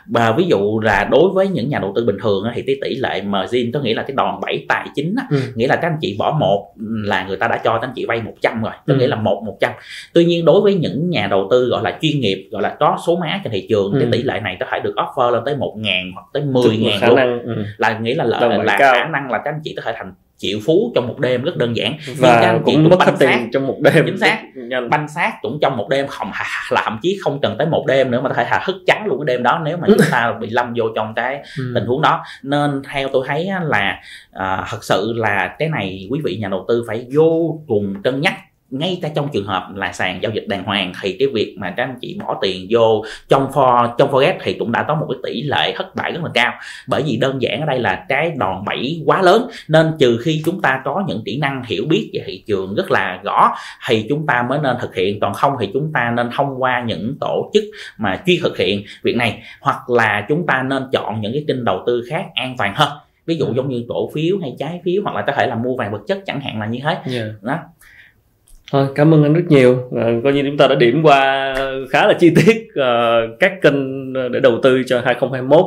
và 0.07 0.31
ví 0.31 0.43
dụ 0.47 0.79
là 0.79 1.07
đối 1.11 1.29
với 1.29 1.47
những 1.47 1.69
nhà 1.69 1.79
đầu 1.79 1.93
tư 1.95 2.05
bình 2.05 2.17
thường 2.21 2.43
thì 2.55 2.63
cái 2.67 2.75
tỷ 2.81 2.95
lệ 2.95 3.21
margin 3.21 3.71
có 3.71 3.79
nghĩa 3.79 3.93
là 3.93 4.03
cái 4.03 4.15
đòn 4.15 4.39
bẩy 4.41 4.65
tài 4.69 4.87
chính 4.95 5.15
á, 5.17 5.27
ừ. 5.29 5.37
nghĩa 5.55 5.67
là 5.67 5.75
các 5.75 5.87
anh 5.87 5.97
chị 6.01 6.15
bỏ 6.19 6.37
một 6.39 6.73
là 7.03 7.27
người 7.27 7.37
ta 7.37 7.47
đã 7.47 7.57
cho 7.63 7.73
các 7.73 7.87
anh 7.87 7.93
chị 7.95 8.05
vay 8.05 8.21
100 8.21 8.63
rồi 8.63 8.73
có 8.87 8.93
ừ. 8.93 8.99
nghĩa 8.99 9.07
là 9.07 9.15
một 9.15 9.41
một 9.45 9.57
trăm 9.59 9.71
tuy 10.13 10.25
nhiên 10.25 10.45
đối 10.45 10.61
với 10.61 10.75
những 10.75 11.09
nhà 11.09 11.27
đầu 11.27 11.47
tư 11.51 11.69
gọi 11.69 11.83
là 11.83 11.97
chuyên 12.01 12.19
nghiệp 12.19 12.47
gọi 12.51 12.61
là 12.61 12.75
có 12.79 12.97
số 13.07 13.15
má 13.15 13.41
trên 13.43 13.53
thị 13.53 13.65
trường 13.69 13.91
ừ. 13.93 13.99
cái 13.99 14.09
tỷ 14.11 14.23
lệ 14.23 14.39
này 14.43 14.57
có 14.59 14.65
thể 14.71 14.79
được 14.83 14.93
offer 14.95 15.31
lên 15.31 15.41
tới 15.45 15.55
một 15.55 15.73
ngàn 15.77 16.11
hoặc 16.13 16.25
tới 16.33 16.43
10 16.43 16.77
ngàn 16.77 17.07
luôn 17.07 17.15
năng, 17.15 17.41
ừ. 17.41 17.63
là 17.77 17.99
nghĩa 17.99 18.15
là 18.15 18.23
lợi 18.23 18.63
là 18.63 18.77
khả 18.77 19.05
năng 19.05 19.31
là 19.31 19.37
các 19.37 19.51
anh 19.51 19.59
chị 19.63 19.73
có 19.75 19.81
thể 19.85 19.93
thành 19.95 20.13
triệu 20.37 20.59
phú 20.65 20.91
trong 20.95 21.07
một 21.07 21.19
đêm 21.19 21.43
rất 21.43 21.57
đơn 21.57 21.75
giản. 21.75 21.97
Và 22.17 22.59
cũng 22.65 22.89
mất 22.89 22.99
hết 22.99 23.13
tiền 23.19 23.49
trong 23.53 23.67
một 23.67 23.77
đêm. 23.81 24.05
Chính 24.05 24.17
xác. 24.17 24.43
Nhanh. 24.55 24.89
banh 24.89 25.07
xác 25.07 25.31
cũng 25.41 25.59
trong 25.61 25.77
một 25.77 25.89
đêm 25.89 26.07
không 26.07 26.31
là 26.71 26.81
thậm 26.85 26.99
chí 27.01 27.17
không 27.21 27.39
cần 27.41 27.55
tới 27.57 27.67
một 27.67 27.85
đêm 27.87 28.11
nữa 28.11 28.21
mà 28.21 28.29
có 28.29 28.35
thể 28.35 28.43
là 28.43 28.59
hất 28.63 28.75
trắng 28.87 29.05
luôn 29.07 29.19
cái 29.19 29.35
đêm 29.35 29.43
đó 29.43 29.61
nếu 29.65 29.77
mà 29.77 29.87
chúng 29.87 29.97
ta 30.11 30.33
bị 30.41 30.49
lâm 30.49 30.73
vô 30.75 30.85
trong 30.95 31.13
cái 31.15 31.43
ừ. 31.57 31.71
tình 31.75 31.85
huống 31.85 32.01
đó. 32.01 32.23
Nên 32.43 32.81
theo 32.91 33.09
tôi 33.13 33.25
thấy 33.27 33.49
là 33.63 34.01
à, 34.31 34.65
thật 34.69 34.83
sự 34.83 35.13
là 35.15 35.55
cái 35.59 35.69
này 35.69 36.07
quý 36.11 36.19
vị 36.23 36.37
nhà 36.41 36.47
đầu 36.47 36.65
tư 36.67 36.83
phải 36.87 37.05
vô 37.13 37.59
cùng 37.67 38.01
cân 38.03 38.21
nhắc 38.21 38.33
ngay 38.69 38.99
cả 39.01 39.09
trong 39.15 39.29
trường 39.33 39.45
hợp 39.45 39.67
là 39.75 39.93
sàn 39.93 40.19
giao 40.21 40.31
dịch 40.31 40.47
đàng 40.47 40.63
hoàng 40.63 40.91
thì 41.01 41.15
cái 41.19 41.27
việc 41.27 41.55
mà 41.57 41.73
các 41.77 41.83
anh 41.83 41.95
chị 42.01 42.17
bỏ 42.19 42.39
tiền 42.41 42.67
vô 42.69 43.03
trong 43.29 43.51
for 43.51 43.95
trong 43.97 44.11
forex 44.11 44.33
thì 44.43 44.53
cũng 44.53 44.71
đã 44.71 44.85
có 44.87 44.95
một 44.95 45.05
cái 45.09 45.19
tỷ 45.23 45.41
lệ 45.41 45.73
thất 45.77 45.95
bại 45.95 46.11
rất 46.11 46.23
là 46.23 46.29
cao. 46.33 46.53
Bởi 46.87 47.03
vì 47.03 47.17
đơn 47.17 47.41
giản 47.41 47.59
ở 47.59 47.65
đây 47.65 47.79
là 47.79 48.05
cái 48.09 48.31
đòn 48.37 48.65
bẩy 48.65 49.01
quá 49.05 49.21
lớn 49.21 49.49
nên 49.67 49.91
trừ 49.99 50.19
khi 50.23 50.41
chúng 50.45 50.61
ta 50.61 50.81
có 50.85 51.03
những 51.07 51.21
kỹ 51.25 51.37
năng 51.37 51.63
hiểu 51.63 51.85
biết 51.89 52.09
về 52.13 52.23
thị 52.25 52.43
trường 52.47 52.75
rất 52.75 52.91
là 52.91 53.19
rõ 53.23 53.51
thì 53.87 54.05
chúng 54.09 54.25
ta 54.27 54.45
mới 54.49 54.59
nên 54.63 54.75
thực 54.81 54.95
hiện. 54.95 55.19
Còn 55.19 55.33
không 55.33 55.53
thì 55.59 55.69
chúng 55.73 55.91
ta 55.93 56.11
nên 56.15 56.29
thông 56.35 56.61
qua 56.61 56.83
những 56.87 57.17
tổ 57.19 57.51
chức 57.53 57.63
mà 57.97 58.21
chuyên 58.25 58.37
thực 58.43 58.57
hiện 58.57 58.83
việc 59.03 59.15
này. 59.15 59.41
Hoặc 59.61 59.89
là 59.89 60.25
chúng 60.29 60.45
ta 60.47 60.63
nên 60.63 60.83
chọn 60.91 61.21
những 61.21 61.33
cái 61.33 61.45
kênh 61.47 61.63
đầu 61.63 61.83
tư 61.87 62.03
khác 62.09 62.25
an 62.33 62.55
toàn 62.57 62.73
hơn. 62.75 62.89
Ví 63.25 63.37
dụ 63.37 63.53
giống 63.55 63.69
như 63.69 63.85
cổ 63.89 64.11
phiếu 64.13 64.37
hay 64.41 64.55
trái 64.59 64.81
phiếu 64.85 65.01
hoặc 65.03 65.15
là 65.15 65.23
có 65.27 65.33
thể 65.35 65.47
là 65.47 65.55
mua 65.55 65.75
vàng 65.75 65.91
vật 65.91 66.01
chất 66.07 66.19
chẳng 66.25 66.41
hạn 66.41 66.59
là 66.59 66.65
như 66.65 66.79
thế. 66.83 66.97
Yeah. 67.13 67.27
đó 67.41 67.59
Thôi, 68.71 68.87
cảm 68.95 69.13
ơn 69.13 69.23
anh 69.23 69.33
rất 69.33 69.43
nhiều. 69.49 69.77
À, 69.97 70.11
coi 70.23 70.33
như 70.33 70.43
chúng 70.45 70.57
ta 70.57 70.67
đã 70.67 70.75
điểm 70.75 71.03
qua 71.03 71.53
khá 71.89 72.07
là 72.07 72.13
chi 72.19 72.33
tiết 72.35 72.67
uh, 72.79 73.39
các 73.39 73.61
kênh 73.61 74.13
để 74.13 74.39
đầu 74.39 74.59
tư 74.63 74.83
cho 74.85 75.01
2021 75.05 75.65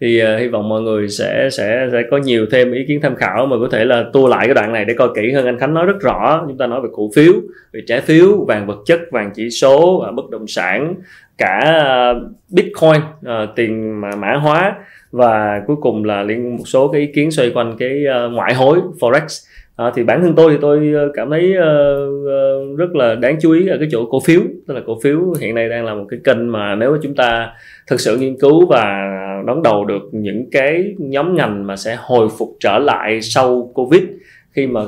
thì 0.00 0.22
uh, 0.22 0.40
hy 0.40 0.48
vọng 0.48 0.68
mọi 0.68 0.82
người 0.82 1.08
sẽ 1.08 1.48
sẽ 1.52 1.88
sẽ 1.92 2.02
có 2.10 2.16
nhiều 2.16 2.46
thêm 2.50 2.72
ý 2.72 2.84
kiến 2.88 3.00
tham 3.02 3.16
khảo 3.16 3.46
mà 3.46 3.56
có 3.60 3.68
thể 3.72 3.84
là 3.84 4.04
tua 4.12 4.28
lại 4.28 4.46
cái 4.46 4.54
đoạn 4.54 4.72
này 4.72 4.84
để 4.84 4.94
coi 4.94 5.08
kỹ 5.16 5.32
hơn. 5.32 5.46
Anh 5.46 5.58
Khánh 5.58 5.74
nói 5.74 5.86
rất 5.86 6.00
rõ 6.00 6.44
chúng 6.48 6.58
ta 6.58 6.66
nói 6.66 6.80
về 6.80 6.88
cổ 6.92 7.10
phiếu 7.16 7.32
về 7.72 7.80
trái 7.86 8.00
phiếu 8.00 8.44
vàng 8.48 8.66
vật 8.66 8.78
chất 8.86 9.00
vàng 9.10 9.30
chỉ 9.34 9.50
số 9.50 10.00
và 10.04 10.12
bất 10.12 10.30
động 10.30 10.46
sản 10.46 10.94
cả 11.38 11.84
uh, 12.10 12.22
bitcoin 12.50 13.00
uh, 13.20 13.56
tiền 13.56 14.00
mã, 14.00 14.10
mã 14.16 14.34
hóa 14.34 14.74
và 15.12 15.62
cuối 15.66 15.76
cùng 15.80 16.04
là 16.04 16.22
liên 16.22 16.56
một 16.56 16.64
số 16.66 16.88
cái 16.88 17.00
ý 17.00 17.06
kiến 17.06 17.30
xoay 17.30 17.50
quanh 17.50 17.76
cái 17.78 18.04
uh, 18.26 18.32
ngoại 18.32 18.54
hối 18.54 18.78
forex 19.00 19.46
à, 19.76 19.92
thì 19.94 20.02
bản 20.02 20.22
thân 20.22 20.34
tôi 20.36 20.52
thì 20.52 20.58
tôi 20.60 20.92
ờ, 20.94 21.10
cảm 21.14 21.30
thấy 21.30 21.52
uh, 21.52 22.72
uh, 22.72 22.78
rất 22.78 22.94
là 22.94 23.14
đáng 23.14 23.36
chú 23.40 23.52
ý 23.52 23.68
ở 23.68 23.76
cái 23.78 23.88
chỗ 23.90 24.06
cổ 24.10 24.20
phiếu. 24.20 24.40
Tức 24.66 24.74
là 24.74 24.80
cổ 24.86 24.98
phiếu 25.02 25.18
hiện 25.40 25.54
nay 25.54 25.68
đang 25.68 25.84
là 25.84 25.94
một 25.94 26.04
cái 26.08 26.20
kênh 26.24 26.52
mà 26.52 26.74
nếu 26.74 26.92
mà 26.92 26.98
chúng 27.02 27.14
ta 27.14 27.52
thực 27.86 28.00
sự 28.00 28.16
nghiên 28.16 28.38
cứu 28.40 28.66
và 28.66 28.84
đón 29.46 29.62
đầu 29.62 29.84
được 29.84 30.02
những 30.12 30.50
cái 30.50 30.94
nhóm 30.98 31.34
ngành 31.36 31.66
mà 31.66 31.76
sẽ 31.76 31.96
hồi 32.00 32.28
phục 32.38 32.48
trở 32.60 32.78
lại 32.78 33.20
sau 33.22 33.70
covid 33.74 34.02
khi 34.56 34.66
mà 34.66 34.80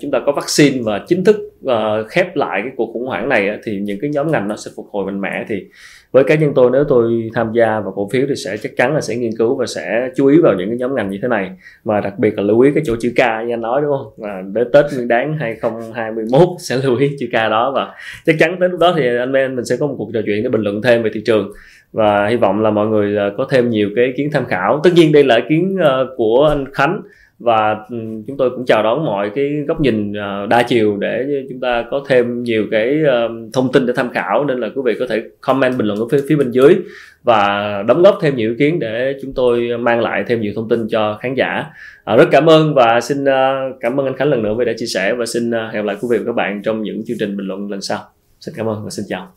chúng 0.00 0.10
ta 0.10 0.20
có 0.26 0.32
vaccine 0.32 0.82
và 0.82 1.04
chính 1.08 1.24
thức 1.24 1.36
uh, 1.64 2.08
khép 2.08 2.36
lại 2.36 2.60
cái 2.62 2.72
cuộc 2.76 2.92
khủng 2.92 3.06
hoảng 3.06 3.28
này 3.28 3.58
thì 3.64 3.80
những 3.80 3.98
cái 4.00 4.10
nhóm 4.10 4.32
ngành 4.32 4.48
nó 4.48 4.56
sẽ 4.56 4.70
phục 4.76 4.86
hồi 4.92 5.06
mạnh 5.06 5.20
mẽ. 5.20 5.44
Thì 5.48 5.64
với 6.12 6.24
cá 6.24 6.34
nhân 6.34 6.52
tôi 6.54 6.70
nếu 6.72 6.84
tôi 6.88 7.30
tham 7.34 7.52
gia 7.52 7.80
vào 7.80 7.92
cổ 7.96 8.08
phiếu 8.12 8.26
thì 8.28 8.34
sẽ 8.36 8.56
chắc 8.56 8.76
chắn 8.76 8.94
là 8.94 9.00
sẽ 9.00 9.16
nghiên 9.16 9.36
cứu 9.38 9.56
và 9.56 9.66
sẽ 9.66 10.10
chú 10.16 10.26
ý 10.26 10.38
vào 10.38 10.54
những 10.54 10.68
cái 10.68 10.78
nhóm 10.78 10.94
ngành 10.94 11.10
như 11.10 11.18
thế 11.22 11.28
này. 11.28 11.50
Và 11.84 12.00
đặc 12.00 12.18
biệt 12.18 12.38
là 12.38 12.42
lưu 12.42 12.60
ý 12.60 12.70
cái 12.74 12.82
chỗ 12.86 12.96
chữ 13.00 13.12
K 13.16 13.18
như 13.18 13.54
anh 13.54 13.60
nói 13.60 13.82
đúng 13.82 13.90
không? 13.98 14.12
Và 14.16 14.42
đến 14.52 14.68
Tết 14.72 14.84
Nguyên 14.94 15.08
đáng 15.08 15.36
2021 15.38 16.48
sẽ 16.60 16.76
lưu 16.84 16.96
ý 16.96 17.10
chữ 17.18 17.26
K 17.30 17.32
đó. 17.32 17.72
Và 17.74 17.94
chắc 18.26 18.36
chắn 18.38 18.60
đến 18.60 18.70
lúc 18.70 18.80
đó 18.80 18.94
thì 18.96 19.16
anh 19.16 19.32
em 19.32 19.56
mình 19.56 19.64
sẽ 19.64 19.76
có 19.80 19.86
một 19.86 19.94
cuộc 19.98 20.10
trò 20.14 20.20
chuyện 20.26 20.42
để 20.42 20.48
bình 20.48 20.62
luận 20.62 20.82
thêm 20.82 21.02
về 21.02 21.10
thị 21.14 21.22
trường. 21.24 21.52
Và 21.92 22.26
hy 22.26 22.36
vọng 22.36 22.62
là 22.62 22.70
mọi 22.70 22.86
người 22.86 23.16
ờ, 23.16 23.34
có 23.36 23.46
thêm 23.50 23.70
nhiều 23.70 23.90
cái 23.96 24.04
ý 24.04 24.12
kiến 24.16 24.30
tham 24.32 24.46
khảo. 24.46 24.80
Tất 24.84 24.90
nhiên 24.94 25.12
đây 25.12 25.24
là 25.24 25.36
ý 25.36 25.42
kiến 25.48 25.76
ờ, 25.80 26.06
của 26.16 26.46
anh 26.50 26.64
Khánh 26.72 27.02
và 27.38 27.76
ừ, 27.90 27.96
chúng 28.26 28.36
tôi 28.36 28.50
cũng 28.50 28.66
chào 28.66 28.82
đón 28.82 29.04
mọi 29.04 29.30
cái 29.34 29.64
góc 29.68 29.80
nhìn 29.80 30.12
à, 30.12 30.46
đa 30.46 30.62
chiều 30.62 30.96
để 30.96 31.26
chúng 31.48 31.60
ta 31.60 31.84
có 31.90 32.04
thêm 32.08 32.42
nhiều 32.42 32.66
cái 32.70 33.02
ờ, 33.06 33.28
thông 33.52 33.72
tin 33.72 33.86
để 33.86 33.92
tham 33.96 34.10
khảo. 34.10 34.44
Nên 34.44 34.60
là 34.60 34.68
quý 34.74 34.82
vị 34.84 34.94
có 34.98 35.06
thể 35.06 35.22
comment 35.40 35.78
bình 35.78 35.86
luận 35.86 35.98
ở 35.98 36.08
phía, 36.10 36.18
phía 36.28 36.36
bên 36.36 36.50
dưới 36.50 36.76
và 37.22 37.82
đóng 37.88 38.02
góp 38.02 38.18
thêm 38.22 38.36
nhiều 38.36 38.50
ý 38.50 38.56
kiến 38.58 38.78
để 38.78 39.14
chúng 39.22 39.32
tôi 39.34 39.68
mang 39.80 40.00
lại 40.00 40.24
thêm 40.26 40.40
nhiều 40.40 40.52
thông 40.56 40.68
tin 40.68 40.88
cho 40.88 41.18
khán 41.20 41.34
giả. 41.34 41.64
À, 42.04 42.16
rất 42.16 42.28
cảm 42.30 42.46
ơn 42.46 42.74
và 42.74 43.00
xin 43.00 43.24
ờ, 43.24 43.54
cảm 43.80 44.00
ơn 44.00 44.06
anh 44.06 44.16
Khánh 44.16 44.28
lần 44.28 44.42
nữa 44.42 44.54
vì 44.58 44.64
đã 44.64 44.72
chia 44.76 44.86
sẻ 44.86 45.14
và 45.14 45.26
xin 45.26 45.50
ờ, 45.50 45.68
hẹn 45.68 45.74
gặp 45.74 45.84
lại 45.84 45.96
quý 46.00 46.08
vị 46.10 46.18
và 46.18 46.24
các 46.26 46.34
bạn 46.34 46.62
trong 46.62 46.82
những 46.82 47.02
chương 47.06 47.18
trình 47.20 47.36
bình 47.36 47.46
luận 47.46 47.70
lần 47.70 47.80
sau. 47.80 47.98
Xin 48.40 48.54
cảm 48.56 48.66
ơn 48.68 48.84
và 48.84 48.90
xin 48.90 49.04
chào. 49.08 49.36